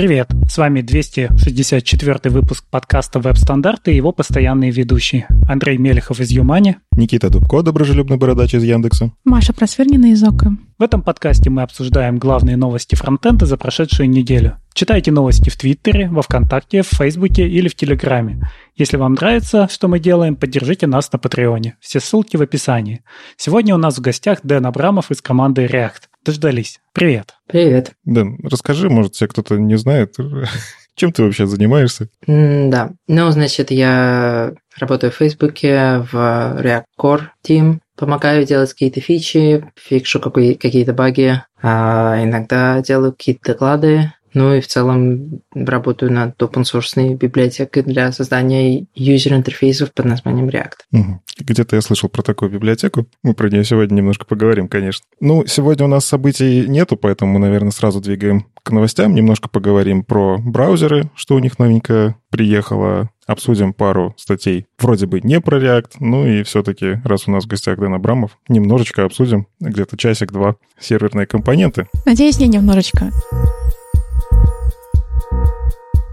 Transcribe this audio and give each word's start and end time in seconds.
Привет! 0.00 0.28
С 0.48 0.56
вами 0.56 0.80
264 0.80 2.30
выпуск 2.32 2.64
подкаста 2.70 3.20
«Веб-стандарты» 3.20 3.92
и 3.92 3.96
его 3.96 4.12
постоянные 4.12 4.70
ведущие. 4.70 5.26
Андрей 5.46 5.76
Мелехов 5.76 6.20
из 6.20 6.30
Юмани. 6.30 6.78
Никита 6.92 7.28
Дубко, 7.28 7.60
доброжелюбный 7.60 8.16
бородач 8.16 8.54
из 8.54 8.64
Яндекса. 8.64 9.12
Маша 9.26 9.52
Просвернина 9.52 10.06
из 10.06 10.24
Ока. 10.24 10.52
В 10.78 10.82
этом 10.82 11.02
подкасте 11.02 11.50
мы 11.50 11.60
обсуждаем 11.60 12.16
главные 12.16 12.56
новости 12.56 12.94
фронтенда 12.94 13.44
за 13.44 13.58
прошедшую 13.58 14.08
неделю. 14.08 14.56
Читайте 14.72 15.10
новости 15.10 15.50
в 15.50 15.56
Твиттере, 15.58 16.08
во 16.08 16.22
Вконтакте, 16.22 16.80
в 16.80 16.86
Фейсбуке 16.86 17.46
или 17.46 17.68
в 17.68 17.74
Телеграме. 17.74 18.40
Если 18.76 18.96
вам 18.96 19.12
нравится, 19.12 19.68
что 19.70 19.86
мы 19.88 20.00
делаем, 20.00 20.34
поддержите 20.34 20.86
нас 20.86 21.12
на 21.12 21.18
Патреоне. 21.18 21.76
Все 21.78 22.00
ссылки 22.00 22.38
в 22.38 22.40
описании. 22.40 23.02
Сегодня 23.36 23.74
у 23.74 23.78
нас 23.78 23.98
в 23.98 24.00
гостях 24.00 24.38
Дэн 24.44 24.64
Абрамов 24.64 25.10
из 25.10 25.20
команды 25.20 25.66
React. 25.66 26.08
Дождались. 26.24 26.80
Привет. 26.92 27.34
Привет. 27.46 27.92
Дэн, 28.04 28.38
расскажи, 28.44 28.90
может, 28.90 29.12
тебе 29.12 29.28
кто-то 29.28 29.56
не 29.56 29.76
знает, 29.76 30.16
чем 30.94 31.12
ты 31.12 31.22
вообще 31.22 31.46
занимаешься? 31.46 32.08
Да. 32.26 32.90
Ну, 33.08 33.30
значит, 33.30 33.70
я 33.70 34.52
работаю 34.78 35.12
в 35.12 35.16
Фейсбуке 35.16 36.04
в 36.12 36.14
React 36.14 36.84
Core 36.98 37.22
Team. 37.46 37.78
Помогаю 37.96 38.44
делать 38.46 38.72
какие-то 38.72 39.00
фичи, 39.00 39.64
фикшу 39.76 40.20
какие- 40.20 40.54
какие-то 40.54 40.92
баги. 40.92 41.42
а 41.62 42.22
иногда 42.22 42.80
делаю 42.80 43.12
какие-то 43.12 43.52
доклады. 43.52 44.12
Ну 44.34 44.54
и 44.54 44.60
в 44.60 44.66
целом 44.66 45.40
работаю 45.54 46.12
над 46.12 46.40
open 46.40 46.62
source 46.62 47.14
библиотекой 47.14 47.82
для 47.82 48.12
создания 48.12 48.86
юзер-интерфейсов 48.94 49.92
под 49.92 50.06
названием 50.06 50.48
React. 50.48 50.78
Мгм. 50.92 51.20
Где-то 51.38 51.76
я 51.76 51.82
слышал 51.82 52.08
про 52.08 52.22
такую 52.22 52.50
библиотеку. 52.50 53.06
Мы 53.22 53.34
про 53.34 53.48
нее 53.48 53.64
сегодня 53.64 53.96
немножко 53.96 54.24
поговорим, 54.24 54.68
конечно. 54.68 55.04
Ну, 55.20 55.44
сегодня 55.46 55.86
у 55.86 55.88
нас 55.88 56.04
событий 56.04 56.66
нету, 56.68 56.96
поэтому 56.96 57.32
мы, 57.32 57.38
наверное, 57.38 57.70
сразу 57.70 58.00
двигаем 58.00 58.46
к 58.62 58.70
новостям. 58.70 59.14
Немножко 59.14 59.48
поговорим 59.48 60.04
про 60.04 60.38
браузеры, 60.38 61.10
что 61.14 61.34
у 61.34 61.38
них 61.38 61.58
новенькое 61.58 62.16
приехало. 62.30 63.10
Обсудим 63.26 63.72
пару 63.72 64.14
статей 64.16 64.66
вроде 64.78 65.06
бы 65.06 65.20
не 65.20 65.40
про 65.40 65.58
React, 65.58 65.90
ну 66.00 66.26
и 66.26 66.42
все-таки, 66.42 67.00
раз 67.04 67.28
у 67.28 67.30
нас 67.30 67.44
в 67.44 67.46
гостях 67.46 67.78
Дэн 67.78 67.94
Абрамов, 67.94 68.36
немножечко 68.48 69.04
обсудим, 69.04 69.46
где-то 69.60 69.96
часик-два, 69.96 70.56
серверные 70.80 71.26
компоненты. 71.26 71.86
Надеюсь, 72.04 72.40
не 72.40 72.48
немножечко. 72.48 73.12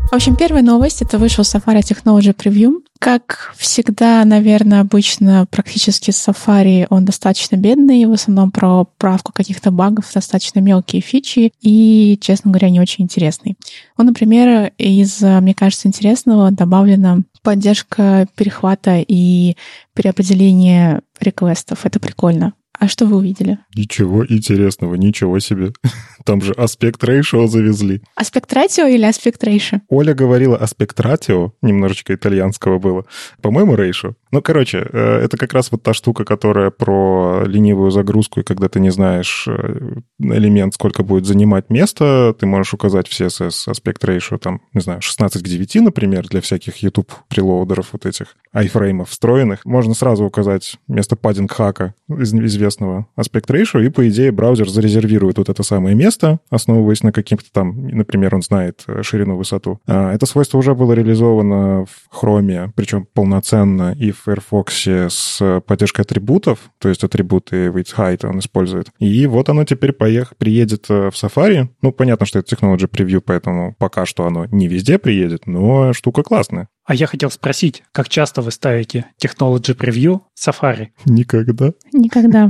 В 0.10 0.14
общем, 0.14 0.38
первая 0.38 0.64
новость— 0.64 1.02
это 1.04 1.20
вышел 1.20 1.44
Safari 1.44 1.82
Technology 1.82 2.34
Preview. 2.34 2.82
Как 2.98 3.54
всегда, 3.58 4.24
наверное, 4.24 4.80
обычно 4.80 5.46
практически 5.52 6.12
Safari, 6.12 6.88
он 6.90 7.04
достаточно 7.04 7.58
бедный, 7.58 8.06
в 8.06 8.14
основном 8.14 8.52
про 8.52 8.86
правку 8.98 9.34
каких-то 9.34 9.70
багов, 9.70 10.10
достаточно 10.12 10.60
мелкие 10.60 11.02
фичи 11.02 11.52
и, 11.62 12.18
честно 12.22 12.52
говоря, 12.52 12.70
не 12.70 12.80
очень 12.80 13.04
интересный. 13.04 13.58
Ну, 13.98 14.06
например, 14.06 14.72
из, 14.78 15.22
мне 15.22 15.54
кажется, 15.54 15.90
интересного 15.90 16.52
добавлена 16.52 17.20
поддержка 17.44 18.28
перехвата 18.36 19.04
и 19.06 19.58
переопределения 19.94 21.02
реквестов. 21.20 21.86
Это 21.86 22.00
прикольно. 22.00 22.54
А 22.80 22.88
что 22.88 23.06
вы 23.06 23.18
увидели? 23.18 23.60
Ничего 23.76 24.26
интересного, 24.26 24.96
ничего 24.96 25.40
себе. 25.40 25.74
Там 26.26 26.42
же 26.42 26.54
аспект 26.54 27.04
ratio 27.04 27.48
завезли. 27.48 28.02
Аспект 28.16 28.52
ратио 28.54 28.86
или 28.86 29.06
аспект 29.06 29.44
рейшо? 29.44 29.82
Оля 29.90 30.14
говорила 30.14 30.58
аспект 30.58 31.00
ратио, 31.00 31.54
немножечко 31.62 32.14
итальянского 32.14 32.80
было. 32.80 33.06
По-моему, 33.42 33.76
рейшо. 33.76 34.16
Ну, 34.32 34.42
короче, 34.42 34.80
э, 34.92 35.20
это 35.24 35.38
как 35.38 35.54
раз 35.54 35.72
вот 35.72 35.84
та 35.84 35.94
штука, 35.94 36.26
которая 36.26 36.70
про 36.70 37.44
ленивую 37.46 37.92
загрузку, 37.92 38.42
и 38.42 38.44
когда 38.44 38.68
ты 38.68 38.80
не 38.80 38.90
знаешь 38.90 39.48
э, 39.48 40.02
элемент, 40.20 40.74
сколько 40.74 41.04
будет 41.04 41.26
занимать 41.26 41.70
место, 41.70 42.36
ты 42.38 42.46
можешь 42.46 42.74
указать 42.74 43.08
в 43.08 43.20
CSS 43.20 43.70
аспект 43.72 44.04
ratio, 44.04 44.38
там, 44.38 44.62
не 44.74 44.82
знаю, 44.82 45.02
16 45.02 45.42
к 45.42 45.46
9, 45.48 45.76
например, 45.76 46.28
для 46.28 46.42
всяких 46.42 46.78
YouTube 46.78 47.12
прелоудеров 47.30 47.94
вот 47.94 48.06
этих 48.06 48.36
айфреймов 48.52 49.10
встроенных. 49.10 49.66
Можно 49.66 49.94
сразу 49.94 50.26
указать 50.26 50.78
вместо 50.88 51.16
паддинг 51.16 51.52
хака 51.52 51.94
из 52.10 52.34
известного 52.68 53.08
аспект 53.16 53.50
ratio, 53.50 53.84
и, 53.84 53.90
по 53.90 54.08
идее, 54.08 54.32
браузер 54.32 54.70
зарезервирует 54.70 55.38
вот 55.38 55.50
это 55.50 55.64
самое 55.64 55.96
место, 55.96 56.40
основываясь 56.50 57.04
на 57.04 57.12
каким-то 57.12 57.46
там, 57.52 57.88
например, 57.88 58.36
он 58.36 58.42
знает 58.42 58.84
э, 58.88 59.02
ширину, 59.04 59.38
высоту. 59.38 59.80
А, 59.88 60.14
Это 60.14 60.26
свойство 60.26 60.58
уже 60.58 60.76
было 60.76 60.94
реализовано 60.94 61.86
в 61.86 62.10
Chrome, 62.14 62.72
причем 62.76 63.08
полноценно, 63.14 63.94
и 63.98 64.12
в 64.12 64.24
Firefox 64.24 64.88
с 64.88 65.62
поддержкой 65.66 66.02
атрибутов, 66.02 66.60
то 66.80 66.90
есть 66.90 67.04
атрибуты 67.04 67.68
width 67.68 67.96
height 67.96 68.28
он 68.28 68.40
использует. 68.40 68.90
И 69.00 69.26
вот 69.28 69.50
оно 69.50 69.64
теперь 69.64 69.94
поех... 69.94 70.36
приедет 70.38 70.86
э, 70.90 71.10
в 71.10 71.14
Safari. 71.14 71.68
Ну, 71.82 71.92
понятно, 71.92 72.26
что 72.26 72.40
это 72.40 72.56
Technology 72.56 72.90
Preview, 72.90 73.22
поэтому 73.26 73.76
пока 73.78 74.06
что 74.06 74.26
оно 74.26 74.46
не 74.46 74.68
везде 74.68 74.98
приедет, 74.98 75.48
но 75.48 75.94
штука 75.94 76.24
классная. 76.24 76.68
А 76.88 76.96
я 76.96 77.06
хотел 77.06 77.30
спросить, 77.30 77.84
как 77.92 78.08
часто 78.08 78.42
вы 78.42 78.50
ставите 78.52 79.08
Technology 79.22 79.76
Preview 79.76 80.22
Safari? 80.40 80.88
Никогда. 81.06 81.74
Никогда. 81.92 82.50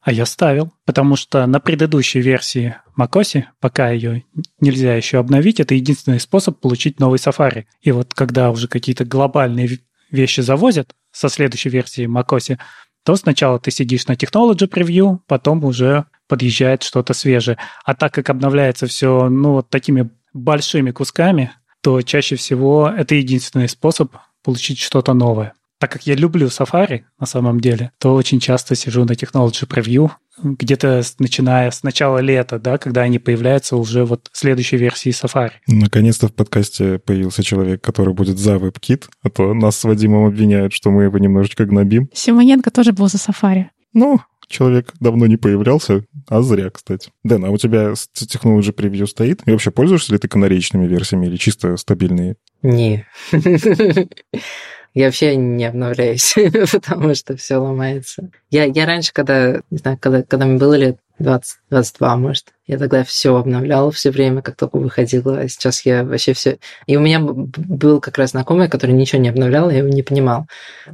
А 0.00 0.10
я 0.10 0.24
ставил, 0.24 0.72
потому 0.86 1.16
что 1.16 1.46
на 1.46 1.60
предыдущей 1.60 2.20
версии 2.20 2.76
macOS, 2.98 3.44
пока 3.60 3.90
ее 3.90 4.24
нельзя 4.58 4.94
еще 4.94 5.18
обновить, 5.18 5.60
это 5.60 5.74
единственный 5.74 6.18
способ 6.18 6.60
получить 6.60 6.98
новый 6.98 7.18
Safari. 7.18 7.64
И 7.82 7.92
вот 7.92 8.14
когда 8.14 8.50
уже 8.50 8.68
какие-то 8.68 9.04
глобальные 9.04 9.68
в- 9.68 9.78
вещи 10.10 10.40
завозят 10.40 10.94
со 11.12 11.28
следующей 11.28 11.68
версии 11.68 12.06
macOS, 12.06 12.58
то 13.04 13.16
сначала 13.16 13.58
ты 13.58 13.70
сидишь 13.70 14.06
на 14.06 14.12
Technology 14.12 14.66
Preview, 14.66 15.18
потом 15.26 15.62
уже 15.62 16.06
подъезжает 16.26 16.82
что-то 16.82 17.12
свежее. 17.12 17.58
А 17.84 17.94
так 17.94 18.14
как 18.14 18.30
обновляется 18.30 18.86
все, 18.86 19.28
ну, 19.28 19.52
вот 19.52 19.68
такими 19.68 20.08
большими 20.32 20.90
кусками, 20.90 21.52
то 21.84 22.00
чаще 22.00 22.36
всего 22.36 22.88
это 22.88 23.14
единственный 23.14 23.68
способ 23.68 24.16
получить 24.42 24.78
что-то 24.78 25.12
новое. 25.12 25.52
Так 25.78 25.92
как 25.92 26.06
я 26.06 26.14
люблю 26.14 26.46
Safari 26.46 27.02
на 27.20 27.26
самом 27.26 27.60
деле, 27.60 27.92
то 27.98 28.14
очень 28.14 28.40
часто 28.40 28.74
сижу 28.74 29.04
на 29.04 29.12
Technology 29.12 29.68
Preview, 29.68 30.10
где-то 30.42 31.02
начиная 31.18 31.70
с 31.70 31.82
начала 31.82 32.18
лета, 32.18 32.58
да, 32.58 32.78
когда 32.78 33.02
они 33.02 33.18
появляются 33.18 33.76
уже 33.76 34.06
вот 34.06 34.30
в 34.32 34.38
следующей 34.38 34.78
версии 34.78 35.10
Safari. 35.10 35.52
Наконец-то 35.66 36.28
в 36.28 36.32
подкасте 36.32 36.98
появился 37.00 37.42
человек, 37.42 37.82
который 37.82 38.14
будет 38.14 38.38
за 38.38 38.54
WebKit, 38.54 39.04
а 39.22 39.28
то 39.28 39.52
нас 39.52 39.76
с 39.76 39.84
Вадимом 39.84 40.24
обвиняют, 40.24 40.72
что 40.72 40.90
мы 40.90 41.02
его 41.02 41.18
немножечко 41.18 41.66
гнобим. 41.66 42.08
Симоненко 42.14 42.70
тоже 42.70 42.94
был 42.94 43.08
за 43.08 43.18
Safari. 43.18 43.66
Ну, 43.92 44.20
человек 44.48 44.92
давно 45.00 45.26
не 45.26 45.36
появлялся, 45.36 46.04
а 46.28 46.42
зря, 46.42 46.70
кстати. 46.70 47.10
Дэн, 47.24 47.44
а 47.44 47.50
у 47.50 47.58
тебя 47.58 47.92
Technology 47.92 48.74
Preview 48.74 49.06
стоит? 49.06 49.42
И 49.46 49.50
вообще 49.50 49.70
пользуешься 49.70 50.12
ли 50.12 50.18
ты 50.18 50.28
канареечными 50.28 50.86
версиями 50.86 51.26
или 51.26 51.36
чисто 51.36 51.76
стабильные? 51.76 52.36
Не. 52.62 53.06
Я 54.94 55.06
вообще 55.06 55.34
не 55.34 55.64
обновляюсь, 55.64 56.34
потому 56.72 57.14
что 57.16 57.36
все 57.36 57.56
ломается. 57.56 58.30
Я, 58.50 58.64
я 58.64 58.86
раньше, 58.86 59.12
когда, 59.12 59.60
не 59.70 59.78
знаю, 59.78 59.98
когда, 60.00 60.22
когда 60.22 60.46
мне 60.46 60.56
было 60.56 60.74
лет 60.74 60.98
20, 61.18 61.58
22, 61.70 62.16
может, 62.16 62.54
я 62.66 62.78
тогда 62.78 63.04
все 63.04 63.36
обновлял 63.36 63.90
все 63.90 64.10
время, 64.10 64.40
как 64.40 64.56
только 64.56 64.78
выходило, 64.78 65.38
а 65.38 65.48
сейчас 65.48 65.84
я 65.84 66.02
вообще 66.02 66.32
все... 66.32 66.58
И 66.86 66.96
у 66.96 67.00
меня 67.00 67.20
был 67.20 68.00
как 68.00 68.16
раз 68.16 68.30
знакомый, 68.30 68.68
который 68.68 68.92
ничего 68.92 69.20
не 69.20 69.28
обновлял, 69.28 69.68
я 69.68 69.78
его 69.78 69.88
не 69.88 70.02
понимал. 70.02 70.46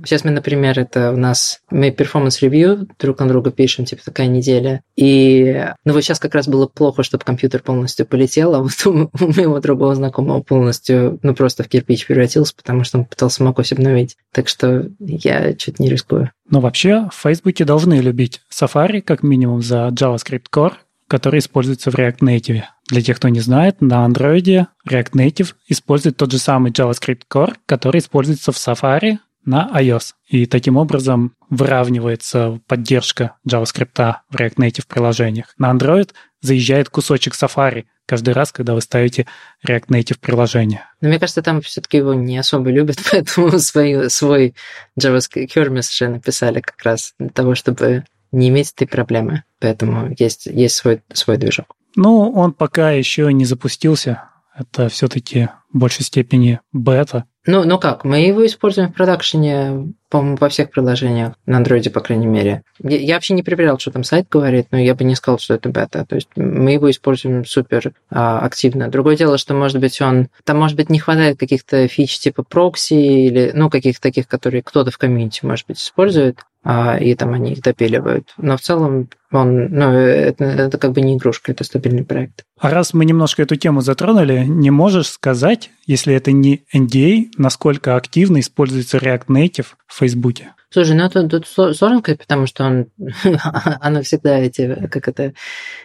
Сейчас 0.04 0.24
мы, 0.24 0.32
например, 0.32 0.78
это 0.80 1.12
у 1.12 1.16
нас... 1.16 1.60
Мы 1.70 1.92
performance 1.92 2.54
review 2.54 2.88
друг 2.98 3.20
на 3.20 3.28
друга 3.28 3.52
пишем, 3.52 3.84
типа 3.84 4.02
такая 4.04 4.26
неделя. 4.26 4.82
И... 4.96 5.64
Ну 5.84 5.92
вот 5.92 6.02
сейчас 6.02 6.18
как 6.18 6.34
раз 6.34 6.48
было 6.48 6.66
плохо, 6.66 7.04
чтобы 7.04 7.24
компьютер 7.24 7.62
полностью 7.62 8.04
полетел, 8.04 8.54
а 8.56 8.62
вот 8.62 8.86
у, 8.86 9.10
моего 9.20 9.60
другого 9.60 9.94
знакомого 9.94 10.42
полностью, 10.42 11.20
ну 11.22 11.34
просто 11.34 11.62
в 11.62 11.68
кирпич 11.68 12.06
превратился, 12.06 12.54
потому 12.56 12.82
что 12.82 12.98
он 12.98 13.04
пытался 13.04 13.44
macOS 13.44 13.74
обновить. 13.74 14.16
Так 14.32 14.48
что 14.48 14.88
я 14.98 15.56
что-то 15.56 15.82
не 15.82 15.88
рискую. 15.88 16.32
Но 16.50 16.60
вообще 16.60 17.08
в 17.12 17.22
Фейсбуке 17.22 17.64
должны 17.64 18.00
любить 18.00 18.40
Safari, 18.50 19.00
как 19.02 19.22
минимум 19.22 19.62
за 19.62 19.92
JavaScript 20.14 20.46
Core, 20.52 20.74
который 21.08 21.40
используется 21.40 21.90
в 21.90 21.94
React 21.94 22.18
Native. 22.20 22.62
Для 22.88 23.02
тех, 23.02 23.16
кто 23.16 23.28
не 23.28 23.40
знает, 23.40 23.80
на 23.80 24.06
Android 24.06 24.66
React 24.88 25.12
Native 25.12 25.54
использует 25.66 26.16
тот 26.16 26.30
же 26.30 26.38
самый 26.38 26.72
JavaScript 26.72 27.22
Core, 27.32 27.54
который 27.66 27.98
используется 27.98 28.52
в 28.52 28.56
Safari 28.56 29.18
на 29.44 29.70
iOS. 29.74 30.12
И 30.28 30.46
таким 30.46 30.76
образом 30.76 31.34
выравнивается 31.48 32.60
поддержка 32.66 33.36
JavaScript 33.48 34.14
в 34.28 34.36
React 34.36 34.56
Native 34.56 34.84
приложениях. 34.86 35.54
На 35.58 35.72
Android 35.72 36.10
заезжает 36.40 36.88
кусочек 36.88 37.34
Safari 37.34 37.84
каждый 38.06 38.34
раз, 38.34 38.52
когда 38.52 38.74
вы 38.74 38.80
ставите 38.80 39.26
React 39.66 39.86
Native 39.88 40.18
приложение. 40.20 40.84
Но 41.00 41.08
мне 41.08 41.18
кажется, 41.18 41.42
там 41.42 41.60
все-таки 41.60 41.98
его 41.98 42.14
не 42.14 42.38
особо 42.38 42.70
любят, 42.70 42.98
поэтому 43.10 43.58
свою, 43.58 44.10
свой 44.10 44.54
JavaScript 45.00 45.48
Hermes 45.54 45.90
уже 45.90 46.08
написали 46.08 46.60
как 46.60 46.82
раз 46.82 47.14
для 47.18 47.30
того, 47.30 47.54
чтобы 47.54 48.04
не 48.32 48.48
иметь 48.48 48.72
этой 48.72 48.86
проблемы. 48.86 49.44
Поэтому 49.60 50.14
есть, 50.18 50.46
есть 50.46 50.76
свой, 50.76 51.02
свой 51.12 51.36
движок. 51.36 51.74
Ну, 51.96 52.30
он 52.30 52.52
пока 52.52 52.90
еще 52.90 53.32
не 53.32 53.44
запустился. 53.44 54.24
Это 54.56 54.88
все-таки 54.88 55.48
в 55.72 55.78
большей 55.78 56.04
степени 56.04 56.60
бета. 56.72 57.24
Ну, 57.46 57.64
ну 57.64 57.78
как, 57.78 58.04
мы 58.04 58.18
его 58.18 58.44
используем 58.44 58.90
в 58.90 58.94
продакшене 58.94 59.94
по-моему, 60.10 60.36
во 60.40 60.48
всех 60.48 60.70
приложениях, 60.70 61.34
на 61.46 61.58
андроиде, 61.58 61.88
по 61.88 62.00
крайней 62.00 62.26
мере. 62.26 62.62
Я, 62.82 62.98
я 62.98 63.14
вообще 63.14 63.32
не 63.32 63.44
проверял, 63.44 63.78
что 63.78 63.92
там 63.92 64.02
сайт 64.02 64.28
говорит, 64.28 64.66
но 64.72 64.78
я 64.78 64.94
бы 64.96 65.04
не 65.04 65.14
сказал, 65.14 65.38
что 65.38 65.54
это 65.54 65.68
бета. 65.68 66.04
То 66.04 66.16
есть 66.16 66.28
мы 66.34 66.72
его 66.72 66.90
используем 66.90 67.44
супер 67.44 67.92
а, 68.10 68.40
активно. 68.40 68.88
Другое 68.88 69.16
дело, 69.16 69.38
что, 69.38 69.54
может 69.54 69.78
быть, 69.78 70.00
он... 70.00 70.28
Там, 70.44 70.58
может 70.58 70.76
быть, 70.76 70.90
не 70.90 70.98
хватает 70.98 71.38
каких-то 71.38 71.86
фич 71.86 72.18
типа 72.18 72.42
прокси 72.42 72.94
или, 72.94 73.52
ну, 73.54 73.70
каких-то 73.70 74.02
таких, 74.02 74.26
которые 74.26 74.62
кто-то 74.62 74.90
в 74.90 74.98
комьюнити, 74.98 75.46
может 75.46 75.66
быть, 75.68 75.78
использует 75.78 76.40
и 76.64 77.14
там 77.14 77.32
они 77.32 77.52
их 77.52 77.62
допиливают. 77.62 78.34
Но 78.36 78.56
в 78.56 78.60
целом 78.60 79.08
он, 79.32 79.68
ну, 79.70 79.90
это, 79.92 80.44
это 80.44 80.78
как 80.78 80.92
бы 80.92 81.00
не 81.00 81.16
игрушка, 81.16 81.52
это 81.52 81.64
стабильный 81.64 82.04
проект. 82.04 82.44
А 82.58 82.70
раз 82.70 82.92
мы 82.92 83.04
немножко 83.04 83.42
эту 83.42 83.56
тему 83.56 83.80
затронули, 83.80 84.44
не 84.46 84.70
можешь 84.70 85.08
сказать, 85.08 85.70
если 85.86 86.14
это 86.14 86.32
не 86.32 86.64
NDA, 86.74 87.30
насколько 87.38 87.96
активно 87.96 88.40
используется 88.40 88.98
React 88.98 89.26
Native 89.28 89.66
в 89.86 89.98
Фейсбуке? 89.98 90.52
Слушай, 90.72 90.94
ну 90.96 91.08
тут, 91.10 91.30
тут 91.30 91.48
сложно 91.48 92.00
потому 92.00 92.46
что 92.46 92.64
он, 92.64 92.86
она 93.80 94.02
всегда 94.02 94.38
эти, 94.38 94.86
как 94.88 95.08
это, 95.08 95.32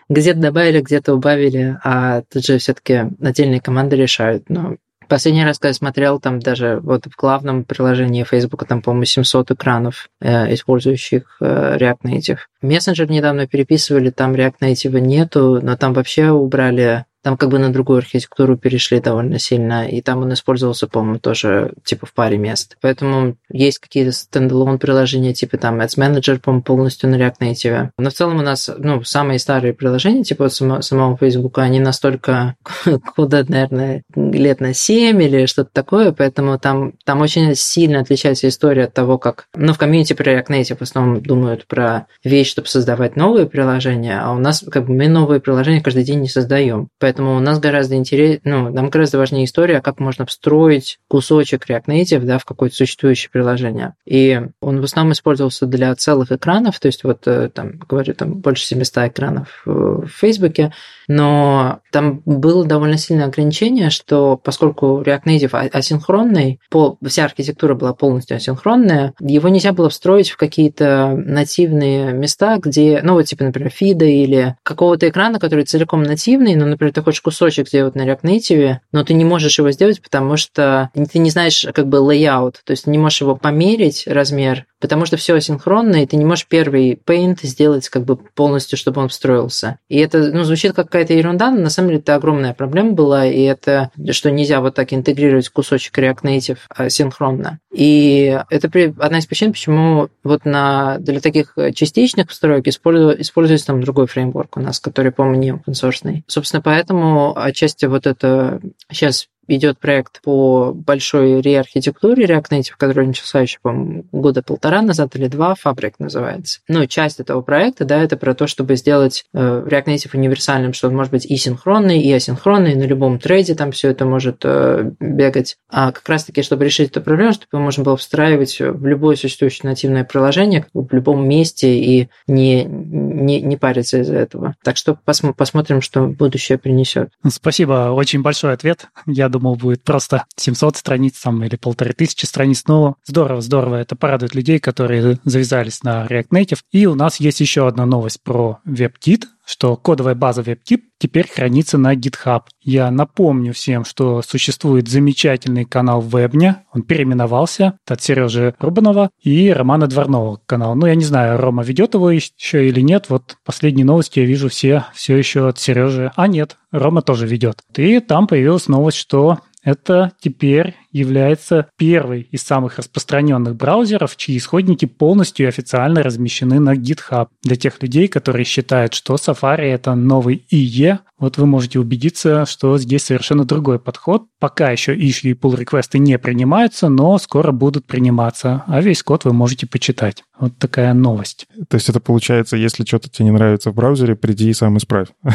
где-то 0.10 0.40
добавили, 0.40 0.82
где-то 0.82 1.16
убавили, 1.16 1.80
а 1.84 2.22
тут 2.22 2.46
же 2.46 2.60
все-таки 2.60 3.06
отдельные 3.20 3.62
команды 3.62 3.96
решают. 3.96 4.48
Но 4.50 4.76
Последний 5.08 5.44
раз, 5.44 5.60
когда 5.60 5.70
я 5.70 5.74
смотрел, 5.74 6.20
там 6.20 6.40
даже 6.40 6.80
вот 6.82 7.06
в 7.06 7.16
главном 7.16 7.64
приложении 7.64 8.24
Facebook, 8.24 8.66
там, 8.68 8.82
по-моему, 8.82 9.06
700 9.06 9.52
экранов, 9.52 10.10
э, 10.22 10.54
использующих 10.54 11.38
э, 11.40 11.78
React 11.78 12.02
Native. 12.04 12.38
Мессенджер 12.62 13.10
недавно 13.10 13.48
переписывали, 13.48 14.10
там 14.10 14.34
React 14.34 14.56
Native 14.62 15.00
нету, 15.00 15.60
но 15.62 15.76
там 15.76 15.94
вообще 15.94 16.32
убрали 16.32 17.06
там 17.26 17.38
как 17.38 17.50
бы 17.50 17.58
на 17.58 17.74
другую 17.74 17.98
архитектуру 17.98 18.56
перешли 18.56 19.00
довольно 19.00 19.40
сильно, 19.40 19.90
и 19.90 20.00
там 20.02 20.22
он 20.22 20.34
использовался, 20.34 20.86
по-моему, 20.86 21.18
тоже 21.18 21.74
типа 21.84 22.06
в 22.06 22.14
паре 22.14 22.38
мест. 22.38 22.78
Поэтому 22.82 23.36
есть 23.50 23.80
какие-то 23.80 24.12
стендалон 24.12 24.78
приложения, 24.78 25.34
типа 25.34 25.58
там 25.58 25.82
Ads 25.82 25.98
Manager, 25.98 26.40
по-моему, 26.40 26.62
полностью 26.62 27.10
на 27.10 27.16
React 27.16 27.38
Native. 27.42 27.90
Но 27.98 28.12
в 28.12 28.14
целом 28.14 28.38
у 28.38 28.44
нас, 28.44 28.70
ну, 28.78 29.04
самые 29.04 29.40
старые 29.40 29.74
приложения, 29.74 30.24
типа 30.24 30.50
само, 30.50 30.84
самого 30.84 31.18
Facebook, 31.18 31.58
они 31.58 31.80
настолько 31.80 32.58
куда, 33.16 33.44
наверное, 33.48 34.04
лет 34.16 34.60
на 34.60 34.76
7 34.76 35.20
или 35.24 35.48
что-то 35.48 35.72
такое, 35.74 36.12
поэтому 36.12 36.60
там, 36.60 36.94
там 37.06 37.22
очень 37.22 37.56
сильно 37.56 38.02
отличается 38.02 38.48
история 38.48 38.84
от 38.84 38.94
того, 38.94 39.18
как... 39.18 39.48
Ну, 39.56 39.74
в 39.74 39.80
комьюнити 39.80 40.14
про 40.14 40.32
React 40.32 40.50
Native 40.50 40.78
в 40.78 40.82
основном 40.84 41.24
думают 41.24 41.66
про 41.66 42.06
вещь, 42.24 42.52
чтобы 42.52 42.68
создавать 42.68 43.16
новые 43.16 43.48
приложения, 43.48 44.22
а 44.22 44.32
у 44.32 44.38
нас 44.38 44.64
как 44.72 44.86
бы 44.86 44.94
мы 44.94 45.08
новые 45.08 45.40
приложения 45.40 45.82
каждый 45.82 46.04
день 46.04 46.20
не 46.20 46.30
создаем. 46.30 46.90
Поэтому 47.00 47.15
Поэтому 47.16 47.38
у 47.38 47.40
нас 47.40 47.60
гораздо 47.60 47.96
интереснее, 47.96 48.42
ну, 48.44 48.70
нам 48.74 48.90
гораздо 48.90 49.18
важнее 49.18 49.46
история, 49.46 49.80
как 49.80 50.02
можно 50.02 50.26
встроить 50.26 51.00
кусочек 51.08 51.66
React 51.70 51.86
Native 51.86 52.26
да, 52.26 52.40
в 52.40 52.44
какое-то 52.44 52.76
существующее 52.76 53.30
приложение. 53.32 53.94
И 54.06 54.42
он 54.60 54.82
в 54.82 54.84
основном 54.84 55.14
использовался 55.14 55.66
для 55.66 55.96
целых 55.96 56.34
экранов, 56.34 56.78
то 56.78 56.88
есть 56.88 57.06
вот 57.06 57.26
э, 57.26 57.50
там, 57.54 57.78
говорю, 57.78 58.16
там 58.16 58.34
больше 58.34 58.66
700 58.66 58.98
экранов 59.08 59.62
в 59.64 60.08
Фейсбуке, 60.08 60.74
но 61.08 61.80
там 61.96 62.22
было 62.26 62.66
довольно 62.66 62.98
сильное 62.98 63.28
ограничение, 63.28 63.90
что 63.90 64.36
поскольку 64.36 65.02
React 65.02 65.24
Native 65.24 65.70
асинхронный, 65.70 66.60
пол, 66.70 66.98
вся 67.08 67.24
архитектура 67.24 67.74
была 67.74 67.94
полностью 67.94 68.36
асинхронная, 68.36 69.14
его 69.22 69.48
нельзя 69.48 69.72
было 69.72 69.90
встроить 69.90 70.30
в 70.30 70.36
какие-то 70.36 71.14
нативные 71.16 72.12
места, 72.12 72.58
где, 72.58 73.00
ну 73.02 73.14
вот 73.14 73.28
типа, 73.28 73.46
например, 73.46 73.70
фида 73.70 74.04
или 74.04 74.58
какого-то 74.64 75.08
экрана, 75.08 75.40
который 75.40 75.64
целиком 75.64 76.04
нативный, 76.04 76.56
но, 76.56 76.66
например, 76.66 76.92
ты 76.92 77.02
хочешь 77.02 77.22
кусочек 77.22 77.70
сделать 77.70 77.96
на 77.96 78.06
React 78.06 78.24
Native, 78.24 78.76
но 78.92 79.06
ты 79.06 79.14
не 79.14 79.24
можешь 79.24 79.58
его 79.58 79.72
сделать, 79.72 80.02
потому 80.02 80.36
что 80.36 80.90
ты 80.94 81.20
не 81.20 81.30
знаешь 81.30 81.66
как 81.74 81.88
бы 81.88 82.00
layout, 82.00 82.56
то 82.66 82.72
есть 82.72 82.88
не 82.88 82.98
можешь 82.98 83.22
его 83.22 83.38
померить 83.38 84.04
размер, 84.06 84.66
потому 84.82 85.06
что 85.06 85.16
все 85.16 85.36
асинхронно, 85.36 86.04
и 86.04 86.06
ты 86.06 86.18
не 86.18 86.26
можешь 86.26 86.46
первый 86.46 87.00
paint 87.06 87.38
сделать 87.44 87.88
как 87.88 88.04
бы 88.04 88.18
полностью, 88.18 88.78
чтобы 88.78 89.00
он 89.00 89.08
встроился. 89.08 89.80
И 89.88 89.98
это, 89.98 90.34
ну, 90.34 90.44
звучит 90.44 90.74
как 90.74 90.88
какая-то 90.88 91.14
ерунда, 91.14 91.52
но 91.52 91.62
на 91.62 91.70
самом 91.70 91.85
деле 91.88 92.00
это 92.00 92.16
огромная 92.16 92.54
проблема 92.54 92.92
была, 92.92 93.26
и 93.26 93.42
это, 93.42 93.92
что 94.12 94.32
нельзя 94.32 94.62
вот 94.62 94.76
так 94.76 94.94
интегрировать 94.94 95.50
кусочек 95.50 95.98
React 95.98 96.22
Native 96.24 96.90
синхронно. 96.90 97.60
И 97.74 98.40
это 98.50 98.70
одна 99.00 99.20
из 99.20 99.26
причин, 99.26 99.52
почему 99.52 100.10
вот 100.24 100.46
на, 100.46 100.98
для 101.00 101.20
таких 101.20 101.58
частичных 101.74 102.28
построек 102.28 102.68
используется 102.68 103.68
там 103.68 103.82
другой 103.82 104.08
фреймворк 104.08 104.58
у 104.58 104.62
нас, 104.62 104.80
который, 104.80 105.12
по-моему, 105.12 105.42
не 105.42 105.50
open 105.52 105.74
source. 105.74 106.22
Собственно, 106.28 106.62
поэтому 106.62 107.38
отчасти 107.38 107.86
вот 107.86 108.08
это 108.08 108.60
сейчас 108.92 109.28
идет 109.48 109.80
проект 109.80 110.22
по 110.22 110.74
большой 110.74 111.42
реархитектуре 111.42 112.26
React 112.26 112.50
Native, 112.52 112.74
который 112.78 113.08
начался 113.08 113.42
еще, 113.42 113.60
по 113.62 113.74
года 114.12 114.42
полтора 114.42 114.82
назад 114.82 115.16
или 115.16 115.28
два, 115.28 115.56
Фабрик 115.56 116.00
называется. 116.00 116.60
Ну, 116.68 116.86
часть 116.86 117.20
этого 117.20 117.42
проекта, 117.42 117.86
да, 117.86 118.02
это 118.02 118.18
про 118.18 118.34
то, 118.34 118.48
чтобы 118.48 118.76
сделать 118.76 119.26
э, 119.34 119.40
React 119.40 119.86
Native 119.86 120.10
универсальным, 120.14 120.74
что 120.74 120.88
он 120.88 120.96
может 120.96 121.12
быть 121.12 121.26
и 121.26 121.38
синхронный, 121.38 122.02
и 122.02 122.12
асинхронный, 122.12 122.76
на 122.76 122.84
любом 122.84 123.20
трейде 123.20 123.56
там 123.56 123.72
все 123.72 123.90
это 123.90 124.06
может 124.06 124.42
э, 124.44 124.92
бегать. 125.00 125.58
А 125.70 125.92
как 125.92 126.08
раз-таки, 126.08 126.42
чтобы 126.42 126.66
решить 126.66 126.92
эту 126.92 127.02
проблему, 127.02 127.34
чтобы 127.34 127.64
можно 127.64 127.84
было 127.84 127.98
встраивать 127.98 128.60
в 128.60 128.86
любое 128.86 129.16
существующее 129.16 129.70
нативное 129.70 130.04
приложение, 130.04 130.66
в 130.74 130.94
любом 130.94 131.28
месте 131.28 131.78
и 131.78 132.10
не, 132.28 132.64
не, 132.66 133.42
не 133.42 133.58
париться 133.58 134.00
из-за 134.00 134.16
этого. 134.16 134.56
Так 134.64 134.78
что 134.78 134.98
пос- 135.06 135.34
посмотрим, 135.34 135.82
что 135.82 136.08
будущее 136.08 136.58
принесет. 136.58 137.10
Спасибо, 137.28 137.92
очень 137.92 138.22
большой 138.22 138.54
ответ. 138.54 138.88
Я 139.06 139.30
думал, 139.40 139.56
будет 139.56 139.84
просто 139.84 140.26
700 140.38 140.78
страниц 140.78 141.20
там, 141.22 141.44
или 141.44 141.56
полторы 141.56 141.94
тысячи 141.94 142.26
страниц. 142.26 142.64
Но 142.68 142.96
здорово, 143.06 143.42
здорово. 143.42 143.76
Это 143.76 143.96
порадует 143.96 144.36
людей, 144.36 144.60
которые 144.60 145.20
завязались 145.24 145.84
на 145.84 146.06
React 146.06 146.30
Native. 146.30 146.60
И 146.72 146.86
у 146.86 146.96
нас 146.96 147.20
есть 147.20 147.40
еще 147.40 147.68
одна 147.68 147.86
новость 147.86 148.22
про 148.24 148.60
WebKit, 148.66 149.26
что 149.46 149.76
кодовая 149.76 150.16
база 150.16 150.42
WebKit 150.42 150.82
теперь 150.98 151.28
хранится 151.28 151.78
на 151.78 151.96
GitHub. 151.96 152.42
Я 152.62 152.90
напомню 152.92 153.54
всем, 153.54 153.86
что 153.86 154.22
существует 154.22 154.88
замечательный 154.88 155.66
канал 155.66 156.02
Вебня. 156.02 156.64
Он 156.74 156.82
переименовался 156.82 157.78
от 157.88 158.02
Сережи 158.02 158.56
Рубанова 158.60 159.12
и 159.22 159.52
Романа 159.52 159.88
Дворного 159.88 160.40
канал. 160.46 160.76
Ну, 160.76 160.88
я 160.88 160.96
не 160.96 161.06
знаю, 161.06 161.40
Рома 161.40 161.64
ведет 161.64 161.94
его 161.94 162.10
еще 162.12 162.68
или 162.68 162.82
нет. 162.82 163.06
Вот 163.10 163.38
последние 163.46 163.86
новости 163.86 164.20
я 164.20 164.26
вижу 164.26 164.50
все, 164.50 164.86
все 164.94 165.16
еще 165.16 165.48
от 165.48 165.60
Сережи. 165.60 166.12
А 166.16 166.28
нет, 166.28 166.58
Рома 166.72 167.02
тоже 167.02 167.28
ведет. 167.28 167.60
И 167.76 168.00
там 168.00 168.28
появилась 168.28 168.68
новость, 168.68 168.98
что 168.98 169.40
это 169.66 170.14
теперь 170.20 170.76
является 170.92 171.68
первой 171.76 172.30
из 172.32 172.44
самых 172.44 172.78
распространенных 172.78 173.56
браузеров, 173.56 174.16
чьи 174.16 174.38
исходники 174.38 174.86
полностью 174.86 175.46
и 175.46 175.50
официально 175.50 176.04
размещены 176.04 176.60
на 176.60 176.76
GitHub. 176.76 177.28
Для 177.44 177.56
тех 177.58 177.82
людей, 177.82 178.08
которые 178.08 178.46
считают, 178.46 178.94
что 178.94 179.16
Safari 179.16 179.64
это 179.64 179.96
новый 179.96 180.46
IE, 180.52 181.00
вот 181.18 181.38
вы 181.38 181.46
можете 181.46 181.80
убедиться, 181.80 182.46
что 182.46 182.78
здесь 182.78 183.06
совершенно 183.06 183.46
другой 183.46 183.80
подход. 183.80 184.26
Пока 184.40 184.70
еще 184.70 184.96
issue 184.96 185.32
и 185.32 185.34
pull 185.34 185.58
реквесты 185.58 185.98
не 185.98 186.20
принимаются, 186.20 186.90
но 186.90 187.18
скоро 187.18 187.52
будут 187.52 187.86
приниматься, 187.86 188.64
а 188.68 188.82
весь 188.82 189.02
код 189.02 189.26
вы 189.26 189.34
можете 189.34 189.66
почитать. 189.66 190.24
Вот 190.40 190.58
такая 190.58 190.94
новость. 190.94 191.48
То 191.70 191.76
есть 191.76 191.90
это 191.90 192.00
получается, 192.00 192.58
если 192.58 192.84
что-то 192.84 193.10
тебе 193.10 193.26
не 193.26 193.32
нравится 193.32 193.72
в 193.72 193.76
браузере, 193.76 194.16
приди 194.16 194.50
и 194.50 194.54
сам 194.54 194.78
исправь. 194.78 195.08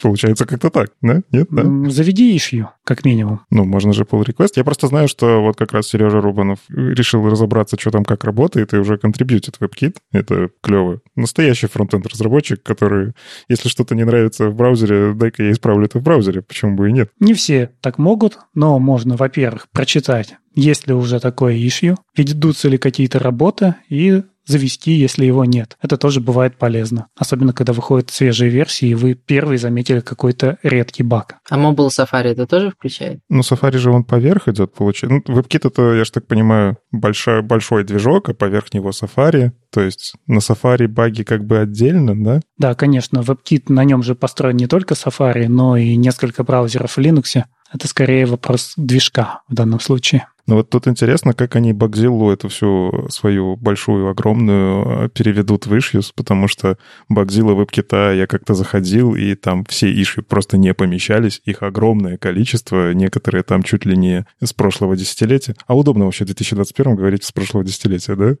Получается 0.00 0.46
как-то 0.46 0.70
так, 0.70 0.90
да? 1.02 1.22
Нет, 1.30 1.48
да? 1.50 1.62
Заведи 1.90 2.36
issue, 2.36 2.66
как 2.84 3.04
минимум. 3.04 3.40
Ну, 3.50 3.64
можно 3.64 3.92
же 3.92 4.02
pull 4.02 4.24
request. 4.24 4.52
Я 4.56 4.64
просто 4.64 4.88
знаю, 4.88 5.08
что 5.08 5.40
вот 5.40 5.56
как 5.56 5.72
раз 5.72 5.86
Сережа 5.86 6.20
Рубанов 6.20 6.58
решил 6.68 7.28
разобраться, 7.28 7.76
что 7.78 7.90
там 7.90 8.04
как 8.04 8.24
работает, 8.24 8.74
и 8.74 8.76
уже 8.76 8.98
контрибьютит 8.98 9.56
WebKit. 9.60 9.96
Это 10.12 10.50
клево. 10.62 11.00
Настоящий 11.16 11.68
фронтенд 11.68 12.06
разработчик, 12.06 12.62
который, 12.62 13.12
если 13.48 13.68
что-то 13.68 13.94
не 13.94 14.04
нравится 14.04 14.48
в 14.48 14.54
браузере, 14.54 15.14
дай-ка 15.14 15.44
я 15.44 15.52
исправлю 15.52 15.86
это 15.86 15.98
в 15.98 16.02
браузере. 16.02 16.42
Почему 16.42 16.76
бы 16.76 16.88
и 16.88 16.92
нет? 16.92 17.10
Не 17.20 17.34
все 17.34 17.70
так 17.80 17.98
могут, 17.98 18.38
но 18.54 18.78
можно, 18.78 19.16
во-первых, 19.16 19.68
прочитать, 19.70 20.36
есть 20.54 20.86
ли 20.86 20.94
уже 20.94 21.20
такое 21.20 21.54
issue, 21.54 21.96
ведутся 22.16 22.68
ли 22.68 22.78
какие-то 22.78 23.18
работы, 23.18 23.74
и 23.88 24.22
завести, 24.46 24.92
если 24.92 25.24
его 25.24 25.44
нет. 25.44 25.76
Это 25.80 25.96
тоже 25.96 26.20
бывает 26.20 26.56
полезно. 26.56 27.06
Особенно, 27.16 27.52
когда 27.52 27.72
выходят 27.72 28.10
свежие 28.10 28.50
версии, 28.50 28.88
и 28.88 28.94
вы 28.94 29.14
первые 29.14 29.58
заметили 29.58 30.00
какой-то 30.00 30.58
редкий 30.62 31.02
баг. 31.02 31.36
А 31.48 31.56
Mobile 31.56 31.88
Safari 31.88 32.28
это 32.28 32.46
тоже 32.46 32.70
включает? 32.70 33.20
Ну, 33.28 33.40
Safari 33.40 33.78
же 33.78 33.90
он 33.90 34.04
поверх 34.04 34.48
идет, 34.48 34.74
получается. 34.74 35.22
Ну, 35.26 35.34
WebKit 35.34 35.68
это, 35.68 35.94
я 35.94 36.04
же 36.04 36.12
так 36.12 36.26
понимаю, 36.26 36.76
большой, 36.92 37.42
большой 37.42 37.84
движок, 37.84 38.28
а 38.28 38.34
поверх 38.34 38.72
него 38.74 38.90
Safari. 38.90 39.52
То 39.70 39.80
есть 39.80 40.14
на 40.26 40.38
Safari 40.38 40.88
баги 40.88 41.22
как 41.22 41.44
бы 41.44 41.58
отдельно, 41.58 42.22
да? 42.22 42.40
Да, 42.58 42.74
конечно. 42.74 43.20
WebKit 43.20 43.64
на 43.68 43.84
нем 43.84 44.02
же 44.02 44.14
построен 44.14 44.56
не 44.56 44.66
только 44.66 44.94
Safari, 44.94 45.48
но 45.48 45.76
и 45.76 45.96
несколько 45.96 46.44
браузеров 46.44 46.96
в 46.96 46.98
Linux. 46.98 47.44
Это 47.72 47.88
скорее 47.88 48.26
вопрос 48.26 48.74
движка 48.76 49.40
в 49.48 49.54
данном 49.54 49.80
случае. 49.80 50.26
Но 50.46 50.56
вот 50.56 50.68
тут 50.68 50.86
интересно, 50.88 51.32
как 51.32 51.56
они 51.56 51.72
Багзиллу 51.72 52.30
эту 52.30 52.48
всю 52.48 53.06
свою 53.08 53.56
большую, 53.56 54.08
огромную 54.08 55.08
переведут 55.10 55.66
в 55.66 55.74
Issues, 55.74 56.12
потому 56.14 56.48
что 56.48 56.76
Багзилла 57.08 57.54
веб-кита 57.54 58.12
я 58.12 58.26
как-то 58.26 58.54
заходил, 58.54 59.14
и 59.14 59.34
там 59.34 59.64
все 59.64 59.90
иши 59.90 60.22
просто 60.22 60.58
не 60.58 60.74
помещались, 60.74 61.40
их 61.44 61.62
огромное 61.62 62.18
количество, 62.18 62.92
некоторые 62.92 63.42
там 63.42 63.62
чуть 63.62 63.86
ли 63.86 63.96
не 63.96 64.26
с 64.42 64.52
прошлого 64.52 64.96
десятилетия. 64.96 65.56
А 65.66 65.74
удобно 65.74 66.04
вообще 66.04 66.24
в 66.24 66.26
2021 66.26 66.96
говорить 66.96 67.24
с 67.24 67.32
прошлого 67.32 67.64
десятилетия, 67.64 68.14
да? 68.14 68.34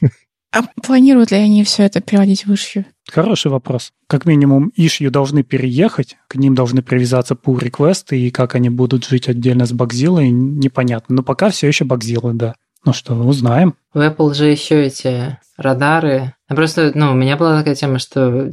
А 0.52 0.62
планируют 0.82 1.30
ли 1.30 1.38
они 1.38 1.62
все 1.62 1.84
это 1.84 2.00
переводить 2.00 2.44
в 2.44 2.52
ишью? 2.52 2.84
Хороший 3.08 3.50
вопрос. 3.50 3.92
Как 4.08 4.26
минимум, 4.26 4.72
ишью 4.74 5.10
должны 5.10 5.44
переехать, 5.44 6.16
к 6.26 6.34
ним 6.34 6.54
должны 6.54 6.82
привязаться 6.82 7.34
pull 7.34 7.60
реквесты 7.60 8.18
и 8.18 8.30
как 8.30 8.56
они 8.56 8.68
будут 8.68 9.06
жить 9.06 9.28
отдельно 9.28 9.66
с 9.66 9.72
Багзилой, 9.72 10.30
непонятно. 10.30 11.16
Но 11.16 11.22
пока 11.22 11.50
все 11.50 11.68
еще 11.68 11.84
Багзилы, 11.84 12.32
да. 12.34 12.54
Ну 12.84 12.92
что, 12.92 13.14
узнаем. 13.14 13.74
У 13.94 13.98
Apple 13.98 14.34
же 14.34 14.46
еще 14.46 14.86
эти 14.86 15.38
радары. 15.56 16.34
Просто, 16.48 16.92
ну, 16.94 17.12
у 17.12 17.14
меня 17.14 17.36
была 17.36 17.58
такая 17.58 17.74
тема, 17.74 17.98
что 17.98 18.50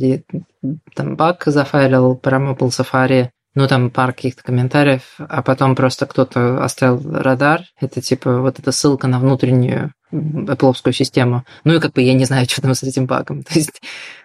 там 0.95 1.15
баг 1.15 1.43
зафайлил 1.45 2.15
прямо 2.15 2.51
Apple 2.51 2.69
Safari, 2.69 3.29
ну, 3.55 3.67
там 3.67 3.89
пара 3.89 4.11
каких-то 4.11 4.43
комментариев, 4.43 5.15
а 5.17 5.41
потом 5.41 5.75
просто 5.75 6.05
кто-то 6.05 6.63
оставил 6.63 7.01
радар. 7.11 7.63
Это 7.79 8.01
типа 8.01 8.41
вот 8.41 8.59
эта 8.59 8.71
ссылка 8.71 9.07
на 9.07 9.19
внутреннюю 9.19 9.93
Apple 10.11 10.93
систему. 10.93 11.43
Ну 11.63 11.75
и 11.75 11.79
как 11.79 11.93
бы 11.93 12.01
я 12.01 12.13
не 12.13 12.25
знаю, 12.25 12.45
что 12.49 12.61
там 12.61 12.73
с 12.73 12.83
этим 12.83 13.05
багом. 13.05 13.43
То 13.43 13.53
есть 13.53 13.81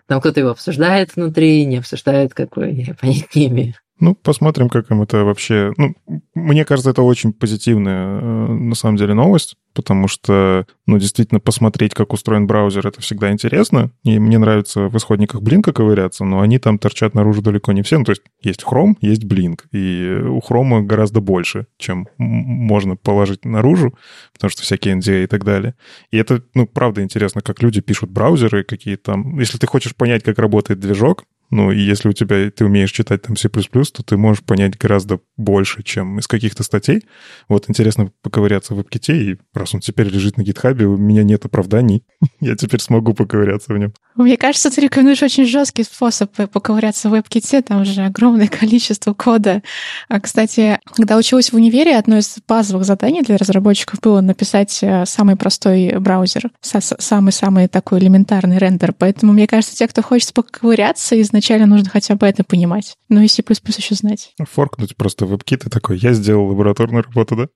там 0.07 0.21
кто-то 0.21 0.41
его 0.41 0.51
обсуждает 0.51 1.17
внутри, 1.17 1.65
не 1.65 1.79
обсуждает, 1.79 2.35
как 2.35 2.51
бы 2.51 2.69
я 2.71 2.95
понять 2.95 3.35
не 3.35 3.47
имею. 3.47 3.75
Ну, 4.03 4.17
посмотрим, 4.17 4.69
как 4.69 4.91
им 4.91 5.01
это 5.03 5.23
вообще... 5.23 5.73
Ну, 5.77 5.95
мне 6.35 6.65
кажется, 6.65 6.91
это 6.91 7.03
очень 7.03 7.33
позитивная, 7.33 8.19
э, 8.21 8.47
на 8.49 8.75
самом 8.75 8.97
деле, 8.97 9.15
новость, 9.15 9.55
потому 9.75 10.09
что, 10.09 10.67
ну, 10.87 10.99
действительно, 10.99 11.39
посмотреть, 11.39 11.95
как 11.95 12.13
устроен 12.13 12.49
браузер, 12.49 12.85
это 12.85 13.01
всегда 13.01 13.31
интересно. 13.31 13.93
И 14.03 14.19
мне 14.19 14.39
нравится 14.39 14.89
в 14.89 14.97
исходниках 14.97 15.41
Блинка 15.41 15.73
ковыряться, 15.73 16.25
но 16.25 16.41
они 16.41 16.59
там 16.59 16.81
торчат 16.81 17.15
наружу 17.15 17.43
далеко 17.43 17.71
не 17.71 17.83
все. 17.83 17.97
Ну, 17.97 18.05
то 18.05 18.11
есть 18.11 18.23
есть 18.43 18.65
Chrome, 18.65 18.95
есть 19.01 19.23
Blink, 19.23 19.61
и 19.71 20.21
у 20.21 20.41
Chrome 20.41 20.83
гораздо 20.83 21.21
больше, 21.21 21.69
чем 21.79 22.09
можно 22.19 22.97
положить 22.97 23.45
наружу, 23.45 23.97
потому 24.33 24.51
что 24.51 24.63
всякие 24.63 24.97
NDA 24.97 25.23
и 25.23 25.27
так 25.29 25.45
далее. 25.45 25.77
И 26.11 26.17
это, 26.17 26.43
ну, 26.55 26.67
правда 26.67 27.05
интересно, 27.05 27.41
как 27.41 27.63
люди 27.63 27.81
пишут 27.81 28.11
браузеры, 28.11 28.65
какие 28.65 28.97
там... 28.97 29.39
Если 29.39 29.59
ты 29.59 29.69
хочешь 29.69 29.95
понять, 29.95 30.25
как 30.25 30.41
работает 30.41 30.81
движок, 30.81 31.23
ну, 31.53 31.71
и 31.71 31.79
если 31.79 32.09
у 32.09 32.15
тебя 32.15 32.51
ты 32.51 32.65
умеешь 32.65 32.91
читать 32.91 33.21
там 33.21 33.37
C++, 33.37 33.51
то 33.51 34.03
ты 34.03 34.17
можешь 34.17 34.43
понять 34.43 34.79
гораздо 34.79 35.21
больше, 35.37 35.83
чем 35.83 36.19
из 36.19 36.27
каких-то 36.27 36.63
статей. 36.63 37.05
Вот 37.47 37.69
интересно 37.69 38.11
поковыряться 38.23 38.75
в 38.75 38.81
WebKit, 38.81 39.15
и 39.15 39.39
раз 39.53 39.75
он 39.75 39.81
теперь 39.81 40.09
лежит 40.09 40.39
на 40.39 40.43
гитхабе, 40.45 40.87
у 40.87 40.97
меня 40.97 41.23
нет 41.23 41.45
оправданий. 41.45 42.05
Я 42.41 42.57
теперь 42.57 42.81
смогу 42.81 43.13
поковыряться 43.13 43.75
в 43.75 43.79
нем. 43.79 43.93
Мне 44.15 44.39
кажется, 44.39 44.71
ты 44.71 44.81
рекомендуешь 44.81 45.23
очень 45.23 45.45
жесткий 45.45 45.85
способ 45.85 46.33
поковыряться 46.33 47.11
в 47.11 47.15
WebKit, 47.15 47.63
там 47.63 47.85
же 47.85 48.01
огромное 48.01 48.49
количество 48.61 49.13
кода. 49.13 49.63
А, 50.09 50.21
кстати, 50.21 50.81
когда 50.87 51.19
училась 51.19 51.53
в 51.53 51.57
универе, 51.57 51.99
одно 51.99 52.17
из 52.17 52.39
базовых 52.49 52.87
заданий 52.87 53.21
для 53.21 53.37
разработчиков 53.37 54.01
было 54.01 54.23
написать 54.23 54.79
э, 54.81 55.05
самый 55.05 55.37
простой 55.37 55.99
браузер, 55.99 56.51
самый-самый 56.63 57.69
такой 57.69 57.99
элементарный 57.99 58.57
рендер. 58.57 58.95
Поэтому, 58.97 59.35
мне 59.35 59.47
кажется, 59.47 59.77
те, 59.77 59.87
кто 59.87 60.03
хочет 60.03 60.33
поковыряться, 60.33 61.21
изначально 61.21 61.42
вначале 61.43 61.67
нужно 61.67 61.91
хотя 61.91 62.15
бы 62.15 62.25
это 62.25 62.45
понимать. 62.45 62.97
Ну 63.09 63.21
и 63.21 63.27
C++ 63.27 63.43
еще 63.43 63.95
знать. 63.97 64.33
Форкнуть 64.39 64.95
просто 64.95 65.27
веб-кит 65.27 65.67
и 65.67 65.71
такой, 65.71 65.99
я 65.99 66.13
сделал 66.13 66.47
лабораторную 66.47 67.03
работу, 67.03 67.35
да? 67.35 67.49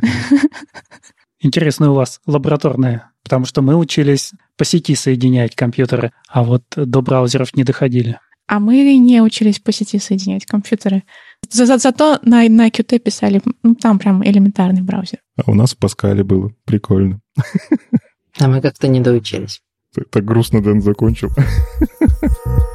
Интересно 1.40 1.90
у 1.90 1.94
вас 1.94 2.20
лабораторная, 2.26 3.10
потому 3.24 3.44
что 3.44 3.60
мы 3.60 3.74
учились 3.74 4.30
по 4.56 4.64
сети 4.64 4.94
соединять 4.94 5.56
компьютеры, 5.56 6.12
а 6.28 6.44
вот 6.44 6.62
до 6.76 7.02
браузеров 7.02 7.56
не 7.56 7.64
доходили. 7.64 8.20
А 8.46 8.60
мы 8.60 8.96
не 8.98 9.20
учились 9.20 9.58
по 9.58 9.72
сети 9.72 9.98
соединять 9.98 10.46
компьютеры. 10.46 11.02
За, 11.50 11.66
за, 11.66 11.78
зато 11.78 12.20
на, 12.22 12.48
на 12.48 12.68
Qt 12.68 13.00
писали, 13.00 13.42
ну, 13.64 13.74
там 13.74 13.98
прям 13.98 14.24
элементарный 14.24 14.82
браузер. 14.82 15.18
А 15.44 15.50
у 15.50 15.54
нас 15.54 15.72
в 15.72 15.78
Паскале 15.78 16.22
было. 16.22 16.52
Прикольно. 16.64 17.20
А 18.38 18.48
мы 18.48 18.60
как-то 18.60 18.86
не 18.86 19.00
доучились. 19.00 19.60
Так 20.10 20.24
грустно 20.24 20.62
Дэн 20.62 20.82
закончил. 20.82 21.30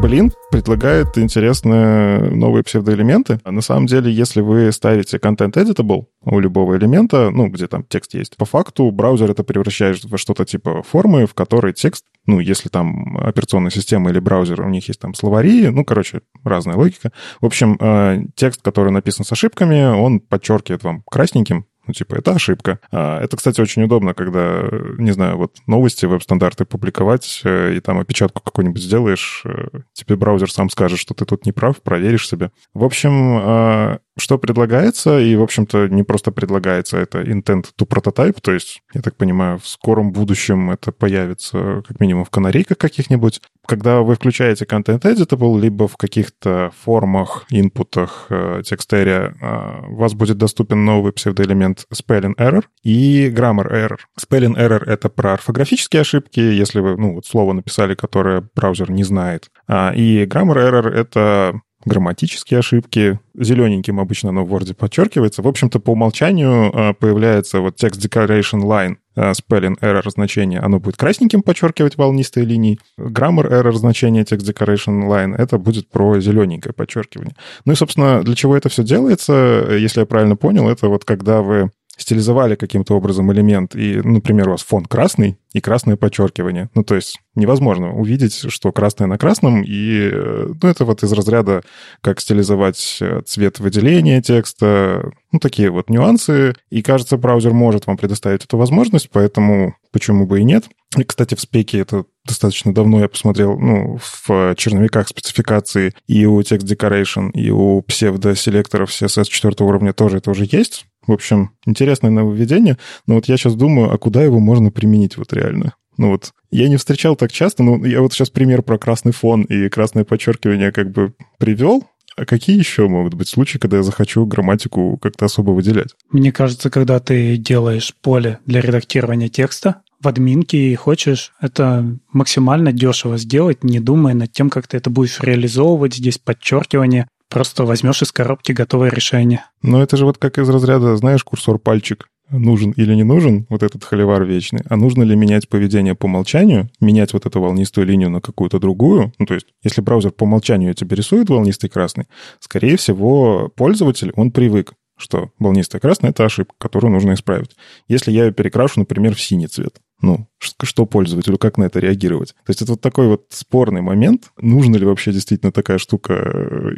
Блин 0.00 0.32
предлагает 0.50 1.18
интересные 1.18 2.30
новые 2.30 2.64
псевдоэлементы. 2.64 3.38
На 3.44 3.60
самом 3.60 3.86
деле, 3.86 4.10
если 4.10 4.40
вы 4.40 4.72
ставите 4.72 5.18
content 5.18 5.52
editable 5.52 6.06
у 6.22 6.38
любого 6.38 6.76
элемента, 6.76 7.30
ну, 7.30 7.48
где 7.48 7.66
там 7.66 7.84
текст 7.84 8.14
есть, 8.14 8.36
по 8.36 8.46
факту 8.46 8.90
браузер 8.90 9.30
это 9.30 9.44
превращает 9.44 10.04
во 10.04 10.16
что-то 10.16 10.44
типа 10.44 10.82
формы, 10.82 11.26
в 11.26 11.34
которой 11.34 11.72
текст, 11.74 12.06
ну, 12.26 12.40
если 12.40 12.68
там 12.68 13.18
операционная 13.18 13.70
система 13.70 14.10
или 14.10 14.18
браузер, 14.18 14.62
у 14.62 14.70
них 14.70 14.88
есть 14.88 15.00
там 15.00 15.14
словари, 15.14 15.68
ну, 15.68 15.84
короче, 15.84 16.22
разная 16.44 16.76
логика. 16.76 17.12
В 17.40 17.46
общем, 17.46 17.76
э, 17.78 18.24
текст, 18.34 18.62
который 18.62 18.92
написан 18.92 19.24
с 19.24 19.32
ошибками, 19.32 19.84
он 19.84 20.20
подчеркивает 20.20 20.82
вам 20.82 21.02
красненьким 21.10 21.66
ну, 21.86 21.92
типа, 21.92 22.16
это 22.16 22.32
ошибка. 22.32 22.78
А, 22.92 23.20
это, 23.20 23.36
кстати, 23.36 23.60
очень 23.60 23.82
удобно, 23.82 24.14
когда, 24.14 24.68
не 24.98 25.12
знаю, 25.12 25.36
вот 25.36 25.56
новости, 25.66 26.06
веб-стандарты 26.06 26.64
публиковать, 26.64 27.40
э, 27.44 27.74
и 27.74 27.80
там 27.80 27.98
опечатку 27.98 28.42
какую-нибудь 28.42 28.82
сделаешь, 28.82 29.42
э, 29.44 29.80
тебе 29.92 30.16
браузер 30.16 30.50
сам 30.50 30.70
скажет, 30.70 30.98
что 30.98 31.14
ты 31.14 31.24
тут 31.24 31.46
не 31.46 31.52
прав, 31.52 31.80
проверишь 31.82 32.28
себе. 32.28 32.50
В 32.74 32.84
общем, 32.84 33.38
а, 33.42 33.98
что 34.20 34.38
предлагается, 34.38 35.18
и, 35.18 35.34
в 35.36 35.42
общем-то, 35.42 35.88
не 35.88 36.02
просто 36.02 36.30
предлагается, 36.30 36.98
это 36.98 37.22
intent 37.22 37.66
to 37.78 37.86
prototype, 37.86 38.38
то 38.40 38.52
есть, 38.52 38.82
я 38.94 39.00
так 39.00 39.16
понимаю, 39.16 39.58
в 39.58 39.66
скором 39.66 40.12
будущем 40.12 40.70
это 40.70 40.92
появится 40.92 41.82
как 41.86 42.00
минимум 42.00 42.24
в 42.24 42.30
канарейках 42.30 42.78
каких-нибудь. 42.78 43.40
Когда 43.66 44.00
вы 44.00 44.14
включаете 44.14 44.64
Content 44.64 45.02
Editable, 45.02 45.60
либо 45.60 45.86
в 45.86 45.96
каких-то 45.96 46.72
формах, 46.82 47.44
инпутах 47.50 48.26
э, 48.30 48.62
текстария, 48.64 49.34
э, 49.40 49.92
у 49.92 49.96
вас 49.96 50.14
будет 50.14 50.38
доступен 50.38 50.84
новый 50.84 51.12
псевдоэлемент 51.12 51.86
spelling 51.92 52.34
error 52.36 52.64
и 52.82 53.28
grammar 53.28 53.70
error. 53.70 53.98
Spelling 54.18 54.56
error— 54.56 54.82
это 54.86 55.08
про 55.08 55.34
орфографические 55.34 56.02
ошибки, 56.02 56.40
если 56.40 56.80
вы, 56.80 56.96
ну, 56.96 57.14
вот 57.14 57.26
слово 57.26 57.52
написали, 57.52 57.94
которое 57.94 58.48
браузер 58.54 58.90
не 58.90 59.04
знает. 59.04 59.50
А, 59.68 59.92
и 59.94 60.24
grammar 60.24 60.56
error— 60.56 60.88
это 60.90 61.60
грамматические 61.84 62.60
ошибки. 62.60 63.18
Зелененьким 63.34 64.00
обычно 64.00 64.30
оно 64.30 64.44
в 64.44 64.54
Word 64.54 64.74
подчеркивается. 64.74 65.42
В 65.42 65.48
общем-то, 65.48 65.80
по 65.80 65.90
умолчанию 65.90 66.70
а, 66.74 66.92
появляется 66.92 67.60
вот 67.60 67.82
text 67.82 68.00
declaration 68.00 68.62
line 68.62 68.96
а, 69.16 69.32
spelling 69.32 69.78
error 69.80 70.08
значение, 70.10 70.60
оно 70.60 70.78
будет 70.78 70.96
красненьким 70.96 71.42
подчеркивать 71.42 71.96
волнистые 71.96 72.44
линии. 72.44 72.78
Grammar 72.98 73.50
error 73.50 73.72
значение 73.72 74.24
text 74.24 74.50
declaration 74.50 75.08
line, 75.08 75.34
это 75.36 75.58
будет 75.58 75.88
про 75.88 76.20
зелененькое 76.20 76.72
подчеркивание. 76.72 77.34
Ну 77.64 77.72
и, 77.72 77.76
собственно, 77.76 78.22
для 78.22 78.34
чего 78.34 78.56
это 78.56 78.68
все 78.68 78.82
делается, 78.82 79.66
если 79.70 80.00
я 80.00 80.06
правильно 80.06 80.36
понял, 80.36 80.68
это 80.68 80.88
вот 80.88 81.04
когда 81.04 81.42
вы 81.42 81.70
стилизовали 82.00 82.54
каким-то 82.54 82.94
образом 82.94 83.32
элемент, 83.32 83.74
и, 83.74 84.00
например, 84.02 84.48
у 84.48 84.52
вас 84.52 84.62
фон 84.62 84.84
красный 84.86 85.38
и 85.52 85.60
красное 85.60 85.96
подчеркивание. 85.96 86.70
Ну, 86.74 86.84
то 86.84 86.94
есть 86.94 87.20
невозможно 87.34 87.92
увидеть, 87.92 88.50
что 88.50 88.72
красное 88.72 89.06
на 89.06 89.18
красном, 89.18 89.62
и 89.62 90.10
э, 90.12 90.52
ну, 90.62 90.68
это 90.68 90.84
вот 90.84 91.02
из 91.02 91.12
разряда, 91.12 91.62
как 92.00 92.20
стилизовать 92.20 92.98
э, 93.00 93.20
цвет 93.26 93.58
выделения 93.58 94.22
текста, 94.22 95.12
ну, 95.32 95.38
такие 95.38 95.70
вот 95.70 95.90
нюансы. 95.90 96.54
И, 96.70 96.82
кажется, 96.82 97.16
браузер 97.16 97.52
может 97.52 97.86
вам 97.86 97.96
предоставить 97.96 98.44
эту 98.44 98.56
возможность, 98.56 99.10
поэтому 99.10 99.74
почему 99.92 100.26
бы 100.26 100.40
и 100.40 100.44
нет. 100.44 100.64
И, 100.96 101.04
кстати, 101.04 101.34
в 101.34 101.40
спеке 101.40 101.78
это 101.80 102.04
достаточно 102.24 102.74
давно 102.74 103.00
я 103.00 103.08
посмотрел, 103.08 103.58
ну, 103.58 103.98
в 103.98 104.54
черновиках 104.56 105.08
спецификации 105.08 105.94
и 106.06 106.26
у 106.26 106.40
Text 106.40 106.64
Decoration, 106.64 107.30
и 107.32 107.50
у 107.50 107.82
псевдоселекторов 107.82 108.90
CSS 108.90 109.24
4 109.24 109.54
уровня 109.60 109.92
тоже 109.92 110.18
это 110.18 110.30
уже 110.30 110.46
есть. 110.50 110.86
В 111.06 111.12
общем, 111.12 111.50
интересное 111.66 112.10
нововведение. 112.10 112.78
Но 113.06 113.16
вот 113.16 113.26
я 113.26 113.36
сейчас 113.36 113.54
думаю, 113.54 113.92
а 113.92 113.98
куда 113.98 114.22
его 114.22 114.38
можно 114.38 114.70
применить 114.70 115.16
вот 115.16 115.32
реально? 115.32 115.74
Ну 115.96 116.10
вот, 116.10 116.32
я 116.50 116.68
не 116.68 116.76
встречал 116.76 117.16
так 117.16 117.30
часто, 117.30 117.62
но 117.62 117.84
я 117.84 118.00
вот 118.00 118.12
сейчас 118.12 118.30
пример 118.30 118.62
про 118.62 118.78
красный 118.78 119.12
фон 119.12 119.42
и 119.42 119.68
красное 119.68 120.04
подчеркивание 120.04 120.72
как 120.72 120.90
бы 120.90 121.12
привел, 121.38 121.84
а 122.16 122.26
какие 122.26 122.58
еще 122.58 122.88
могут 122.88 123.14
быть 123.14 123.28
случаи, 123.28 123.58
когда 123.58 123.78
я 123.78 123.82
захочу 123.82 124.26
грамматику 124.26 124.98
как-то 124.98 125.26
особо 125.26 125.52
выделять? 125.52 125.94
Мне 126.10 126.32
кажется, 126.32 126.70
когда 126.70 127.00
ты 127.00 127.36
делаешь 127.36 127.94
поле 128.02 128.40
для 128.46 128.60
редактирования 128.60 129.28
текста 129.28 129.82
в 130.02 130.08
админке 130.08 130.70
и 130.70 130.74
хочешь 130.74 131.32
это 131.40 131.98
максимально 132.12 132.72
дешево 132.72 133.16
сделать, 133.16 133.64
не 133.64 133.80
думая 133.80 134.14
над 134.14 134.32
тем, 134.32 134.50
как 134.50 134.66
ты 134.66 134.76
это 134.76 134.90
будешь 134.90 135.20
реализовывать, 135.20 135.94
здесь 135.94 136.18
подчеркивание, 136.18 137.08
Просто 137.30 137.64
возьмешь 137.64 138.02
из 138.02 138.12
коробки 138.12 138.52
готовое 138.52 138.90
решение. 138.90 139.44
Но 139.62 139.82
это 139.82 139.96
же 139.96 140.04
вот 140.04 140.18
как 140.18 140.38
из 140.38 140.48
разряда, 140.48 140.96
знаешь, 140.96 141.24
курсор 141.24 141.58
пальчик 141.58 142.08
нужен 142.30 142.72
или 142.72 142.94
не 142.94 143.02
нужен, 143.02 143.46
вот 143.48 143.62
этот 143.62 143.84
холивар 143.84 144.24
вечный, 144.24 144.60
а 144.68 144.76
нужно 144.76 145.02
ли 145.02 145.16
менять 145.16 145.48
поведение 145.48 145.94
по 145.94 146.06
умолчанию, 146.06 146.70
менять 146.80 147.12
вот 147.12 147.26
эту 147.26 147.40
волнистую 147.40 147.86
линию 147.86 148.10
на 148.10 148.20
какую-то 148.20 148.58
другую. 148.58 149.12
Ну, 149.18 149.26
то 149.26 149.34
есть, 149.34 149.46
если 149.62 149.80
браузер 149.80 150.12
по 150.12 150.24
умолчанию 150.24 150.74
тебе 150.74 150.96
рисует 150.96 151.28
волнистый 151.28 151.70
красный, 151.70 152.06
скорее 152.38 152.76
всего, 152.76 153.50
пользователь, 153.56 154.12
он 154.16 154.30
привык 154.30 154.74
что 155.00 155.30
волнистая 155.38 155.80
красная— 155.80 156.10
это 156.10 156.26
ошибка, 156.26 156.54
которую 156.58 156.92
нужно 156.92 157.14
исправить. 157.14 157.56
Если 157.88 158.12
я 158.12 158.26
ее 158.26 158.32
перекрашу, 158.32 158.80
например, 158.80 159.14
в 159.14 159.20
синий 159.20 159.46
цвет, 159.46 159.80
ну, 160.02 160.28
что 160.38 160.86
пользователю, 160.86 161.38
как 161.38 161.58
на 161.58 161.64
это 161.64 161.78
реагировать? 161.80 162.34
То 162.44 162.50
есть 162.50 162.62
это 162.62 162.72
вот 162.72 162.80
такой 162.80 163.08
вот 163.08 163.24
спорный 163.30 163.80
момент. 163.80 164.30
Нужно 164.40 164.76
ли 164.76 164.84
вообще 164.84 165.12
действительно 165.12 165.52
такая 165.52 165.78
штука, 165.78 166.14
э, 166.14 166.70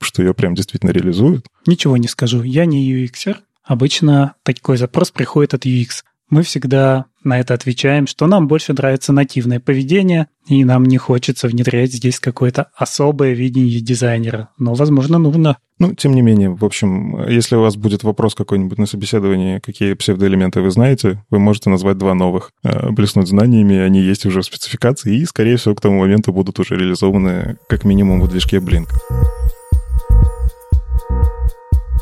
что 0.00 0.22
ее 0.22 0.34
прям 0.34 0.54
действительно 0.54 0.90
реализуют? 0.90 1.46
Ничего 1.66 1.96
не 1.96 2.08
скажу. 2.08 2.42
Я 2.42 2.66
не 2.66 2.92
UXer. 2.92 3.36
Обычно 3.64 4.34
такой 4.44 4.76
запрос 4.76 5.10
приходит 5.10 5.54
от 5.54 5.66
UX 5.66 6.02
мы 6.28 6.42
всегда 6.42 7.06
на 7.22 7.38
это 7.38 7.54
отвечаем, 7.54 8.06
что 8.06 8.26
нам 8.26 8.48
больше 8.48 8.72
нравится 8.72 9.12
нативное 9.12 9.60
поведение, 9.60 10.28
и 10.48 10.64
нам 10.64 10.84
не 10.84 10.96
хочется 10.96 11.48
внедрять 11.48 11.92
здесь 11.92 12.20
какое-то 12.20 12.68
особое 12.76 13.32
видение 13.32 13.80
дизайнера. 13.80 14.50
Но, 14.58 14.74
возможно, 14.74 15.18
нужно. 15.18 15.56
Ну, 15.78 15.94
тем 15.94 16.14
не 16.14 16.22
менее, 16.22 16.50
в 16.50 16.64
общем, 16.64 17.28
если 17.28 17.56
у 17.56 17.60
вас 17.60 17.76
будет 17.76 18.02
вопрос 18.02 18.34
какой-нибудь 18.34 18.78
на 18.78 18.86
собеседовании, 18.86 19.58
какие 19.58 19.94
псевдоэлементы 19.94 20.60
вы 20.60 20.70
знаете, 20.70 21.22
вы 21.30 21.38
можете 21.38 21.70
назвать 21.70 21.98
два 21.98 22.14
новых, 22.14 22.50
э, 22.64 22.90
блеснуть 22.90 23.28
знаниями, 23.28 23.76
они 23.76 24.00
есть 24.00 24.24
уже 24.24 24.40
в 24.40 24.44
спецификации, 24.44 25.18
и, 25.18 25.26
скорее 25.26 25.56
всего, 25.56 25.74
к 25.74 25.80
тому 25.80 26.00
моменту 26.00 26.32
будут 26.32 26.58
уже 26.58 26.76
реализованы 26.76 27.56
как 27.68 27.84
минимум 27.84 28.20
в 28.20 28.28
движке 28.28 28.56
Blink. 28.56 28.86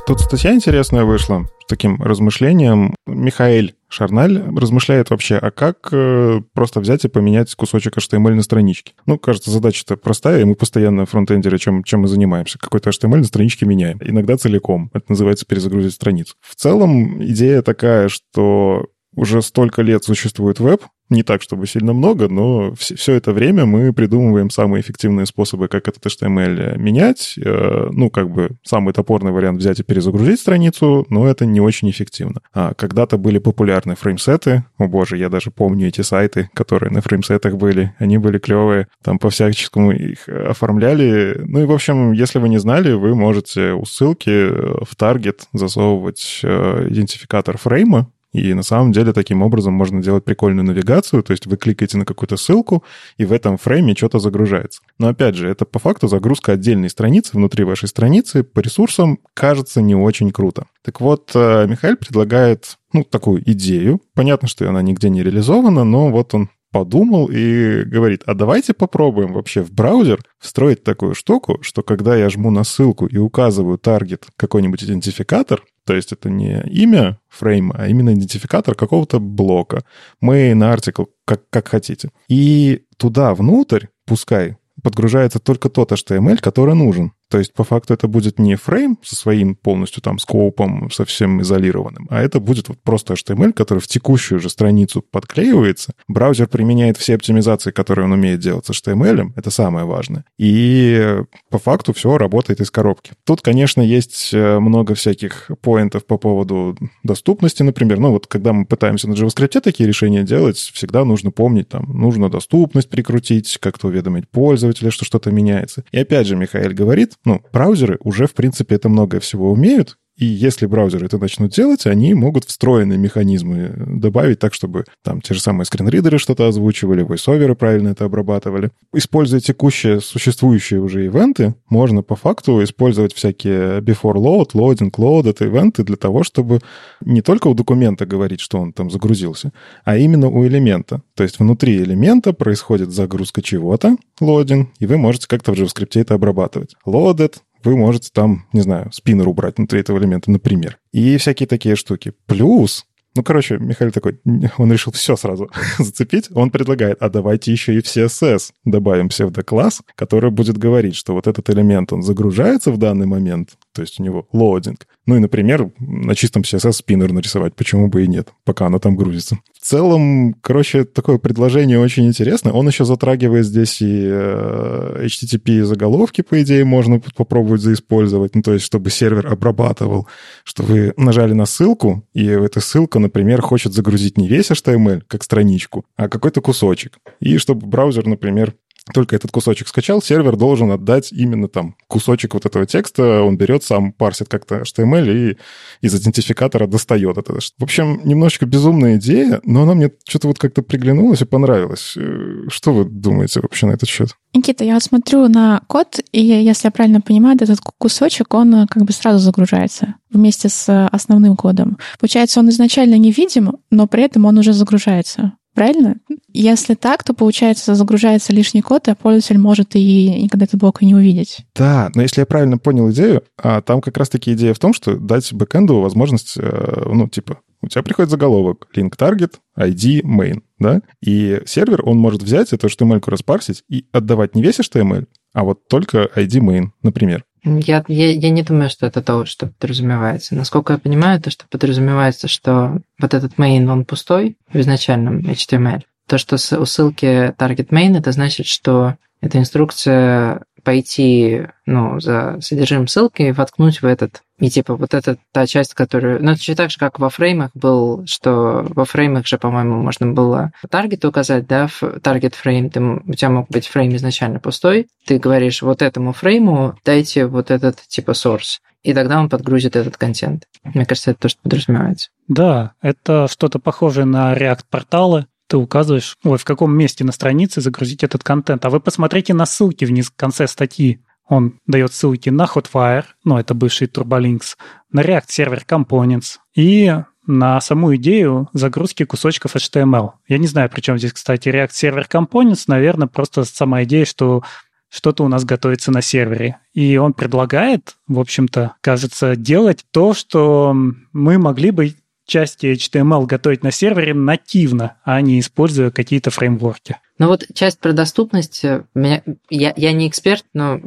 Тут 0.06 0.20
статья 0.20 0.52
интересная 0.52 1.04
вышла 1.04 1.48
с 1.60 1.66
таким 1.66 2.02
размышлением. 2.02 2.94
Михаил 3.06 3.70
Шарналь 3.88 4.38
размышляет 4.54 5.08
вообще, 5.08 5.36
а 5.36 5.50
как 5.50 5.88
э, 5.92 6.42
просто 6.52 6.80
взять 6.80 7.06
и 7.06 7.08
поменять 7.08 7.54
кусочек 7.54 7.96
HTML 7.96 8.34
на 8.34 8.42
страничке? 8.42 8.92
Ну, 9.06 9.18
кажется, 9.18 9.50
задача-то 9.50 9.96
простая, 9.96 10.42
и 10.42 10.44
мы 10.44 10.56
постоянно 10.56 11.06
фронтендеры, 11.06 11.56
чем, 11.56 11.84
чем 11.84 12.00
мы 12.00 12.08
занимаемся. 12.08 12.58
Какой-то 12.58 12.90
HTML 12.90 13.16
на 13.16 13.24
страничке 13.24 13.64
меняем. 13.64 13.98
Иногда 14.04 14.36
целиком. 14.36 14.90
Это 14.92 15.06
называется 15.08 15.46
перезагрузить 15.46 15.94
страницу. 15.94 16.34
В 16.42 16.54
целом, 16.54 17.24
идея 17.24 17.62
такая, 17.62 18.08
что 18.08 18.88
уже 19.16 19.40
столько 19.40 19.80
лет 19.80 20.04
существует 20.04 20.60
веб, 20.60 20.82
не 21.10 21.22
так, 21.22 21.42
чтобы 21.42 21.66
сильно 21.66 21.92
много, 21.92 22.28
но 22.28 22.74
все, 22.74 23.14
это 23.14 23.32
время 23.32 23.66
мы 23.66 23.92
придумываем 23.92 24.50
самые 24.50 24.80
эффективные 24.80 25.26
способы, 25.26 25.68
как 25.68 25.88
этот 25.88 26.04
HTML 26.04 26.78
менять. 26.78 27.34
Э, 27.38 27.88
ну, 27.92 28.10
как 28.10 28.30
бы 28.30 28.52
самый 28.62 28.94
топорный 28.94 29.32
вариант 29.32 29.58
взять 29.58 29.80
и 29.80 29.82
перезагрузить 29.82 30.40
страницу, 30.40 31.06
но 31.10 31.28
это 31.28 31.46
не 31.46 31.60
очень 31.60 31.90
эффективно. 31.90 32.40
А 32.52 32.74
когда-то 32.74 33.18
были 33.18 33.38
популярны 33.38 33.96
фреймсеты. 33.96 34.64
О 34.78 34.86
боже, 34.86 35.16
я 35.18 35.28
даже 35.28 35.50
помню 35.50 35.88
эти 35.88 36.00
сайты, 36.00 36.48
которые 36.54 36.90
на 36.90 37.02
фреймсетах 37.02 37.56
были. 37.56 37.94
Они 37.98 38.18
были 38.18 38.38
клевые. 38.38 38.88
Там 39.02 39.18
по 39.18 39.30
всяческому 39.30 39.92
их 39.92 40.28
оформляли. 40.28 41.42
Ну 41.44 41.62
и, 41.62 41.66
в 41.66 41.72
общем, 41.72 42.12
если 42.12 42.38
вы 42.38 42.48
не 42.48 42.58
знали, 42.58 42.92
вы 42.92 43.14
можете 43.14 43.72
у 43.72 43.84
ссылки 43.84 44.84
в 44.84 44.96
таргет 44.96 45.48
засовывать 45.52 46.40
э, 46.42 46.88
идентификатор 46.88 47.58
фрейма, 47.58 48.10
и 48.34 48.52
на 48.52 48.62
самом 48.62 48.90
деле 48.92 49.12
таким 49.12 49.42
образом 49.42 49.72
можно 49.72 50.02
делать 50.02 50.24
прикольную 50.24 50.64
навигацию, 50.64 51.22
то 51.22 51.30
есть 51.30 51.46
вы 51.46 51.56
кликаете 51.56 51.96
на 51.96 52.04
какую-то 52.04 52.36
ссылку, 52.36 52.82
и 53.16 53.24
в 53.24 53.32
этом 53.32 53.56
фрейме 53.56 53.94
что-то 53.94 54.18
загружается. 54.18 54.82
Но 54.98 55.08
опять 55.08 55.36
же, 55.36 55.48
это 55.48 55.64
по 55.64 55.78
факту 55.78 56.08
загрузка 56.08 56.52
отдельной 56.52 56.90
страницы 56.90 57.30
внутри 57.34 57.64
вашей 57.64 57.88
страницы 57.88 58.42
по 58.42 58.58
ресурсам 58.58 59.20
кажется 59.34 59.80
не 59.80 59.94
очень 59.94 60.32
круто. 60.32 60.66
Так 60.82 61.00
вот, 61.00 61.30
э, 61.34 61.66
Михаил 61.68 61.96
предлагает 61.96 62.76
ну, 62.92 63.04
такую 63.04 63.42
идею. 63.50 64.00
Понятно, 64.14 64.48
что 64.48 64.68
она 64.68 64.82
нигде 64.82 65.10
не 65.10 65.22
реализована, 65.22 65.84
но 65.84 66.10
вот 66.10 66.34
он 66.34 66.50
подумал 66.74 67.30
и 67.30 67.84
говорит, 67.84 68.24
а 68.26 68.34
давайте 68.34 68.74
попробуем 68.74 69.32
вообще 69.32 69.62
в 69.62 69.70
браузер 69.70 70.24
встроить 70.40 70.82
такую 70.82 71.14
штуку, 71.14 71.58
что 71.62 71.84
когда 71.84 72.16
я 72.16 72.28
жму 72.28 72.50
на 72.50 72.64
ссылку 72.64 73.06
и 73.06 73.16
указываю 73.16 73.78
таргет 73.78 74.26
какой-нибудь 74.36 74.82
идентификатор, 74.82 75.62
то 75.86 75.94
есть 75.94 76.10
это 76.10 76.28
не 76.30 76.60
имя 76.62 77.20
фрейма, 77.28 77.76
а 77.78 77.86
именно 77.86 78.12
идентификатор 78.12 78.74
какого-то 78.74 79.20
блока, 79.20 79.84
main, 80.20 80.58
article, 80.58 81.06
как, 81.24 81.48
как 81.48 81.68
хотите. 81.68 82.10
И 82.28 82.82
туда 82.96 83.36
внутрь, 83.36 83.86
пускай, 84.04 84.56
подгружается 84.82 85.38
только 85.38 85.68
тот 85.68 85.92
HTML, 85.92 86.38
который 86.38 86.74
нужен. 86.74 87.12
То 87.30 87.38
есть, 87.38 87.52
по 87.54 87.64
факту, 87.64 87.94
это 87.94 88.08
будет 88.08 88.38
не 88.38 88.54
фрейм 88.56 88.98
со 89.02 89.16
своим 89.16 89.54
полностью 89.54 90.02
там 90.02 90.18
скопом, 90.18 90.90
совсем 90.90 91.42
изолированным, 91.42 92.06
а 92.10 92.20
это 92.20 92.40
будет 92.40 92.68
вот 92.68 92.78
просто 92.82 93.14
HTML, 93.14 93.52
который 93.52 93.78
в 93.78 93.86
текущую 93.86 94.40
же 94.40 94.48
страницу 94.48 95.02
подклеивается. 95.02 95.94
Браузер 96.08 96.48
применяет 96.48 96.96
все 96.96 97.14
оптимизации, 97.14 97.70
которые 97.70 98.06
он 98.06 98.12
умеет 98.12 98.40
делать 98.40 98.66
с 98.66 98.70
HTML, 98.70 99.32
это 99.36 99.50
самое 99.50 99.86
важное. 99.86 100.24
И 100.38 101.18
по 101.50 101.58
факту 101.58 101.92
все 101.92 102.16
работает 102.18 102.60
из 102.60 102.70
коробки. 102.70 103.12
Тут, 103.24 103.40
конечно, 103.40 103.80
есть 103.80 104.30
э, 104.32 104.58
много 104.58 104.94
всяких 104.94 105.50
поинтов 105.60 106.06
по 106.06 106.18
поводу 106.18 106.76
доступности, 107.02 107.62
например. 107.62 107.98
Ну, 107.98 108.10
вот 108.10 108.26
когда 108.26 108.52
мы 108.52 108.66
пытаемся 108.66 109.08
на 109.08 109.14
JavaScript 109.14 109.60
такие 109.60 109.88
решения 109.88 110.22
делать, 110.22 110.56
всегда 110.56 111.04
нужно 111.04 111.30
помнить, 111.30 111.68
там, 111.68 111.84
нужно 111.98 112.28
доступность 112.28 112.90
прикрутить, 112.90 113.58
как-то 113.58 113.88
уведомить 113.88 114.28
пользователя, 114.28 114.90
что 114.90 115.04
что-то 115.04 115.30
меняется. 115.30 115.84
И 115.92 115.98
опять 115.98 116.26
же, 116.26 116.36
Михаил 116.36 116.72
говорит, 116.72 117.14
ну, 117.24 117.42
браузеры 117.52 117.98
уже, 118.00 118.26
в 118.26 118.34
принципе, 118.34 118.76
это 118.76 118.88
многое 118.88 119.20
всего 119.20 119.50
умеют, 119.50 119.98
и 120.16 120.26
если 120.26 120.66
браузеры 120.66 121.06
это 121.06 121.18
начнут 121.18 121.52
делать, 121.52 121.86
они 121.86 122.14
могут 122.14 122.44
встроенные 122.44 122.98
механизмы 122.98 123.74
добавить 123.76 124.38
так, 124.38 124.54
чтобы 124.54 124.84
там 125.02 125.20
те 125.20 125.34
же 125.34 125.40
самые 125.40 125.66
скринридеры 125.66 126.18
что-то 126.18 126.46
озвучивали, 126.46 127.02
войсоверы 127.02 127.56
правильно 127.56 127.88
это 127.88 128.04
обрабатывали. 128.04 128.70
Используя 128.92 129.40
текущие 129.40 130.00
существующие 130.00 130.80
уже 130.80 131.06
ивенты, 131.06 131.54
можно 131.68 132.02
по 132.02 132.14
факту 132.14 132.62
использовать 132.62 133.12
всякие 133.12 133.80
before 133.80 134.14
load, 134.14 134.52
loading, 134.52 134.92
load, 134.92 135.28
это 135.28 135.46
ивенты 135.46 135.82
для 135.82 135.96
того, 135.96 136.22
чтобы 136.22 136.60
не 137.00 137.20
только 137.20 137.48
у 137.48 137.54
документа 137.54 138.06
говорить, 138.06 138.40
что 138.40 138.58
он 138.58 138.72
там 138.72 138.90
загрузился, 138.90 139.52
а 139.84 139.96
именно 139.96 140.28
у 140.28 140.46
элемента. 140.46 141.02
То 141.14 141.24
есть 141.24 141.40
внутри 141.40 141.78
элемента 141.78 142.32
происходит 142.32 142.92
загрузка 142.92 143.42
чего-то, 143.42 143.96
loading, 144.20 144.68
и 144.78 144.86
вы 144.86 144.96
можете 144.96 145.26
как-то 145.26 145.52
в 145.52 145.58
JavaScript 145.58 146.00
это 146.00 146.14
обрабатывать. 146.14 146.76
Loaded, 146.86 147.34
вы 147.64 147.76
можете 147.76 148.10
там, 148.12 148.46
не 148.52 148.60
знаю, 148.60 148.90
спиннер 148.92 149.28
убрать 149.28 149.56
внутри 149.56 149.80
этого 149.80 149.98
элемента, 149.98 150.30
например. 150.30 150.78
И 150.92 151.16
всякие 151.16 151.46
такие 151.46 151.76
штуки. 151.76 152.12
Плюс 152.26 152.86
ну, 153.16 153.22
короче, 153.22 153.58
Михаил 153.58 153.92
такой, 153.92 154.18
он 154.58 154.72
решил 154.72 154.92
все 154.92 155.16
сразу 155.16 155.50
зацепить. 155.78 156.28
Он 156.34 156.50
предлагает, 156.50 156.98
а 157.00 157.08
давайте 157.08 157.52
еще 157.52 157.74
и 157.74 157.80
в 157.80 157.84
CSS 157.84 158.52
добавим 158.64 159.08
псевдокласс, 159.08 159.82
который 159.94 160.30
будет 160.30 160.58
говорить, 160.58 160.96
что 160.96 161.14
вот 161.14 161.26
этот 161.26 161.48
элемент, 161.50 161.92
он 161.92 162.02
загружается 162.02 162.72
в 162.72 162.78
данный 162.78 163.06
момент, 163.06 163.56
то 163.74 163.82
есть 163.82 164.00
у 164.00 164.02
него 164.02 164.26
лоадинг. 164.32 164.86
Ну 165.06 165.16
и, 165.16 165.18
например, 165.18 165.70
на 165.78 166.14
чистом 166.14 166.42
CSS 166.42 166.72
спиннер 166.72 167.12
нарисовать, 167.12 167.54
почему 167.54 167.88
бы 167.88 168.04
и 168.04 168.08
нет, 168.08 168.28
пока 168.44 168.66
она 168.66 168.78
там 168.78 168.96
грузится. 168.96 169.38
В 169.52 169.66
целом, 169.66 170.34
короче, 170.40 170.84
такое 170.84 171.18
предложение 171.18 171.78
очень 171.78 172.06
интересное. 172.06 172.52
Он 172.52 172.66
еще 172.66 172.84
затрагивает 172.84 173.44
здесь 173.44 173.82
и 173.82 174.04
э, 174.06 175.06
HTTP 175.06 175.64
заголовки, 175.64 176.22
по 176.22 176.40
идее, 176.42 176.64
можно 176.64 177.00
попробовать 177.16 177.60
заиспользовать. 177.60 178.34
Ну, 178.34 178.42
то 178.42 178.52
есть, 178.54 178.64
чтобы 178.64 178.90
сервер 178.90 179.26
обрабатывал, 179.26 180.06
что 180.44 180.62
вы 180.62 180.94
нажали 180.96 181.32
на 181.32 181.44
ссылку, 181.44 182.06
и 182.14 182.26
эта 182.26 182.60
ссылка, 182.60 182.98
например, 182.98 183.42
хочет 183.42 183.72
загрузить 183.72 184.16
не 184.16 184.28
весь 184.28 184.50
HTML, 184.50 185.02
как 185.06 185.22
страничку, 185.22 185.84
а 185.96 186.08
какой-то 186.08 186.40
кусочек. 186.40 186.98
И 187.20 187.36
чтобы 187.38 187.66
браузер, 187.66 188.06
например, 188.06 188.54
только 188.92 189.16
этот 189.16 189.30
кусочек 189.30 189.68
скачал, 189.68 190.02
сервер 190.02 190.36
должен 190.36 190.70
отдать 190.70 191.10
именно 191.12 191.48
там 191.48 191.76
кусочек 191.88 192.34
вот 192.34 192.44
этого 192.44 192.66
текста, 192.66 193.22
он 193.22 193.38
берет, 193.38 193.64
сам 193.64 193.92
парсит 193.92 194.28
как-то 194.28 194.56
HTML 194.56 195.30
и 195.30 195.38
из 195.80 195.94
идентификатора 195.94 196.66
достает 196.66 197.16
это. 197.16 197.34
В 197.34 197.62
общем, 197.62 198.00
немножечко 198.04 198.44
безумная 198.44 198.96
идея, 198.96 199.40
но 199.44 199.62
она 199.62 199.74
мне 199.74 199.90
что-то 200.06 200.28
вот 200.28 200.38
как-то 200.38 200.62
приглянулась 200.62 201.22
и 201.22 201.24
понравилась. 201.24 201.94
Э, 201.96 202.48
что 202.48 202.74
вы 202.74 202.84
думаете 202.84 203.40
вообще 203.40 203.66
на 203.66 203.72
этот 203.72 203.88
счет? 203.88 204.10
Никита, 204.34 204.64
я 204.64 204.74
вот 204.74 204.82
смотрю 204.82 205.28
на 205.28 205.62
код, 205.66 206.00
и 206.12 206.22
если 206.22 206.66
я 206.66 206.70
правильно 206.70 207.00
понимаю, 207.00 207.38
этот 207.40 207.60
кусочек, 207.60 208.34
он 208.34 208.54
э, 208.54 208.66
как 208.68 208.84
бы 208.84 208.92
сразу 208.92 209.18
загружается 209.18 209.94
вместе 210.10 210.48
с 210.48 210.88
основным 210.88 211.36
кодом. 211.36 211.78
Получается, 211.98 212.40
он 212.40 212.50
изначально 212.50 212.98
невидим, 212.98 213.56
но 213.70 213.86
при 213.86 214.02
этом 214.02 214.26
он 214.26 214.38
уже 214.38 214.52
загружается. 214.52 215.32
Правильно? 215.54 215.96
Если 216.32 216.74
так, 216.74 217.04
то, 217.04 217.14
получается, 217.14 217.74
загружается 217.74 218.32
лишний 218.32 218.60
код, 218.60 218.88
а 218.88 218.94
пользователь 218.94 219.38
может 219.38 219.76
и 219.76 220.22
никогда 220.22 220.44
этот 220.44 220.58
блок 220.58 220.82
и 220.82 220.86
не 220.86 220.94
увидеть. 220.94 221.38
Да, 221.54 221.90
но 221.94 222.02
если 222.02 222.20
я 222.20 222.26
правильно 222.26 222.58
понял 222.58 222.90
идею, 222.90 223.22
а 223.40 223.62
там 223.62 223.80
как 223.80 223.96
раз-таки 223.96 224.32
идея 224.32 224.52
в 224.52 224.58
том, 224.58 224.74
что 224.74 224.96
дать 224.96 225.32
бэкэнду 225.32 225.80
возможность, 225.80 226.34
э, 226.36 226.82
ну, 226.92 227.08
типа, 227.08 227.38
у 227.62 227.68
тебя 227.68 227.82
приходит 227.82 228.10
заголовок 228.10 228.66
link 228.76 228.96
target, 228.98 229.34
ID, 229.58 230.02
main, 230.02 230.42
да? 230.58 230.82
И 231.00 231.40
сервер, 231.46 231.82
он 231.88 231.98
может 231.98 232.22
взять 232.22 232.52
эту 232.52 232.66
HTML 232.66 233.02
распарсить 233.06 233.62
и 233.68 233.86
отдавать 233.92 234.34
не 234.34 234.42
весь 234.42 234.60
HTML, 234.60 235.06
а 235.32 235.44
вот 235.44 235.68
только 235.68 236.10
ID 236.16 236.40
main, 236.40 236.66
например. 236.82 237.24
Я, 237.44 237.84
я, 237.88 238.10
я 238.12 238.30
не 238.30 238.42
думаю, 238.42 238.70
что 238.70 238.86
это 238.86 239.02
то, 239.02 239.26
что 239.26 239.48
подразумевается. 239.48 240.34
Насколько 240.34 240.74
я 240.74 240.78
понимаю, 240.78 241.20
то, 241.20 241.30
что 241.30 241.44
подразумевается, 241.48 242.26
что 242.26 242.80
вот 242.98 243.12
этот 243.14 243.34
main, 243.34 243.70
он 243.70 243.84
пустой 243.84 244.36
в 244.52 244.58
изначальном 244.58 245.18
HTML. 245.20 245.82
То, 246.06 246.18
что 246.18 246.36
у 246.36 246.64
ссылки 246.66 247.34
target 247.36 247.68
main, 247.68 247.98
это 247.98 248.12
значит, 248.12 248.46
что 248.46 248.96
эта 249.20 249.38
инструкция 249.38 250.42
пойти 250.64 251.46
ну, 251.66 252.00
за 252.00 252.38
содержимым 252.40 252.88
ссылки 252.88 253.22
и 253.22 253.32
воткнуть 253.32 253.82
в 253.82 253.86
этот. 253.86 254.22
И 254.38 254.50
типа 254.50 254.74
вот 254.74 254.94
это 254.94 255.16
та 255.32 255.46
часть, 255.46 255.74
которую... 255.74 256.22
Ну, 256.22 256.32
это 256.32 256.56
так 256.56 256.70
же, 256.70 256.78
как 256.78 256.98
во 256.98 257.10
фреймах 257.10 257.50
был, 257.54 258.04
что 258.06 258.66
во 258.70 258.84
фреймах 258.84 259.26
же, 259.26 259.38
по-моему, 259.38 259.80
можно 259.80 260.12
было 260.12 260.52
таргет 260.68 261.04
указать, 261.04 261.46
да, 261.46 261.68
таргет 262.02 262.34
фрейм. 262.34 262.70
Ты, 262.70 262.80
у 262.80 263.14
тебя 263.14 263.30
мог 263.30 263.48
быть 263.48 263.68
фрейм 263.68 263.94
изначально 263.96 264.40
пустой. 264.40 264.88
Ты 265.06 265.18
говоришь 265.18 265.62
вот 265.62 265.82
этому 265.82 266.12
фрейму 266.12 266.76
дайте 266.84 267.26
вот 267.26 267.50
этот 267.50 267.80
типа 267.86 268.10
source 268.12 268.58
и 268.84 268.92
тогда 268.92 269.18
он 269.18 269.28
подгрузит 269.28 269.76
этот 269.76 269.96
контент. 269.96 270.46
Мне 270.62 270.84
кажется, 270.84 271.10
это 271.10 271.20
то, 271.20 271.28
что 271.30 271.40
подразумевается. 271.42 272.10
Да, 272.28 272.74
это 272.82 273.26
что-то 273.28 273.58
похожее 273.58 274.04
на 274.04 274.34
React-порталы. 274.36 275.26
Ты 275.46 275.56
указываешь, 275.56 276.16
ой, 276.24 276.38
в 276.38 276.44
каком 276.44 276.76
месте 276.76 277.04
на 277.04 277.12
странице 277.12 277.60
загрузить 277.60 278.02
этот 278.02 278.24
контент. 278.24 278.64
А 278.64 278.70
вы 278.70 278.80
посмотрите 278.80 279.34
на 279.34 279.46
ссылки 279.46 279.84
вниз 279.84 280.06
в 280.06 280.16
конце 280.16 280.46
статьи. 280.48 281.00
Он 281.26 281.58
дает 281.66 281.92
ссылки 281.92 282.28
на 282.28 282.44
Hotwire, 282.44 283.04
ну, 283.24 283.38
это 283.38 283.54
бывший 283.54 283.86
Turbolinks, 283.86 284.56
на 284.90 285.00
React 285.00 285.28
Server 285.28 285.62
Components 285.66 286.38
и 286.54 286.94
на 287.26 287.60
саму 287.60 287.96
идею 287.96 288.48
загрузки 288.52 289.04
кусочков 289.04 289.56
HTML. 289.56 290.12
Я 290.28 290.38
не 290.38 290.46
знаю, 290.46 290.68
при 290.68 290.82
чем 290.82 290.98
здесь, 290.98 291.12
кстати, 291.12 291.48
React 291.48 291.70
Server 291.70 292.06
Components. 292.08 292.64
Наверное, 292.66 293.08
просто 293.08 293.44
сама 293.44 293.84
идея, 293.84 294.04
что 294.04 294.42
что-то 294.90 295.24
у 295.24 295.28
нас 295.28 295.44
готовится 295.44 295.90
на 295.90 296.02
сервере. 296.02 296.58
И 296.72 296.96
он 296.98 297.14
предлагает, 297.14 297.96
в 298.06 298.20
общем-то, 298.20 298.76
кажется, 298.80 299.34
делать 299.34 299.84
то, 299.90 300.14
что 300.14 300.76
мы 301.12 301.38
могли 301.38 301.70
бы 301.70 301.94
части 302.26 302.66
HTML 302.74 303.26
готовить 303.26 303.62
на 303.62 303.70
сервере 303.70 304.14
нативно, 304.14 304.96
а 305.04 305.20
не 305.20 305.40
используя 305.40 305.90
какие-то 305.90 306.30
фреймворки. 306.30 306.96
Ну 307.18 307.28
вот 307.28 307.44
часть 307.54 307.78
про 307.80 307.92
доступность, 307.92 308.64
э, 308.64 308.84
меня, 308.94 309.22
я, 309.50 309.72
я 309.76 309.92
не 309.92 310.08
эксперт, 310.08 310.44
но 310.52 310.80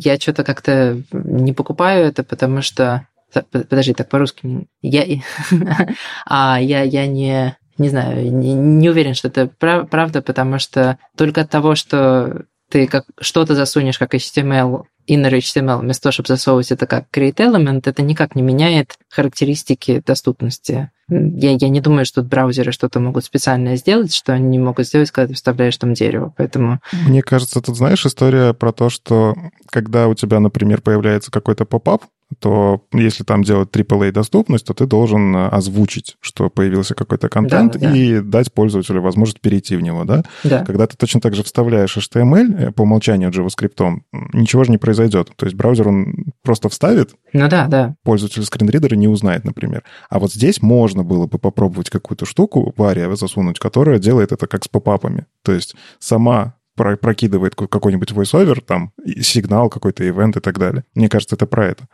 я 0.00 0.18
что-то 0.18 0.44
как-то 0.44 1.02
не 1.12 1.52
покупаю 1.52 2.06
это, 2.06 2.24
потому 2.24 2.62
что... 2.62 3.06
Подожди, 3.50 3.92
так 3.92 4.08
по-русски. 4.08 4.66
Я, 4.80 5.04
а, 6.26 6.58
я, 6.60 6.82
я 6.82 7.06
не, 7.06 7.56
не 7.76 7.88
знаю, 7.88 8.32
не, 8.32 8.54
не 8.54 8.88
уверен, 8.88 9.14
что 9.14 9.28
это 9.28 9.48
правда, 9.48 10.22
потому 10.22 10.58
что 10.58 10.98
только 11.16 11.42
от 11.42 11.50
того, 11.50 11.74
что 11.74 12.46
ты 12.70 12.86
как 12.86 13.04
что-то 13.20 13.54
засунешь 13.54 13.98
как 13.98 14.14
HTML, 14.14 14.84
inner 15.08 15.38
HTML, 15.38 15.80
вместо 15.80 16.04
того, 16.04 16.12
чтобы 16.12 16.28
засовывать 16.28 16.72
это 16.72 16.86
как 16.86 17.06
create 17.12 17.36
element, 17.36 17.82
это 17.84 18.02
никак 18.02 18.34
не 18.34 18.42
меняет 18.42 18.96
характеристики 19.08 20.02
доступности. 20.04 20.90
Я, 21.08 21.52
я 21.52 21.68
не 21.68 21.80
думаю, 21.80 22.04
что 22.04 22.22
браузеры 22.22 22.72
что-то 22.72 22.98
могут 22.98 23.24
специально 23.24 23.76
сделать, 23.76 24.12
что 24.12 24.32
они 24.32 24.48
не 24.48 24.58
могут 24.58 24.86
сделать, 24.86 25.12
когда 25.12 25.28
ты 25.28 25.34
вставляешь 25.34 25.76
там 25.76 25.94
дерево. 25.94 26.34
Поэтому... 26.36 26.80
Мне 27.06 27.22
кажется, 27.22 27.60
тут 27.60 27.76
знаешь 27.76 28.04
история 28.04 28.52
про 28.54 28.72
то, 28.72 28.90
что 28.90 29.34
когда 29.70 30.08
у 30.08 30.14
тебя, 30.14 30.40
например, 30.40 30.80
появляется 30.80 31.30
какой-то 31.30 31.64
поп-ап, 31.64 32.02
то 32.40 32.84
если 32.92 33.22
там 33.22 33.44
делать 33.44 33.70
AAA 33.70 34.10
доступность, 34.10 34.66
то 34.66 34.74
ты 34.74 34.86
должен 34.86 35.34
э, 35.34 35.48
озвучить, 35.48 36.16
что 36.20 36.50
появился 36.50 36.94
какой-то 36.94 37.28
контент, 37.28 37.74
да, 37.74 37.90
да. 37.90 37.96
и 37.96 38.20
дать 38.20 38.52
пользователю 38.52 39.00
возможность 39.00 39.40
перейти 39.40 39.76
в 39.76 39.80
него, 39.80 40.04
да? 40.04 40.24
Да. 40.42 40.64
Когда 40.64 40.86
ты 40.86 40.96
точно 40.96 41.20
так 41.20 41.34
же 41.34 41.44
вставляешь 41.44 41.96
HTML 41.96 42.68
э, 42.68 42.72
по 42.72 42.82
умолчанию 42.82 43.30
JavaScript, 43.30 44.00
ничего 44.32 44.64
же 44.64 44.72
не 44.72 44.78
произойдет. 44.78 45.30
То 45.36 45.46
есть 45.46 45.56
браузер 45.56 45.88
он 45.88 46.32
просто 46.42 46.68
вставит, 46.68 47.14
ну 47.32 47.48
да, 47.48 47.68
да. 47.68 47.94
Пользователь 48.02 48.44
скринридера 48.44 48.96
не 48.96 49.08
узнает, 49.08 49.44
например. 49.44 49.84
А 50.10 50.18
вот 50.18 50.32
здесь 50.32 50.62
можно 50.62 51.04
было 51.04 51.26
бы 51.26 51.38
попробовать 51.38 51.90
какую-то 51.90 52.26
штуку 52.26 52.74
в 52.76 52.82
Aria 52.82 53.14
засунуть, 53.14 53.60
которая 53.60 53.98
делает 53.98 54.32
это 54.32 54.48
как 54.48 54.64
с 54.64 54.68
попапами. 54.68 55.26
То 55.42 55.52
есть 55.52 55.76
сама 56.00 56.55
прокидывает 56.76 57.54
какой-нибудь 57.54 58.12
voiceover, 58.12 58.60
там, 58.60 58.92
сигнал 59.20 59.68
какой-то, 59.68 60.08
event 60.08 60.36
и 60.36 60.40
так 60.40 60.58
далее. 60.58 60.84
Мне 60.94 61.08
кажется, 61.08 61.36
это 61.36 61.46
про 61.46 61.66
это. 61.66 61.88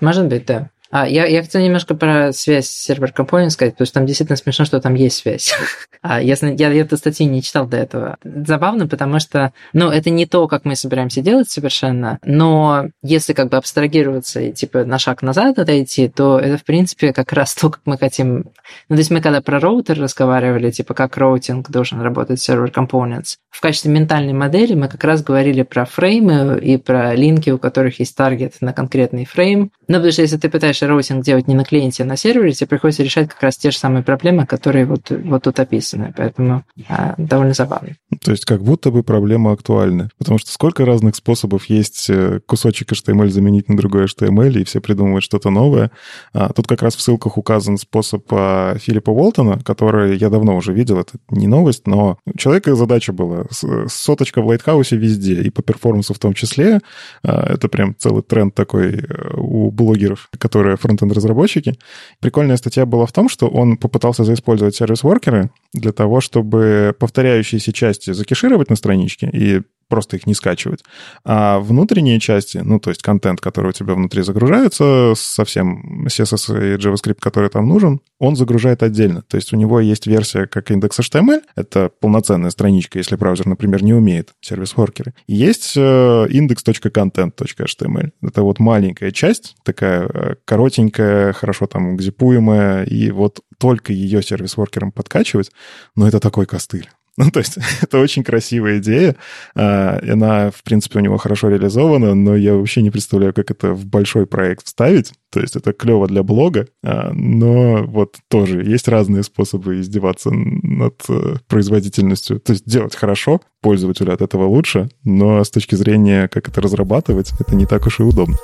Может 0.00 0.28
быть, 0.28 0.46
да. 0.46 0.70
А, 0.94 1.08
я, 1.08 1.26
я 1.26 1.42
хотел 1.42 1.60
немножко 1.60 1.96
про 1.96 2.32
связь 2.32 2.68
сервер 2.68 3.10
компонент 3.10 3.50
сказать, 3.50 3.74
потому 3.74 3.86
что 3.86 3.94
там 3.94 4.06
действительно 4.06 4.36
смешно, 4.36 4.64
что 4.64 4.80
там 4.80 4.94
есть 4.94 5.16
связь. 5.16 5.52
а 6.02 6.22
я, 6.22 6.36
я 6.40 6.72
эту 6.72 6.96
статью 6.96 7.28
не 7.28 7.42
читал 7.42 7.66
до 7.66 7.78
этого. 7.78 8.16
Забавно, 8.22 8.86
потому 8.86 9.18
что, 9.18 9.52
ну, 9.72 9.90
это 9.90 10.10
не 10.10 10.24
то, 10.24 10.46
как 10.46 10.64
мы 10.64 10.76
собираемся 10.76 11.20
делать 11.20 11.50
совершенно, 11.50 12.20
но 12.24 12.90
если 13.02 13.32
как 13.32 13.48
бы 13.48 13.56
абстрагироваться 13.56 14.40
и 14.40 14.52
типа 14.52 14.84
на 14.84 15.00
шаг 15.00 15.22
назад 15.22 15.58
отойти, 15.58 16.08
то 16.08 16.38
это, 16.38 16.58
в 16.58 16.64
принципе, 16.64 17.12
как 17.12 17.32
раз 17.32 17.56
то, 17.56 17.70
как 17.70 17.80
мы 17.86 17.98
хотим. 17.98 18.52
Ну, 18.88 18.94
то 18.94 18.98
есть 19.00 19.10
мы 19.10 19.20
когда 19.20 19.40
про 19.40 19.58
роутер 19.58 19.98
разговаривали, 19.98 20.70
типа 20.70 20.94
как 20.94 21.16
routing 21.16 21.70
должен 21.70 22.02
работать 22.02 22.40
server 22.40 22.70
components, 22.70 23.34
в 23.54 23.60
качестве 23.60 23.92
ментальной 23.92 24.32
модели 24.32 24.74
мы 24.74 24.88
как 24.88 25.04
раз 25.04 25.22
говорили 25.22 25.62
про 25.62 25.84
фреймы 25.84 26.58
и 26.60 26.76
про 26.76 27.14
линки, 27.14 27.50
у 27.50 27.58
которых 27.58 28.00
есть 28.00 28.16
target 28.16 28.54
на 28.60 28.72
конкретный 28.72 29.24
фрейм. 29.24 29.70
Ну, 29.88 29.94
потому 29.94 30.12
что 30.12 30.22
если 30.22 30.36
ты 30.36 30.48
пытаешься 30.48 30.86
routing 30.86 31.24
делать 31.24 31.48
не 31.48 31.54
на 31.54 31.64
клиенте, 31.64 32.02
а 32.02 32.06
на 32.06 32.16
сервере, 32.16 32.52
тебе 32.52 32.68
приходится 32.68 33.02
решать 33.02 33.28
как 33.28 33.42
раз 33.42 33.56
те 33.56 33.70
же 33.70 33.78
самые 33.78 34.02
проблемы, 34.02 34.46
которые 34.46 34.86
вот, 34.86 35.10
вот 35.10 35.42
тут 35.42 35.58
описаны. 35.60 36.12
Поэтому 36.16 36.64
а, 36.88 37.14
довольно 37.18 37.54
забавно. 37.54 37.96
То 38.22 38.30
есть 38.30 38.44
как 38.44 38.62
будто 38.62 38.90
бы 38.90 39.02
проблема 39.02 39.52
актуальна. 39.52 40.10
Потому 40.18 40.38
что 40.38 40.50
сколько 40.50 40.84
разных 40.84 41.16
способов 41.16 41.66
есть 41.66 42.06
э, 42.08 42.40
кусочек 42.46 42.92
HTML 42.92 43.28
заменить 43.28 43.68
на 43.68 43.76
другой 43.76 44.04
HTML, 44.04 44.60
и 44.60 44.64
все 44.64 44.80
придумывают 44.80 45.24
что-то 45.24 45.50
новое. 45.50 45.90
А, 46.32 46.52
тут 46.52 46.66
как 46.66 46.82
раз 46.82 46.96
в 46.96 47.00
ссылках 47.00 47.38
указан 47.38 47.78
способ 47.78 48.24
а, 48.30 48.76
Филиппа 48.78 49.10
Уолтона, 49.10 49.58
который 49.64 50.16
я 50.16 50.30
давно 50.30 50.56
уже 50.56 50.72
видел, 50.72 50.98
это 50.98 51.18
не 51.30 51.46
новость, 51.46 51.86
но 51.86 52.18
у 52.26 52.36
человека 52.36 52.74
задача 52.74 53.12
была 53.12 53.44
соточка 53.50 54.42
в 54.42 54.46
Лайтхаусе 54.46 54.96
везде, 54.96 55.42
и 55.42 55.50
по 55.50 55.62
перформансу 55.62 56.14
в 56.14 56.18
том 56.18 56.34
числе. 56.34 56.80
А, 57.22 57.54
это 57.54 57.68
прям 57.68 57.94
целый 57.96 58.22
тренд 58.22 58.54
такой 58.54 58.94
э, 58.94 59.34
у 59.36 59.70
блогеров, 59.74 60.30
которые 60.38 60.76
фронтенд-разработчики. 60.76 61.74
Прикольная 62.20 62.56
статья 62.56 62.86
была 62.86 63.06
в 63.06 63.12
том, 63.12 63.28
что 63.28 63.48
он 63.48 63.76
попытался 63.76 64.24
заиспользовать 64.24 64.76
сервис-воркеры 64.76 65.50
для 65.72 65.92
того, 65.92 66.20
чтобы 66.20 66.94
повторяющиеся 66.98 67.72
части 67.72 68.12
закешировать 68.12 68.70
на 68.70 68.76
страничке 68.76 69.28
и 69.32 69.62
просто 69.88 70.16
их 70.16 70.26
не 70.26 70.34
скачивать. 70.34 70.82
А 71.24 71.58
внутренние 71.58 72.20
части, 72.20 72.58
ну, 72.58 72.80
то 72.80 72.90
есть 72.90 73.02
контент, 73.02 73.40
который 73.40 73.70
у 73.70 73.72
тебя 73.72 73.94
внутри 73.94 74.22
загружается, 74.22 75.14
совсем 75.16 76.06
CSS 76.06 76.74
и 76.74 76.76
JavaScript, 76.76 77.18
который 77.20 77.50
там 77.50 77.68
нужен, 77.68 78.00
он 78.18 78.36
загружает 78.36 78.82
отдельно. 78.82 79.22
То 79.22 79.36
есть 79.36 79.52
у 79.52 79.56
него 79.56 79.80
есть 79.80 80.06
версия 80.06 80.46
как 80.46 80.70
индекс 80.70 80.98
HTML, 81.00 81.42
это 81.56 81.90
полноценная 82.00 82.50
страничка, 82.50 82.98
если 82.98 83.16
браузер, 83.16 83.46
например, 83.46 83.82
не 83.82 83.94
умеет 83.94 84.30
сервис-воркеры. 84.40 85.14
Есть 85.26 85.76
э, 85.76 85.80
index.content.html. 85.80 88.10
Это 88.22 88.42
вот 88.42 88.58
маленькая 88.58 89.10
часть, 89.10 89.56
такая 89.64 90.08
э, 90.08 90.34
коротенькая, 90.44 91.32
хорошо 91.32 91.66
там 91.66 91.96
гзипуемая, 91.96 92.84
и 92.84 93.10
вот 93.10 93.40
только 93.58 93.92
ее 93.92 94.22
сервис-воркером 94.22 94.92
подкачивать, 94.92 95.50
но 95.96 96.08
это 96.08 96.20
такой 96.20 96.46
костыль. 96.46 96.88
Ну, 97.24 97.30
то 97.30 97.40
есть 97.40 97.58
это 97.82 97.98
очень 97.98 98.24
красивая 98.24 98.78
идея. 98.78 99.16
А, 99.54 100.00
она, 100.02 100.50
в 100.50 100.62
принципе, 100.62 100.98
у 100.98 101.02
него 101.02 101.16
хорошо 101.16 101.48
реализована, 101.48 102.14
но 102.14 102.36
я 102.36 102.54
вообще 102.54 102.82
не 102.82 102.90
представляю, 102.90 103.32
как 103.32 103.50
это 103.50 103.72
в 103.72 103.86
большой 103.86 104.26
проект 104.26 104.66
вставить. 104.66 105.12
То 105.30 105.40
есть 105.40 105.56
это 105.56 105.72
клево 105.72 106.06
для 106.06 106.22
блога, 106.22 106.66
а, 106.82 107.12
но 107.12 107.84
вот 107.84 108.16
тоже 108.28 108.62
есть 108.64 108.88
разные 108.88 109.22
способы 109.22 109.80
издеваться 109.80 110.30
над 110.30 111.02
э, 111.08 111.36
производительностью. 111.48 112.40
То 112.40 112.52
есть 112.52 112.64
делать 112.66 112.94
хорошо, 112.94 113.40
пользователю 113.60 114.12
от 114.12 114.20
этого 114.20 114.46
лучше, 114.46 114.88
но 115.04 115.42
с 115.42 115.50
точки 115.50 115.74
зрения, 115.74 116.28
как 116.28 116.48
это 116.48 116.60
разрабатывать, 116.60 117.32
это 117.40 117.54
не 117.56 117.66
так 117.66 117.86
уж 117.86 118.00
и 118.00 118.02
удобно. 118.02 118.36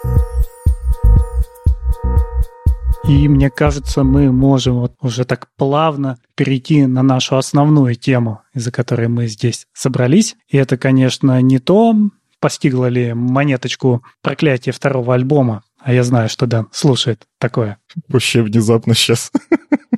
И 3.11 3.27
мне 3.27 3.51
кажется, 3.51 4.05
мы 4.05 4.31
можем 4.31 4.79
вот 4.79 4.93
уже 5.01 5.25
так 5.25 5.49
плавно 5.57 6.17
перейти 6.37 6.87
на 6.87 7.03
нашу 7.03 7.39
основную 7.39 7.97
тему, 7.97 8.43
из-за 8.55 8.71
которой 8.71 9.09
мы 9.09 9.27
здесь 9.27 9.67
собрались. 9.73 10.37
И 10.47 10.57
это, 10.57 10.79
конечно, 10.79 11.43
не 11.43 11.59
то, 11.59 11.93
постигло 12.39 12.87
ли 12.87 13.13
монеточку 13.13 14.05
проклятие 14.23 14.73
второго 14.73 15.15
альбома, 15.15 15.65
а 15.81 15.93
я 15.93 16.05
знаю, 16.05 16.29
что 16.29 16.47
Дэн 16.47 16.69
слушает 16.71 17.27
такое. 17.41 17.79
Вообще 18.07 18.43
внезапно 18.43 18.95
сейчас. 18.95 19.33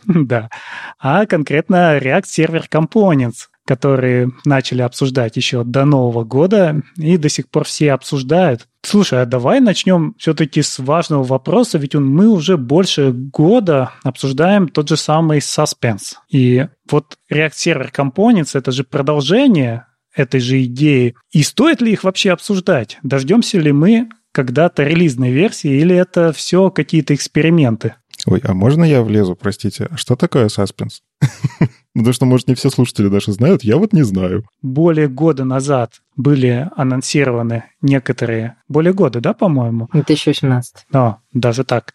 Да. 0.04 0.50
А 0.98 1.26
конкретно 1.26 1.98
React 1.98 2.24
Server 2.24 2.64
Components, 2.68 3.46
которые 3.66 4.30
начали 4.44 4.82
обсуждать 4.82 5.36
еще 5.36 5.64
до 5.64 5.84
Нового 5.84 6.24
года 6.24 6.82
и 6.96 7.16
до 7.16 7.28
сих 7.28 7.48
пор 7.48 7.64
все 7.64 7.92
обсуждают. 7.92 8.68
Слушай, 8.84 9.22
а 9.22 9.26
давай 9.26 9.60
начнем 9.60 10.14
все-таки 10.18 10.62
с 10.62 10.78
важного 10.80 11.22
вопроса, 11.22 11.78
ведь 11.78 11.94
он, 11.94 12.06
мы 12.06 12.28
уже 12.28 12.56
больше 12.56 13.12
года 13.12 13.92
обсуждаем 14.02 14.68
тот 14.68 14.88
же 14.88 14.96
самый 14.96 15.38
Suspense. 15.38 16.14
И 16.30 16.66
вот 16.90 17.16
React 17.32 17.52
Server 17.52 17.92
Components— 17.92 18.50
это 18.54 18.72
же 18.72 18.82
продолжение 18.82 19.86
этой 20.14 20.40
же 20.40 20.62
идеи. 20.64 21.14
И 21.30 21.42
стоит 21.42 21.80
ли 21.80 21.92
их 21.92 22.04
вообще 22.04 22.32
обсуждать? 22.32 22.98
Дождемся 23.02 23.58
ли 23.58 23.72
мы 23.72 24.08
когда-то 24.32 24.82
релизной 24.82 25.30
версии, 25.30 25.70
или 25.70 25.94
это 25.94 26.32
все 26.32 26.70
какие-то 26.70 27.14
эксперименты? 27.14 27.94
Ой, 28.26 28.40
а 28.44 28.54
можно 28.54 28.84
я 28.84 29.02
влезу, 29.02 29.36
простите? 29.36 29.88
А 29.90 29.96
что 29.96 30.16
такое 30.16 30.48
саспенс? 30.48 31.02
Потому 31.94 32.12
что, 32.14 32.24
может, 32.24 32.48
не 32.48 32.54
все 32.54 32.70
слушатели 32.70 33.08
даже 33.08 33.32
знают, 33.32 33.64
я 33.64 33.76
вот 33.76 33.92
не 33.92 34.02
знаю. 34.02 34.44
Более 34.62 35.08
года 35.08 35.44
назад 35.44 36.00
были 36.16 36.70
анонсированы 36.74 37.64
некоторые... 37.82 38.56
Более 38.68 38.94
года, 38.94 39.20
да, 39.20 39.34
по-моему? 39.34 39.88
2018. 39.92 40.86
Да, 40.90 41.18
даже 41.34 41.64
так 41.64 41.92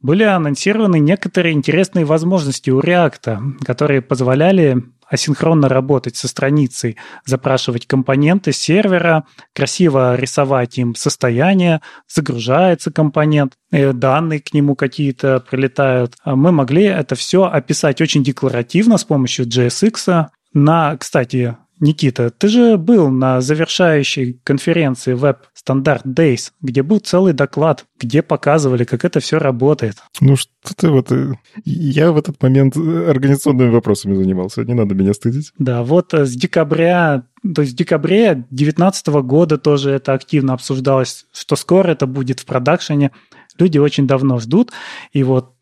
были 0.00 0.22
анонсированы 0.22 0.98
некоторые 0.98 1.52
интересные 1.52 2.04
возможности 2.04 2.70
у 2.70 2.80
React, 2.80 3.64
которые 3.64 4.02
позволяли 4.02 4.82
асинхронно 5.10 5.68
работать 5.68 6.16
со 6.16 6.28
страницей, 6.28 6.96
запрашивать 7.26 7.86
компоненты 7.86 8.52
сервера, 8.52 9.24
красиво 9.54 10.14
рисовать 10.14 10.78
им 10.78 10.94
состояние, 10.94 11.80
загружается 12.08 12.92
компонент, 12.92 13.54
э, 13.72 13.92
данные 13.92 14.40
к 14.40 14.54
нему 14.54 14.76
какие-то 14.76 15.40
прилетают. 15.40 16.14
А 16.22 16.36
мы 16.36 16.52
могли 16.52 16.84
это 16.84 17.16
все 17.16 17.44
описать 17.44 18.00
очень 18.00 18.22
декларативно 18.22 18.98
с 18.98 19.04
помощью 19.04 19.46
JSX. 19.46 20.28
На, 20.52 20.96
кстати, 20.96 21.56
Никита, 21.80 22.30
ты 22.30 22.48
же 22.48 22.76
был 22.76 23.10
на 23.10 23.40
завершающей 23.40 24.40
конференции 24.44 25.14
Web 25.14 25.38
Standard 25.56 26.04
Days, 26.04 26.52
где 26.60 26.82
был 26.82 26.98
целый 26.98 27.32
доклад, 27.32 27.86
где 27.98 28.22
показывали, 28.22 28.84
как 28.84 29.04
это 29.04 29.20
все 29.20 29.38
работает. 29.38 29.96
Ну 30.20 30.36
что 30.36 30.50
ты 30.76 30.90
вот... 30.90 31.10
Э, 31.10 31.32
я 31.64 32.12
в 32.12 32.18
этот 32.18 32.40
момент 32.42 32.76
организационными 32.76 33.70
вопросами 33.70 34.14
занимался, 34.14 34.64
не 34.64 34.74
надо 34.74 34.94
меня 34.94 35.14
стыдить. 35.14 35.52
Да, 35.58 35.82
вот 35.82 36.14
э, 36.14 36.26
с 36.26 36.34
декабря 36.34 37.24
то 37.54 37.62
есть 37.62 37.72
в 37.72 37.76
декабре 37.76 38.34
2019 38.50 39.06
года 39.24 39.56
тоже 39.56 39.92
это 39.92 40.12
активно 40.12 40.52
обсуждалось, 40.52 41.24
что 41.32 41.56
скоро 41.56 41.88
это 41.90 42.06
будет 42.06 42.40
в 42.40 42.44
продакшене. 42.44 43.12
Люди 43.58 43.78
очень 43.78 44.06
давно 44.06 44.38
ждут. 44.38 44.72
И 45.12 45.22
вот 45.22 45.54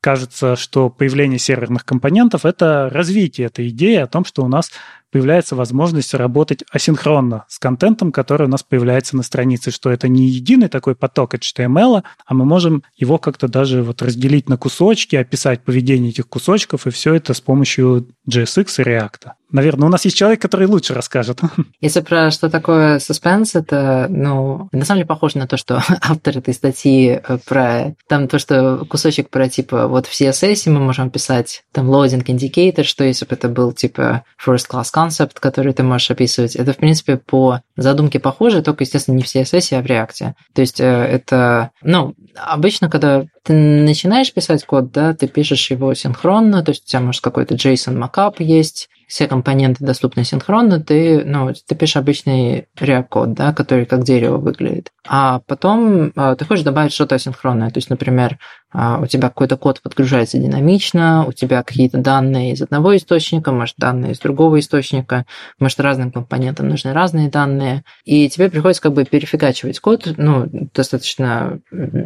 кажется, 0.00 0.56
что 0.56 0.90
появление 0.90 1.38
серверных 1.38 1.84
компонентов– 1.84 2.44
это 2.44 2.88
развитие 2.92 3.46
этой 3.46 3.68
идеи 3.68 3.96
о 3.96 4.06
том, 4.06 4.24
что 4.24 4.42
у 4.42 4.48
нас 4.48 4.72
появляется 5.10 5.56
возможность 5.56 6.14
работать 6.14 6.64
асинхронно 6.70 7.44
с 7.48 7.58
контентом, 7.58 8.12
который 8.12 8.46
у 8.46 8.50
нас 8.50 8.62
появляется 8.62 9.16
на 9.16 9.22
странице, 9.22 9.70
что 9.70 9.90
это 9.90 10.08
не 10.08 10.26
единый 10.26 10.68
такой 10.68 10.94
поток 10.94 11.34
HTML, 11.34 12.02
а 12.24 12.34
мы 12.34 12.44
можем 12.44 12.82
его 12.96 13.18
как-то 13.18 13.48
даже 13.48 13.82
вот 13.82 14.02
разделить 14.02 14.48
на 14.48 14.56
кусочки, 14.56 15.16
описать 15.16 15.62
поведение 15.64 16.10
этих 16.10 16.28
кусочков, 16.28 16.86
и 16.86 16.90
все 16.90 17.14
это 17.14 17.34
с 17.34 17.40
помощью 17.40 18.08
JSX 18.28 18.66
и 18.78 18.82
React. 18.82 19.39
Наверное, 19.52 19.88
у 19.88 19.90
нас 19.90 20.04
есть 20.04 20.16
человек, 20.16 20.40
который 20.40 20.66
лучше 20.66 20.94
расскажет. 20.94 21.40
Если 21.80 22.00
про 22.00 22.30
что 22.30 22.48
такое 22.50 22.98
suspense, 22.98 23.50
это, 23.54 24.06
ну, 24.08 24.68
на 24.72 24.84
самом 24.84 24.98
деле 24.98 25.06
похоже 25.06 25.38
на 25.38 25.46
то, 25.46 25.56
что 25.56 25.76
автор 26.00 26.38
этой 26.38 26.54
статьи 26.54 27.20
э, 27.22 27.38
про, 27.44 27.94
там 28.08 28.28
то, 28.28 28.38
что 28.38 28.84
кусочек 28.88 29.30
про, 29.30 29.48
типа, 29.48 29.86
вот 29.86 30.06
в 30.06 30.12
CSS 30.12 30.70
мы 30.70 30.80
можем 30.80 31.10
писать 31.10 31.64
там 31.72 31.90
loading 31.90 32.24
indicator, 32.24 32.84
что 32.84 33.04
если 33.04 33.24
бы 33.24 33.34
это 33.34 33.48
был, 33.48 33.72
типа, 33.72 34.24
first 34.44 34.68
class 34.70 34.86
concept, 34.94 35.36
который 35.40 35.72
ты 35.72 35.82
можешь 35.82 36.10
описывать, 36.10 36.56
это, 36.56 36.72
в 36.72 36.76
принципе, 36.76 37.16
по 37.16 37.60
задумке 37.76 38.20
похоже, 38.20 38.62
только, 38.62 38.84
естественно, 38.84 39.16
не 39.16 39.22
в 39.22 39.26
CSS, 39.26 39.78
а 39.78 39.82
в 39.82 39.86
React. 39.86 40.34
То 40.54 40.60
есть 40.60 40.80
э, 40.80 40.84
это, 40.84 41.70
ну, 41.82 42.14
обычно, 42.34 42.88
когда 42.90 43.24
ты 43.42 43.52
начинаешь 43.52 44.32
писать 44.32 44.64
код, 44.64 44.92
да, 44.92 45.14
ты 45.14 45.28
пишешь 45.28 45.70
его 45.70 45.94
синхронно, 45.94 46.62
то 46.62 46.70
есть 46.70 46.84
у 46.84 46.86
тебя, 46.86 47.00
может, 47.00 47.22
какой-то 47.22 47.54
JSON 47.54 47.96
markup 47.96 48.36
есть, 48.38 48.88
все 49.10 49.26
компоненты 49.26 49.84
доступны 49.84 50.22
синхронно, 50.22 50.80
ты, 50.80 51.24
ну, 51.24 51.52
ты 51.52 51.74
пишешь 51.74 51.96
обычный 51.96 52.68
React-код, 52.78 53.32
да, 53.34 53.52
который 53.52 53.84
как 53.84 54.04
дерево 54.04 54.36
выглядит. 54.36 54.92
А 55.04 55.40
потом 55.48 56.12
а, 56.14 56.36
ты 56.36 56.44
хочешь 56.44 56.64
добавить 56.64 56.92
что-то 56.92 57.16
асинхронное. 57.16 57.70
То 57.70 57.78
есть, 57.78 57.90
например, 57.90 58.38
у 58.72 59.06
тебя 59.06 59.28
какой-то 59.28 59.56
код 59.56 59.80
подгружается 59.80 60.38
динамично, 60.38 61.24
у 61.26 61.32
тебя 61.32 61.62
какие-то 61.62 61.98
данные 61.98 62.52
из 62.52 62.62
одного 62.62 62.96
источника, 62.96 63.50
может, 63.50 63.74
данные 63.78 64.12
из 64.12 64.20
другого 64.20 64.60
источника, 64.60 65.26
может, 65.58 65.80
разным 65.80 66.12
компонентам 66.12 66.68
нужны 66.68 66.92
разные 66.92 67.28
данные. 67.28 67.82
И 68.04 68.28
тебе 68.28 68.48
приходится 68.48 68.82
как 68.82 68.92
бы 68.92 69.04
перефигачивать 69.04 69.80
код, 69.80 70.14
ну, 70.16 70.48
достаточно 70.72 71.58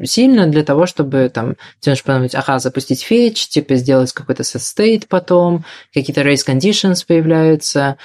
сильно 0.05 0.47
для 0.47 0.65
того, 0.65 0.87
чтобы 0.87 1.29
там, 1.29 1.57
тебе 1.81 1.93
нужно 1.93 2.05
подумать, 2.07 2.35
ага, 2.35 2.59
запустить 2.59 3.07
fetch, 3.09 3.49
типа 3.51 3.75
сделать 3.75 4.13
какой-то 4.13 4.43
set 4.43 4.61
state 4.61 5.05
потом, 5.09 5.65
какие-то 5.93 6.23
race 6.23 6.47
conditions, 6.47 7.05
появляются, 7.07 7.99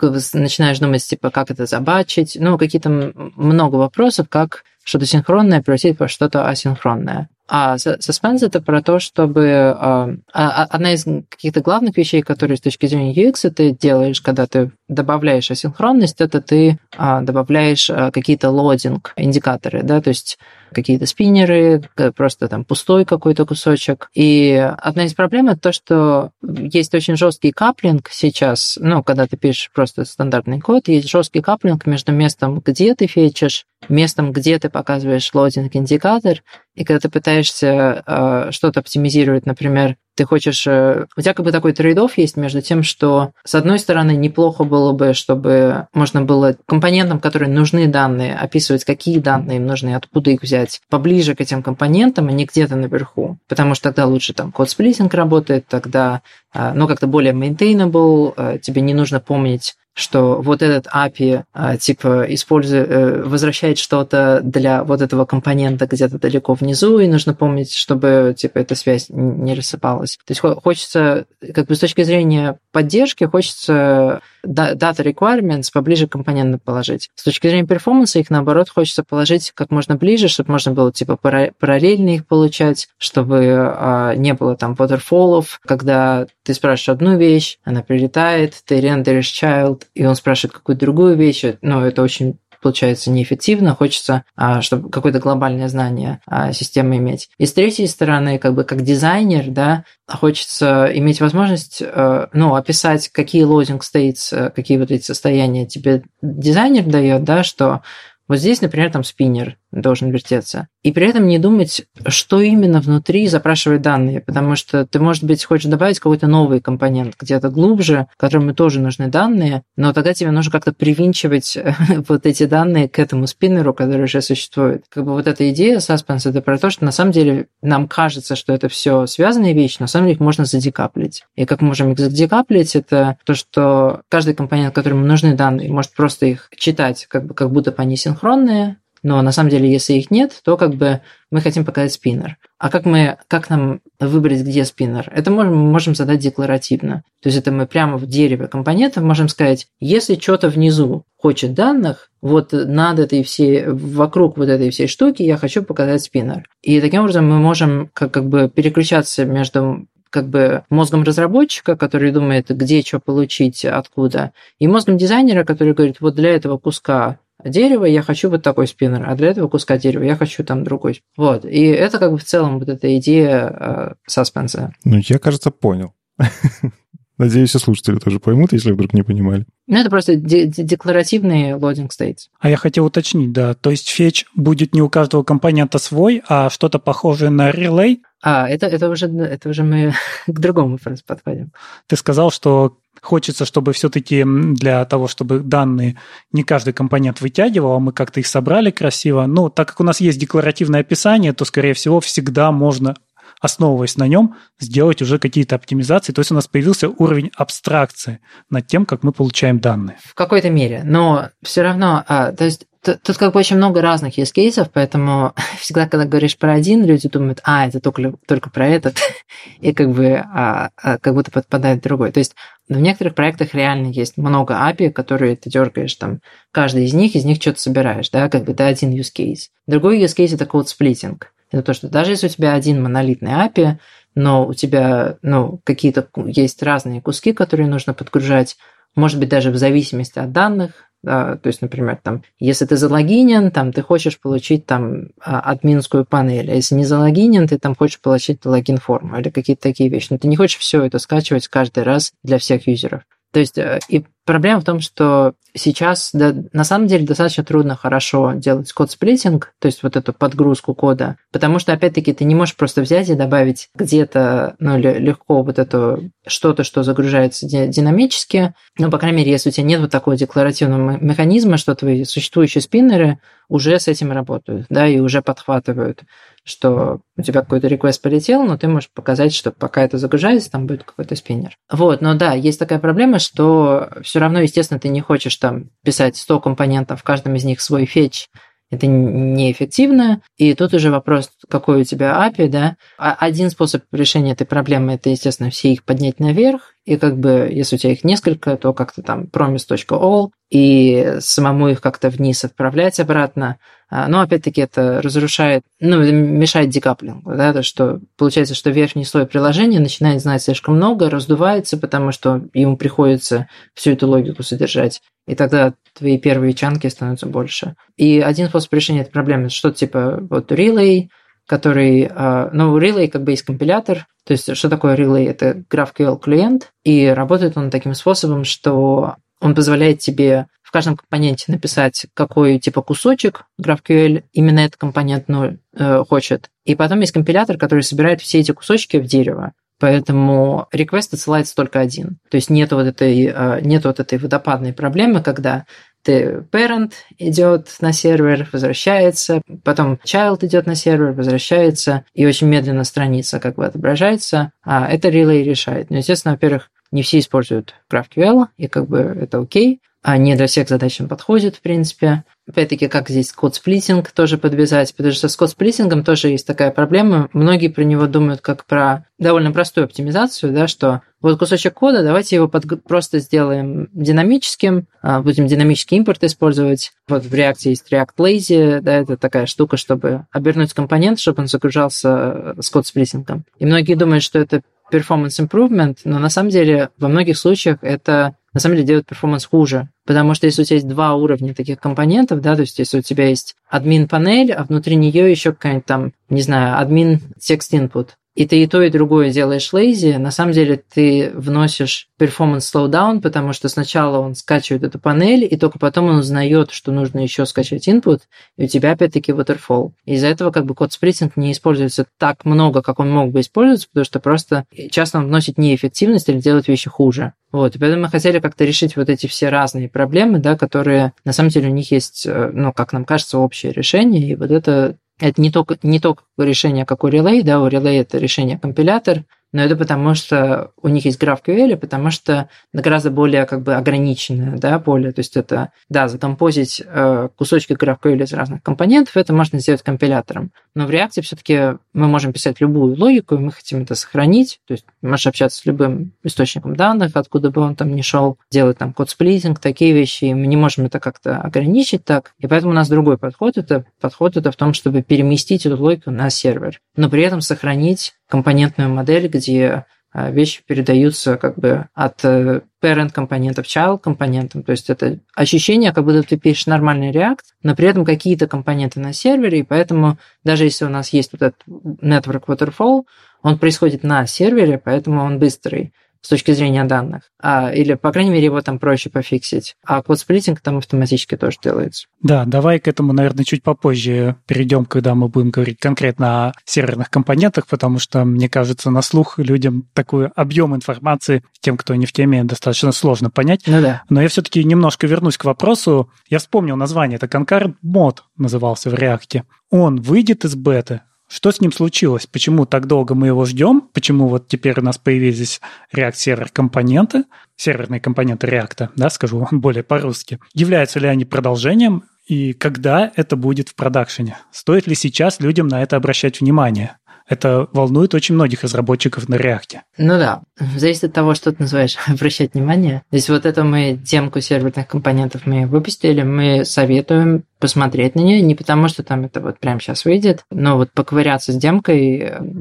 начинаешь 0.00 0.78
думать, 0.78 1.04
типа, 1.04 1.30
как 1.30 1.50
это 1.50 1.66
забачить, 1.66 2.36
ну, 2.38 2.58
какие-то 2.58 2.90
много 2.90 3.76
вопросов, 3.76 4.28
как 4.28 4.62
что-то 4.84 5.06
синхронное 5.06 5.62
превратить 5.62 5.98
во 5.98 6.08
что-то 6.08 6.46
асинхронное. 6.46 7.28
А 7.46 7.76
suspense 7.76 8.46
это 8.46 8.62
про 8.62 8.80
то, 8.82 8.98
чтобы... 8.98 9.74
А, 9.76 10.10
а, 10.32 10.64
одна 10.64 10.94
из 10.94 11.04
каких-то 11.04 11.60
главных 11.60 11.96
вещей, 11.96 12.22
которые 12.22 12.56
с 12.56 12.60
точки 12.60 12.86
зрения 12.86 13.14
UX 13.14 13.50
ты 13.50 13.72
делаешь, 13.72 14.22
когда 14.22 14.46
ты 14.46 14.70
добавляешь 14.88 15.50
асинхронность, 15.50 16.20
это 16.20 16.40
ты 16.40 16.78
а, 16.96 17.20
добавляешь 17.20 17.90
какие-то 18.12 18.50
loading-индикаторы, 18.50 19.82
да, 19.82 20.00
то 20.00 20.08
есть 20.08 20.38
какие-то 20.74 21.06
спиннеры, 21.06 21.82
просто 22.14 22.48
там 22.48 22.64
пустой 22.64 23.04
какой-то 23.04 23.46
кусочек. 23.46 24.10
И 24.14 24.52
одна 24.78 25.04
из 25.04 25.14
проблем 25.14 25.48
это 25.48 25.60
то, 25.60 25.72
что 25.72 26.30
есть 26.42 26.94
очень 26.94 27.16
жесткий 27.16 27.52
coupling 27.52 28.08
сейчас, 28.10 28.78
ну, 28.80 29.02
когда 29.02 29.26
ты 29.26 29.36
пишешь 29.36 29.70
просто 29.74 30.04
стандартный 30.04 30.60
код, 30.60 30.88
есть 30.88 31.08
жесткий 31.08 31.40
coupling 31.40 31.86
между 31.86 32.12
местом, 32.12 32.60
где 32.60 32.94
ты 32.94 33.06
фетчишь, 33.06 33.64
местом, 33.88 34.32
где 34.32 34.58
ты 34.58 34.68
показываешь 34.70 35.30
loading-индикатор, 35.32 36.42
и 36.74 36.84
когда 36.84 37.00
ты 37.00 37.08
пытаешься 37.08 38.02
э, 38.06 38.50
что-то 38.50 38.80
оптимизировать, 38.80 39.46
например, 39.46 39.96
ты 40.14 40.24
хочешь... 40.24 40.66
Э, 40.66 41.06
у 41.16 41.20
тебя 41.20 41.34
как 41.34 41.44
бы 41.44 41.52
такой 41.52 41.72
trade 41.72 41.94
есть 42.16 42.36
между 42.36 42.60
тем, 42.60 42.82
что, 42.82 43.30
с 43.44 43.54
одной 43.54 43.78
стороны, 43.78 44.16
неплохо 44.16 44.64
было 44.64 44.92
бы, 44.92 45.14
чтобы 45.14 45.86
можно 45.92 46.22
было 46.22 46.56
компонентам, 46.66 47.20
которые 47.20 47.50
нужны 47.50 47.86
данные, 47.86 48.34
описывать, 48.34 48.84
какие 48.84 49.18
данные 49.18 49.58
им 49.58 49.66
нужны, 49.66 49.94
откуда 49.94 50.30
их 50.30 50.42
взять, 50.42 50.80
поближе 50.90 51.34
к 51.34 51.40
этим 51.40 51.62
компонентам, 51.62 52.28
а 52.28 52.32
не 52.32 52.46
где-то 52.46 52.76
наверху. 52.76 53.38
Потому 53.48 53.74
что 53.74 53.84
тогда 53.84 54.06
лучше 54.06 54.34
там 54.34 54.52
code 54.52 54.70
splitting 54.70 55.14
работает, 55.14 55.66
тогда, 55.68 56.22
э, 56.54 56.72
ну, 56.74 56.88
как-то 56.88 57.06
более 57.06 57.32
maintainable, 57.32 58.34
э, 58.36 58.58
тебе 58.58 58.80
не 58.80 58.94
нужно 58.94 59.20
помнить 59.20 59.74
что 59.94 60.42
вот 60.42 60.60
этот 60.60 60.92
API 60.92 61.44
а, 61.52 61.76
типа 61.76 62.26
использует, 62.28 62.90
э, 62.90 63.22
возвращает 63.22 63.78
что-то 63.78 64.40
для 64.42 64.82
вот 64.82 65.00
этого 65.00 65.24
компонента 65.24 65.86
где-то 65.86 66.18
далеко 66.18 66.54
внизу, 66.54 66.98
и 66.98 67.06
нужно 67.06 67.32
помнить, 67.32 67.72
чтобы 67.72 68.34
типа 68.36 68.58
эта 68.58 68.74
связь 68.74 69.06
не 69.08 69.54
рассыпалась. 69.54 70.18
То 70.26 70.32
есть 70.32 70.40
хочется, 70.40 71.26
как 71.54 71.66
бы 71.66 71.76
с 71.76 71.78
точки 71.78 72.02
зрения 72.02 72.58
поддержки, 72.72 73.24
хочется 73.24 74.20
data 74.44 74.98
requirements 74.98 75.70
поближе 75.72 76.08
к 76.08 76.12
компонентам 76.12 76.60
положить. 76.60 77.10
С 77.14 77.22
точки 77.22 77.46
зрения 77.46 77.66
перформанса 77.66 78.18
их, 78.18 78.30
наоборот, 78.30 78.68
хочется 78.68 79.04
положить 79.04 79.52
как 79.54 79.70
можно 79.70 79.94
ближе, 79.94 80.26
чтобы 80.26 80.50
можно 80.50 80.72
было 80.72 80.92
типа 80.92 81.16
параллельно 81.16 82.16
их 82.16 82.26
получать, 82.26 82.88
чтобы 82.98 83.54
а, 83.56 84.14
не 84.16 84.34
было 84.34 84.56
там 84.56 84.74
waterfall'ов, 84.74 85.46
когда 85.64 86.26
ты 86.44 86.54
спрашиваешь 86.54 86.96
одну 86.96 87.16
вещь, 87.16 87.58
она 87.64 87.82
прилетает, 87.82 88.54
ты 88.64 88.80
рендеришь 88.80 89.32
child, 89.32 89.82
и 89.94 90.04
он 90.04 90.14
спрашивает 90.14 90.54
какую-то 90.54 90.80
другую 90.80 91.16
вещь, 91.16 91.44
но 91.62 91.86
это 91.86 92.02
очень 92.02 92.38
получается 92.64 93.10
неэффективно, 93.10 93.74
хочется, 93.74 94.24
а, 94.36 94.62
чтобы 94.62 94.88
какое-то 94.88 95.18
глобальное 95.18 95.68
знание 95.68 96.20
а, 96.26 96.52
системы 96.54 96.96
иметь. 96.96 97.28
И 97.36 97.44
с 97.44 97.52
третьей 97.52 97.86
стороны, 97.86 98.38
как 98.38 98.54
бы 98.54 98.64
как 98.64 98.80
дизайнер, 98.80 99.50
да, 99.50 99.84
хочется 100.08 100.90
иметь 100.94 101.20
возможность, 101.20 101.82
э, 101.82 102.26
ну, 102.32 102.54
описать, 102.54 103.08
какие 103.08 103.42
лозинг 103.42 103.82
states, 103.82 104.50
какие 104.50 104.78
вот 104.78 104.90
эти 104.90 105.04
состояния 105.04 105.66
тебе 105.66 106.04
дизайнер 106.22 106.84
дает, 106.84 107.24
да, 107.24 107.42
что 107.42 107.82
вот 108.26 108.38
здесь, 108.38 108.62
например, 108.62 108.90
там 108.90 109.04
спиннер 109.04 109.58
должен 109.80 110.10
вертеться. 110.10 110.68
И 110.82 110.92
при 110.92 111.08
этом 111.08 111.26
не 111.26 111.38
думать, 111.38 111.86
что 112.08 112.40
именно 112.40 112.80
внутри 112.80 113.26
запрашивает 113.26 113.82
данные, 113.82 114.20
потому 114.20 114.54
что 114.56 114.86
ты, 114.86 115.00
может 115.00 115.24
быть, 115.24 115.44
хочешь 115.44 115.70
добавить 115.70 115.98
какой-то 115.98 116.26
новый 116.26 116.60
компонент 116.60 117.14
где-то 117.18 117.48
глубже, 117.48 118.06
которому 118.16 118.54
тоже 118.54 118.80
нужны 118.80 119.08
данные, 119.08 119.62
но 119.76 119.92
тогда 119.92 120.12
тебе 120.12 120.30
нужно 120.30 120.52
как-то 120.52 120.72
привинчивать 120.72 121.58
вот 122.08 122.26
эти 122.26 122.44
данные 122.46 122.88
к 122.88 122.98
этому 122.98 123.26
спиннеру, 123.26 123.72
который 123.72 124.04
уже 124.04 124.20
существует. 124.20 124.84
Как 124.88 125.04
бы 125.04 125.12
вот 125.12 125.26
эта 125.26 125.50
идея 125.50 125.78
Suspense 125.78 126.28
это 126.28 126.40
про 126.42 126.58
то, 126.58 126.70
что 126.70 126.84
на 126.84 126.92
самом 126.92 127.12
деле 127.12 127.46
нам 127.62 127.88
кажется, 127.88 128.36
что 128.36 128.52
это 128.52 128.68
все 128.68 129.06
связанные 129.06 129.54
вещи, 129.54 129.78
на 129.80 129.86
самом 129.86 130.06
деле 130.06 130.16
их 130.16 130.20
можно 130.20 130.44
задекаплить. 130.44 131.24
И 131.34 131.46
как 131.46 131.60
мы 131.60 131.68
можем 131.68 131.92
их 131.92 131.98
задекаплить, 131.98 132.76
это 132.76 133.16
то, 133.24 133.34
что 133.34 134.02
каждый 134.08 134.34
компонент, 134.34 134.74
которому 134.74 135.04
нужны 135.04 135.34
данные, 135.34 135.72
может 135.72 135.92
просто 135.92 136.26
их 136.26 136.48
читать, 136.56 137.06
как, 137.08 137.26
бы, 137.26 137.34
как 137.34 137.50
будто 137.50 137.72
бы 137.72 137.78
они 137.78 137.96
синхронные, 137.96 138.76
но 139.04 139.20
на 139.20 139.32
самом 139.32 139.50
деле, 139.50 139.70
если 139.70 139.92
их 139.92 140.10
нет, 140.10 140.40
то 140.42 140.56
как 140.56 140.74
бы 140.74 141.02
мы 141.30 141.42
хотим 141.42 141.66
показать 141.66 141.92
спиннер. 141.92 142.38
А 142.58 142.70
как 142.70 142.86
мы, 142.86 143.18
как 143.28 143.50
нам 143.50 143.80
выбрать, 144.00 144.40
где 144.40 144.64
спиннер? 144.64 145.12
Это 145.14 145.30
можем, 145.30 145.54
мы 145.54 145.70
можем 145.70 145.94
задать 145.94 146.20
декларативно. 146.20 147.04
То 147.22 147.28
есть 147.28 147.38
это 147.38 147.52
мы 147.52 147.66
прямо 147.66 147.98
в 147.98 148.06
дереве 148.06 148.48
компонентов 148.48 149.04
можем 149.04 149.28
сказать, 149.28 149.66
если 149.78 150.14
что-то 150.14 150.48
внизу 150.48 151.04
хочет 151.18 151.52
данных, 151.52 152.10
вот 152.22 152.52
над 152.52 152.98
этой 152.98 153.22
всей, 153.22 153.66
вокруг 153.66 154.38
вот 154.38 154.48
этой 154.48 154.70
всей 154.70 154.86
штуки 154.86 155.22
я 155.22 155.36
хочу 155.36 155.62
показать 155.62 156.02
спиннер. 156.02 156.48
И 156.62 156.80
таким 156.80 157.02
образом 157.02 157.28
мы 157.28 157.38
можем 157.38 157.90
как, 157.92 158.10
как 158.10 158.26
бы 158.26 158.48
переключаться 158.48 159.26
между 159.26 159.86
как 160.08 160.28
бы 160.28 160.62
мозгом 160.70 161.02
разработчика, 161.02 161.76
который 161.76 162.10
думает, 162.10 162.48
где 162.48 162.82
что 162.82 163.00
получить, 163.00 163.64
откуда, 163.64 164.32
и 164.60 164.68
мозгом 164.68 164.96
дизайнера, 164.96 165.44
который 165.44 165.74
говорит, 165.74 165.96
вот 166.00 166.14
для 166.14 166.30
этого 166.30 166.56
куска 166.56 167.18
дерева 167.44 167.84
я 167.84 168.02
хочу 168.02 168.30
вот 168.30 168.42
такой 168.42 168.66
спиннер, 168.66 169.08
а 169.08 169.14
для 169.14 169.28
этого 169.28 169.48
куска 169.48 169.78
дерева 169.78 170.02
я 170.02 170.16
хочу 170.16 170.44
там 170.44 170.64
другой. 170.64 171.02
Вот. 171.16 171.44
И 171.44 171.66
это 171.66 171.98
как 171.98 172.12
бы 172.12 172.18
в 172.18 172.24
целом 172.24 172.58
вот 172.58 172.68
эта 172.68 172.96
идея 172.98 173.48
э, 173.48 173.94
саспенса. 174.06 174.72
Ну, 174.84 174.98
я, 175.02 175.18
кажется, 175.18 175.50
понял. 175.50 175.94
Надеюсь, 177.16 177.54
и 177.54 177.58
слушатели 177.58 177.96
тоже 177.96 178.18
поймут, 178.18 178.52
если 178.52 178.72
вдруг 178.72 178.92
не 178.92 179.02
понимали. 179.02 179.46
Ну, 179.66 179.78
это 179.78 179.88
просто 179.88 180.16
де- 180.16 180.46
декларативный 180.46 181.54
лодинг 181.54 181.92
states. 181.92 182.28
А 182.40 182.50
я 182.50 182.56
хотел 182.56 182.86
уточнить, 182.86 183.32
да, 183.32 183.54
то 183.54 183.70
есть 183.70 183.88
фетч 183.88 184.24
будет 184.34 184.74
не 184.74 184.82
у 184.82 184.88
каждого 184.88 185.22
компонента 185.22 185.78
свой, 185.78 186.22
а 186.28 186.50
что-то 186.50 186.78
похожее 186.78 187.30
на 187.30 187.50
релей? 187.50 188.02
А, 188.20 188.48
это, 188.48 188.66
это, 188.66 188.88
уже, 188.88 189.06
это 189.06 189.48
уже 189.48 189.62
мы 189.62 189.94
к 190.26 190.38
другому 190.38 190.72
вопросу 190.72 191.04
подходим. 191.06 191.52
Ты 191.86 191.96
сказал, 191.96 192.30
что 192.30 192.78
хочется, 193.00 193.44
чтобы 193.44 193.72
все-таки 193.72 194.24
для 194.24 194.84
того, 194.84 195.06
чтобы 195.08 195.40
данные 195.40 195.96
не 196.32 196.42
каждый 196.42 196.72
компонент 196.72 197.20
вытягивал, 197.20 197.74
а 197.74 197.80
мы 197.80 197.92
как-то 197.92 198.20
их 198.20 198.26
собрали 198.26 198.70
красиво. 198.70 199.26
Ну, 199.26 199.50
так 199.50 199.68
как 199.68 199.80
у 199.80 199.84
нас 199.84 200.00
есть 200.00 200.18
декларативное 200.18 200.80
описание, 200.80 201.32
то, 201.32 201.44
скорее 201.44 201.74
всего, 201.74 202.00
всегда 202.00 202.50
можно 202.50 202.96
основываясь 203.44 203.98
на 203.98 204.08
нем, 204.08 204.36
сделать 204.58 205.02
уже 205.02 205.18
какие-то 205.18 205.54
оптимизации. 205.56 206.14
То 206.14 206.20
есть 206.20 206.30
у 206.30 206.34
нас 206.34 206.48
появился 206.48 206.88
уровень 206.88 207.30
абстракции 207.36 208.20
над 208.48 208.66
тем, 208.66 208.86
как 208.86 209.02
мы 209.02 209.12
получаем 209.12 209.60
данные. 209.60 209.98
В 210.02 210.14
какой-то 210.14 210.48
мере. 210.48 210.80
Но 210.82 211.28
все 211.42 211.60
равно, 211.60 212.02
а, 212.08 212.32
то 212.32 212.44
есть 212.44 212.66
Тут 213.02 213.16
как 213.16 213.32
бы 213.32 213.40
очень 213.40 213.56
много 213.56 213.80
разных 213.80 214.18
use 214.18 214.30
кейсов, 214.30 214.68
поэтому 214.70 215.32
всегда, 215.58 215.88
когда 215.88 216.04
говоришь 216.04 216.36
про 216.36 216.52
один, 216.52 216.84
люди 216.84 217.08
думают, 217.08 217.40
а, 217.42 217.66
это 217.66 217.80
только, 217.80 218.12
только 218.26 218.50
про 218.50 218.68
этот, 218.68 218.98
и 219.60 219.72
как 219.72 219.90
бы 219.90 220.16
а, 220.16 220.68
а, 220.76 220.98
как 220.98 221.14
будто 221.14 221.30
подпадает 221.30 221.82
другой. 221.82 222.12
То 222.12 222.18
есть 222.18 222.34
в 222.68 222.78
некоторых 222.78 223.14
проектах 223.14 223.54
реально 223.54 223.86
есть 223.86 224.18
много 224.18 224.52
API, 224.52 224.90
которые 224.90 225.36
ты 225.36 225.48
дергаешь 225.48 225.94
там, 225.94 226.20
каждый 226.52 226.84
из 226.84 226.92
них, 226.92 227.16
из 227.16 227.24
них 227.24 227.40
что-то 227.40 227.58
собираешь, 227.58 228.10
да, 228.10 228.28
как 228.28 228.44
бы 228.44 228.52
это 228.52 228.66
один 228.66 228.90
use 228.90 229.12
case. 229.16 229.48
Другой 229.66 230.02
use 230.02 230.14
case 230.14 230.34
это 230.34 230.44
code 230.44 230.66
splitting 230.66 231.18
это 231.54 231.62
то, 231.62 231.74
что 231.74 231.88
даже 231.88 232.12
если 232.12 232.26
у 232.26 232.30
тебя 232.30 232.54
один 232.54 232.82
монолитный 232.82 233.32
API, 233.32 233.78
но 234.14 234.46
у 234.46 234.54
тебя 234.54 235.16
ну, 235.22 235.60
какие-то 235.64 236.06
есть 236.26 236.62
разные 236.62 237.00
куски, 237.00 237.32
которые 237.32 237.68
нужно 237.68 237.94
подгружать, 237.94 238.56
может 238.94 239.18
быть, 239.18 239.28
даже 239.28 239.50
в 239.50 239.56
зависимости 239.56 240.18
от 240.18 240.32
данных, 240.32 240.72
да, 241.04 241.36
то 241.36 241.48
есть, 241.48 241.60
например, 241.60 241.98
там, 242.02 242.22
если 242.38 242.64
ты 242.64 242.78
залогинен, 242.78 243.50
там, 243.50 243.72
ты 243.72 243.82
хочешь 243.82 244.18
получить 244.18 244.64
там 244.64 245.08
а, 245.20 245.40
админскую 245.40 246.06
панель, 246.06 246.50
а 246.50 246.54
если 246.54 246.76
не 246.76 246.86
залогинен, 246.86 247.46
ты 247.46 247.58
там 247.58 247.74
хочешь 247.74 248.00
получить 248.00 248.46
логин-форму 248.46 249.20
или 249.20 249.28
какие-то 249.28 249.62
такие 249.62 249.90
вещи. 249.90 250.06
Но 250.10 250.18
ты 250.18 250.28
не 250.28 250.36
хочешь 250.36 250.56
все 250.56 250.82
это 250.82 250.98
скачивать 250.98 251.48
каждый 251.48 251.82
раз 251.82 252.14
для 252.22 252.38
всех 252.38 252.66
юзеров. 252.66 253.02
То 253.32 253.40
есть, 253.40 253.58
э, 253.58 253.80
и 253.90 254.06
проблема 254.24 254.60
в 254.60 254.64
том, 254.64 254.80
что 254.80 255.34
сейчас 255.56 256.10
да, 256.12 256.34
на 256.52 256.64
самом 256.64 256.86
деле 256.86 257.06
достаточно 257.06 257.44
трудно 257.44 257.76
хорошо 257.76 258.32
делать 258.34 258.72
код-сплитинг, 258.72 259.52
то 259.60 259.66
есть 259.66 259.82
вот 259.82 259.96
эту 259.96 260.12
подгрузку 260.12 260.74
кода, 260.74 261.16
потому 261.32 261.58
что, 261.58 261.72
опять-таки, 261.72 262.12
ты 262.12 262.24
не 262.24 262.34
можешь 262.34 262.56
просто 262.56 262.82
взять 262.82 263.08
и 263.08 263.14
добавить 263.14 263.68
где-то, 263.74 264.56
ну, 264.58 264.76
легко 264.78 265.42
вот 265.42 265.58
это 265.58 266.00
что-то, 266.26 266.64
что 266.64 266.82
загружается 266.82 267.46
динамически, 267.46 268.54
ну, 268.78 268.90
по 268.90 268.98
крайней 268.98 269.18
мере, 269.18 269.30
если 269.30 269.50
у 269.50 269.52
тебя 269.52 269.66
нет 269.66 269.80
вот 269.80 269.90
такого 269.90 270.16
декларативного 270.16 270.98
механизма, 271.00 271.56
что 271.56 271.74
твои 271.74 272.04
существующие 272.04 272.62
спиннеры 272.62 273.18
уже 273.48 273.78
с 273.78 273.88
этим 273.88 274.10
работают, 274.10 274.66
да, 274.70 274.86
и 274.86 274.98
уже 274.98 275.22
подхватывают 275.22 276.02
что 276.44 277.00
у 277.16 277.22
тебя 277.22 277.40
какой-то 277.40 277.68
реквест 277.68 278.02
полетел, 278.02 278.44
но 278.44 278.58
ты 278.58 278.68
можешь 278.68 278.90
показать, 278.90 279.34
что 279.34 279.50
пока 279.50 279.82
это 279.82 279.96
загружается, 279.96 280.50
там 280.50 280.66
будет 280.66 280.84
какой-то 280.84 281.16
спиннер. 281.16 281.56
Вот, 281.70 282.02
но 282.02 282.14
да, 282.14 282.34
есть 282.34 282.58
такая 282.58 282.78
проблема, 282.78 283.18
что 283.18 283.88
равно, 284.20 284.40
естественно, 284.40 284.80
ты 284.80 284.88
не 284.88 285.00
хочешь 285.00 285.36
там 285.36 285.70
писать 285.82 286.16
100 286.16 286.40
компонентов, 286.40 287.00
в 287.00 287.04
каждом 287.04 287.34
из 287.36 287.44
них 287.44 287.60
свой 287.60 287.86
фетч, 287.86 288.28
это 288.70 288.86
неэффективно. 288.86 290.22
И 290.36 290.54
тут 290.54 290.74
уже 290.74 290.90
вопрос, 290.90 291.30
какой 291.48 291.82
у 291.82 291.84
тебя 291.84 292.28
API, 292.28 292.48
да. 292.48 292.76
А 292.98 293.14
один 293.14 293.50
способ 293.50 293.82
решения 293.92 294.32
этой 294.32 294.46
проблемы– 294.46 294.92
это, 294.94 295.10
естественно, 295.10 295.50
все 295.50 295.72
их 295.72 295.84
поднять 295.84 296.18
наверх, 296.18 296.73
и 296.84 296.96
как 296.96 297.18
бы, 297.18 297.48
если 297.50 297.76
у 297.76 297.78
тебя 297.78 297.92
их 297.92 298.04
несколько, 298.04 298.56
то 298.56 298.74
как-то 298.74 299.02
там 299.02 299.24
promise.all, 299.24 300.30
и 300.50 301.16
самому 301.20 301.68
их 301.68 301.80
как-то 301.80 302.10
вниз 302.10 302.44
отправлять 302.44 303.00
обратно. 303.00 303.58
А, 303.88 304.08
но 304.08 304.20
опять-таки 304.20 304.60
это 304.60 305.00
разрушает, 305.02 305.62
ну, 305.80 306.00
мешает 306.02 306.68
декаплингу, 306.68 307.34
да, 307.34 307.52
то, 307.52 307.62
что 307.62 308.00
получается, 308.16 308.54
что 308.54 308.70
верхний 308.70 309.04
слой 309.04 309.26
приложения 309.26 309.80
начинает 309.80 310.20
знать 310.20 310.42
слишком 310.42 310.76
много, 310.76 311.10
раздувается, 311.10 311.78
потому 311.78 312.12
что 312.12 312.42
ему 312.54 312.76
приходится 312.76 313.48
всю 313.74 313.92
эту 313.92 314.08
логику 314.08 314.42
содержать, 314.42 315.00
и 315.26 315.34
тогда 315.34 315.74
твои 315.96 316.18
первые 316.18 316.54
чанки 316.54 316.86
становятся 316.88 317.26
больше. 317.26 317.76
И 317.96 318.20
один 318.20 318.48
способ 318.48 318.72
решения 318.74 319.02
этой 319.02 319.12
проблемы– 319.12 319.48
что-то 319.50 319.76
типа 319.76 320.18
вот 320.28 320.50
relay, 320.52 321.08
который, 321.46 322.08
а, 322.10 322.50
ну, 322.52 322.78
Relay 322.78 323.08
как 323.08 323.24
бы 323.24 323.32
есть 323.32 323.42
компилятор, 323.42 324.06
то 324.24 324.32
есть 324.32 324.56
что 324.56 324.68
такое 324.68 324.96
Relay? 324.96 325.28
Это 325.28 325.64
GraphQL 325.70 326.18
клиент, 326.18 326.72
и 326.84 327.06
работает 327.06 327.56
он 327.56 327.70
таким 327.70 327.94
способом, 327.94 328.44
что 328.44 329.16
он 329.40 329.54
позволяет 329.54 329.98
тебе 329.98 330.46
в 330.62 330.70
каждом 330.70 330.96
компоненте 330.96 331.52
написать, 331.52 332.06
какой 332.14 332.58
типа 332.58 332.82
кусочек 332.82 333.44
GraphQL 333.60 334.24
именно 334.32 334.60
этот 334.60 334.76
компонент 334.76 335.24
ну, 335.28 335.58
э, 335.76 336.04
хочет. 336.08 336.48
И 336.64 336.74
потом 336.74 337.00
есть 337.00 337.12
компилятор, 337.12 337.58
который 337.58 337.82
собирает 337.82 338.20
все 338.20 338.40
эти 338.40 338.52
кусочки 338.52 338.96
в 338.96 339.04
дерево. 339.04 339.52
Поэтому 339.78 340.66
request 340.74 341.10
отсылается 341.12 341.54
только 341.54 341.80
один. 341.80 342.18
То 342.30 342.36
есть 342.36 342.48
нет 342.48 342.72
вот 342.72 342.86
этой, 342.86 343.26
а, 343.26 343.60
нет 343.60 343.84
вот 343.84 344.00
этой 344.00 344.18
водопадной 344.18 344.72
проблемы, 344.72 345.20
когда 345.20 345.66
ты 346.04 346.44
parent 346.52 346.92
идет 347.18 347.76
на 347.80 347.92
сервер, 347.92 348.48
возвращается, 348.52 349.40
потом 349.64 349.98
child 350.04 350.44
идет 350.46 350.66
на 350.66 350.74
сервер, 350.74 351.12
возвращается, 351.12 352.04
и 352.14 352.26
очень 352.26 352.46
медленно 352.46 352.84
страница 352.84 353.40
как 353.40 353.56
бы 353.56 353.66
отображается, 353.66 354.52
а 354.62 354.88
это 354.88 355.08
Relay 355.08 355.42
решает. 355.42 355.90
Ну, 355.90 355.96
естественно, 355.96 356.34
во-первых, 356.34 356.70
не 356.92 357.02
все 357.02 357.18
используют 357.18 357.74
GraphQL, 357.92 358.46
и 358.56 358.68
как 358.68 358.86
бы 358.86 358.98
это 358.98 359.38
окей, 359.38 359.80
а 360.02 360.18
не 360.18 360.36
для 360.36 360.46
всех 360.46 360.68
задач 360.68 361.00
он 361.00 361.08
подходит, 361.08 361.56
в 361.56 361.62
принципе. 361.62 362.24
Опять-таки, 362.46 362.88
как 362.88 363.08
здесь 363.08 363.32
код-сплитинг 363.32 364.10
тоже 364.10 364.36
подвязать, 364.36 364.94
потому 364.94 365.14
что 365.14 365.28
с 365.28 365.36
код-сплитингом 365.36 366.04
тоже 366.04 366.28
есть 366.28 366.46
такая 366.46 366.70
проблема. 366.70 367.30
Многие 367.32 367.68
про 367.68 367.84
него 367.84 368.06
думают 368.06 368.42
как 368.42 368.66
про 368.66 369.06
довольно 369.18 369.50
простую 369.50 369.86
оптимизацию, 369.86 370.52
да, 370.52 370.68
что 370.68 371.00
вот 371.22 371.38
кусочек 371.38 371.72
кода, 371.72 372.02
давайте 372.02 372.36
его 372.36 372.48
под... 372.48 372.84
просто 372.84 373.18
сделаем 373.18 373.88
динамическим, 373.94 374.88
а, 375.00 375.22
будем 375.22 375.46
динамический 375.46 375.96
импорт 375.96 376.22
использовать. 376.22 376.92
Вот 377.08 377.24
в 377.24 377.32
React 377.32 377.56
есть 377.62 377.90
React 377.90 378.10
Lazy, 378.18 378.80
да, 378.82 378.96
это 378.96 379.16
такая 379.16 379.46
штука, 379.46 379.78
чтобы 379.78 380.26
обернуть 380.30 380.74
компонент, 380.74 381.20
чтобы 381.20 381.40
он 381.40 381.46
загружался 381.46 382.54
с 382.60 382.68
code 382.68 382.87
splitting 382.87 383.30
ом. 383.30 383.44
И 383.58 383.64
многие 383.64 383.94
думают, 383.94 384.22
что 384.22 384.38
это 384.38 384.60
performance 384.94 385.40
improvement, 385.40 385.98
но 386.04 386.18
на 386.18 386.28
самом 386.28 386.50
деле 386.50 386.90
во 386.98 387.08
многих 387.08 387.38
случаях 387.38 387.78
это 387.82 388.36
на 388.52 388.60
самом 388.60 388.76
деле 388.76 388.86
делает 388.86 389.06
performance 389.06 389.44
хуже. 389.46 389.88
Потому 390.06 390.34
что 390.34 390.46
если 390.46 390.62
у 390.62 390.64
тебя 390.64 390.76
есть 390.76 390.88
два 390.88 391.14
уровня 391.14 391.54
таких 391.54 391.80
компонентов, 391.80 392.40
да, 392.40 392.54
то 392.54 392.60
есть 392.60 392.78
если 392.78 392.98
у 392.98 393.02
тебя 393.02 393.28
есть 393.28 393.56
админ 393.68 394.08
панель, 394.08 394.52
а 394.52 394.62
внутри 394.64 394.96
нее 394.96 395.30
еще 395.30 395.52
какая-нибудь 395.52 395.86
там, 395.86 396.12
не 396.28 396.42
знаю, 396.42 396.78
админ 396.78 397.20
текст 397.40 397.74
input, 397.74 398.10
и 398.34 398.46
ты 398.46 398.62
и 398.62 398.66
то, 398.66 398.82
и 398.82 398.90
другое 398.90 399.30
делаешь 399.30 399.72
lazy, 399.72 400.16
на 400.16 400.30
самом 400.30 400.52
деле 400.52 400.82
ты 400.92 401.30
вносишь 401.34 402.08
performance 402.20 402.70
slowdown, 402.72 403.20
потому 403.20 403.52
что 403.52 403.68
сначала 403.68 404.18
он 404.18 404.34
скачивает 404.34 404.82
эту 404.82 404.98
панель, 404.98 405.46
и 405.48 405.56
только 405.56 405.78
потом 405.78 406.06
он 406.06 406.16
узнает, 406.16 406.70
что 406.72 406.90
нужно 406.90 407.20
еще 407.20 407.46
скачать 407.46 407.88
input, 407.88 408.20
и 408.56 408.64
у 408.64 408.68
тебя 408.68 408.92
опять-таки 408.92 409.32
waterfall. 409.32 409.92
Из-за 410.04 410.26
этого 410.26 410.50
как 410.50 410.66
бы 410.66 410.74
код 410.74 410.92
сплитинг 410.92 411.36
не 411.36 411.52
используется 411.52 412.06
так 412.18 412.44
много, 412.44 412.82
как 412.82 412.98
он 412.98 413.10
мог 413.10 413.30
бы 413.30 413.40
использоваться, 413.40 413.88
потому 413.88 414.04
что 414.04 414.20
просто 414.20 414.64
часто 414.90 415.18
он 415.18 415.26
вносит 415.26 415.56
неэффективность 415.56 416.28
или 416.28 416.40
делает 416.40 416.66
вещи 416.66 416.90
хуже. 416.90 417.34
Вот, 417.52 417.76
и 417.76 417.78
поэтому 417.78 418.02
мы 418.02 418.08
хотели 418.08 418.40
как-то 418.40 418.64
решить 418.64 418.96
вот 418.96 419.08
эти 419.08 419.28
все 419.28 419.48
разные 419.48 419.88
проблемы, 419.88 420.40
да, 420.40 420.56
которые 420.56 421.12
на 421.24 421.32
самом 421.32 421.50
деле 421.50 421.68
у 421.68 421.72
них 421.72 421.92
есть, 421.92 422.26
э, 422.26 422.50
ну, 422.52 422.72
как 422.72 422.92
нам 422.92 423.04
кажется, 423.04 423.38
общее 423.38 423.72
решение, 423.72 424.28
и 424.28 424.34
вот 424.34 424.50
это 424.50 424.96
это 425.20 425.40
не 425.40 425.50
только, 425.50 425.78
не 425.82 426.00
только 426.00 426.24
решение, 426.38 426.84
как 426.84 427.04
у 427.04 427.08
Relay, 427.08 427.42
да, 427.42 427.60
у 427.60 427.68
Relay 427.68 428.00
это 428.00 428.18
решение 428.18 428.58
компилятор, 428.58 429.24
но 429.54 429.62
это 429.62 429.76
потому, 429.76 430.16
что 430.16 430.72
у 430.82 430.88
них 430.88 431.04
есть 431.04 431.22
GraphQL, 431.22 431.76
потому 431.76 432.10
что 432.10 432.48
гораздо 432.72 433.12
более 433.12 433.46
как 433.46 433.62
бы 433.62 433.76
ограниченное 433.76 434.58
да, 434.58 434.80
поле. 434.80 435.12
То 435.12 435.20
есть 435.20 435.36
это, 435.36 435.70
да, 435.88 436.08
закомпозить 436.08 436.82
э, 436.84 437.28
кусочки 437.36 437.72
GraphQL 437.72 438.24
из 438.24 438.32
разных 438.32 438.64
компонентов, 438.64 439.16
это 439.16 439.32
можно 439.32 439.60
сделать 439.60 439.82
компилятором. 439.82 440.50
Но 440.74 440.88
в 440.88 440.90
React 440.90 441.22
все-таки 441.22 441.78
мы 441.92 442.08
можем 442.08 442.32
писать 442.32 442.60
любую 442.60 442.98
логику, 442.98 443.36
и 443.36 443.38
мы 443.38 443.52
хотим 443.52 443.82
это 443.82 443.94
сохранить. 443.94 444.58
То 444.66 444.72
есть 444.72 444.86
можешь 445.02 445.28
общаться 445.28 445.60
с 445.60 445.66
любым 445.66 446.14
источником 446.24 446.74
данных, 446.74 447.12
откуда 447.14 447.52
бы 447.52 447.60
он 447.60 447.76
там 447.76 447.94
ни 447.94 448.02
шел, 448.02 448.38
делать 448.50 448.78
там 448.78 448.92
код-сплитинг, 448.92 449.60
такие 449.60 449.92
вещи, 449.92 450.24
и 450.24 450.34
мы 450.34 450.48
не 450.48 450.56
можем 450.56 450.86
это 450.86 450.98
как-то 450.98 451.36
ограничить 451.36 452.04
так. 452.04 452.34
И 452.40 452.48
поэтому 452.48 452.72
у 452.72 452.74
нас 452.74 452.88
другой 452.88 453.18
подход. 453.18 453.56
Это 453.56 453.84
подход 454.00 454.36
это 454.36 454.50
в 454.50 454.56
том, 454.56 454.74
чтобы 454.74 455.02
переместить 455.02 455.64
эту 455.64 455.80
логику 455.80 456.10
на 456.10 456.28
сервер, 456.28 456.80
но 456.96 457.08
при 457.08 457.22
этом 457.22 457.40
сохранить 457.40 458.14
компонентную 458.28 458.90
модель, 458.90 459.28
где 459.28 459.84
а, 460.16 460.30
вещи 460.30 460.62
передаются 460.64 461.36
как 461.36 461.58
бы 461.58 461.88
от 461.92 462.24
э, 462.24 462.60
parent 462.80 463.10
компонентов 463.10 463.66
child 463.66 463.98
компонентам. 463.98 464.62
То 464.62 464.70
есть 464.70 464.88
это 464.88 465.18
ощущение, 465.34 465.92
как 465.92 466.04
будто 466.04 466.22
ты 466.22 466.36
пишешь 466.36 466.66
нормальный 466.66 467.10
React, 467.10 467.40
но 467.64 467.74
при 467.74 467.88
этом 467.88 468.04
какие-то 468.04 468.46
компоненты 468.46 469.00
на 469.00 469.12
сервере, 469.12 469.58
и 469.58 469.62
поэтому 469.64 470.18
даже 470.44 470.64
если 470.64 470.84
у 470.84 470.88
нас 470.88 471.12
есть 471.12 471.32
вот 471.32 471.42
этот 471.42 471.60
network 471.66 472.44
waterfall, 472.46 473.06
он 473.42 473.58
происходит 473.58 474.04
на 474.04 474.24
сервере, 474.26 474.78
поэтому 474.78 475.20
он 475.20 475.40
быстрый 475.40 475.92
с 476.24 476.28
точки 476.28 476.52
зрения 476.52 476.84
данных. 476.84 477.24
А, 477.40 477.70
или, 477.70 477.94
по 477.94 478.10
крайней 478.10 478.30
мере, 478.30 478.46
его 478.46 478.62
там 478.62 478.78
проще 478.78 479.10
пофиксить. 479.10 479.76
А 479.84 480.00
код-сплитинг 480.02 480.60
там 480.60 480.78
автоматически 480.78 481.36
тоже 481.36 481.58
делается. 481.62 482.06
Да, 482.22 482.46
давай 482.46 482.80
к 482.80 482.88
этому, 482.88 483.12
наверное, 483.12 483.44
чуть 483.44 483.62
попозже 483.62 484.36
перейдем, 484.46 484.86
когда 484.86 485.14
мы 485.14 485.28
будем 485.28 485.50
говорить 485.50 485.78
конкретно 485.78 486.46
о 486.46 486.52
серверных 486.64 487.10
компонентах, 487.10 487.66
потому 487.66 487.98
что, 487.98 488.24
мне 488.24 488.48
кажется, 488.48 488.90
на 488.90 489.02
слух 489.02 489.38
людям 489.38 489.86
такой 489.92 490.28
объем 490.28 490.74
информации, 490.74 491.44
тем, 491.60 491.76
кто 491.76 491.94
не 491.94 492.06
в 492.06 492.12
теме, 492.12 492.42
достаточно 492.42 492.92
сложно 492.92 493.28
понять. 493.28 493.60
Ну 493.66 493.82
да. 493.82 494.02
Но 494.08 494.22
я 494.22 494.28
все-таки 494.28 494.64
немножко 494.64 495.06
вернусь 495.06 495.36
к 495.36 495.44
вопросу. 495.44 496.10
Я 496.30 496.38
вспомнил 496.38 496.76
название. 496.76 497.16
Это 497.16 497.26
Concurrent 497.26 497.74
Mod 497.84 498.20
назывался 498.38 498.88
в 498.88 498.94
React. 498.94 499.42
Он 499.70 500.00
выйдет 500.00 500.46
из 500.46 500.54
беты, 500.54 501.02
что 501.28 501.50
с 501.50 501.60
ним 501.60 501.72
случилось? 501.72 502.26
Почему 502.26 502.66
так 502.66 502.86
долго 502.86 503.14
мы 503.14 503.28
его 503.28 503.44
ждем? 503.44 503.88
Почему 503.92 504.28
вот 504.28 504.48
теперь 504.48 504.78
у 504.78 504.82
нас 504.82 504.98
появились 504.98 505.60
React 505.94 506.14
сервер 506.14 506.48
компоненты, 506.52 507.24
серверные 507.56 508.00
компоненты 508.00 508.46
React, 508.46 508.90
да, 508.96 509.10
скажу 509.10 509.46
более 509.50 509.82
по-русски. 509.82 510.38
Являются 510.52 511.00
ли 511.00 511.08
они 511.08 511.24
продолжением 511.24 512.04
и 512.26 512.52
когда 512.52 513.12
это 513.16 513.36
будет 513.36 513.68
в 513.68 513.74
продакшене? 513.74 514.38
Стоит 514.50 514.86
ли 514.86 514.94
сейчас 514.94 515.40
людям 515.40 515.68
на 515.68 515.82
это 515.82 515.96
обращать 515.96 516.40
внимание? 516.40 516.96
Это 517.26 517.68
волнует 517.72 518.14
очень 518.14 518.34
многих 518.34 518.62
разработчиков 518.62 519.28
на 519.28 519.36
React. 519.36 519.78
Ну 519.96 520.18
да, 520.18 520.42
зависит 520.76 521.04
от 521.04 521.12
того, 521.12 521.34
что 521.34 521.52
ты 521.52 521.62
называешь 521.62 521.96
обращать 522.06 522.54
внимание. 522.54 523.02
Здесь 523.10 523.28
вот 523.30 523.46
эту 523.46 523.64
мы 523.64 523.98
темку 524.04 524.40
серверных 524.40 524.86
компонентов 524.86 525.46
мы 525.46 525.66
выпустили, 525.66 526.22
мы 526.22 526.64
советуем 526.64 527.44
посмотреть 527.58 528.14
на 528.14 528.20
нее, 528.20 528.42
не 528.42 528.54
потому 528.54 528.88
что 528.88 529.02
там 529.02 529.24
это 529.24 529.40
вот 529.40 529.58
прямо 529.58 529.80
сейчас 529.80 530.04
выйдет, 530.04 530.44
но 530.50 530.76
вот 530.76 530.92
поковыряться 530.92 531.52
с 531.52 531.56
демкой, 531.56 532.18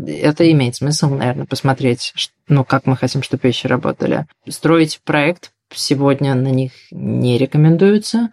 это 0.08 0.50
имеет 0.52 0.76
смысл, 0.76 1.10
наверное, 1.10 1.46
посмотреть, 1.46 2.14
ну, 2.48 2.64
как 2.64 2.86
мы 2.86 2.96
хотим, 2.96 3.22
чтобы 3.22 3.42
вещи 3.44 3.68
работали. 3.68 4.28
Строить 4.48 5.02
проект 5.04 5.52
сегодня 5.74 6.36
на 6.36 6.50
них 6.50 6.72
не 6.92 7.38
рекомендуется. 7.38 8.30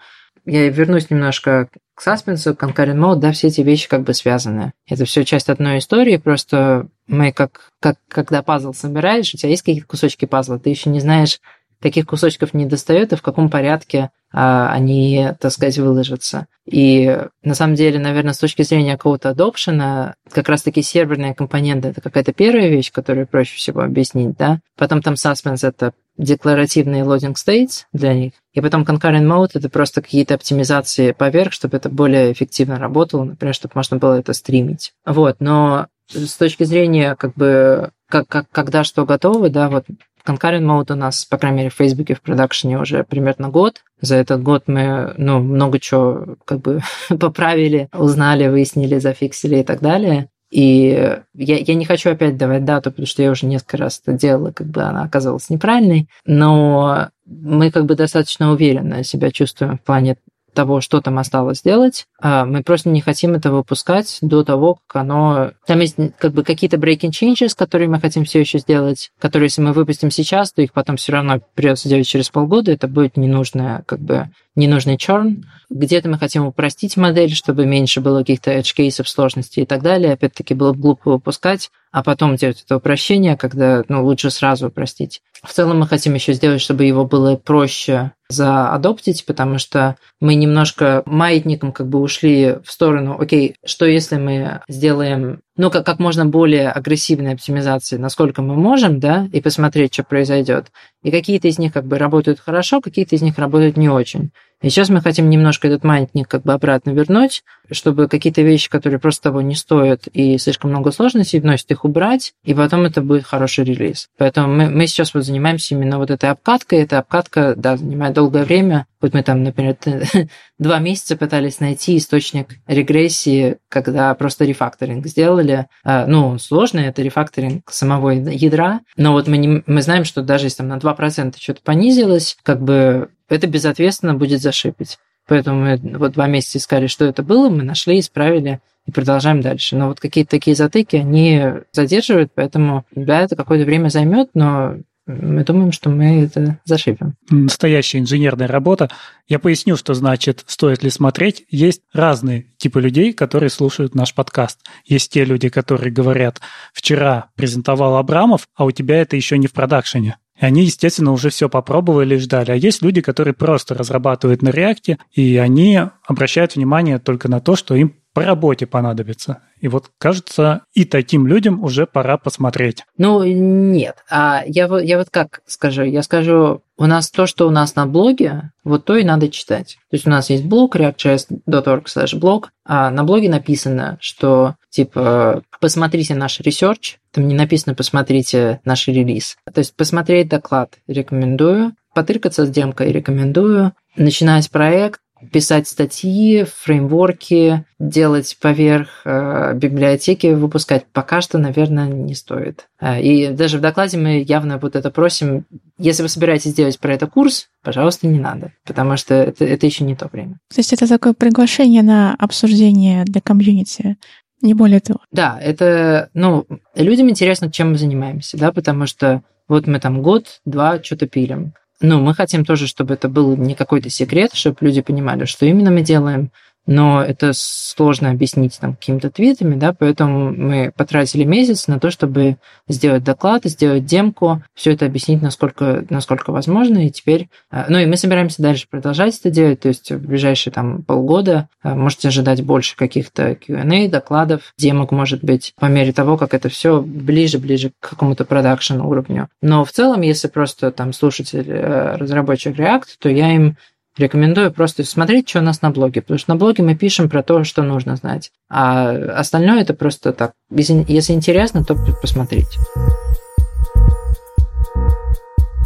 Я 0.46 0.68
вернусь 0.68 1.10
немножко 1.10 1.68
к 2.00 2.02
саспенсу, 2.02 2.52
concurrent 2.52 2.96
mode, 2.96 3.16
да, 3.16 3.30
все 3.30 3.48
эти 3.48 3.60
вещи 3.60 3.86
как 3.86 4.04
бы 4.04 4.14
связаны. 4.14 4.72
Это 4.88 5.04
все 5.04 5.22
часть 5.22 5.50
одной 5.50 5.80
истории, 5.80 6.16
просто 6.16 6.86
мы 7.06 7.30
как, 7.30 7.68
как 7.78 7.98
когда 8.08 8.42
пазл 8.42 8.72
собираешь, 8.72 9.34
у 9.34 9.36
тебя 9.36 9.50
есть 9.50 9.60
какие-то 9.60 9.86
кусочки 9.86 10.24
пазла, 10.24 10.58
ты 10.58 10.70
еще 10.70 10.88
не 10.88 11.00
знаешь, 11.00 11.40
каких 11.78 12.06
кусочков 12.06 12.54
не 12.54 12.64
достает 12.64 13.12
и 13.12 13.16
в 13.16 13.22
каком 13.22 13.50
порядке 13.50 14.08
а, 14.32 14.72
они, 14.72 15.28
так 15.40 15.52
сказать, 15.52 15.76
выложатся. 15.76 16.46
И 16.64 17.18
на 17.42 17.54
самом 17.54 17.74
деле, 17.74 17.98
наверное, 17.98 18.32
с 18.32 18.38
точки 18.38 18.62
зрения 18.62 18.96
какого-то 18.96 19.28
адопшена, 19.28 20.14
как 20.32 20.48
раз-таки 20.48 20.80
серверные 20.80 21.34
компоненты– 21.34 21.88
это 21.90 22.00
какая-то 22.00 22.32
первая 22.32 22.68
вещь, 22.68 22.90
которую 22.92 23.26
проще 23.26 23.56
всего 23.56 23.82
объяснить, 23.82 24.38
да. 24.38 24.60
Потом 24.74 25.02
там 25.02 25.14
suspense– 25.14 25.68
это 25.68 25.92
декларативные 26.20 27.04
loading 27.04 27.34
states 27.34 27.84
для 27.92 28.14
них. 28.14 28.32
И 28.52 28.60
потом 28.60 28.82
concurrent 28.82 29.26
mode– 29.26 29.50
это 29.54 29.68
просто 29.68 30.02
какие-то 30.02 30.34
оптимизации 30.34 31.12
поверх, 31.12 31.52
чтобы 31.52 31.76
это 31.76 31.88
более 31.88 32.32
эффективно 32.32 32.78
работало, 32.78 33.24
например, 33.24 33.54
чтобы 33.54 33.72
можно 33.74 33.96
было 33.96 34.18
это 34.18 34.32
стримить. 34.32 34.92
Вот, 35.06 35.36
но 35.40 35.86
с 36.08 36.36
точки 36.36 36.64
зрения 36.64 37.14
как 37.16 37.34
бы 37.34 37.90
как, 38.08 38.26
как, 38.26 38.46
когда 38.50 38.84
что 38.84 39.06
готово, 39.06 39.48
да, 39.48 39.68
вот 39.68 39.86
Concurrent 40.26 40.64
Mode 40.64 40.92
у 40.92 40.96
нас, 40.96 41.24
по 41.24 41.38
крайней 41.38 41.58
мере, 41.58 41.70
в 41.70 41.74
Фейсбуке 41.74 42.14
в 42.14 42.20
продакшене 42.20 42.78
уже 42.78 43.04
примерно 43.04 43.48
год. 43.48 43.82
За 44.00 44.16
этот 44.16 44.42
год 44.42 44.64
мы 44.66 45.14
ну, 45.16 45.40
много 45.40 45.78
чего 45.78 46.36
как 46.44 46.60
бы 46.60 46.80
поправили, 47.08 47.88
узнали, 47.94 48.48
выяснили, 48.48 48.98
зафиксили 48.98 49.60
и 49.60 49.64
так 49.64 49.80
далее. 49.80 50.28
И 50.50 51.18
я, 51.34 51.56
я 51.58 51.74
не 51.74 51.84
хочу 51.84 52.10
опять 52.10 52.36
давать 52.36 52.64
дату, 52.64 52.90
потому 52.90 53.06
что 53.06 53.22
я 53.22 53.30
уже 53.30 53.46
несколько 53.46 53.76
раз 53.76 54.00
это 54.04 54.16
делала, 54.16 54.50
как 54.50 54.66
бы 54.66 54.82
она 54.82 55.04
оказалась 55.04 55.48
неправильной, 55.48 56.08
но 56.26 57.10
мы 57.24 57.70
как 57.70 57.86
бы 57.86 57.94
достаточно 57.94 58.50
уверенно 58.50 59.04
себя 59.04 59.30
чувствуем 59.30 59.78
в 59.78 59.82
плане 59.82 60.16
того, 60.54 60.80
что 60.80 61.00
там 61.00 61.18
осталось 61.18 61.58
сделать. 61.58 62.06
А, 62.20 62.44
мы 62.44 62.62
просто 62.62 62.88
не 62.88 63.00
хотим 63.00 63.34
это 63.34 63.50
выпускать 63.52 64.18
до 64.20 64.44
того, 64.44 64.78
как 64.86 65.02
оно... 65.02 65.52
Там 65.66 65.80
есть 65.80 65.96
как 66.18 66.32
бы 66.32 66.42
какие-то 66.42 66.76
breaking 66.76 67.10
changes, 67.10 67.54
которые 67.56 67.88
мы 67.88 68.00
хотим 68.00 68.24
все 68.24 68.40
еще 68.40 68.58
сделать, 68.58 69.10
которые, 69.20 69.46
если 69.46 69.62
мы 69.62 69.72
выпустим 69.72 70.10
сейчас, 70.10 70.52
то 70.52 70.62
их 70.62 70.72
потом 70.72 70.96
все 70.96 71.12
равно 71.12 71.40
придется 71.54 71.88
делать 71.88 72.06
через 72.06 72.30
полгода. 72.30 72.72
Это 72.72 72.88
будет 72.88 73.16
ненужная, 73.16 73.84
как 73.86 74.00
бы, 74.00 74.30
ненужный 74.60 74.96
черн. 74.96 75.46
Где-то 75.70 76.08
мы 76.08 76.18
хотим 76.18 76.46
упростить 76.46 76.96
модель, 76.96 77.34
чтобы 77.34 77.66
меньше 77.66 78.00
было 78.00 78.20
каких-то 78.20 78.52
edge 78.52 78.74
кейсов, 78.74 79.08
сложностей 79.08 79.64
и 79.64 79.66
так 79.66 79.82
далее. 79.82 80.12
Опять-таки, 80.12 80.54
было 80.54 80.72
бы 80.72 80.80
глупо 80.80 81.10
выпускать, 81.10 81.70
а 81.92 82.04
потом 82.04 82.36
делать 82.36 82.62
это 82.64 82.76
упрощение, 82.76 83.36
когда 83.36 83.82
ну, 83.88 84.04
лучше 84.04 84.30
сразу 84.30 84.68
упростить. 84.68 85.22
В 85.42 85.52
целом 85.52 85.80
мы 85.80 85.86
хотим 85.86 86.14
еще 86.14 86.34
сделать, 86.34 86.60
чтобы 86.60 86.84
его 86.84 87.04
было 87.04 87.34
проще 87.36 88.12
заадоптить, 88.28 89.24
потому 89.24 89.58
что 89.58 89.96
мы 90.20 90.34
немножко 90.34 91.02
маятником 91.06 91.72
как 91.72 91.88
бы 91.88 92.00
ушли 92.00 92.58
в 92.62 92.70
сторону, 92.70 93.16
окей, 93.18 93.56
что 93.64 93.86
если 93.86 94.16
мы 94.16 94.60
сделаем, 94.68 95.40
ну, 95.56 95.70
как, 95.70 95.84
как 95.84 95.98
можно 95.98 96.26
более 96.26 96.70
агрессивной 96.70 97.32
оптимизации, 97.32 97.96
насколько 97.96 98.42
мы 98.42 98.54
можем, 98.54 99.00
да, 99.00 99.28
и 99.32 99.40
посмотреть, 99.40 99.94
что 99.94 100.04
произойдет. 100.04 100.70
И 101.02 101.10
какие-то 101.10 101.48
из 101.48 101.58
них 101.58 101.72
как 101.72 101.86
бы 101.86 101.98
работают 101.98 102.38
хорошо, 102.38 102.80
какие-то 102.80 103.16
из 103.16 103.22
них 103.22 103.38
работают 103.38 103.76
не 103.76 103.88
очень. 103.88 104.30
И 104.62 104.68
сейчас 104.68 104.90
мы 104.90 105.00
хотим 105.00 105.30
немножко 105.30 105.68
этот 105.68 105.84
маятник 105.84 106.28
как 106.28 106.42
бы 106.42 106.52
обратно 106.52 106.90
вернуть, 106.90 107.42
чтобы 107.70 108.08
какие-то 108.08 108.42
вещи, 108.42 108.68
которые 108.68 108.98
просто 108.98 109.22
того 109.24 109.40
не 109.40 109.54
стоят 109.54 110.06
и 110.12 110.36
слишком 110.38 110.70
много 110.70 110.90
сложностей 110.90 111.40
вносят, 111.40 111.70
их 111.70 111.84
убрать, 111.84 112.34
и 112.44 112.52
потом 112.52 112.84
это 112.84 113.00
будет 113.00 113.24
хороший 113.24 113.64
релиз. 113.64 114.08
Поэтому 114.18 114.54
мы, 114.54 114.68
мы 114.68 114.86
сейчас 114.86 115.14
вот 115.14 115.24
занимаемся 115.24 115.74
именно 115.74 115.98
вот 115.98 116.10
этой 116.10 116.30
обкаткой. 116.30 116.80
Эта 116.80 116.98
обкатка, 116.98 117.54
да, 117.56 117.76
занимает 117.76 118.14
долгое 118.14 118.44
время. 118.44 118.86
Вот 119.00 119.14
мы 119.14 119.22
там, 119.22 119.42
например, 119.42 119.76
два 120.58 120.78
месяца 120.78 121.16
пытались 121.16 121.60
найти 121.60 121.96
источник 121.96 122.56
регрессии, 122.66 123.56
когда 123.68 124.14
просто 124.14 124.44
рефакторинг 124.44 125.06
сделали. 125.06 125.68
А, 125.84 126.06
ну, 126.06 126.38
сложный, 126.38 126.86
это 126.86 127.00
рефакторинг 127.02 127.70
самого 127.70 128.10
ядра, 128.10 128.80
но 128.96 129.12
вот 129.12 129.26
мы, 129.26 129.38
не, 129.38 129.62
мы 129.66 129.80
знаем, 129.80 130.04
что 130.04 130.22
даже 130.22 130.46
если 130.46 130.58
там 130.58 130.68
на 130.68 130.76
2% 130.76 131.34
что-то 131.38 131.62
понизилось, 131.62 132.36
как 132.42 132.60
бы 132.60 133.08
это 133.30 133.46
безответственно 133.46 134.14
будет 134.14 134.42
зашипить. 134.42 134.98
Поэтому 135.26 135.62
мы 135.62 135.76
вот 135.96 136.12
два 136.12 136.26
месяца 136.26 136.58
искали, 136.58 136.86
что 136.86 137.04
это 137.04 137.22
было, 137.22 137.48
мы 137.48 137.62
нашли, 137.62 138.00
исправили 138.00 138.60
и 138.86 138.90
продолжаем 138.90 139.40
дальше. 139.40 139.76
Но 139.76 139.88
вот 139.88 140.00
какие-то 140.00 140.30
такие 140.30 140.56
затыки, 140.56 140.96
они 140.96 141.42
задерживают, 141.72 142.32
поэтому, 142.34 142.84
да, 142.94 143.20
это 143.22 143.36
какое-то 143.36 143.64
время 143.64 143.88
займет, 143.88 144.30
но 144.34 144.76
мы 145.06 145.44
думаем, 145.44 145.72
что 145.72 145.90
мы 145.90 146.24
это 146.24 146.58
зашибем. 146.64 147.14
Настоящая 147.30 147.98
инженерная 147.98 148.46
работа. 148.46 148.90
Я 149.28 149.38
поясню, 149.38 149.76
что 149.76 149.94
значит, 149.94 150.44
стоит 150.46 150.82
ли 150.82 150.90
смотреть. 150.90 151.44
Есть 151.48 151.82
разные 151.92 152.46
типы 152.58 152.80
людей, 152.80 153.12
которые 153.12 153.50
слушают 153.50 153.94
наш 153.94 154.14
подкаст. 154.14 154.60
Есть 154.84 155.12
те 155.12 155.24
люди, 155.24 155.48
которые 155.48 155.92
говорят, 155.92 156.40
вчера 156.72 157.30
презентовал 157.34 157.96
Абрамов, 157.96 158.46
а 158.54 158.64
у 158.64 158.70
тебя 158.70 158.98
это 158.98 159.16
еще 159.16 159.38
не 159.38 159.46
в 159.46 159.52
продакшене. 159.52 160.16
И 160.40 160.44
они, 160.44 160.64
естественно, 160.64 161.12
уже 161.12 161.30
все 161.30 161.48
попробовали 161.48 162.16
и 162.16 162.18
ждали. 162.18 162.50
А 162.50 162.54
есть 162.54 162.82
люди, 162.82 163.00
которые 163.00 163.34
просто 163.34 163.74
разрабатывают 163.74 164.42
на 164.42 164.48
React, 164.48 164.98
и 165.12 165.36
они 165.36 165.80
обращают 166.06 166.56
внимание 166.56 166.98
только 166.98 167.28
на 167.28 167.40
то, 167.40 167.56
что 167.56 167.74
им 167.74 167.94
по 168.20 168.26
работе 168.26 168.66
понадобится. 168.66 169.38
И 169.62 169.68
вот, 169.68 169.90
кажется, 169.96 170.64
и 170.74 170.84
таким 170.84 171.26
людям 171.26 171.64
уже 171.64 171.86
пора 171.86 172.18
посмотреть. 172.18 172.84
Ну, 172.98 173.24
нет. 173.24 173.96
А 174.10 174.42
я, 174.46 174.68
я 174.80 174.98
вот 174.98 175.08
как 175.10 175.40
скажу? 175.46 175.84
Я 175.84 176.02
скажу, 176.02 176.60
у 176.76 176.84
нас 176.84 177.10
то, 177.10 177.26
что 177.26 177.48
у 177.48 177.50
нас 177.50 177.76
на 177.76 177.86
блоге, 177.86 178.52
вот 178.62 178.84
то 178.84 178.94
и 178.96 179.04
надо 179.04 179.30
читать. 179.30 179.78
То 179.88 179.94
есть 179.94 180.06
у 180.06 180.10
нас 180.10 180.28
есть 180.28 180.44
блог 180.44 180.76
reactjs.org 180.76 181.84
slash 181.86 182.20
blog, 182.20 182.48
а 182.66 182.90
на 182.90 183.04
блоге 183.04 183.30
написано, 183.30 183.96
что 184.02 184.56
типа 184.68 185.42
посмотрите 185.58 186.14
наш 186.14 186.40
research, 186.40 186.98
там 187.12 187.26
не 187.26 187.34
написано 187.34 187.74
посмотрите 187.74 188.60
наш 188.66 188.86
релиз. 188.86 189.38
То 189.50 189.60
есть 189.60 189.74
посмотреть 189.74 190.28
доклад 190.28 190.74
рекомендую, 190.86 191.72
потыркаться 191.94 192.44
с 192.44 192.50
демкой 192.50 192.92
рекомендую, 192.92 193.72
начинать 193.96 194.50
проект, 194.50 195.00
писать 195.32 195.68
статьи, 195.68 196.44
фреймворки, 196.44 197.64
делать 197.78 198.36
поверх 198.40 199.02
э, 199.04 199.54
библиотеки, 199.54 200.28
выпускать 200.28 200.86
пока 200.92 201.20
что, 201.20 201.38
наверное, 201.38 201.88
не 201.88 202.14
стоит. 202.14 202.68
Э, 202.80 203.00
и 203.00 203.28
даже 203.28 203.58
в 203.58 203.60
докладе 203.60 203.98
мы 203.98 204.22
явно 204.26 204.58
вот 204.58 204.76
это 204.76 204.90
просим. 204.90 205.44
Если 205.78 206.02
вы 206.02 206.08
собираетесь 206.08 206.54
делать 206.54 206.78
про 206.78 206.94
это 206.94 207.06
курс, 207.06 207.48
пожалуйста, 207.62 208.06
не 208.06 208.18
надо, 208.18 208.52
потому 208.64 208.96
что 208.96 209.14
это, 209.14 209.44
это 209.44 209.66
еще 209.66 209.84
не 209.84 209.96
то 209.96 210.08
время. 210.10 210.38
То 210.52 210.58
есть 210.58 210.72
это 210.72 210.88
такое 210.88 211.12
приглашение 211.12 211.82
на 211.82 212.14
обсуждение 212.18 213.04
для 213.04 213.20
комьюнити, 213.20 213.96
не 214.42 214.54
более 214.54 214.80
того. 214.80 215.00
Да, 215.12 215.38
это, 215.40 216.10
ну, 216.14 216.46
людям 216.74 217.10
интересно, 217.10 217.50
чем 217.50 217.72
мы 217.72 217.78
занимаемся, 217.78 218.38
да, 218.38 218.52
потому 218.52 218.86
что 218.86 219.22
вот 219.48 219.66
мы 219.66 219.80
там 219.80 220.00
год-два 220.00 220.82
что-то 220.82 221.06
пилим. 221.08 221.54
Ну, 221.80 222.00
мы 222.00 222.14
хотим 222.14 222.44
тоже, 222.44 222.66
чтобы 222.66 222.94
это 222.94 223.08
был 223.08 223.36
не 223.36 223.54
какой-то 223.54 223.88
секрет, 223.88 224.34
чтобы 224.34 224.58
люди 224.60 224.82
понимали, 224.82 225.24
что 225.24 225.46
именно 225.46 225.70
мы 225.70 225.80
делаем, 225.80 226.30
но 226.66 227.02
это 227.02 227.32
сложно 227.34 228.10
объяснить 228.10 228.58
там 228.60 228.74
какими-то 228.74 229.10
твитами, 229.10 229.56
да, 229.56 229.72
поэтому 229.72 230.30
мы 230.30 230.72
потратили 230.76 231.24
месяц 231.24 231.66
на 231.66 231.80
то, 231.80 231.90
чтобы 231.90 232.36
сделать 232.68 233.02
доклад, 233.02 233.44
сделать 233.44 233.84
демку, 233.84 234.42
все 234.54 234.72
это 234.72 234.86
объяснить, 234.86 235.22
насколько, 235.22 235.84
насколько 235.90 236.30
возможно, 236.30 236.86
и 236.86 236.90
теперь, 236.90 237.28
э, 237.50 237.64
ну 237.68 237.78
и 237.78 237.86
мы 237.86 237.96
собираемся 237.96 238.42
дальше 238.42 238.66
продолжать 238.70 239.18
это 239.18 239.30
делать, 239.30 239.60
то 239.60 239.68
есть 239.68 239.90
в 239.90 240.06
ближайшие 240.06 240.52
там 240.52 240.82
полгода 240.82 241.48
э, 241.62 241.74
можете 241.74 242.08
ожидать 242.08 242.42
больше 242.44 242.76
каких-то 242.76 243.34
Q&A, 243.34 243.88
докладов, 243.88 244.52
демок, 244.56 244.92
может 244.92 245.24
быть, 245.24 245.54
по 245.58 245.66
мере 245.66 245.92
того, 245.92 246.16
как 246.16 246.34
это 246.34 246.48
все 246.48 246.80
ближе-ближе 246.80 247.72
к 247.80 247.90
какому-то 247.90 248.24
продакшн 248.24 248.80
уровню. 248.80 249.28
Но 249.42 249.64
в 249.64 249.72
целом, 249.72 250.02
если 250.02 250.28
просто 250.28 250.70
там 250.70 250.92
слушатель, 250.92 251.44
э, 251.48 251.96
разработчик 251.96 252.56
React, 252.56 252.86
то 253.00 253.08
я 253.08 253.34
им 253.34 253.56
Рекомендую 253.98 254.52
просто 254.52 254.84
смотреть, 254.84 255.28
что 255.28 255.40
у 255.40 255.42
нас 255.42 255.62
на 255.62 255.70
блоге, 255.70 256.00
потому 256.00 256.18
что 256.18 256.30
на 256.30 256.36
блоге 256.36 256.62
мы 256.62 256.76
пишем 256.76 257.08
про 257.08 257.22
то, 257.22 257.42
что 257.44 257.62
нужно 257.62 257.96
знать. 257.96 258.30
А 258.48 258.90
остальное 258.90 259.62
это 259.62 259.74
просто 259.74 260.12
так. 260.12 260.32
Если, 260.50 261.12
интересно, 261.12 261.64
то 261.64 261.76
посмотрите. 262.00 262.58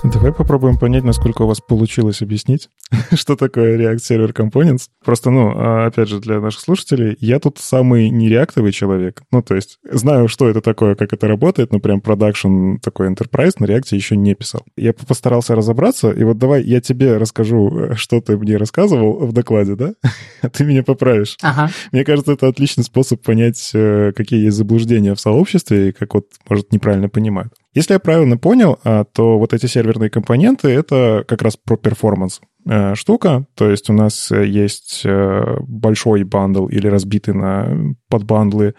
Давай 0.05 0.35
попробуем 0.35 0.77
понять, 0.77 1.03
насколько 1.03 1.43
у 1.43 1.47
вас 1.47 1.63
получилось 1.63 2.21
объяснить, 2.21 2.69
что 3.15 3.37
такое 3.37 3.79
React 3.79 3.97
Server 3.97 4.35
Components. 4.35 4.83
Просто, 5.03 5.31
ну, 5.31 5.55
а, 5.57 5.87
опять 5.87 6.11
же, 6.11 6.21
для 6.21 6.41
наших 6.41 6.61
слушателей, 6.61 7.17
я 7.21 7.41
тут 7.41 7.59
самый 7.59 8.11
нереактовый 8.11 8.71
человек. 8.71 9.23
Ну, 9.33 9.43
то 9.43 9.55
есть, 9.55 9.79
знаю, 9.91 10.29
что 10.29 10.47
это 10.47 10.61
такое, 10.61 10.95
как 10.95 11.15
это 11.15 11.27
работает, 11.27 11.73
но 11.73 11.81
прям 11.81 12.03
продакшн 12.03 12.77
такой 12.83 13.09
enterprise 13.09 13.55
на 13.59 13.65
React 13.65 13.97
еще 13.97 14.15
не 14.15 14.35
писал. 14.35 14.63
Я 14.77 14.93
постарался 14.93 15.55
разобраться, 15.55 16.11
и 16.11 16.23
вот 16.23 16.37
давай 16.37 16.63
я 16.65 16.83
тебе 16.83 17.17
расскажу, 17.17 17.95
что 17.95 18.21
ты 18.21 18.37
мне 18.37 18.59
рассказывал 18.59 19.27
в 19.27 19.33
докладе, 19.33 19.75
да? 19.75 19.95
А 20.43 20.49
ты 20.51 20.65
меня 20.65 20.83
поправишь. 20.83 21.39
Ага. 21.41 21.71
Мне 21.93 22.05
кажется, 22.05 22.33
это 22.33 22.49
отличный 22.49 22.85
способ 22.85 23.23
понять, 23.23 23.71
э, 23.73 24.13
какие 24.15 24.45
есть 24.45 24.59
заблуждения 24.59 25.15
в 25.15 25.21
сообществе 25.21 25.89
и 25.89 25.93
как 25.93 26.13
вот, 26.13 26.27
может, 26.47 26.73
неправильно 26.73 27.09
понимают. 27.09 27.55
Если 27.75 27.93
я 27.93 27.99
правильно 27.99 28.39
понял, 28.39 28.79
а, 28.85 29.05
то 29.05 29.39
вот 29.39 29.53
эти 29.53 29.67
серверные 29.67 30.09
компоненты— 30.09 30.69
это 30.71 31.25
как 31.27 31.43
раз 31.43 31.57
про 31.57 31.77
performance 31.77 32.41
э, 32.67 32.95
штука. 32.95 33.47
То 33.55 33.69
есть 33.69 33.91
у 33.91 33.93
нас 33.93 34.31
э, 34.31 34.47
есть 34.47 35.03
э, 35.05 35.57
большой 35.61 36.23
bundle 36.23 36.67
или 36.67 36.87
разбитый 36.87 37.35
на 37.35 37.95
подбандлы 38.09 38.75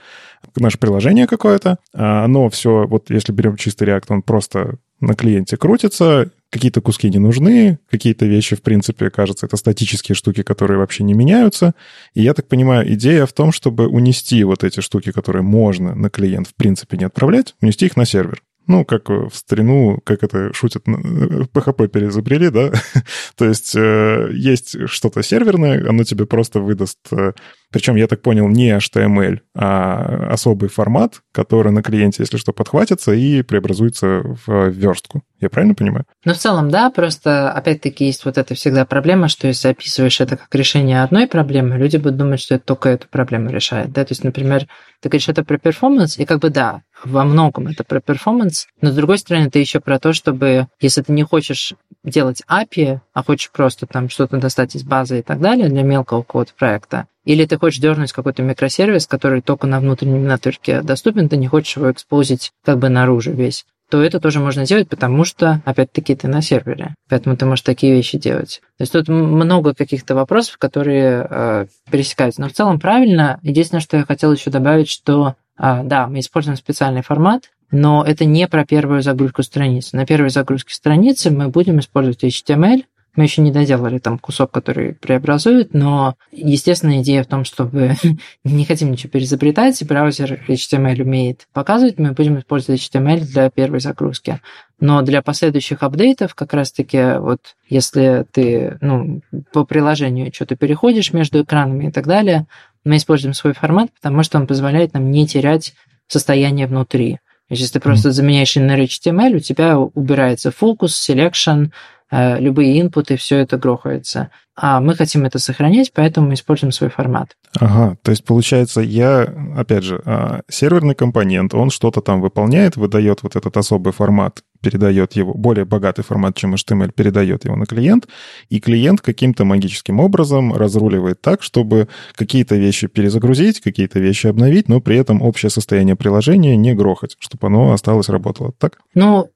наше 0.55 0.77
приложение 0.77 1.27
какое-то. 1.27 1.77
А, 1.93 2.23
оно 2.23 2.49
все, 2.49 2.87
вот 2.87 3.09
если 3.09 3.33
берем 3.33 3.57
чистый 3.57 3.87
React, 3.87 4.05
он 4.09 4.21
просто 4.21 4.77
на 5.01 5.13
клиенте 5.13 5.57
крутится, 5.57 6.31
какие-то 6.49 6.79
куски 6.79 7.09
не 7.09 7.19
нужны, 7.19 7.79
какие-то 7.89 8.25
вещи, 8.25 8.55
в 8.55 8.61
принципе, 8.61 9.09
кажется, 9.09 9.45
это 9.45 9.57
статические 9.57 10.15
штуки, 10.15 10.41
которые 10.41 10.77
вообще 10.77 11.03
не 11.03 11.13
меняются. 11.13 11.73
И 12.13 12.21
я 12.21 12.33
так 12.33 12.47
понимаю, 12.47 12.91
идея 12.93 13.25
в 13.25 13.33
том, 13.33 13.51
чтобы 13.51 13.87
унести 13.87 14.41
вот 14.45 14.63
эти 14.63 14.79
штуки, 14.79 15.11
которые 15.11 15.43
можно 15.43 15.93
на 15.95 16.09
клиент 16.09 16.47
в 16.47 16.55
принципе 16.55 16.97
не 16.97 17.03
отправлять, 17.03 17.55
унести 17.61 17.87
их 17.87 17.97
на 17.97 18.05
сервер. 18.05 18.41
Ну, 18.67 18.83
как 18.85 19.09
в 19.09 19.31
старину, 19.33 19.99
как 20.03 20.23
это 20.23 20.53
шутят, 20.53 20.87
PHP 20.87 21.85
э, 21.85 21.87
переизобрели, 21.87 22.49
да? 22.49 22.71
То 23.35 23.45
есть 23.45 23.75
э, 23.75 24.29
есть 24.33 24.87
что-то 24.87 25.21
серверное, 25.23 25.87
оно 25.87 26.03
тебе 26.03 26.25
просто 26.25 26.59
выдаст 26.59 26.99
э, 27.11 27.33
причем, 27.75 27.97
я 27.97 28.07
так 28.07 28.21
понял, 28.21 28.47
не 28.47 28.69
HTML, 28.69 29.39
а 29.53 30.29
особый 30.31 30.69
формат, 30.69 31.15
который 31.33 31.73
на 31.73 31.83
клиенте, 31.83 32.23
если 32.23 32.37
что, 32.37 32.53
подхватится 32.53 33.11
и 33.11 33.41
преобразуется 33.41 34.21
в 34.45 34.69
верстку. 34.69 35.23
Я 35.41 35.49
правильно 35.49 35.75
понимаю? 35.75 36.05
Ну, 36.23 36.33
в 36.33 36.37
целом, 36.37 36.71
да, 36.71 36.89
просто, 36.89 37.51
опять-таки, 37.51 38.05
есть 38.05 38.23
вот 38.23 38.37
эта 38.37 38.55
всегда 38.55 38.85
проблема, 38.85 39.27
что 39.27 39.47
если 39.47 39.67
описываешь 39.67 40.21
это 40.21 40.37
как 40.37 40.55
решение 40.55 41.03
одной 41.03 41.27
проблемы, 41.27 41.75
люди 41.75 41.97
будут 41.97 42.15
думать, 42.15 42.39
что 42.39 42.55
это 42.55 42.63
только 42.63 42.87
эту 42.87 43.09
проблему 43.09 43.49
решает, 43.49 43.91
да, 43.91 44.05
то 44.05 44.13
есть, 44.13 44.23
например, 44.23 44.67
ты 45.01 45.09
говоришь, 45.09 45.27
это 45.27 45.43
про 45.43 45.57
performance, 45.57 46.17
и 46.17 46.23
как 46.23 46.39
бы 46.39 46.49
да, 46.49 46.81
во 47.03 47.25
многом 47.25 47.67
это 47.67 47.83
про 47.83 47.99
performance, 47.99 48.67
но 48.79 48.91
с 48.91 48.95
другой 48.95 49.17
стороны, 49.17 49.47
это 49.47 49.59
еще 49.59 49.81
про 49.81 49.99
то, 49.99 50.13
чтобы, 50.13 50.69
если 50.79 51.01
ты 51.01 51.11
не 51.11 51.23
хочешь 51.23 51.73
делать 52.05 52.41
API, 52.49 53.01
а 53.13 53.21
хочешь 53.21 53.51
просто 53.51 53.85
там 53.85 54.07
что-то 54.07 54.37
достать 54.37 54.75
из 54.75 54.83
базы 54.83 55.19
и 55.19 55.21
так 55.21 55.41
далее 55.41 55.67
для 55.67 55.83
мелкого 55.83 56.21
какого-то 56.21 56.53
проекта, 56.57 57.07
или 57.25 57.45
ты 57.45 57.57
хочешь 57.57 57.79
дернуть 57.79 58.13
какой-то 58.13 58.43
микросервис, 58.43 59.07
который 59.07 59.41
только 59.41 59.67
на 59.67 59.79
внутреннем 59.79 60.27
network 60.27 60.75
е 60.75 60.81
доступен, 60.81 61.27
ты 61.27 61.37
не 61.37 61.47
хочешь 61.47 61.75
его 61.75 61.91
экспозить 61.91 62.51
как 62.63 62.79
бы 62.79 62.89
наружу 62.89 63.31
весь 63.31 63.65
то 63.89 64.01
это 64.01 64.19
тоже 64.19 64.39
можно 64.39 64.65
делать, 64.65 64.89
потому 64.89 65.25
что, 65.25 65.61
опять-таки, 65.63 66.15
ты 66.15 66.27
на 66.27 66.41
сервере. 66.41 66.95
Поэтому 67.07 67.37
ты 67.37 67.45
можешь 67.45 67.63
такие 67.63 67.93
вещи 67.93 68.17
делать. 68.17 68.61
То 68.77 68.81
есть 68.81 68.93
тут 68.93 69.07
много 69.07 69.73
каких-то 69.73 70.15
вопросов, 70.15 70.57
которые 70.57 71.27
э, 71.29 71.65
пересекаются. 71.91 72.41
Но 72.41 72.49
в 72.49 72.53
целом 72.53 72.79
правильно. 72.79 73.39
Единственное, 73.43 73.81
что 73.81 73.97
я 73.97 74.03
хотел 74.03 74.33
еще 74.33 74.49
добавить, 74.49 74.89
что 74.89 75.35
э, 75.59 75.81
да, 75.83 76.07
мы 76.07 76.19
используем 76.19 76.57
специальный 76.57 77.03
формат, 77.03 77.51
но 77.71 78.03
это 78.03 78.25
не 78.25 78.47
про 78.47 78.65
первую 78.65 79.01
загрузку 79.01 79.43
страницы. 79.43 79.95
На 79.95 80.05
первой 80.05 80.29
загрузке 80.29 80.73
страницы 80.73 81.29
мы 81.29 81.49
будем 81.49 81.79
использовать 81.79 82.23
HTML, 82.23 82.85
мы 83.15 83.23
еще 83.23 83.41
не 83.41 83.51
доделали 83.51 83.99
там 83.99 84.19
кусок, 84.19 84.51
который 84.51 84.93
преобразует, 84.93 85.73
но, 85.73 86.15
естественно, 86.31 87.01
идея 87.01 87.23
в 87.23 87.27
том, 87.27 87.45
чтобы 87.45 87.95
не 88.43 88.65
хотим 88.65 88.91
ничего 88.91 89.11
переизобретать, 89.11 89.83
браузер 89.85 90.43
HTML 90.47 91.01
умеет 91.01 91.47
показывать, 91.53 91.97
мы 91.97 92.11
будем 92.11 92.39
использовать 92.39 92.81
HTML 92.81 93.21
для 93.21 93.49
первой 93.49 93.79
загрузки. 93.79 94.39
Но 94.79 95.01
для 95.01 95.21
последующих 95.21 95.83
апдейтов, 95.83 96.35
как 96.35 96.53
раз-таки, 96.53 97.17
вот 97.19 97.39
если 97.69 98.25
ты 98.31 98.77
ну, 98.81 99.21
по 99.53 99.63
приложению 99.63 100.33
что-то 100.33 100.55
переходишь 100.55 101.13
между 101.13 101.43
экранами 101.43 101.87
и 101.87 101.91
так 101.91 102.07
далее, 102.07 102.47
мы 102.83 102.97
используем 102.97 103.33
свой 103.33 103.53
формат, 103.53 103.89
потому 103.93 104.23
что 104.23 104.37
он 104.37 104.47
позволяет 104.47 104.93
нам 104.93 105.11
не 105.11 105.25
терять 105.25 105.73
состояние 106.07 106.67
внутри. 106.67 107.19
Если 107.49 107.73
ты 107.73 107.79
просто 107.79 108.11
заменяешь 108.11 108.57
inner 108.57 108.83
HTML, 108.83 109.35
у 109.35 109.39
тебя 109.39 109.77
убирается 109.77 110.51
фокус, 110.51 111.09
selection, 111.09 111.69
любые 112.11 112.79
инпуты, 112.81 113.17
все 113.17 113.37
это 113.37 113.57
грохается. 113.57 114.31
А 114.55 114.79
мы 114.79 114.95
хотим 114.95 115.25
это 115.25 115.37
сохранять, 115.37 115.91
поэтому 115.93 116.27
мы 116.27 116.35
используем 116.35 116.71
свой 116.71 116.89
формат. 116.89 117.35
Ага, 117.59 117.97
то 118.01 118.11
есть 118.11 118.23
получается, 118.23 118.81
я, 118.81 119.27
опять 119.55 119.83
же, 119.83 120.01
а, 120.05 120.41
серверный 120.49 120.95
компонент, 120.95 121.53
он 121.53 121.69
что-то 121.69 122.01
там 122.01 122.21
выполняет, 122.21 122.77
выдает 122.77 123.21
вот 123.23 123.35
этот 123.35 123.57
особый 123.57 123.91
формат, 123.91 124.43
передает 124.65 125.13
его, 125.13 125.33
более 125.33 125.65
богатый 125.65 126.03
формат, 126.03 126.35
чем 126.35 126.55
HTML, 126.55 126.91
передает 126.91 127.45
его 127.45 127.55
на 127.55 127.65
клиент, 127.65 128.07
и 128.49 128.59
клиент 128.59 129.01
каким-то 129.01 129.45
магическим 129.45 129.99
образом 129.99 130.53
разруливает 130.53 131.21
так, 131.21 131.43
чтобы 131.43 131.87
какие-то 132.15 132.55
вещи 132.55 132.87
перезагрузить, 132.87 133.59
какие-то 133.61 133.99
вещи 133.99 134.27
обновить, 134.27 134.67
но 134.67 134.81
при 134.81 134.97
этом 134.97 135.21
общее 135.21 135.49
состояние 135.49 135.95
приложения 135.95 136.57
не 136.57 136.73
грохать, 136.73 137.15
чтобы 137.19 137.47
оно 137.47 137.73
осталось 137.73 138.09
работало. 138.09 138.53
Так? 138.57 138.79
Ну, 138.95 139.29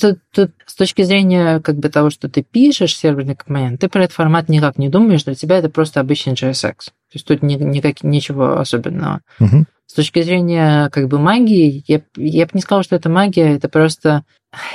тут, 0.00 0.18
тут 0.34 0.50
с 0.66 0.74
точки 0.74 1.02
зрения 1.02 1.60
как 1.60 1.76
бы 1.78 1.88
того, 1.88 2.10
что 2.10 2.28
ты 2.28 2.42
пишешь 2.42 2.96
серверный 2.96 3.36
компонент, 3.36 3.80
ты 3.80 3.88
про 3.88 4.04
этот 4.04 4.16
формат 4.16 4.47
никак 4.48 4.78
не 4.78 4.88
думаешь, 4.88 5.24
для 5.24 5.34
тебя 5.34 5.58
это 5.58 5.68
просто 5.68 6.00
обычный 6.00 6.34
JSX. 6.34 6.76
То 6.86 7.14
есть 7.14 7.26
тут 7.26 7.42
ни, 7.42 7.54
никак, 7.54 8.02
ничего 8.02 8.58
особенного. 8.58 9.20
Угу. 9.40 9.64
С 9.86 9.94
точки 9.94 10.22
зрения 10.22 10.90
как 10.90 11.08
бы 11.08 11.18
магии, 11.18 11.82
я, 11.86 12.02
я 12.16 12.44
бы 12.46 12.50
не 12.54 12.60
сказал, 12.60 12.82
что 12.82 12.96
это 12.96 13.08
магия, 13.08 13.54
это 13.54 13.68
просто... 13.68 14.24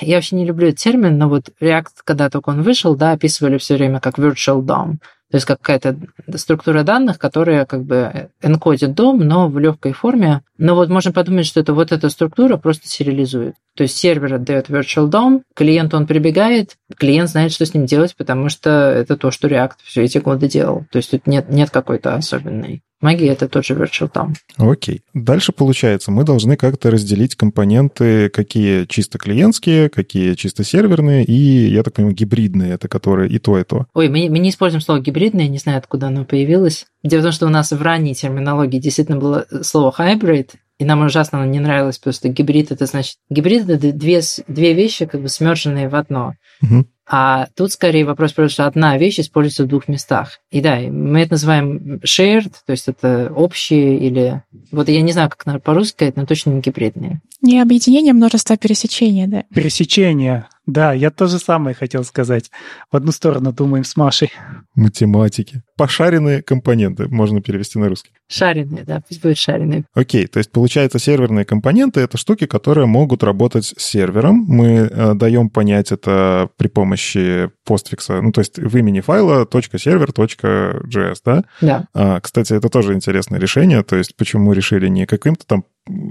Я 0.01 0.17
вообще 0.17 0.36
не 0.36 0.45
люблю 0.45 0.67
этот 0.67 0.80
термин, 0.80 1.17
но 1.17 1.30
вот 1.30 1.49
React, 1.59 1.88
когда 2.03 2.30
только 2.30 2.49
он 2.49 2.61
вышел, 2.61 2.95
да, 2.95 3.11
описывали 3.11 3.57
все 3.57 3.76
время 3.76 3.99
как 3.99 4.19
virtual 4.19 4.61
DOM. 4.61 4.97
То 5.34 5.38
есть 5.38 5.47
какая-то 5.47 5.97
структура 6.36 6.84
данных, 6.84 7.17
которая 7.17 7.65
как 7.65 7.86
бы 7.86 8.30
энкодит 8.43 8.93
дом, 8.93 9.17
но 9.17 9.47
в 9.47 9.57
легкой 9.57 9.91
форме. 9.91 10.43
Но 10.59 10.76
вот 10.76 10.89
можно 10.89 11.11
подумать, 11.11 11.47
что 11.47 11.59
это 11.59 11.74
вот 11.74 11.91
эта 11.91 12.09
структура 12.09 12.57
просто 12.57 12.88
сериализует. 12.88 13.55
То 13.76 13.82
есть 13.82 13.97
сервер 13.97 14.36
отдает 14.36 14.69
virtual 14.69 15.09
DOM, 15.09 15.41
клиент 15.55 15.95
он 15.95 16.05
прибегает, 16.05 16.76
клиент 16.95 17.30
знает, 17.30 17.51
что 17.51 17.65
с 17.65 17.74
ним 17.74 17.88
делать, 17.88 18.15
потому 18.15 18.49
что 18.49 18.69
это 18.69 19.17
то, 19.17 19.32
что 19.32 19.47
React 19.47 19.78
все 19.84 20.03
эти 20.03 20.19
годы 20.19 20.47
делал. 20.47 20.86
То 20.91 20.97
есть 20.97 21.09
тут 21.09 21.26
нет, 21.26 21.49
нет 21.49 21.71
какой-то 21.71 22.13
особенной 22.13 22.84
Магия— 23.04 23.28
это 23.34 23.49
тот 23.49 23.66
же 23.66 23.74
Virtual 23.74 24.10
Tom. 24.12 24.34
Окей. 24.58 25.01
Дальше 25.14 25.51
получается, 25.51 26.10
мы 26.10 26.24
должны 26.24 26.56
как-то 26.56 26.89
разделить 26.89 27.36
компоненты, 27.36 28.30
какие 28.30 28.86
чисто 28.86 29.18
клиентские, 29.18 29.89
какие 29.89 30.36
чисто 30.36 30.64
серверные, 30.64 31.26
и, 31.26 31.68
я 31.68 31.84
так 31.84 31.93
понимаю, 31.93 32.16
гибридные, 32.16 32.74
это 32.74 32.88
которые 32.88 33.30
и 33.30 33.39
то, 33.39 33.60
и 33.60 33.64
то. 33.64 33.88
Ой, 33.93 34.08
мы, 34.08 34.30
мы 34.30 34.39
не 34.39 34.49
используем 34.49 34.82
слово 34.82 35.01
гибридное, 35.01 35.47
не 35.47 35.58
знаю, 35.58 35.80
откуда 35.80 36.08
оно 36.08 36.24
появилось. 36.24 36.86
Дело 37.04 37.20
в 37.20 37.24
том, 37.24 37.32
что 37.34 37.45
у 37.45 37.49
нас 37.49 37.72
в 37.72 37.82
ранней 37.82 38.16
терминологии 38.16 38.80
действительно 38.80 39.20
было 39.20 39.45
слово 39.62 39.93
hybrid, 39.97 40.51
и 40.80 40.86
нам 40.86 41.06
ужасно 41.06 41.41
оно 41.41 41.51
не 41.51 41.60
нравилось, 41.60 41.97
потому 41.97 42.14
что 42.14 42.30
гибрид 42.30 42.72
это 42.72 42.86
значит... 42.86 43.18
Гибрид 43.30 43.70
это 43.70 43.91
две, 43.91 44.22
две 44.47 44.74
вещи, 44.74 45.06
как 45.06 45.22
бы 45.22 45.30
смерженные 45.30 45.88
в 45.88 45.95
одно. 45.95 46.34
Угу. 46.62 46.86
А 47.06 47.47
тут 47.56 47.72
скорее 47.72 48.06
вопрос 48.06 48.32
про 48.32 48.47
что 48.47 48.66
одна 48.66 48.97
вещь 48.97 49.20
используется 49.20 49.66
в 49.66 49.68
двух 49.68 49.88
местах. 49.88 50.39
И 50.51 50.62
да, 50.62 50.78
мы 50.78 51.22
это 51.22 51.34
называем 51.34 51.99
shared, 52.06 52.54
то 52.66 52.72
есть 52.72 52.88
это 52.88 53.32
общие 53.36 53.97
или... 53.97 54.43
Вот 54.72 54.88
я 54.88 55.01
не 55.01 55.12
знаю, 55.12 55.30
как 55.30 55.62
по-русски 55.62 55.93
сказать, 55.93 56.16
но 56.16 56.26
точно 56.26 56.51
не 56.51 56.62
гибридные. 56.62 57.22
Не 57.41 57.62
объединение 57.62 58.14
множества 58.14 58.58
пересечения, 58.58 59.28
да. 59.28 59.43
Пересечения. 59.54 60.47
Да, 60.66 60.93
я 60.93 61.11
то 61.11 61.28
же 61.28 61.39
самое 61.39 61.76
хотел 61.76 62.03
сказать. 62.05 62.49
В 62.91 62.95
одну 62.95 63.11
сторону 63.11 63.51
думаем 63.51 63.84
с 63.84 63.97
Машей. 63.97 64.32
Математики. 64.76 65.61
Пошаренные 65.76 66.41
компоненты 66.41 67.07
можно 67.09 67.41
перевести 67.41 67.80
на 67.80 67.89
русский. 67.89 68.11
Шаренные, 68.30 68.84
да, 68.86 69.01
пусть 69.07 69.22
будет 69.22 69.38
шаренные. 69.38 69.84
Окей, 69.93 70.26
то 70.28 70.38
есть 70.38 70.51
получается 70.51 70.99
серверные 70.99 71.43
компоненты— 71.45 71.99
это 72.01 72.18
штуки, 72.18 72.45
которые 72.45 72.88
могут 72.88 73.24
работать 73.24 73.66
с 73.66 73.74
сервером. 73.78 74.45
Мы 74.47 74.66
э, 74.89 75.14
даем 75.16 75.49
понять 75.49 75.91
это 75.91 76.49
при 76.57 76.70
помощи 76.70 77.49
постфикса, 77.66 78.22
ну 78.22 78.32
то 78.32 78.39
есть 78.39 78.57
в 78.57 78.78
имени 78.78 79.01
файла 79.01 79.45
.server.js, 79.45 81.18
да? 81.26 81.43
Да. 81.61 81.88
А, 81.93 82.20
кстати, 82.22 82.53
это 82.53 82.70
тоже 82.70 82.93
интересное 82.93 83.39
решение, 83.39 83.84
то 83.84 83.97
есть 83.97 84.16
почему 84.16 84.53
решили 84.53 84.88
не 84.88 85.05
каким-то 85.05 85.45
там 85.45 85.66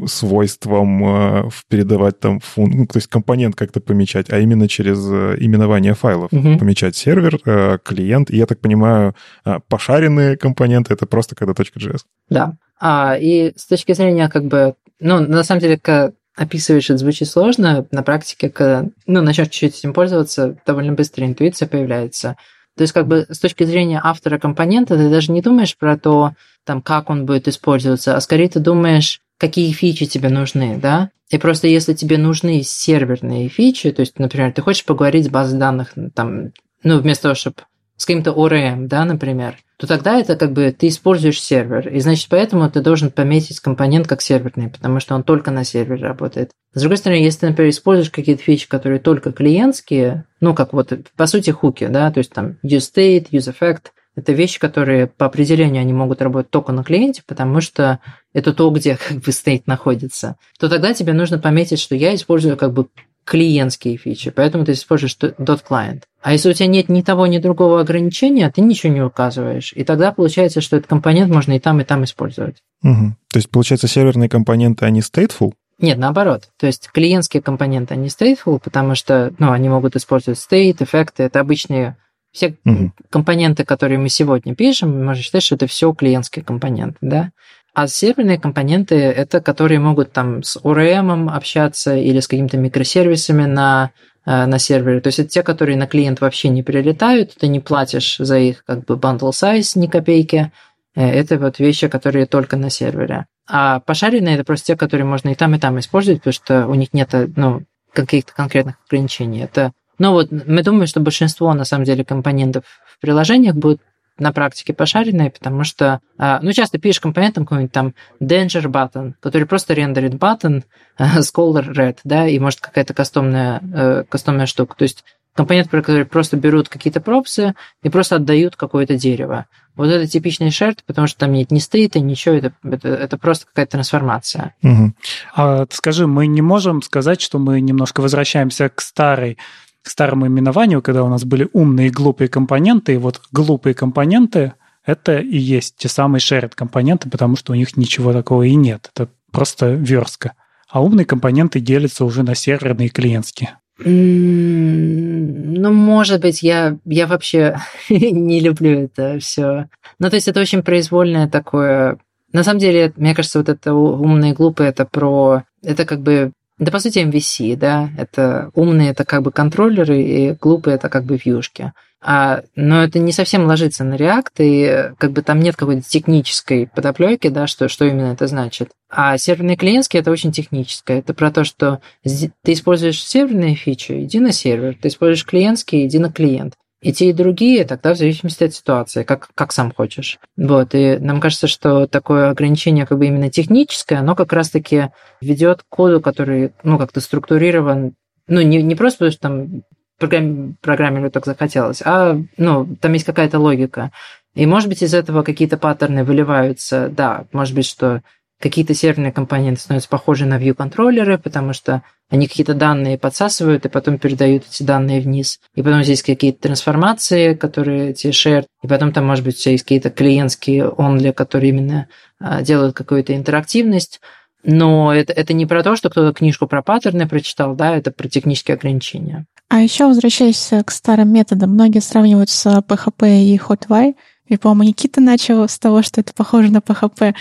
свойством 0.06 1.04
э, 1.04 1.50
передавать 1.68 2.20
там 2.20 2.40
фун... 2.40 2.70
ну, 2.70 2.86
то 2.86 2.98
есть 2.98 3.08
компонент 3.08 3.56
как-то 3.56 3.80
помечать, 3.80 4.30
а 4.30 4.41
именно 4.42 4.68
через 4.68 4.98
э, 5.10 5.36
именование 5.38 5.94
файлов 5.94 6.32
Мгм. 6.32 6.58
помечать 6.58 6.96
сервер, 6.96 7.38
э, 7.44 7.78
клиент. 7.82 8.30
И 8.30 8.36
я 8.36 8.46
так 8.46 8.60
понимаю, 8.60 9.14
э, 9.44 9.58
пошаренные 9.68 10.36
компоненты 10.36 10.94
это 10.94 11.06
просто 11.06 11.34
когда 11.34 11.52
.js. 11.52 12.00
Да. 12.28 12.54
А, 12.80 13.16
и 13.18 13.52
с 13.56 13.66
точки 13.66 13.92
зрения 13.92 14.28
как 14.28 14.44
бы, 14.44 14.74
ну, 15.00 15.20
на 15.20 15.44
самом 15.44 15.60
деле, 15.60 15.78
как 15.78 16.12
описываешь, 16.36 16.90
это 16.90 16.98
звучит 16.98 17.28
сложно. 17.28 17.86
На 17.90 18.02
практике, 18.02 18.48
когда, 18.50 18.86
ну, 19.06 19.22
начнешь 19.22 19.48
чуть-чуть 19.48 19.78
этим 19.78 19.92
пользоваться, 19.92 20.56
довольно 20.66 20.92
быстро 20.92 21.26
интуиция 21.26 21.68
появляется. 21.68 22.36
То 22.76 22.82
есть, 22.82 22.92
как 22.92 23.06
бы 23.06 23.26
с 23.28 23.38
точки 23.38 23.64
зрения 23.64 24.00
автора 24.02 24.38
компонента, 24.38 24.96
ты 24.96 25.10
даже 25.10 25.30
не 25.30 25.42
думаешь 25.42 25.76
про 25.76 25.98
то, 25.98 26.32
там, 26.64 26.80
как 26.80 27.10
он 27.10 27.26
будет 27.26 27.48
использоваться, 27.48 28.16
а 28.16 28.20
скорее 28.20 28.48
ты 28.48 28.60
думаешь, 28.60 29.20
какие 29.38 29.72
фичи 29.72 30.06
тебе 30.06 30.28
нужны, 30.28 30.78
да? 30.80 31.10
И 31.32 31.38
просто 31.38 31.66
если 31.66 31.94
тебе 31.94 32.18
нужны 32.18 32.62
серверные 32.62 33.48
фичи, 33.48 33.90
то 33.90 34.00
есть, 34.00 34.18
например, 34.18 34.52
ты 34.52 34.60
хочешь 34.60 34.84
поговорить 34.84 35.26
с 35.26 35.30
базой 35.30 35.58
данных, 35.58 35.94
там, 36.14 36.52
ну, 36.84 36.98
вместо 37.00 37.22
того, 37.22 37.34
чтобы 37.34 37.56
с 37.96 38.04
каким-то 38.04 38.32
ORM, 38.32 38.86
да, 38.86 39.06
например, 39.06 39.56
то 39.78 39.86
тогда 39.86 40.18
это 40.18 40.36
как 40.36 40.52
бы 40.52 40.70
ты 40.78 40.88
используешь 40.88 41.40
сервер. 41.40 41.88
И 41.88 42.00
значит, 42.00 42.26
поэтому 42.28 42.70
ты 42.70 42.82
должен 42.82 43.10
пометить 43.10 43.60
компонент 43.60 44.06
как 44.06 44.20
серверный, 44.20 44.68
потому 44.68 45.00
что 45.00 45.14
он 45.14 45.22
только 45.22 45.50
на 45.50 45.64
сервере 45.64 46.02
работает. 46.02 46.50
С 46.74 46.80
другой 46.80 46.98
стороны, 46.98 47.20
если 47.20 47.40
ты, 47.40 47.46
например, 47.48 47.70
используешь 47.70 48.10
какие-то 48.10 48.42
фичи, 48.42 48.68
которые 48.68 49.00
только 49.00 49.32
клиентские, 49.32 50.26
ну, 50.40 50.54
как 50.54 50.74
вот, 50.74 50.92
по 51.16 51.26
сути, 51.26 51.50
хуки, 51.50 51.86
да, 51.86 52.10
то 52.10 52.18
есть 52.18 52.32
там 52.32 52.58
useState, 52.62 53.30
useEffect, 53.30 53.84
это 54.14 54.32
вещи, 54.32 54.60
которые 54.60 55.06
по 55.06 55.24
определению 55.24 55.80
они 55.80 55.94
могут 55.94 56.20
работать 56.20 56.50
только 56.50 56.72
на 56.72 56.84
клиенте, 56.84 57.22
потому 57.26 57.62
что 57.62 58.00
это 58.32 58.52
то, 58.52 58.70
где 58.70 58.96
как 59.08 59.18
бы 59.18 59.32
стейт 59.32 59.66
находится, 59.66 60.36
то 60.58 60.68
тогда 60.68 60.94
тебе 60.94 61.12
нужно 61.12 61.38
пометить, 61.38 61.80
что 61.80 61.94
я 61.94 62.14
использую 62.14 62.56
как 62.56 62.72
бы 62.72 62.88
клиентские 63.24 63.96
фичи, 63.96 64.30
поэтому 64.30 64.64
ты 64.64 64.72
используешь 64.72 65.16
.client. 65.16 66.02
А 66.22 66.32
если 66.32 66.50
у 66.50 66.52
тебя 66.52 66.66
нет 66.66 66.88
ни 66.88 67.02
того, 67.02 67.26
ни 67.26 67.38
другого 67.38 67.80
ограничения, 67.80 68.50
ты 68.50 68.60
ничего 68.60 68.92
не 68.92 69.00
указываешь. 69.00 69.72
И 69.74 69.84
тогда 69.84 70.12
получается, 70.12 70.60
что 70.60 70.76
этот 70.76 70.88
компонент 70.88 71.32
можно 71.32 71.52
и 71.52 71.60
там, 71.60 71.80
и 71.80 71.84
там 71.84 72.04
использовать. 72.04 72.56
Мгм. 72.82 73.16
То 73.30 73.38
есть, 73.38 73.48
получается, 73.48 73.86
серверные 73.86 74.28
компоненты, 74.28 74.84
они 74.86 75.00
stateful? 75.00 75.52
Нет, 75.78 75.98
наоборот. 75.98 76.48
То 76.58 76.66
есть 76.66 76.88
клиентские 76.92 77.42
компоненты, 77.42 77.94
они 77.94 78.08
stateful, 78.08 78.60
потому 78.62 78.94
что 78.94 79.32
ну, 79.38 79.50
они 79.50 79.68
могут 79.68 79.96
использовать 79.96 80.38
state, 80.38 80.82
эффекты. 80.82 81.24
Это 81.24 81.40
обычные 81.40 81.96
все 82.32 82.56
Мгм. 82.64 82.94
компоненты, 83.10 83.64
которые 83.64 83.98
мы 83.98 84.08
сегодня 84.08 84.54
пишем, 84.54 85.04
можно 85.04 85.22
считать, 85.22 85.42
что 85.42 85.54
это 85.54 85.66
все 85.66 85.92
клиентские 85.92 86.44
компоненты, 86.44 86.96
да? 87.02 87.30
А 87.74 87.86
серверные 87.86 88.38
компоненты– 88.38 88.94
это 88.96 89.40
которые 89.40 89.80
могут 89.80 90.12
там 90.12 90.42
с 90.42 90.58
ORM 90.58 91.30
общаться 91.30 91.96
или 91.96 92.20
с 92.20 92.28
какими-то 92.28 92.58
микросервисами 92.58 93.46
на, 93.46 93.92
э, 94.26 94.44
на 94.44 94.58
сервере. 94.58 95.00
То 95.00 95.08
есть 95.08 95.18
это 95.20 95.30
те, 95.30 95.42
которые 95.42 95.78
на 95.78 95.86
клиент 95.86 96.20
вообще 96.20 96.50
не 96.50 96.62
прилетают, 96.62 97.34
ты 97.34 97.46
не 97.46 97.60
платишь 97.60 98.16
за 98.18 98.38
их 98.38 98.64
как 98.66 98.84
бы 98.84 98.96
bundle 98.96 99.30
size 99.30 99.78
ни 99.78 99.86
копейки. 99.86 100.52
Э, 100.94 101.08
Это 101.08 101.38
вот 101.38 101.58
вещи, 101.58 101.88
которые 101.88 102.26
только 102.26 102.56
на 102.56 102.68
сервере. 102.68 103.26
А 103.48 103.80
пошаренные– 103.80 104.34
это 104.36 104.44
просто 104.44 104.66
те, 104.66 104.76
которые 104.76 105.06
можно 105.06 105.30
и 105.30 105.34
там, 105.34 105.54
и 105.54 105.58
там 105.58 105.78
использовать, 105.78 106.20
потому 106.20 106.34
что 106.34 106.66
у 106.66 106.74
них 106.74 106.92
нет 106.92 107.14
ну, 107.36 107.62
каких-то 107.94 108.34
конкретных 108.34 108.76
ограничений. 108.86 109.40
Это 109.40 109.72
ну 109.98 110.12
вот 110.12 110.30
мы 110.30 110.62
думаем, 110.62 110.86
что 110.86 111.00
большинство 111.00 111.52
на 111.54 111.64
самом 111.64 111.84
деле 111.84 112.04
компонентов 112.04 112.64
в 112.86 113.00
приложениях 113.00 113.54
будут 113.54 113.80
на 114.22 114.32
практике 114.32 114.72
пошаренные, 114.72 115.30
потому 115.30 115.64
что, 115.64 116.00
а, 116.16 116.40
ну, 116.42 116.52
часто 116.52 116.78
пишешь 116.78 117.00
компонентом 117.00 117.44
какой-нибудь 117.44 117.72
там 117.72 117.94
danger 118.22 118.64
button, 118.64 119.14
который 119.20 119.46
просто 119.46 119.74
рендерит 119.74 120.14
button 120.14 120.62
с 120.98 121.32
color 121.34 121.72
red, 121.72 121.98
да, 122.04 122.26
и 122.26 122.38
может 122.38 122.60
какая-то 122.60 122.94
кастомная, 122.94 123.60
э, 123.74 124.04
кастомная 124.08 124.46
штука. 124.46 124.76
То 124.76 124.84
есть 124.84 125.04
компонент, 125.34 125.70
про 125.70 125.80
который 125.80 126.04
просто 126.04 126.36
берут 126.36 126.68
какие-то 126.68 127.00
пропсы 127.00 127.54
и 127.82 127.88
просто 127.88 128.16
отдают 128.16 128.56
какое-то 128.56 128.96
дерево. 128.96 129.46
Вот 129.74 129.88
это 129.88 130.06
типичный 130.06 130.50
шерт, 130.50 130.84
потому 130.86 131.06
что 131.06 131.20
там 131.20 131.32
нет 131.32 131.50
ни 131.50 131.58
стейта, 131.58 131.98
ничего, 131.98 132.34
это, 132.34 132.52
это, 132.62 132.88
это 132.88 133.16
просто 133.16 133.46
какая-то 133.46 133.72
трансформация. 133.72 134.54
Мгм. 134.60 134.94
А 135.34 135.64
скажи, 135.70 136.06
мы 136.06 136.26
не 136.26 136.42
можем 136.42 136.82
сказать, 136.82 137.20
что 137.22 137.38
мы 137.38 137.60
немножко 137.60 138.02
возвращаемся 138.02 138.68
к 138.68 138.80
старой 138.82 139.38
к 139.82 139.88
старому 139.88 140.26
именованию, 140.26 140.82
когда 140.82 141.04
у 141.04 141.08
нас 141.08 141.24
были 141.24 141.48
умные 141.52 141.88
и 141.88 141.90
глупые 141.90 142.28
компоненты, 142.28 142.94
и 142.94 142.98
вот 142.98 143.20
глупые 143.32 143.74
компоненты— 143.74 144.54
это 144.86 145.18
и 145.18 145.38
есть 145.38 145.76
те 145.76 145.88
самые 145.88 146.20
shared 146.20 146.52
компоненты, 146.54 147.10
потому 147.10 147.36
что 147.36 147.52
у 147.52 147.56
них 147.56 147.76
ничего 147.76 148.12
такого 148.12 148.42
и 148.44 148.54
нет. 148.54 148.90
Это 148.94 149.08
просто 149.30 149.70
верстка. 149.72 150.34
А 150.68 150.82
умные 150.82 151.04
компоненты 151.04 151.60
делятся 151.60 152.04
уже 152.04 152.22
на 152.22 152.34
серверные 152.34 152.88
и 152.88 152.90
клиентские. 152.90 153.58
Ну, 153.84 155.72
может 155.72 156.20
быть, 156.20 156.42
я, 156.42 156.78
я 156.84 157.06
вообще 157.06 157.58
не 157.90 158.40
люблю 158.40 158.80
это 158.84 159.18
все. 159.18 159.68
Ну, 159.98 160.10
то 160.10 160.16
есть 160.16 160.28
это 160.28 160.40
очень 160.40 160.62
произвольное 160.62 161.28
такое... 161.28 161.98
На 162.32 162.44
самом 162.44 162.60
деле, 162.60 162.92
мне 162.96 163.14
кажется, 163.14 163.38
вот 163.38 163.48
это 163.48 163.74
умные 163.74 164.32
и 164.32 164.34
глупые, 164.34 164.70
это 164.70 164.86
про... 164.86 165.44
Это 165.62 165.84
как 165.84 166.00
бы... 166.00 166.32
Да, 166.62 166.70
по 166.70 166.78
сути, 166.78 167.00
MVC, 167.00 167.56
да? 167.56 167.90
Это 167.98 168.52
умные, 168.54 168.90
это 168.90 169.04
как 169.04 169.22
бы 169.22 169.32
контроллеры, 169.32 170.00
и 170.00 170.30
глупые, 170.30 170.76
это 170.76 170.88
как 170.88 171.02
бы 171.04 171.16
вьюшки. 171.16 171.72
А, 172.00 172.42
но 172.54 172.84
это 172.84 173.00
не 173.00 173.10
совсем 173.10 173.46
ложится 173.46 173.82
на 173.82 173.94
React, 173.94 174.30
и 174.38 174.62
э, 174.62 174.94
как 174.96 175.10
бы 175.10 175.22
там 175.22 175.40
нет 175.40 175.56
какой-то 175.56 175.82
технической 175.82 176.68
подоплеки, 176.68 177.30
да, 177.30 177.48
что, 177.48 177.66
что 177.66 177.84
именно 177.84 178.12
это 178.12 178.28
значит. 178.28 178.70
А 178.88 179.18
серверные 179.18 179.56
клиентские 179.56 180.02
это 180.02 180.12
очень 180.12 180.30
техническое. 180.30 181.00
Это 181.00 181.14
про 181.14 181.32
то, 181.32 181.42
что 181.42 181.80
ты 182.04 182.52
используешь 182.52 183.04
серверные 183.04 183.56
фичи, 183.56 184.04
иди 184.04 184.20
на 184.20 184.30
сервер. 184.30 184.76
Ты 184.80 184.86
используешь 184.86 185.26
клиентские, 185.26 185.88
иди 185.88 185.98
на 185.98 186.12
клиент. 186.12 186.54
И 186.82 186.92
те, 186.92 187.10
и 187.10 187.12
другие, 187.12 187.64
тогда 187.64 187.94
в 187.94 187.96
зависимости 187.96 188.42
от 188.42 188.54
ситуации, 188.54 189.04
как, 189.04 189.28
как 189.36 189.52
сам 189.52 189.72
хочешь. 189.72 190.18
Вот, 190.36 190.74
и 190.74 190.98
нам 190.98 191.20
кажется, 191.20 191.46
что 191.46 191.86
такое 191.86 192.30
ограничение 192.30 192.86
как 192.86 192.98
бы 192.98 193.06
именно 193.06 193.30
техническое, 193.30 194.00
оно 194.00 194.16
как 194.16 194.32
раз-таки 194.32 194.90
ведет 195.20 195.62
к 195.62 195.66
коду, 195.68 196.00
который, 196.00 196.52
ну, 196.64 196.78
как-то 196.78 197.00
структурирован, 197.00 197.94
ну, 198.26 198.40
не, 198.40 198.62
не 198.62 198.74
просто 198.74 198.98
потому, 198.98 199.12
что 199.12 199.20
там 199.20 199.62
программ, 199.98 200.56
программеру 200.60 201.10
так 201.12 201.24
захотелось, 201.24 201.82
а, 201.84 202.20
ну, 202.36 202.76
там 202.80 202.92
есть 202.94 203.04
какая-то 203.04 203.38
логика. 203.38 203.92
И, 204.34 204.44
может 204.44 204.68
быть, 204.68 204.82
из 204.82 204.92
этого 204.92 205.22
какие-то 205.22 205.58
паттерны 205.58 206.02
выливаются, 206.02 206.88
да, 206.88 207.26
может 207.32 207.54
быть, 207.54 207.66
что 207.66 208.02
какие-то 208.42 208.74
серверные 208.74 209.12
компоненты 209.12 209.60
становятся 209.60 209.88
похожи 209.88 210.26
на 210.26 210.36
view-контроллеры, 210.36 211.16
потому 211.16 211.52
что 211.52 211.82
они 212.10 212.26
какие-то 212.26 212.54
данные 212.54 212.98
подсасывают 212.98 213.64
и 213.64 213.68
потом 213.68 213.98
передают 213.98 214.44
эти 214.50 214.64
данные 214.64 215.00
вниз. 215.00 215.38
И 215.54 215.62
потом 215.62 215.84
здесь 215.84 216.02
какие-то 216.02 216.42
трансформации, 216.42 217.34
которые 217.34 217.90
эти 217.90 218.08
shared, 218.08 218.46
и 218.62 218.66
потом 218.66 218.92
там, 218.92 219.06
может 219.06 219.24
быть, 219.24 219.46
есть 219.46 219.62
какие-то 219.62 219.90
клиентские 219.90 220.64
only, 220.64 221.12
которые 221.12 221.50
именно 221.50 221.88
а, 222.18 222.42
делают 222.42 222.74
какую-то 222.74 223.14
интерактивность. 223.14 224.00
Но 224.42 224.92
это, 224.92 225.12
это 225.12 225.32
не 225.32 225.46
про 225.46 225.62
то, 225.62 225.76
что 225.76 225.88
кто-то 225.88 226.12
книжку 226.12 226.48
про 226.48 226.62
паттерны 226.62 227.08
прочитал, 227.08 227.54
да, 227.54 227.76
это 227.76 227.92
про 227.92 228.08
технические 228.08 228.56
ограничения. 228.56 229.24
А 229.48 229.60
еще 229.60 229.86
возвращаясь 229.86 230.50
к 230.66 230.70
старым 230.72 231.12
методам, 231.12 231.50
многие 231.50 231.80
сравнивают 231.80 232.28
с 232.28 232.46
PHP 232.46 233.22
и 233.22 233.38
HotWire. 233.38 233.94
И, 234.26 234.36
по-моему, 234.36 234.70
Никита 234.70 235.00
начал 235.00 235.48
с 235.48 235.58
того, 235.58 235.82
что 235.82 236.00
это 236.00 236.12
похоже 236.14 236.52
на 236.52 236.58
PHP. 236.58 237.14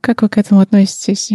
Как 0.00 0.22
вы 0.22 0.28
к 0.28 0.38
этому 0.38 0.60
относитесь? 0.60 1.30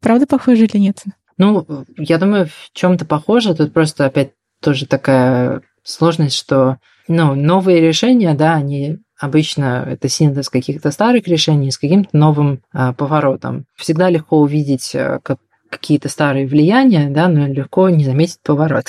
Правда 0.00 0.26
похоже 0.26 0.64
или 0.64 0.78
нет? 0.78 1.02
Ну, 1.36 1.66
я 1.96 2.18
думаю, 2.18 2.46
в 2.46 2.70
чем-то 2.72 3.04
похоже. 3.04 3.54
Тут 3.54 3.72
просто 3.72 4.06
опять 4.06 4.32
тоже 4.60 4.86
такая 4.86 5.62
сложность, 5.82 6.36
что 6.36 6.78
ну, 7.08 7.34
новые 7.34 7.80
решения, 7.80 8.34
да, 8.34 8.54
они 8.54 8.98
обычно 9.18 9.84
это 9.86 10.08
синтез 10.08 10.48
каких-то 10.48 10.90
старых 10.90 11.28
решений 11.28 11.70
с 11.70 11.78
каким-то 11.78 12.16
новым 12.16 12.62
а, 12.72 12.92
поворотом. 12.92 13.66
Всегда 13.76 14.10
легко 14.10 14.40
увидеть 14.40 14.94
а, 14.94 15.20
как 15.22 15.38
какие-то 15.70 16.08
старые 16.08 16.46
влияния, 16.46 17.10
да, 17.10 17.28
но 17.28 17.46
легко 17.46 17.88
не 17.88 18.04
заметить 18.04 18.38
поворот. 18.42 18.86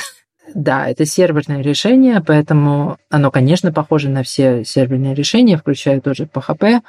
Да, 0.55 0.87
это 0.87 1.05
серверное 1.05 1.61
решение, 1.61 2.23
поэтому 2.25 2.97
оно, 3.09 3.29
конечно, 3.29 3.73
похоже 3.73 4.07
на 4.07 4.23
все 4.23 4.63
серверные 4.63 5.13
решения, 5.13 5.57
включая 5.57 5.99
тоже 5.99 6.29
PHP. 6.33 6.79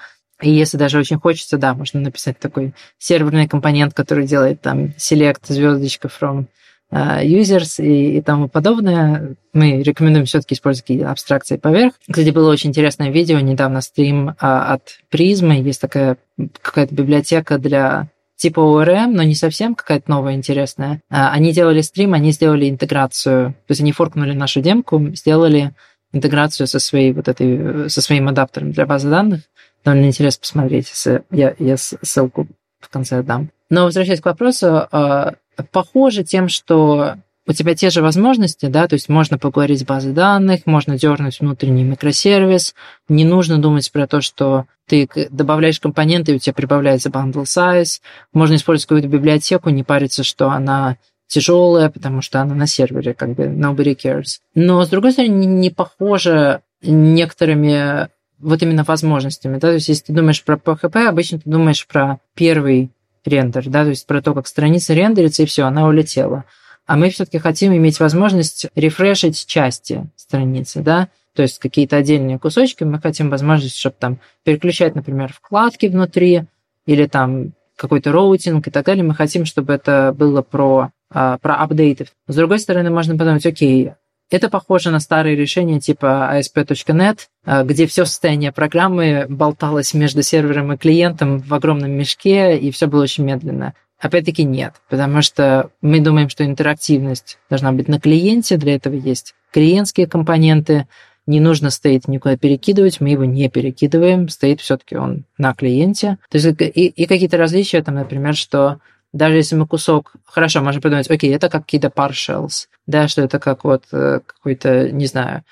И 0.40 0.50
если 0.50 0.76
даже 0.76 1.00
очень 1.00 1.18
хочется, 1.18 1.58
да, 1.58 1.74
можно 1.74 1.98
написать 1.98 2.38
такой 2.38 2.74
серверный 2.98 3.48
компонент, 3.48 3.92
который 3.92 4.24
делает 4.24 4.60
там 4.60 4.94
select 4.98 5.40
звездочка 5.48 6.06
from 6.06 6.44
uh, 6.92 7.24
users 7.24 7.82
и, 7.82 8.18
и 8.18 8.22
тому 8.22 8.48
подобное. 8.48 9.34
Мы 9.52 9.82
рекомендуем 9.82 10.26
все-таки 10.26 10.54
использовать 10.54 10.84
какие-то 10.84 11.10
абстракции 11.10 11.56
поверх. 11.56 11.94
Кстати, 12.08 12.30
было 12.30 12.52
очень 12.52 12.70
интересное 12.70 13.10
видео, 13.10 13.40
недавно 13.40 13.80
стрим 13.80 14.28
uh, 14.28 14.34
от 14.40 15.00
Призмы. 15.10 15.54
Есть 15.54 15.80
такая 15.80 16.18
какая-то 16.62 16.94
библиотека 16.94 17.58
для 17.58 18.10
типа 18.36 18.60
ORM, 18.60 19.08
но 19.08 19.22
не 19.22 19.34
совсем 19.34 19.74
какая-то 19.74 20.10
новая 20.10 20.34
интересная. 20.34 21.00
Uh, 21.10 21.30
они 21.30 21.52
делали 21.52 21.80
стрим, 21.80 22.14
они 22.14 22.32
сделали 22.32 22.68
интеграцию. 22.68 23.52
То 23.66 23.70
есть 23.70 23.80
они 23.80 23.92
форкнули 23.92 24.32
нашу 24.32 24.60
демку, 24.60 25.00
сделали 25.14 25.72
интеграцию 26.12 26.66
со 26.66 26.78
своей 26.78 27.12
вот 27.12 27.28
этой, 27.28 27.90
со 27.90 28.00
своим 28.00 28.28
адаптером 28.28 28.72
для 28.72 28.86
базы 28.86 29.10
данных 29.10 29.40
довольно 29.86 30.06
интересно 30.06 30.40
посмотреть. 30.40 30.92
Я, 31.30 31.54
я 31.58 31.76
ссылку 31.76 32.48
в 32.80 32.88
конце 32.88 33.22
дам. 33.22 33.50
Но 33.70 33.84
возвращаясь 33.84 34.20
к 34.20 34.26
вопросу, 34.26 34.86
а, 34.90 35.34
похоже 35.70 36.24
тем, 36.24 36.48
что 36.48 37.16
у 37.46 37.52
тебя 37.52 37.74
те 37.74 37.90
же 37.90 38.02
возможности, 38.02 38.66
да, 38.66 38.88
то 38.88 38.94
есть 38.94 39.08
можно 39.08 39.38
поговорить 39.38 39.80
с 39.80 39.84
базой 39.84 40.12
данных, 40.12 40.66
можно 40.66 40.98
дернуть 40.98 41.40
внутренний 41.40 41.84
микросервис, 41.84 42.74
не 43.08 43.24
нужно 43.24 43.58
думать 43.58 43.90
про 43.92 44.06
то, 44.06 44.20
что 44.20 44.66
ты 44.86 45.08
добавляешь 45.30 45.80
компоненты, 45.80 46.32
и 46.32 46.34
у 46.36 46.38
тебя 46.38 46.54
прибавляется 46.54 47.08
bundle 47.08 47.44
size, 47.44 48.00
можно 48.32 48.56
использовать 48.56 48.86
какую-то 48.86 49.08
библиотеку, 49.08 49.70
не 49.70 49.84
париться, 49.84 50.24
что 50.24 50.50
она 50.50 50.96
тяжелая, 51.28 51.90
потому 51.90 52.20
что 52.20 52.40
она 52.40 52.54
на 52.54 52.66
сервере, 52.66 53.14
как 53.14 53.34
бы 53.34 53.44
nobody 53.44 53.96
cares. 53.96 54.38
Но, 54.54 54.84
с 54.84 54.88
другой 54.88 55.12
стороны, 55.12 55.44
не 55.44 55.70
похоже 55.70 56.62
некоторыми 56.82 58.08
вот 58.38 58.62
именно 58.62 58.84
возможностями, 58.84 59.54
да, 59.54 59.68
то 59.68 59.74
есть 59.74 59.88
если 59.88 60.06
ты 60.06 60.12
думаешь 60.12 60.42
про 60.44 60.56
PHP, 60.56 61.06
обычно 61.06 61.38
ты 61.38 61.48
думаешь 61.48 61.86
про 61.86 62.18
первый 62.34 62.90
рендер, 63.24 63.68
да, 63.68 63.84
то 63.84 63.90
есть 63.90 64.06
про 64.06 64.20
то, 64.20 64.34
как 64.34 64.46
страница 64.46 64.94
рендерится, 64.94 65.42
и 65.42 65.46
все, 65.46 65.64
она 65.64 65.86
улетела. 65.86 66.44
А 66.86 66.96
мы 66.96 67.10
все-таки 67.10 67.38
хотим 67.38 67.74
иметь 67.76 68.00
возможность 68.00 68.66
рефрешить 68.74 69.46
части 69.46 70.08
страницы, 70.16 70.80
да, 70.80 71.08
то 71.34 71.42
есть 71.42 71.58
какие-то 71.58 71.96
отдельные 71.96 72.38
кусочки, 72.38 72.84
мы 72.84 72.98
хотим 72.98 73.28
возможность, 73.28 73.76
чтобы 73.76 73.96
там 73.98 74.20
переключать, 74.44 74.94
например, 74.94 75.32
вкладки 75.32 75.86
внутри, 75.86 76.44
или 76.86 77.06
там 77.06 77.52
какой-то 77.76 78.10
routing 78.10 78.66
и 78.66 78.70
так 78.70 78.86
далее. 78.86 79.04
Мы 79.04 79.14
хотим, 79.14 79.44
чтобы 79.44 79.74
это 79.74 80.14
было 80.16 80.42
про, 80.42 80.90
а, 81.10 81.38
про 81.38 81.56
апдейты. 81.56 82.06
С 82.26 82.34
другой 82.34 82.58
стороны, 82.58 82.90
можно 82.90 83.18
подумать, 83.18 83.44
окей, 83.44 83.92
это 84.30 84.48
похоже 84.48 84.90
на 84.90 84.98
старые 84.98 85.36
решения 85.36 85.78
типа 85.78 86.30
ASP.NET, 86.34 87.18
а, 87.44 87.64
где 87.64 87.86
все 87.86 88.06
состояние 88.06 88.50
программы 88.50 89.26
болталось 89.28 89.94
между 89.94 90.22
сервером 90.22 90.72
и 90.72 90.76
клиентом 90.76 91.40
в 91.40 91.52
огромном 91.52 91.90
мешке, 91.90 92.56
и 92.56 92.70
все 92.70 92.86
было 92.86 93.02
очень 93.02 93.24
медленно. 93.24 93.74
Опять-таки 93.98 94.44
нет, 94.44 94.74
потому 94.90 95.22
что 95.22 95.70
мы 95.80 96.00
думаем, 96.00 96.28
что 96.28 96.44
интерактивность 96.44 97.38
должна 97.48 97.72
быть 97.72 97.88
на 97.88 97.98
клиенте, 97.98 98.56
для 98.58 98.74
этого 98.74 98.94
есть 98.94 99.34
клиентские 99.52 100.06
компоненты, 100.06 100.86
не 101.26 101.40
нужно 101.40 101.70
стоит 101.70 102.06
никуда 102.06 102.36
перекидывать, 102.36 103.00
мы 103.00 103.10
его 103.10 103.24
не 103.24 103.48
перекидываем, 103.48 104.28
стоит 104.28 104.60
все-таки 104.60 104.96
он 104.96 105.24
на 105.38 105.54
клиенте. 105.54 106.18
То 106.30 106.38
есть 106.38 106.60
и, 106.60 106.86
и 106.86 107.06
какие-то 107.06 107.36
различия, 107.36 107.82
там, 107.82 107.96
например, 107.96 108.36
что 108.36 108.78
даже 109.12 109.36
если 109.36 109.56
мы 109.56 109.66
кусок... 109.66 110.12
Хорошо, 110.24 110.60
можно 110.60 110.80
подумать, 110.80 111.10
окей, 111.10 111.34
это 111.34 111.48
как 111.48 111.62
какие-то 111.62 111.88
partials, 111.88 112.66
да, 112.86 113.08
что 113.08 113.22
это 113.22 113.38
как 113.38 113.64
вот 113.64 113.84
э, 113.92 114.20
какой-то, 114.24 114.90
не 114.90 115.06
знаю, 115.06 115.42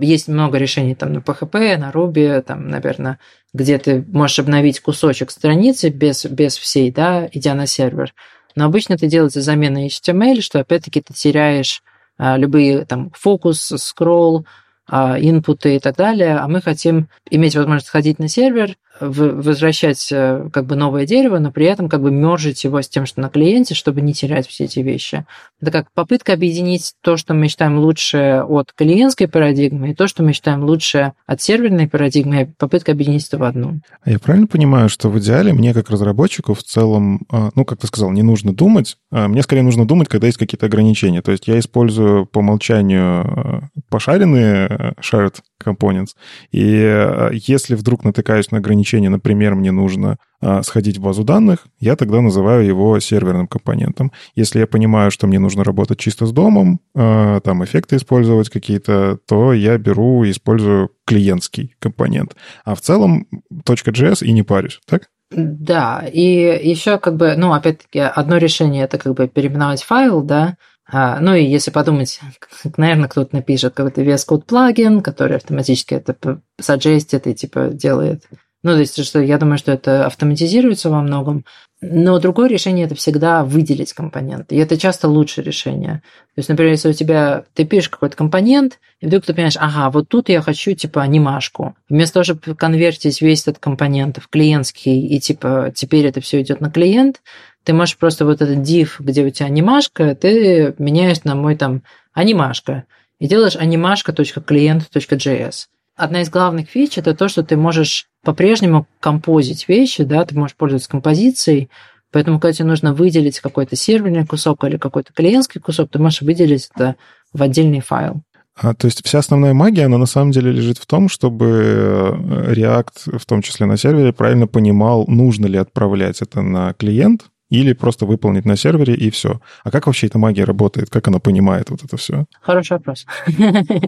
есть 0.00 0.28
много 0.28 0.58
решений 0.58 0.94
там 0.94 1.12
на 1.12 1.18
PHP, 1.18 1.76
на 1.76 1.90
Ruby, 1.90 2.42
там, 2.42 2.68
наверное, 2.68 3.18
где 3.52 3.78
ты 3.78 4.04
можешь 4.08 4.38
обновить 4.38 4.80
кусочек 4.80 5.30
страницы 5.30 5.88
без, 5.88 6.24
без 6.24 6.56
всей, 6.56 6.90
да, 6.90 7.28
идя 7.32 7.54
на 7.54 7.66
сервер. 7.66 8.14
Но 8.54 8.64
обычно 8.64 8.94
это 8.94 9.06
делается 9.06 9.42
замена 9.42 9.86
HTML, 9.86 10.40
что 10.40 10.60
опять-таки 10.60 11.00
ты 11.00 11.12
теряешь 11.12 11.82
а, 12.18 12.36
любые 12.36 12.84
там 12.84 13.10
фокус, 13.14 13.72
скролл, 13.76 14.46
а, 14.88 15.18
инпуты 15.18 15.76
и 15.76 15.78
так 15.78 15.96
далее, 15.96 16.36
а 16.36 16.48
мы 16.48 16.62
хотим 16.62 17.08
иметь 17.30 17.56
возможность 17.56 17.88
ходить 17.88 18.18
на 18.18 18.28
сервер, 18.28 18.76
возвращать 19.00 20.08
э, 20.10 20.48
как 20.52 20.66
бы 20.66 20.76
новое 20.76 21.06
дерево, 21.06 21.38
но 21.38 21.50
при 21.52 21.66
этом 21.66 21.88
как 21.88 22.02
бы 22.02 22.10
мержить 22.10 22.64
его 22.64 22.80
с 22.80 22.88
тем, 22.88 23.06
что 23.06 23.20
на 23.20 23.28
клиенте, 23.28 23.74
чтобы 23.74 24.00
не 24.00 24.14
терять 24.14 24.46
все 24.46 24.64
эти 24.64 24.80
вещи. 24.80 25.24
Это 25.60 25.70
как 25.70 25.90
попытка 25.92 26.32
объединить 26.32 26.94
то, 27.02 27.16
что 27.16 27.34
мы 27.34 27.48
считаем 27.48 27.78
лучше 27.78 28.44
от 28.46 28.72
клиентской 28.72 29.28
парадигмы, 29.28 29.90
и 29.90 29.94
то, 29.94 30.06
что 30.06 30.22
мы 30.22 30.32
считаем 30.32 30.64
лучше 30.64 31.12
от 31.26 31.42
серверной 31.42 31.88
парадигмы, 31.88 32.52
попытка 32.58 32.92
объединить 32.92 33.26
это 33.28 33.38
в 33.38 33.42
одну. 33.44 33.80
А 34.02 34.10
я 34.10 34.18
правильно 34.18 34.46
понимаю, 34.46 34.88
что 34.88 35.08
в 35.08 35.18
идеале 35.18 35.52
мне 35.52 35.74
как 35.74 35.90
разработчику 35.90 36.54
в 36.54 36.62
целом, 36.62 37.26
а, 37.30 37.50
ну, 37.54 37.64
как 37.64 37.80
ты 37.80 37.86
сказал, 37.86 38.10
не 38.10 38.22
нужно 38.22 38.54
думать, 38.54 38.96
а 39.10 39.28
мне 39.28 39.42
скорее 39.42 39.62
нужно 39.62 39.86
думать, 39.86 40.08
когда 40.08 40.26
есть 40.26 40.38
какие-то 40.38 40.66
ограничения. 40.66 41.22
То 41.22 41.32
есть 41.32 41.46
я 41.48 41.58
использую 41.58 42.26
по 42.26 42.38
умолчанию 42.38 43.02
а, 43.02 43.60
пошаренные 43.88 44.94
shared 45.00 45.36
components, 45.62 46.10
и 46.52 47.30
если 47.32 47.74
вдруг 47.74 48.04
натыкаюсь 48.04 48.50
на 48.50 48.58
ограничения, 48.58 48.85
ограничение, 48.86 49.10
например, 49.10 49.54
мне 49.54 49.72
нужно 49.72 50.16
а, 50.40 50.62
сходить 50.62 50.98
в 50.98 51.02
базу 51.02 51.24
данных, 51.24 51.66
я 51.80 51.96
тогда 51.96 52.20
называю 52.20 52.64
его 52.64 53.00
серверным 53.00 53.48
компонентом. 53.48 54.12
Если 54.36 54.60
я 54.60 54.66
понимаю, 54.66 55.10
что 55.10 55.26
мне 55.26 55.38
нужно 55.38 55.64
работать 55.64 55.98
чисто 55.98 56.26
с 56.26 56.32
домом, 56.32 56.80
а, 56.94 57.40
там 57.40 57.64
эффекты 57.64 57.96
использовать 57.96 58.48
какие-то, 58.48 59.18
то 59.26 59.52
я 59.52 59.76
беру 59.78 60.24
и 60.24 60.30
использую 60.30 60.90
клиентский 61.04 61.74
компонент. 61.80 62.36
А 62.64 62.74
в 62.74 62.80
целом 62.80 63.26
.js 63.52 64.24
и 64.24 64.32
не 64.32 64.42
парюсь, 64.42 64.80
так? 64.86 65.08
Да, 65.30 66.04
и 66.12 66.22
еще 66.70 66.98
как 66.98 67.16
бы, 67.16 67.34
ну, 67.36 67.52
опять-таки, 67.52 67.98
одно 67.98 68.36
решение 68.36 68.84
это 68.84 68.98
как 68.98 69.14
бы 69.14 69.26
переименовать 69.26 69.82
файл, 69.82 70.22
да, 70.22 70.56
а, 70.88 71.18
ну 71.18 71.34
и 71.34 71.44
если 71.44 71.72
подумать, 71.72 72.20
наверное, 72.76 73.08
кто-то 73.08 73.34
напишет 73.34 73.74
какой-то 73.74 74.02
VS 74.02 74.28
Code 74.28 74.44
плагин, 74.46 75.00
который 75.00 75.36
автоматически 75.36 75.94
это 75.94 76.40
саджестит 76.60 77.26
и 77.26 77.34
типа 77.34 77.70
делает 77.72 78.22
ну, 78.66 78.72
то 78.72 78.80
есть, 78.80 79.04
что 79.04 79.20
я 79.20 79.38
думаю, 79.38 79.58
что 79.58 79.70
это 79.70 80.06
автоматизируется 80.06 80.90
во 80.90 81.00
многом. 81.00 81.44
Но 81.80 82.18
другое 82.18 82.48
решение– 82.48 82.86
это 82.86 82.96
всегда 82.96 83.44
выделить 83.44 83.92
компонент. 83.92 84.50
И 84.50 84.56
это 84.56 84.76
часто 84.76 85.06
лучшее 85.06 85.44
решение. 85.44 86.02
То 86.34 86.38
есть, 86.38 86.48
например, 86.48 86.72
если 86.72 86.88
у 86.88 86.92
тебя 86.92 87.44
ты 87.54 87.64
пишешь 87.64 87.90
какой-то 87.90 88.16
компонент, 88.16 88.80
и 89.00 89.06
вдруг 89.06 89.24
ты 89.24 89.34
понимаешь, 89.34 89.56
ага, 89.56 89.88
вот 89.90 90.08
тут 90.08 90.30
я 90.30 90.42
хочу 90.42 90.72
типа 90.72 91.00
анимашку. 91.00 91.76
Вместо 91.88 92.14
того, 92.14 92.24
чтобы 92.24 92.56
конвертить 92.56 93.22
весь 93.22 93.42
этот 93.42 93.60
компонент 93.60 94.18
в 94.20 94.26
клиентский, 94.26 94.98
и 94.98 95.20
типа 95.20 95.70
теперь 95.72 96.06
это 96.06 96.20
все 96.20 96.40
идет 96.40 96.60
на 96.60 96.68
клиент, 96.68 97.22
ты 97.62 97.72
можешь 97.72 97.96
просто 97.96 98.24
вот 98.24 98.42
этот 98.42 98.58
div, 98.58 98.94
где 98.98 99.22
у 99.22 99.30
тебя 99.30 99.46
анимашка, 99.46 100.16
ты 100.16 100.74
меняешь 100.78 101.22
на 101.22 101.36
мой 101.36 101.54
там 101.54 101.84
анимашка. 102.14 102.82
И 103.20 103.28
делаешь 103.28 103.54
анимашка.клиент.js 103.54 105.66
одна 105.96 106.20
из 106.20 106.30
главных 106.30 106.68
фич– 106.68 106.98
это 107.00 107.14
то, 107.14 107.28
что 107.28 107.42
ты 107.42 107.56
можешь 107.56 108.06
по-прежнему 108.26 108.88
композить 108.98 109.68
вещи, 109.68 110.02
да, 110.02 110.24
ты 110.24 110.36
можешь 110.36 110.56
пользоваться 110.56 110.90
композицией, 110.90 111.70
поэтому, 112.10 112.40
когда 112.40 112.52
тебе 112.54 112.66
нужно 112.66 112.92
выделить 112.92 113.38
какой-то 113.38 113.76
серверный 113.76 114.26
кусок 114.26 114.64
или 114.64 114.78
какой-то 114.78 115.12
клиентский 115.12 115.60
кусок, 115.60 115.90
ты 115.92 116.00
можешь 116.00 116.22
выделить 116.22 116.68
это 116.74 116.96
в 117.32 117.40
отдельный 117.40 117.80
файл. 117.80 118.22
А, 118.56 118.74
то 118.74 118.86
есть 118.86 119.06
вся 119.06 119.20
основная 119.20 119.54
магия, 119.54 119.84
она 119.84 119.96
на 119.96 120.06
самом 120.06 120.32
деле 120.32 120.50
лежит 120.50 120.78
в 120.78 120.86
том, 120.86 121.08
чтобы 121.08 121.46
э, 121.46 122.52
React, 122.52 123.16
в 123.16 123.24
том 123.26 123.42
числе 123.42 123.66
на 123.66 123.76
сервере, 123.76 124.12
правильно 124.12 124.48
понимал, 124.48 125.04
нужно 125.06 125.46
ли 125.46 125.58
отправлять 125.58 126.20
это 126.20 126.42
на 126.42 126.72
клиент, 126.72 127.26
или 127.48 127.72
просто 127.72 128.06
выполнить 128.06 128.44
на 128.44 128.56
сервере 128.56 128.94
и 128.94 129.10
все. 129.10 129.40
А 129.62 129.70
как 129.70 129.86
вообще 129.86 130.08
эта 130.08 130.18
магия 130.18 130.44
работает? 130.44 130.90
Как 130.90 131.06
она 131.08 131.18
понимает 131.18 131.70
вот 131.70 131.84
это 131.84 131.96
все? 131.96 132.24
Хороший 132.40 132.72
вопрос. 132.72 133.06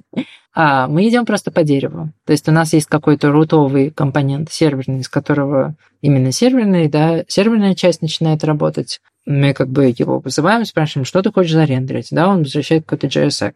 а, 0.54 0.86
мы 0.86 1.08
идем 1.08 1.26
просто 1.26 1.50
по 1.50 1.64
дереву. 1.64 2.12
То 2.24 2.32
есть 2.32 2.48
у 2.48 2.52
нас 2.52 2.72
есть 2.72 2.86
какой-то 2.86 3.30
рутовый 3.30 3.90
компонент 3.90 4.52
серверный, 4.52 5.00
из 5.00 5.08
которого 5.08 5.74
именно 6.00 6.30
серверный, 6.30 6.88
да, 6.88 7.24
серверная 7.26 7.74
часть 7.74 8.02
начинает 8.02 8.44
работать. 8.44 9.00
мы 9.26 9.52
как 9.52 9.68
бы 9.68 9.94
его 9.96 10.20
вызываем, 10.20 10.64
спрашиваем, 10.64 11.04
что 11.04 11.22
ты 11.22 11.32
хочешь 11.32 11.52
зарендерить, 11.52 12.08
да, 12.12 12.28
он 12.28 12.44
возвращает 12.44 12.84
какой-то 12.84 13.08
JSX. 13.08 13.54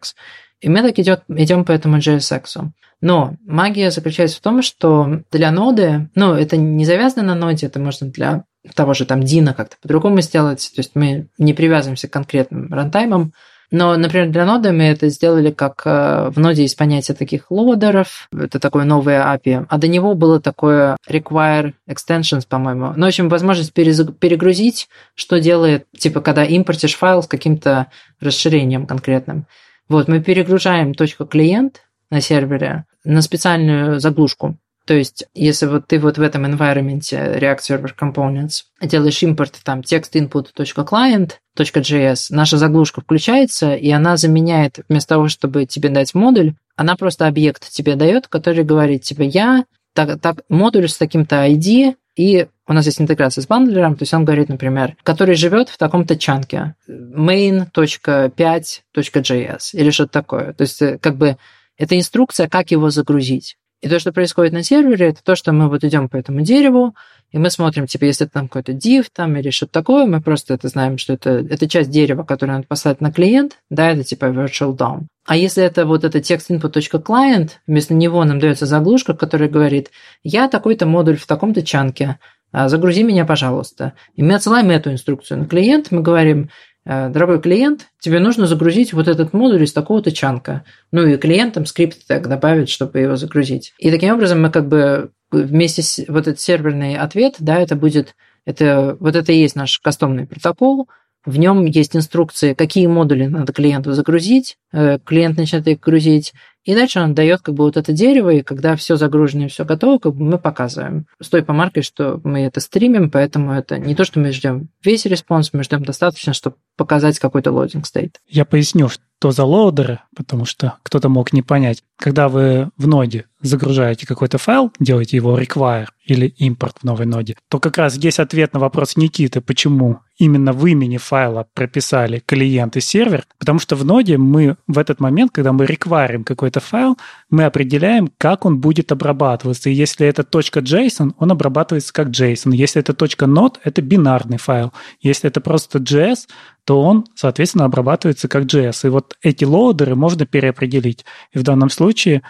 И 0.61 0.69
мы 0.69 0.81
так 0.81 0.97
идет, 0.99 1.23
идем 1.29 1.65
по 1.65 1.71
этому 1.71 1.97
JSX. 1.97 2.69
Но 3.01 3.35
магия 3.45 3.91
заключается 3.91 4.37
в 4.37 4.41
том, 4.41 4.61
что 4.61 5.23
для 5.29 5.51
ноды, 5.51 6.09
ну, 6.15 6.33
это 6.33 6.55
не 6.55 6.85
завязано 6.85 7.35
на 7.35 7.35
ноде, 7.35 7.67
это 7.67 7.79
можно 7.79 8.07
для 8.07 8.45
того 8.75 8.93
же 8.93 9.05
там 9.05 9.23
Дина 9.23 9.53
как-то 9.53 9.75
по-другому 9.81 10.21
сделать, 10.21 10.71
то 10.75 10.79
есть 10.79 10.91
мы 10.95 11.27
не 11.37 11.53
привязываемся 11.53 12.07
к 12.07 12.13
конкретным 12.13 12.73
рантаймам, 12.73 13.33
но, 13.73 13.97
например, 13.97 14.29
для 14.29 14.45
ноды 14.45 14.71
мы 14.71 14.83
это 14.83 15.09
сделали 15.09 15.49
как 15.49 15.81
э, 15.85 16.29
в 16.29 16.39
ноде 16.39 16.61
есть 16.61 16.77
понятие 16.77 17.15
таких 17.15 17.49
лодеров, 17.49 18.27
это 18.31 18.59
такое 18.59 18.83
новое 18.83 19.19
API, 19.23 19.65
а 19.67 19.77
до 19.79 19.87
него 19.87 20.13
было 20.13 20.39
такое 20.39 20.95
require 21.09 21.73
extensions, 21.89 22.45
по-моему. 22.47 22.93
Ну, 22.95 23.05
в 23.05 23.07
общем, 23.07 23.29
возможность 23.29 23.73
перегрузить, 23.73 24.89
что 25.15 25.39
делает, 25.39 25.87
типа, 25.97 26.21
когда 26.21 26.45
импортишь 26.45 26.95
файл 26.95 27.23
с 27.23 27.27
каким-то 27.27 27.87
расширением 28.19 28.85
конкретным. 28.85 29.47
Вот, 29.89 30.07
мы 30.07 30.21
перегружаем 30.21 30.93
точку 30.93 31.25
клиент 31.25 31.81
на 32.11 32.21
сервере 32.21 32.85
на 33.03 33.21
специальную 33.21 33.99
заглушку. 33.99 34.57
То 34.85 34.93
есть, 34.93 35.25
если 35.33 35.65
вот 35.65 35.87
ты 35.87 35.97
вот 35.97 36.17
в 36.17 36.21
этом 36.21 36.45
environment 36.45 37.01
React 37.01 37.59
Server 37.59 37.91
Components 37.97 38.63
делаешь 38.81 39.23
импорт 39.23 39.57
там 39.63 39.79
text 39.79 40.11
input.client.js, 40.13 42.25
наша 42.29 42.57
заглушка 42.57 42.99
включается, 43.01 43.75
и 43.75 43.89
она 43.91 44.17
заменяет, 44.17 44.79
вместо 44.89 45.15
того, 45.15 45.29
чтобы 45.29 45.65
тебе 45.65 45.87
дать 45.89 46.13
модуль, 46.13 46.55
она 46.75 46.97
просто 46.97 47.27
объект 47.27 47.69
тебе 47.69 47.95
дает, 47.95 48.27
который 48.27 48.65
говорит 48.65 49.03
тебе, 49.03 49.27
я 49.27 49.63
так, 49.93 50.19
так, 50.19 50.41
модуль 50.49 50.89
с 50.89 50.97
таким-то 50.97 51.47
ID, 51.47 51.95
и 52.15 52.47
у 52.67 52.73
нас 52.73 52.85
есть 52.85 53.01
интеграция 53.01 53.41
с 53.41 53.47
бандлером, 53.47 53.95
то 53.95 54.03
есть 54.03 54.13
он 54.13 54.25
говорит, 54.25 54.49
например, 54.49 54.97
который 55.03 55.35
живет 55.35 55.69
в 55.69 55.77
таком-то 55.77 56.17
чанке 56.17 56.75
main.5.js 56.87 59.69
или 59.73 59.91
что-то 59.91 60.11
такое. 60.11 60.53
То 60.53 60.61
есть 60.61 60.81
э, 60.81 60.97
как 60.99 61.17
бы 61.17 61.37
это 61.77 61.97
инструкция, 61.97 62.47
как 62.47 62.71
его 62.71 62.89
загрузить. 62.89 63.57
И 63.83 63.89
то, 63.89 63.99
что 63.99 64.13
происходит 64.13 64.53
на 64.53 64.63
сервере, 64.63 65.09
это 65.09 65.21
то, 65.21 65.35
что 65.35 65.51
мы 65.51 65.67
вот 65.67 65.83
идем 65.83 66.07
по 66.07 66.15
этому 66.15 66.39
дереву, 66.39 66.95
и 67.33 67.37
мы 67.37 67.49
смотрим, 67.49 67.85
типа, 67.85 68.05
если 68.05 68.23
там 68.23 68.47
какой-то 68.47 68.71
div 68.71 69.07
там 69.13 69.35
или 69.35 69.49
что-то 69.49 69.73
такое, 69.73 70.05
мы 70.05 70.21
просто 70.21 70.53
это 70.53 70.69
знаем, 70.69 70.97
что 70.97 71.11
это, 71.11 71.31
это 71.31 71.67
часть 71.67 71.89
дерева, 71.89 72.23
которую 72.23 72.55
надо 72.55 72.67
послать 72.67 73.01
на 73.01 73.11
клиент, 73.11 73.57
да, 73.69 73.91
это 73.91 74.05
типа 74.05 74.27
virtual 74.27 74.77
DOM. 74.77 75.07
А 75.25 75.35
если 75.35 75.61
это 75.61 75.85
вот 75.85 76.05
это 76.05 76.19
text 76.19 76.49
input.client, 76.49 77.49
вместо 77.67 77.93
него 77.93 78.23
нам 78.23 78.39
дается 78.39 78.65
заглушка, 78.65 79.15
которая 79.15 79.49
говорит, 79.49 79.91
я 80.23 80.47
такой-то 80.47 80.85
модуль 80.85 81.17
в 81.17 81.27
таком-то 81.27 81.61
чанке, 81.61 82.19
а, 82.53 82.69
загрузи 82.69 83.03
меня, 83.03 83.25
пожалуйста. 83.25 83.91
И 84.15 84.23
мы 84.23 84.35
отсылаем 84.35 84.69
эту 84.69 84.93
инструкцию 84.93 85.39
на 85.39 85.45
клиент, 85.45 85.91
мы 85.91 86.01
говорим, 86.01 86.51
дорогой 86.85 87.41
клиент, 87.41 87.87
тебе 87.99 88.19
нужно 88.19 88.45
загрузить 88.45 88.93
вот 88.93 89.07
этот 89.07 89.33
модуль 89.33 89.63
из 89.63 89.73
такого-то 89.73 90.11
чанка. 90.11 90.63
Ну 90.91 91.05
и 91.05 91.17
клиентам 91.17 91.65
скрипт 91.65 92.05
так 92.07 92.27
добавить, 92.27 92.69
чтобы 92.69 92.99
его 92.99 93.15
загрузить. 93.15 93.73
И 93.77 93.89
таким 93.89 94.15
образом 94.15 94.41
мы 94.41 94.49
как 94.49 94.67
бы 94.67 95.11
вместе 95.31 95.81
с 95.81 96.03
вот 96.07 96.27
этот 96.27 96.39
серверный 96.39 96.97
ответ, 96.97 97.35
да, 97.39 97.59
это 97.59 97.75
будет, 97.75 98.15
это, 98.45 98.97
вот 98.99 99.15
это 99.15 99.31
и 99.31 99.39
есть 99.39 99.55
наш 99.55 99.79
кастомный 99.79 100.27
протокол, 100.27 100.87
в 101.25 101.37
нем 101.37 101.65
есть 101.65 101.95
инструкции, 101.95 102.53
какие 102.53 102.85
модули 102.87 103.27
надо 103.27 103.53
клиенту 103.53 103.93
загрузить, 103.93 104.57
э, 104.73 104.99
клиент 105.03 105.37
начинает 105.37 105.67
их 105.67 105.79
грузить, 105.79 106.33
и 106.63 106.75
дальше 106.75 106.99
он 106.99 107.13
дает 107.13 107.41
как 107.41 107.55
бы 107.55 107.65
вот 107.65 107.77
это 107.77 107.91
дерево, 107.91 108.29
и 108.29 108.41
когда 108.41 108.75
все 108.75 108.95
загружено 108.95 109.45
и 109.45 109.49
все 109.49 109.65
готово, 109.65 109.99
как 109.99 110.15
бы 110.15 110.23
мы 110.23 110.39
показываем 110.39 111.07
с 111.19 111.29
той 111.29 111.43
помаркой, 111.43 111.83
что 111.83 112.21
мы 112.23 112.41
это 112.41 112.59
стримим, 112.59 113.11
поэтому 113.11 113.51
это 113.53 113.77
не 113.77 113.95
то, 113.95 114.05
что 114.05 114.19
мы 114.19 114.31
ждем 114.31 114.69
весь 114.83 115.05
response, 115.05 115.51
мы 115.53 115.63
ждем 115.63 115.83
достаточно, 115.83 116.33
чтобы 116.33 116.55
показать 116.77 117.19
какой-то 117.19 117.51
loading 117.51 117.85
state. 117.85 118.21
Я 118.27 118.45
поясню, 118.45 118.89
за 119.31 119.43
loader 119.45 119.86
ы, 119.86 119.99
потому 120.15 120.45
что 120.45 120.77
кто-то 120.83 121.09
мог 121.09 121.33
не 121.33 121.41
понять. 121.41 121.83
Когда 121.97 122.27
вы 122.29 122.69
в 122.77 122.87
ноде 122.87 123.25
загружаете 123.41 124.07
какой-то 124.07 124.37
файл, 124.37 124.71
делаете 124.79 125.17
его 125.17 125.37
require 125.37 125.87
или 126.05 126.27
импорт 126.27 126.77
в 126.81 126.83
новой 126.83 127.05
ноде, 127.05 127.35
то 127.49 127.59
как 127.59 127.77
раз 127.77 127.93
здесь 127.93 128.19
ответ 128.19 128.53
на 128.53 128.59
вопрос 128.59 128.97
Никиты, 128.97 129.41
почему 129.41 129.99
именно 130.17 130.53
в 130.53 130.65
имени 130.65 130.97
файла 130.97 131.47
прописали 131.53 132.21
клиент 132.25 132.77
и 132.77 132.81
сервер, 132.81 133.25
потому 133.39 133.59
что 133.59 133.75
в 133.75 133.85
ноде 133.85 134.17
мы 134.17 134.57
в 134.67 134.77
этот 134.77 134.99
момент, 134.99 135.31
когда 135.31 135.53
мы 135.53 135.65
require 135.65 136.10
им 136.10 136.23
какой-то 136.23 136.59
файл, 136.59 136.97
мы 137.29 137.45
определяем, 137.45 138.09
как 138.17 138.45
он 138.45 138.59
будет 138.59 138.91
обрабатываться. 138.91 139.69
И 139.69 139.73
если 139.73 140.07
это 140.07 140.21
.json, 140.23 141.13
он 141.17 141.31
обрабатывается 141.31 141.93
как 141.93 142.09
JSON. 142.09 142.53
Если 142.53 142.81
это 142.81 142.93
.node, 142.93 143.55
это 143.63 143.81
бинарный 143.81 144.37
файл. 144.37 144.71
Если 145.01 145.29
это 145.29 145.41
просто 145.41 145.79
JS, 145.79 146.27
то 146.65 146.81
он, 146.81 147.05
соответственно, 147.15 147.65
обрабатывается 147.65 148.27
как 148.27 148.45
JS. 148.45 148.87
И 148.87 148.89
вот 148.89 149.17
эти 149.21 149.43
лоудеры 149.43 149.95
можно 149.95 150.25
переопределить. 150.25 151.05
И 151.31 151.39
в 151.39 151.43
данном 151.43 151.69
случае 151.69 152.23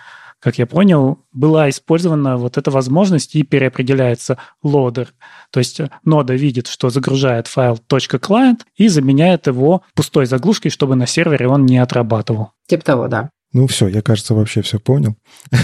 как 0.44 0.58
я 0.58 0.68
понял, 0.68 1.20
была 1.32 1.70
использована 1.70 2.36
вот 2.36 2.58
эта 2.58 2.70
возможность 2.70 3.34
и 3.34 3.44
переопределяется 3.44 4.38
лодер. 4.62 5.14
То 5.52 5.60
есть 5.60 5.80
нода 6.04 6.34
видит, 6.34 6.68
что 6.68 6.90
загружает 6.90 7.48
файл 7.48 7.80
.client 7.88 8.60
и 8.76 8.90
заменяет 8.90 9.48
его 9.48 9.84
пустой 9.96 10.26
заглушкой, 10.26 10.70
чтобы 10.70 10.98
на 10.98 11.08
сервере 11.08 11.48
он 11.48 11.66
не 11.66 11.78
отрабатывал. 11.78 12.52
Типа 12.68 12.84
того, 12.84 13.08
да. 13.08 13.30
Ну 13.54 13.68
все, 13.68 13.88
я, 13.88 14.02
кажется, 14.02 14.34
вообще 14.34 14.62
все 14.62 14.80
понял. 14.80 15.16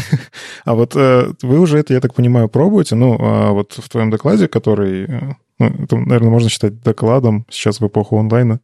а 0.66 0.76
вот 0.76 0.96
э, 0.96 1.34
вы 1.42 1.60
уже 1.60 1.80
это, 1.80 1.94
я 1.94 2.02
так 2.02 2.14
понимаю, 2.14 2.48
пробуете. 2.48 2.96
Ну, 2.96 3.18
а 3.20 3.52
вот 3.52 3.74
в 3.74 3.90
твоем 3.90 4.12
докладе, 4.12 4.48
который 4.48 5.06
э, 5.06 5.34
ну, 5.60 5.68
это, 5.68 5.98
наверное, 5.98 6.30
можно 6.30 6.50
считать 6.50 6.82
докладом 6.82 7.46
сейчас 7.50 7.82
в 7.82 7.88
эпоху 7.88 8.18
онлайна. 8.18 8.62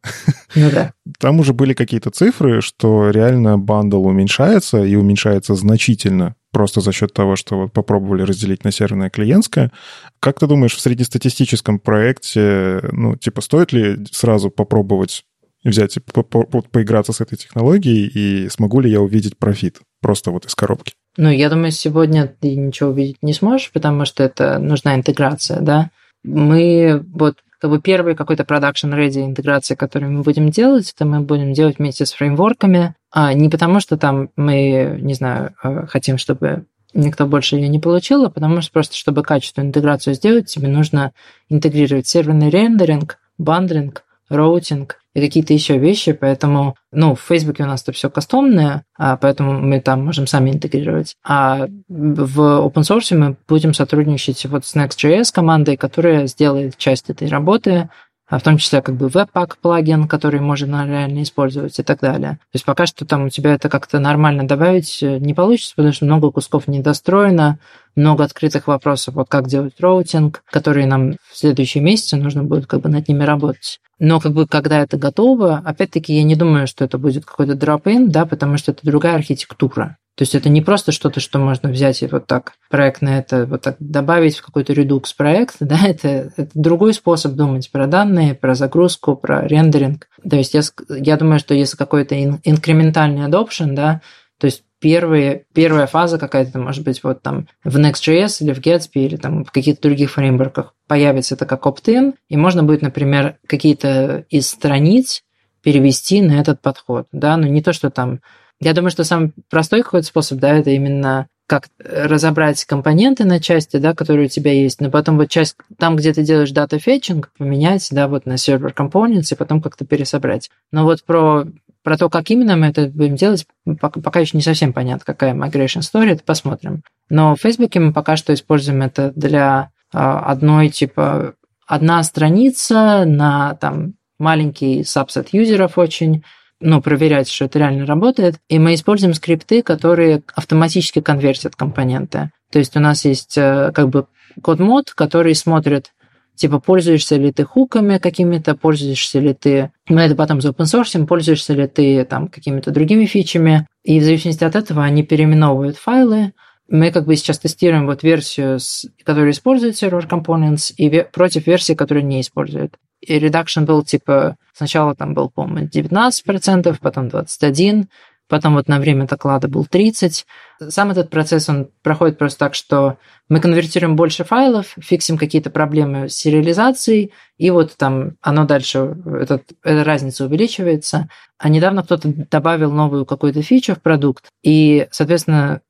Ну 0.54 0.70
да. 0.70 0.92
Там 1.18 1.40
уже 1.40 1.52
были 1.52 1.74
какие-то 1.74 2.10
цифры, 2.10 2.62
что 2.62 3.10
реально 3.10 3.58
бандл 3.58 4.06
уменьшается 4.06 4.82
и 4.82 4.94
уменьшается 4.94 5.54
значительно 5.54 6.36
просто 6.52 6.80
за 6.80 6.92
счет 6.92 7.12
того, 7.12 7.36
что 7.36 7.58
вот 7.58 7.72
попробовали 7.74 8.22
разделить 8.22 8.64
на 8.64 8.72
серверное 8.72 9.10
клиентское. 9.10 9.72
Как 10.20 10.40
ты 10.40 10.46
думаешь, 10.46 10.74
в 10.74 10.80
среднестатистическом 10.80 11.78
проекте, 11.78 12.80
ну, 12.92 13.14
типа, 13.16 13.42
стоит 13.42 13.74
ли 13.74 14.06
сразу 14.10 14.50
попробовать 14.50 15.24
взять 15.70 15.96
и 15.96 16.00
по 16.00 16.20
-по 16.20 16.62
поиграться 16.70 17.12
с 17.12 17.20
этой 17.20 17.36
технологией, 17.36 18.06
и 18.06 18.48
смогу 18.48 18.80
ли 18.80 18.90
я 18.90 19.00
увидеть 19.00 19.36
профит 19.36 19.80
просто 20.00 20.30
вот 20.30 20.46
из 20.46 20.54
коробки? 20.54 20.94
Ну, 21.16 21.30
я 21.30 21.48
думаю, 21.48 21.70
сегодня 21.70 22.26
ты 22.26 22.54
ничего 22.56 22.90
увидеть 22.90 23.16
не 23.22 23.32
сможешь, 23.32 23.70
потому 23.72 24.04
что 24.04 24.22
это 24.22 24.58
нужна 24.58 24.94
интеграция, 24.94 25.60
да 25.60 25.90
мы 26.26 27.02
вот 27.14 27.36
как 27.60 27.70
бы 27.70 27.80
первый 27.80 28.14
какой-то 28.14 28.42
production 28.42 28.92
ready 28.92 29.24
интеграция, 29.24 29.76
которую 29.76 30.12
мы 30.12 30.22
будем 30.22 30.50
делать, 30.50 30.92
это 30.94 31.06
мы 31.06 31.20
будем 31.20 31.52
делать 31.52 31.78
вместе 31.78 32.04
с 32.04 32.12
фреймворками, 32.12 32.94
а 33.10 33.32
не 33.32 33.48
потому 33.48 33.80
что 33.80 33.96
там 33.96 34.28
мы, 34.36 34.98
не 35.00 35.14
знаю, 35.14 35.54
э, 35.62 35.86
хотим, 35.86 36.18
чтобы 36.18 36.66
никто 36.92 37.26
больше 37.26 37.56
ее 37.56 37.68
не 37.68 37.78
получил, 37.78 38.24
а 38.24 38.30
потому 38.30 38.60
что 38.60 38.72
просто, 38.72 38.96
чтобы 38.96 39.22
качественную 39.22 39.68
интеграцию 39.68 40.14
сделать, 40.14 40.46
тебе 40.46 40.68
нужно 40.68 41.12
интегрировать 41.48 42.06
серверный 42.06 42.50
рендеринг, 42.50 43.18
bundling, 43.38 44.04
routing 44.28 44.98
и 45.16 45.20
какие-то 45.20 45.54
еще 45.54 45.78
вещи, 45.78 46.12
поэтому, 46.12 46.76
ну, 46.92 47.14
в 47.14 47.20
Фейсбуке 47.22 47.62
у 47.62 47.66
нас 47.66 47.82
это 47.82 47.92
все 47.92 48.10
кастомное, 48.10 48.84
а 48.98 49.16
поэтому 49.16 49.58
мы 49.58 49.80
там 49.80 50.04
можем 50.04 50.26
сами 50.26 50.50
интегрировать. 50.50 51.14
А 51.24 51.68
в 51.88 52.38
open 52.38 52.82
source 52.82 53.16
мы 53.16 53.36
будем 53.48 53.72
сотрудничать 53.72 54.44
вот 54.44 54.66
с 54.66 54.76
Next.js 54.76 55.32
командой, 55.32 55.78
которая 55.78 56.26
сделает 56.26 56.76
часть 56.76 57.08
этой 57.08 57.28
работы, 57.28 57.88
а 58.28 58.38
в 58.38 58.42
том 58.42 58.58
числе 58.58 58.82
как 58.82 58.96
бы 58.96 59.06
Webpack 59.06 59.52
плагин, 59.62 60.06
который 60.06 60.40
можно 60.40 60.86
реально 60.86 61.22
использовать 61.22 61.78
и 61.78 61.82
так 61.82 62.00
далее. 62.00 62.32
То 62.32 62.56
есть 62.56 62.66
пока 62.66 62.84
что 62.84 63.06
там 63.06 63.24
у 63.24 63.28
тебя 63.30 63.54
это 63.54 63.70
как-то 63.70 63.98
нормально 64.00 64.46
добавить 64.46 65.02
э, 65.02 65.18
не 65.18 65.32
получится, 65.32 65.74
потому 65.76 65.94
что 65.94 66.04
много 66.04 66.30
кусков 66.30 66.68
недостроено, 66.68 67.58
много 67.96 68.24
открытых 68.24 68.66
вопросов, 68.66 69.14
вот 69.14 69.28
как 69.28 69.48
делать 69.48 69.74
routing, 69.80 70.42
которые 70.50 70.86
нам 70.86 71.16
в 71.30 71.36
следующие 71.36 71.82
месяцы 71.82 72.16
нужно 72.16 72.44
будет 72.44 72.66
как 72.66 72.82
бы 72.82 72.88
над 72.88 73.08
ними 73.08 73.24
работать. 73.24 73.80
Но 73.98 74.20
как 74.20 74.32
бы 74.32 74.46
когда 74.46 74.82
это 74.82 74.96
готово, 74.98 75.62
опять-таки 75.64 76.14
я 76.14 76.22
не 76.22 76.36
думаю, 76.36 76.66
что 76.66 76.84
это 76.84 76.98
будет 76.98 77.24
какой-то 77.24 77.54
drop-in, 77.54 78.10
да, 78.10 78.26
потому 78.26 78.58
что 78.58 78.72
это 78.72 78.80
другая 78.84 79.14
архитектура. 79.14 79.96
То 80.16 80.22
есть 80.22 80.34
это 80.34 80.48
не 80.48 80.62
просто 80.62 80.92
что-то, 80.92 81.20
что 81.20 81.38
можно 81.38 81.68
взять 81.68 82.02
и 82.02 82.06
вот 82.06 82.26
так 82.26 82.52
проект 82.70 83.02
на 83.02 83.18
это 83.18 83.44
вот 83.44 83.60
так 83.60 83.76
добавить 83.78 84.38
в 84.38 84.44
какой-то 84.44 84.72
Redux 84.72 85.12
проект, 85.12 85.56
да, 85.60 85.78
это, 85.86 86.32
это 86.36 86.50
другой 86.54 86.94
способ 86.94 87.32
думать 87.32 87.70
про 87.70 87.86
данные, 87.86 88.34
про 88.34 88.54
загрузку, 88.54 89.14
про 89.14 89.46
рендеринг. 89.46 90.08
То 90.28 90.36
есть 90.36 90.54
я, 90.54 90.62
я 90.88 91.16
думаю, 91.16 91.38
что 91.38 91.54
если 91.54 91.76
какой-то 91.76 92.18
инкрементальный 92.18 93.26
adoption, 93.26 93.74
да, 93.74 94.00
то 94.38 94.46
есть 94.46 94.62
первые, 94.80 95.44
первая 95.54 95.86
фаза 95.86 96.18
какая-то, 96.18 96.58
может 96.58 96.84
быть, 96.84 97.02
вот 97.02 97.22
там 97.22 97.48
в 97.64 97.76
Next.js 97.78 98.38
или 98.40 98.52
в 98.52 98.58
Gatsby 98.58 99.06
или 99.06 99.16
там 99.16 99.44
в 99.44 99.50
каких-то 99.50 99.82
других 99.82 100.12
фреймворках 100.12 100.74
появится 100.86 101.34
это 101.34 101.46
как 101.46 101.66
opt-in, 101.66 102.14
и 102.28 102.36
можно 102.36 102.62
будет, 102.62 102.82
например, 102.82 103.36
какие-то 103.46 104.24
из 104.30 104.48
страниц 104.48 105.22
перевести 105.62 106.20
на 106.20 106.40
этот 106.40 106.60
подход, 106.60 107.06
да, 107.12 107.36
но 107.36 107.46
не 107.46 107.62
то, 107.62 107.72
что 107.72 107.90
там 107.90 108.20
я 108.60 108.72
думаю, 108.72 108.90
что 108.90 109.04
самый 109.04 109.32
простой 109.50 109.82
какой-то 109.82 110.06
способ, 110.06 110.38
да, 110.38 110.54
это 110.54 110.70
именно 110.70 111.28
как 111.46 111.68
разобрать 111.78 112.64
компоненты 112.64 113.24
на 113.24 113.38
части, 113.38 113.76
да, 113.76 113.94
которые 113.94 114.26
у 114.26 114.28
тебя 114.28 114.52
есть, 114.52 114.80
но 114.80 114.90
потом 114.90 115.16
вот 115.16 115.28
часть, 115.28 115.56
там, 115.78 115.94
где 115.94 116.12
ты 116.12 116.22
делаешь 116.22 116.50
дата 116.50 116.78
фетчинг, 116.78 117.30
поменять, 117.38 117.86
да, 117.92 118.08
вот 118.08 118.26
на 118.26 118.36
сервер 118.36 118.74
components 118.76 119.28
и 119.30 119.36
потом 119.36 119.62
как-то 119.62 119.84
пересобрать. 119.84 120.50
Но 120.72 120.84
вот 120.84 121.04
про, 121.04 121.44
про 121.86 121.96
то, 121.96 122.10
как 122.10 122.30
именно 122.30 122.56
мы 122.56 122.66
это 122.66 122.88
будем 122.88 123.14
делать, 123.14 123.46
пока, 123.80 124.18
еще 124.18 124.36
не 124.36 124.42
совсем 124.42 124.72
понятно, 124.72 125.04
какая 125.04 125.34
migration 125.34 125.82
story, 125.82 126.14
это 126.14 126.24
посмотрим. 126.24 126.82
Но 127.08 127.36
в 127.36 127.40
Facebook 127.40 127.76
мы 127.76 127.92
пока 127.92 128.16
что 128.16 128.34
используем 128.34 128.82
это 128.82 129.12
для 129.14 129.70
а, 129.94 130.18
одной, 130.18 130.68
типа, 130.70 131.34
одна 131.64 132.02
страница 132.02 133.04
на 133.04 133.54
там 133.60 133.94
маленький 134.18 134.82
сабсет 134.82 135.28
юзеров 135.30 135.78
очень, 135.78 136.24
ну, 136.58 136.82
проверять, 136.82 137.28
что 137.28 137.44
это 137.44 137.60
реально 137.60 137.86
работает. 137.86 138.40
И 138.48 138.58
мы 138.58 138.74
используем 138.74 139.14
скрипты, 139.14 139.62
которые 139.62 140.24
автоматически 140.34 141.00
конвертят 141.00 141.54
компоненты. 141.54 142.32
То 142.50 142.58
есть 142.58 142.76
у 142.76 142.80
нас 142.80 143.04
есть 143.04 143.38
э, 143.38 143.70
как 143.72 143.90
бы 143.90 144.08
код-мод, 144.42 144.90
который 144.90 145.36
смотрит, 145.36 145.92
типа, 146.36 146.60
пользуешься 146.60 147.16
ли 147.16 147.32
ты 147.32 147.44
хуками 147.44 147.98
какими-то, 147.98 148.54
пользуешься 148.54 149.18
ли 149.18 149.34
ты, 149.34 149.70
мы 149.88 150.02
это 150.02 150.14
потом 150.14 150.40
за 150.40 150.50
open 150.50 150.64
source, 150.64 151.06
пользуешься 151.06 151.54
ли 151.54 151.66
ты 151.66 152.04
там 152.04 152.28
какими-то 152.28 152.70
другими 152.70 153.06
фичами. 153.06 153.66
И 153.82 154.00
в 154.00 154.04
зависимости 154.04 154.44
от 154.44 154.54
этого 154.56 154.84
они 154.84 155.02
переименовывают 155.02 155.76
файлы, 155.76 156.32
мы 156.68 156.90
как 156.90 157.06
бы 157.06 157.14
сейчас 157.16 157.38
тестируем 157.38 157.86
вот 157.86 158.02
версию, 158.02 158.58
которая 159.04 159.30
использует 159.30 159.74
Server 159.74 160.08
Components, 160.08 160.72
и 160.76 161.04
против 161.12 161.46
версии, 161.46 161.74
которая 161.74 162.02
не 162.02 162.20
использует. 162.20 162.74
И 163.00 163.18
reduction 163.18 163.64
был 163.64 163.84
типа, 163.84 164.36
сначала 164.52 164.94
там 164.94 165.14
был, 165.14 165.30
по-моему, 165.30 165.68
19%, 165.68 166.76
потом 166.80 167.06
21%, 167.06 167.86
потом 168.28 168.54
вот 168.54 168.68
на 168.68 168.78
время 168.78 169.06
доклада 169.06 169.48
был 169.48 169.64
30. 169.64 170.26
Сам 170.68 170.90
этот 170.90 171.10
процесс, 171.10 171.48
он 171.48 171.70
проходит 171.82 172.18
просто 172.18 172.38
так, 172.38 172.54
что 172.54 172.98
мы 173.28 173.40
конвертируем 173.40 173.96
больше 173.96 174.24
файлов, 174.24 174.74
фиксим 174.78 175.18
какие-то 175.18 175.50
проблемы 175.50 176.08
с 176.08 176.14
сериализацией, 176.14 177.12
и 177.38 177.50
вот 177.50 177.76
там 177.76 178.12
оно 178.20 178.44
дальше, 178.44 178.96
этот, 179.20 179.44
эта 179.62 179.84
разница 179.84 180.24
увеличивается. 180.24 181.08
А 181.38 181.48
недавно 181.48 181.82
кто-то 181.82 182.12
добавил 182.30 182.72
новую 182.72 183.04
какую-то 183.04 183.42
фичу 183.42 183.74
в 183.74 183.82
продукт, 183.82 184.24
и, 184.42 184.88
соответственно, 184.90 185.60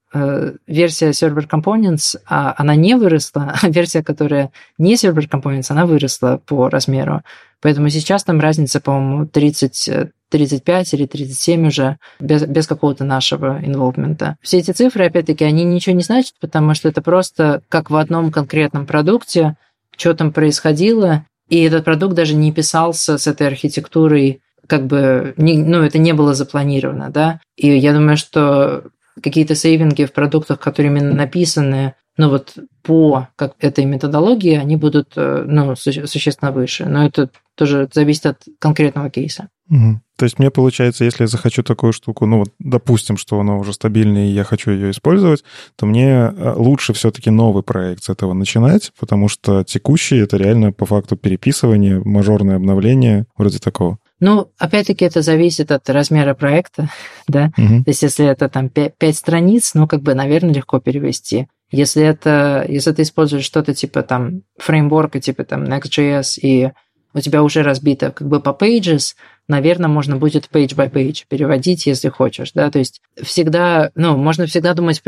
версия 0.67 1.11
Server 1.11 1.49
Components, 1.49 2.17
а, 2.27 2.55
она 2.57 2.75
не 2.75 2.97
выросла, 2.97 3.55
а 3.63 3.69
версия, 3.69 4.03
которая 4.03 4.51
не 4.79 4.95
Server 4.95 5.29
Components, 5.29 5.67
она 5.71 5.87
выросла 5.87 6.41
по 6.47 6.69
размеру. 6.69 7.23
Поэтому 7.61 7.89
сейчас 7.89 8.23
там 8.25 8.41
разница, 8.41 8.81
по-моему, 8.81 9.27
30, 9.27 10.11
35 10.31 10.95
или 10.95 11.07
37 11.07 11.67
уже, 11.67 11.99
без, 12.21 12.45
без 12.47 12.67
какого-то 12.67 13.05
нашего 13.05 13.59
инволвмента. 13.65 14.37
Все 14.43 14.59
эти 14.59 14.71
цифры, 14.71 15.07
опять-таки, 15.07 15.45
они 15.45 15.65
ничего 15.65 15.95
не 15.95 16.03
значат, 16.03 16.35
потому 16.41 16.75
что 16.75 16.89
это 16.89 17.03
просто 17.03 17.63
как 17.69 17.91
в 17.91 17.97
одном 17.97 18.31
конкретном 18.31 18.87
продукте, 18.87 19.57
что 19.97 20.15
там 20.15 20.33
происходило, 20.33 21.25
и 21.49 21.63
этот 21.63 21.85
продукт 21.85 22.15
даже 22.15 22.35
не 22.35 22.53
писался 22.53 23.19
с 23.19 23.27
этой 23.27 23.47
архитектурой 23.47 24.41
как 24.67 24.87
бы, 24.87 25.33
ну, 25.37 25.83
это 25.83 25.99
не 25.99 26.13
было 26.13 26.35
запланировано, 26.35 27.11
да, 27.11 27.41
и 27.57 27.69
я 27.69 27.93
думаю, 27.95 28.17
что 28.17 28.85
какие-то 29.23 29.55
сейвинги 29.55 30.05
в 30.05 30.13
продуктах, 30.13 30.61
которые 30.61 30.91
именно 30.93 31.15
написаны, 31.15 31.95
ну 32.17 32.31
вот 32.31 32.55
по 32.83 33.29
как 33.37 33.55
этой 33.59 33.85
методологии, 33.85 34.57
они 34.57 34.77
будут 34.77 35.13
э, 35.17 35.45
ну, 35.47 35.75
существенно 35.77 36.53
выше. 36.53 36.87
Но 36.87 37.05
это 37.05 37.31
тоже 37.57 37.89
зависит 37.93 38.27
от 38.27 38.43
конкретного 38.59 39.11
кейса. 39.11 39.49
Угу. 39.69 40.01
То 40.17 40.25
есть 40.25 40.39
мне 40.39 40.51
получается, 40.51 41.05
если 41.05 41.25
я 41.25 41.27
захочу 41.27 41.63
такую 41.63 41.93
штуку, 41.93 42.27
ну 42.27 42.39
вот 42.39 42.53
допустим, 42.59 43.17
что 43.17 43.41
она 43.41 43.57
уже 43.57 43.73
стабильная, 43.73 44.27
и 44.27 44.33
я 44.33 44.45
хочу 44.45 44.71
ее 44.71 44.91
использовать, 44.91 45.43
то 45.77 45.85
мне 45.85 46.09
э, 46.09 46.55
лучше 46.57 46.93
все-таки 46.93 47.31
новый 47.31 47.63
проект 47.63 48.05
с 48.05 48.09
этого 48.09 48.33
начинать, 48.33 48.93
потому 48.99 49.29
что 49.29 49.65
текущий 49.65 50.19
это 50.19 50.37
реально 50.37 50.73
по 50.73 50.87
факту 50.87 51.17
переписывание, 51.17 52.01
мажорное 52.05 52.57
обновление, 52.57 53.27
вроде 53.37 53.59
такого. 53.59 53.99
Ну, 54.19 54.51
опять-таки, 54.59 55.05
это 55.05 55.21
зависит 55.21 55.71
от 55.71 55.89
размера 55.91 56.35
проекта, 56.35 56.89
да. 57.29 57.53
Угу. 57.59 57.85
То 57.85 57.91
есть, 57.91 58.03
если 58.03 58.27
это 58.27 58.49
там 58.49 58.69
5, 58.71 58.97
5 58.97 59.17
страниц, 59.17 59.73
ну, 59.75 59.87
как 59.87 60.03
бы, 60.03 60.15
наверное, 60.15 60.55
легко 60.55 60.81
перевести. 60.81 61.49
Если 61.71 62.03
это, 62.03 62.65
если 62.69 62.93
ты 62.93 63.03
используешь 63.03 63.45
что-то 63.45 63.75
типа 63.75 64.03
там 64.03 64.43
фреймворка, 64.57 65.21
типа 65.21 65.45
там 65.45 65.65
Next.js, 65.65 66.39
и 66.41 66.71
у 67.17 67.21
тебя 67.21 67.43
уже 67.43 67.63
разбито 67.63 68.13
как 68.13 68.29
бы 68.29 68.41
по 68.41 68.51
pages, 68.51 69.15
наверное, 69.49 69.89
можно 69.89 70.17
будет 70.17 70.49
page 70.53 70.77
by 70.77 70.93
page 70.93 71.25
переводить, 71.29 71.87
если 71.87 72.09
хочешь, 72.09 72.53
да, 72.53 72.71
то 72.71 72.79
есть 72.79 73.01
всегда, 73.23 73.91
ну, 73.95 74.17
можно 74.17 74.47
всегда 74.47 74.75
думать, 74.75 75.03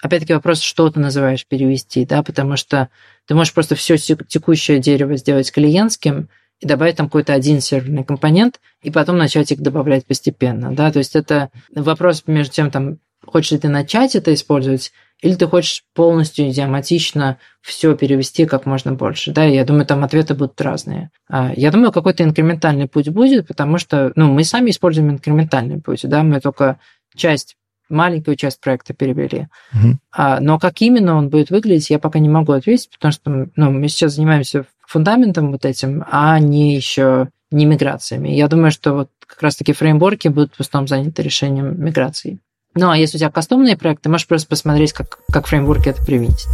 опять-таки 0.00 0.34
вопрос, 0.34 0.60
что 0.60 0.88
ты 0.90 1.00
называешь 1.00 1.46
перевести, 1.46 2.06
да, 2.06 2.22
потому 2.22 2.56
что 2.56 2.88
ты 3.26 3.34
можешь 3.34 3.52
просто 3.52 3.74
все 3.74 3.96
текущее 3.96 4.78
дерево 4.78 5.16
сделать 5.16 5.52
клиентским, 5.52 6.28
и 6.60 6.66
добавить 6.66 6.96
там 6.96 7.06
какой-то 7.06 7.34
один 7.34 7.60
серверный 7.60 8.04
компонент, 8.04 8.60
и 8.82 8.90
потом 8.90 9.18
начать 9.18 9.50
их 9.52 9.60
добавлять 9.60 10.06
постепенно, 10.06 10.74
да, 10.74 10.90
то 10.90 10.98
есть 10.98 11.14
это 11.14 11.50
вопрос 11.74 12.24
между 12.26 12.54
тем, 12.54 12.70
там, 12.70 12.98
хочешь 13.26 13.52
ли 13.52 13.58
ты 13.58 13.68
начать 13.68 14.14
это 14.16 14.32
использовать, 14.32 14.92
или 15.24 15.36
ты 15.36 15.46
хочешь 15.46 15.84
полностью 15.94 16.50
идиоматично 16.50 17.38
все 17.62 17.96
перевести 17.96 18.44
как 18.44 18.66
можно 18.66 18.92
больше, 18.92 19.32
да, 19.32 19.44
я 19.44 19.64
думаю, 19.64 19.86
там 19.86 20.04
ответы 20.04 20.34
будут 20.34 20.60
разные. 20.60 21.10
А, 21.30 21.50
я 21.56 21.70
думаю, 21.70 21.92
какой-то 21.92 22.22
инкрементальный 22.24 22.86
путь 22.86 23.08
будет, 23.08 23.48
потому 23.48 23.78
что, 23.78 24.12
ну, 24.16 24.30
мы 24.30 24.44
сами 24.44 24.68
используем 24.68 25.10
инкрементальный 25.10 25.80
путь, 25.80 26.02
да, 26.04 26.22
мы 26.22 26.40
только 26.40 26.78
часть 27.16 27.56
маленькую 27.88 28.36
часть 28.36 28.60
проекта 28.60 28.92
перевели. 28.92 29.48
Угу. 29.72 29.98
А, 30.12 30.40
но 30.40 30.58
как 30.58 30.82
именно 30.82 31.14
он 31.14 31.30
будет 31.30 31.48
выглядеть, 31.48 31.88
я 31.88 31.98
пока 31.98 32.18
не 32.18 32.28
могу 32.28 32.52
ответить, 32.52 32.90
потому 32.90 33.12
что 33.12 33.48
ну, 33.56 33.70
мы 33.70 33.88
сейчас 33.88 34.16
занимаемся 34.16 34.66
фундаментом 34.86 35.52
вот 35.52 35.64
этим, 35.64 36.04
а 36.10 36.38
не 36.38 36.76
еще 36.76 37.28
не 37.50 37.64
миграциями. 37.64 38.28
Я 38.28 38.48
думаю, 38.48 38.70
что 38.70 38.92
вот 38.92 39.10
как 39.26 39.40
раз-таки 39.40 39.72
фреймворки 39.72 40.28
будут 40.28 40.54
в 40.56 40.60
основном 40.60 40.86
заняты 40.86 41.22
решением 41.22 41.82
миграции. 41.82 42.40
Ну, 42.76 42.90
а 42.90 42.96
если 42.96 43.16
у 43.16 43.20
тебя 43.20 43.30
кастомные 43.30 43.76
проекты, 43.76 44.08
можешь 44.08 44.26
просто 44.26 44.48
посмотреть, 44.48 44.92
как, 44.92 45.20
как 45.30 45.46
фреймворки 45.46 45.88
это 45.88 46.04
применить. 46.04 46.46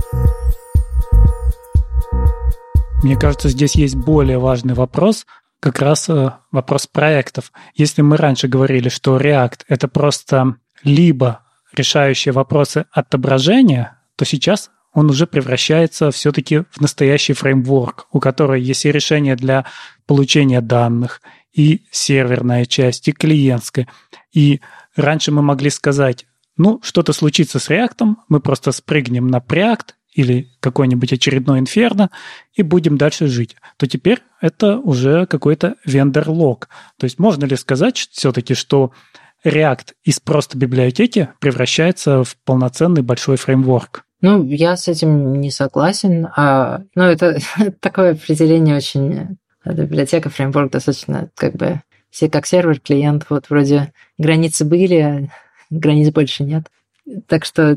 Мне 3.03 3.17
кажется, 3.17 3.49
здесь 3.49 3.75
есть 3.77 3.97
более 3.97 4.39
важный 4.39 4.75
вопрос, 4.75 5.25
как 5.61 5.79
раз 5.79 6.11
э, 6.11 6.33
вопрос 6.53 6.87
проектов. 6.87 7.53
Если 7.75 8.03
мы 8.03 8.19
раньше 8.19 8.49
говорили, 8.49 8.91
что 8.91 9.19
React— 9.19 9.61
это 9.69 9.89
просто 9.89 10.57
либо 10.83 11.41
решающие 11.73 12.33
вопросы 12.33 12.85
отображения, 12.91 13.99
то 14.17 14.27
сейчас 14.27 14.71
он 14.93 15.09
уже 15.09 15.27
превращается 15.27 16.11
все-таки 16.11 16.65
в 16.71 16.81
настоящий 16.81 17.33
фреймворк, 17.33 18.09
у 18.13 18.21
которого 18.21 18.55
есть 18.55 18.85
и 18.85 18.93
решение 18.93 19.37
для 19.37 19.65
получения 20.07 20.61
данных, 20.61 21.23
и 21.53 21.83
серверная 21.91 22.67
часть, 22.67 23.09
и 23.09 23.13
клиентская. 23.13 23.89
И 24.33 24.61
раньше 24.97 25.33
мы 25.33 25.43
могли 25.43 25.71
сказать, 25.71 26.27
ну, 26.57 26.81
что-то 26.83 27.13
случится 27.13 27.59
с 27.59 27.71
React, 27.71 28.15
мы 28.29 28.41
просто 28.41 28.73
спрыгнем 28.73 29.29
на 29.29 29.39
Preact 29.39 29.95
или 30.13 30.49
какой-нибудь 30.61 31.13
очередной 31.13 31.61
инферно 31.61 32.11
и 32.53 32.63
будем 32.63 32.99
дальше 32.99 33.29
жить, 33.29 33.57
то 33.77 33.87
теперь 33.87 34.21
это 34.41 34.79
уже 34.79 35.27
какой-то 35.27 35.77
вендор-лог. 35.85 36.69
То 36.99 37.05
есть 37.05 37.19
можно 37.19 37.45
ли 37.45 37.57
сказать 37.57 37.97
все-таки, 37.97 38.55
что 38.55 38.93
React 39.45 39.95
из 40.03 40.21
просто 40.21 40.59
библиотеки 40.59 41.31
превращается 41.41 42.25
в 42.25 42.37
полноценный 42.45 43.03
большой 43.03 43.37
фреймворк. 43.37 44.05
Ну, 44.21 44.45
я 44.45 44.77
с 44.77 44.87
этим 44.87 45.41
не 45.41 45.51
согласен. 45.51 46.29
А, 46.37 46.83
ну, 46.95 47.05
это 47.05 47.39
такое 47.81 48.13
определение 48.13 48.77
очень... 48.77 49.39
Библиотека, 49.63 50.31
фреймворк 50.31 50.73
достаточно 50.73 51.31
как 51.35 51.55
бы 51.55 51.83
все 52.11 52.29
как 52.29 52.47
сервер, 52.47 52.81
клиент, 52.81 53.27
вот 53.29 53.51
вроде 53.51 53.93
границы 54.19 54.65
были, 54.65 54.95
а 54.97 55.29
границ 55.71 56.13
больше 56.13 56.45
нет. 56.45 56.65
Так 57.27 57.45
что 57.45 57.77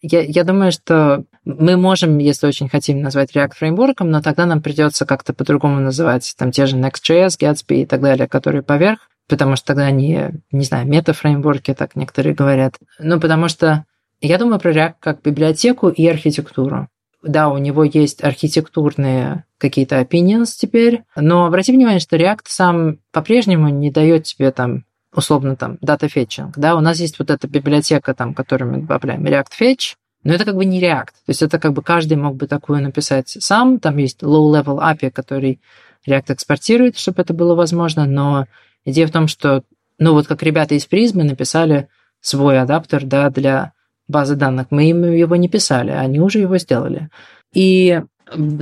я, 0.00 0.20
я 0.22 0.44
думаю, 0.44 0.72
что 0.72 1.24
мы 1.44 1.76
можем, 1.76 2.18
если 2.18 2.46
очень 2.46 2.68
хотим, 2.68 3.02
назвать 3.02 3.34
React 3.34 3.54
фреймворком, 3.56 4.10
но 4.10 4.22
тогда 4.22 4.46
нам 4.46 4.62
придется 4.62 5.04
как-то 5.04 5.34
по-другому 5.34 5.80
называть 5.80 6.32
там 6.38 6.52
те 6.52 6.66
же 6.66 6.76
Next.js, 6.76 7.38
Gatsby 7.38 7.82
и 7.82 7.86
так 7.86 8.00
далее, 8.00 8.28
которые 8.28 8.62
поверх 8.62 9.08
потому 9.28 9.56
что 9.56 9.68
тогда 9.68 9.84
они, 9.84 10.20
не 10.50 10.64
знаю, 10.64 10.86
метафреймворки, 10.86 11.72
так 11.72 11.96
некоторые 11.96 12.34
говорят. 12.34 12.74
Ну, 12.98 13.18
потому 13.18 13.48
что 13.48 13.86
я 14.20 14.36
думаю 14.36 14.60
про 14.60 14.72
React 14.72 14.94
как 15.00 15.22
библиотеку 15.22 15.88
и 15.88 16.06
архитектуру. 16.06 16.88
Да, 17.22 17.48
у 17.48 17.56
него 17.58 17.84
есть 17.84 18.22
архитектурные 18.22 19.44
какие-то 19.62 20.00
opinions 20.00 20.50
теперь, 20.58 21.04
но 21.16 21.46
обрати 21.46 21.72
внимание, 21.72 22.00
что 22.00 22.16
React 22.16 22.42
сам 22.44 22.98
по-прежнему 23.12 23.68
не 23.68 23.90
дает 23.90 24.24
тебе 24.24 24.50
там 24.50 24.84
условно 25.14 25.56
там 25.56 25.78
data 25.82 26.10
fetching, 26.12 26.52
да, 26.56 26.76
у 26.76 26.80
нас 26.80 27.00
есть 27.00 27.18
вот 27.18 27.30
эта 27.30 27.48
библиотека 27.48 28.12
там, 28.14 28.34
которую 28.34 28.72
мы 28.72 28.78
добавляем, 28.80 29.24
React 29.24 29.52
Fetch, 29.58 29.94
но 30.24 30.34
это 30.34 30.44
как 30.44 30.56
бы 30.56 30.64
не 30.64 30.80
React, 30.80 31.06
то 31.06 31.28
есть 31.28 31.42
это 31.42 31.58
как 31.58 31.72
бы 31.72 31.82
каждый 31.82 32.16
мог 32.16 32.36
бы 32.36 32.46
такую 32.46 32.82
написать 32.82 33.28
сам, 33.28 33.78
там 33.78 33.96
есть 33.96 34.22
low-level 34.22 34.78
API, 34.78 35.10
который 35.10 35.60
React 36.06 36.34
экспортирует, 36.34 36.98
чтобы 36.98 37.22
это 37.22 37.32
было 37.32 37.54
возможно, 37.54 38.04
но 38.04 38.46
Идея 38.84 39.06
в 39.06 39.12
том, 39.12 39.28
что, 39.28 39.62
ну 39.98 40.12
вот 40.12 40.26
как 40.26 40.42
ребята 40.42 40.74
из 40.74 40.86
призмы 40.86 41.24
написали 41.24 41.88
свой 42.20 42.60
адаптер, 42.60 43.04
да, 43.04 43.30
для 43.30 43.72
базы 44.08 44.36
данных. 44.36 44.66
Мы 44.70 44.90
им 44.90 45.04
его 45.12 45.36
не 45.36 45.48
писали, 45.48 45.90
они 45.90 46.20
уже 46.20 46.40
его 46.40 46.58
сделали. 46.58 47.08
И 47.54 48.02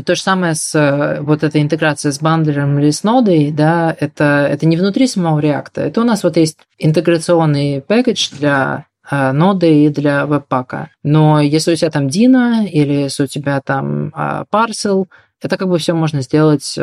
то 0.04 0.14
же 0.14 0.20
самое 0.20 0.54
с 0.54 0.74
э, 0.74 1.20
вот 1.20 1.42
этой 1.42 1.62
интеграцией 1.62 2.12
с 2.12 2.20
бандлером 2.20 2.78
или 2.78 2.90
с 2.90 3.04
нодой, 3.04 3.50
да, 3.50 3.94
это, 3.98 4.46
это 4.50 4.66
не 4.66 4.76
внутри 4.76 5.06
самого 5.06 5.38
реакта. 5.38 5.82
Это 5.82 6.00
у 6.00 6.04
нас 6.04 6.22
вот 6.22 6.36
есть 6.36 6.58
интеграционный 6.78 7.80
пакет 7.80 8.18
для 8.38 8.86
э, 9.10 9.32
ноды 9.32 9.84
и 9.84 9.88
для 9.88 10.26
веб-пака. 10.26 10.90
Но 11.02 11.40
если 11.40 11.72
у 11.72 11.76
тебя 11.76 11.90
там 11.90 12.06
Dino 12.06 12.66
или 12.66 12.92
если 12.92 13.24
у 13.24 13.26
тебя 13.26 13.60
там 13.60 14.08
э, 14.08 14.44
Parcel, 14.52 15.06
это 15.42 15.56
как 15.56 15.68
бы 15.68 15.78
все 15.78 15.94
можно 15.94 16.20
сделать 16.20 16.78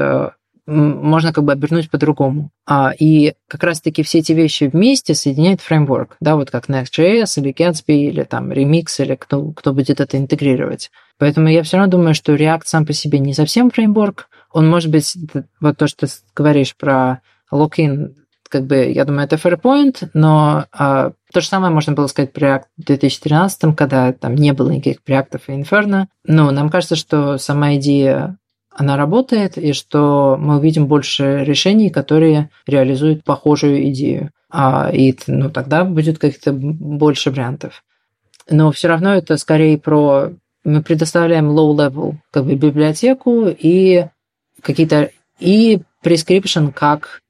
можно 0.68 1.34
как 1.34 1.44
бы 1.44 1.54
обернуть 1.54 1.90
по-другому. 1.90 2.52
А, 2.66 2.92
и 2.98 3.34
как 3.48 3.64
раз-таки 3.64 4.04
все 4.04 4.20
эти 4.20 4.34
вещи 4.34 4.66
вместе 4.72 5.16
соединяет 5.16 5.62
фреймворк, 5.62 6.18
да, 6.20 6.36
вот 6.36 6.52
как 6.52 6.70
Next.js 6.70 7.42
или 7.42 7.54
Gatsby 7.54 7.96
или 7.96 8.24
там 8.24 8.52
Remix 8.52 8.86
или 9.00 9.16
кто, 9.16 9.52
кто 9.52 9.74
будет 9.74 10.02
это 10.02 10.18
интегрировать. 10.18 10.92
Поэтому 11.18 11.48
я 11.48 11.64
все 11.64 11.78
равно 11.78 11.92
думаю, 11.92 12.14
что 12.14 12.36
React 12.36 12.64
сам 12.66 12.86
по 12.86 12.94
себе 12.94 13.20
не 13.20 13.34
совсем 13.34 13.72
фреймворк. 13.72 14.30
Он 14.52 14.70
может 14.70 14.92
быть, 14.92 15.16
вот 15.60 15.78
то, 15.78 15.88
что 15.88 16.06
ты 16.06 16.14
говоришь 16.36 16.76
про 16.76 17.22
логин, 17.50 18.16
как 18.50 18.66
бы, 18.66 18.92
я 18.92 19.06
думаю, 19.06 19.26
это 19.26 19.36
fair 19.36 19.60
point, 19.60 20.10
но 20.14 20.66
а, 20.72 21.12
то 21.34 21.42
же 21.42 21.48
самое 21.48 21.74
можно 21.74 21.94
было 21.94 22.08
сказать 22.08 22.34
про 22.34 22.48
React 22.48 22.64
в 22.78 22.84
2013, 22.84 23.76
когда 23.76 24.14
там 24.14 24.36
не 24.36 24.54
было 24.54 24.70
никаких 24.70 25.02
проектов 25.02 25.44
и 25.48 25.54
Inferno. 25.54 26.06
Но 26.26 26.52
нам 26.52 26.70
кажется, 26.70 26.96
что 26.96 27.38
сама 27.38 27.76
идея 27.76 28.38
она 28.78 28.96
работает, 28.96 29.58
и 29.58 29.74
что 29.74 30.38
мы 30.40 30.58
увидим 30.58 30.86
больше 30.86 31.44
решений, 31.44 31.90
которые 31.90 32.52
реализуют 32.68 33.24
похожую 33.24 33.90
идею. 33.90 34.30
А, 34.52 34.92
и 34.94 35.18
ну, 35.26 35.50
тогда 35.50 35.84
будет 35.84 36.20
как-то 36.20 36.54
больше 36.54 37.32
вариантов. 37.32 37.84
Но 38.50 38.72
все 38.72 38.88
равно 38.88 39.16
это 39.16 39.36
скорее 39.38 39.80
про... 39.80 40.32
Мы 40.64 40.84
предоставляем 40.84 41.50
low-level 41.50 42.18
как 42.32 42.46
бы 42.46 42.54
библиотеку 42.54 43.48
и 43.48 44.06
какие-то... 44.62 45.10
И 45.40 45.82
prescription, 46.04 46.72
как, 46.72 47.22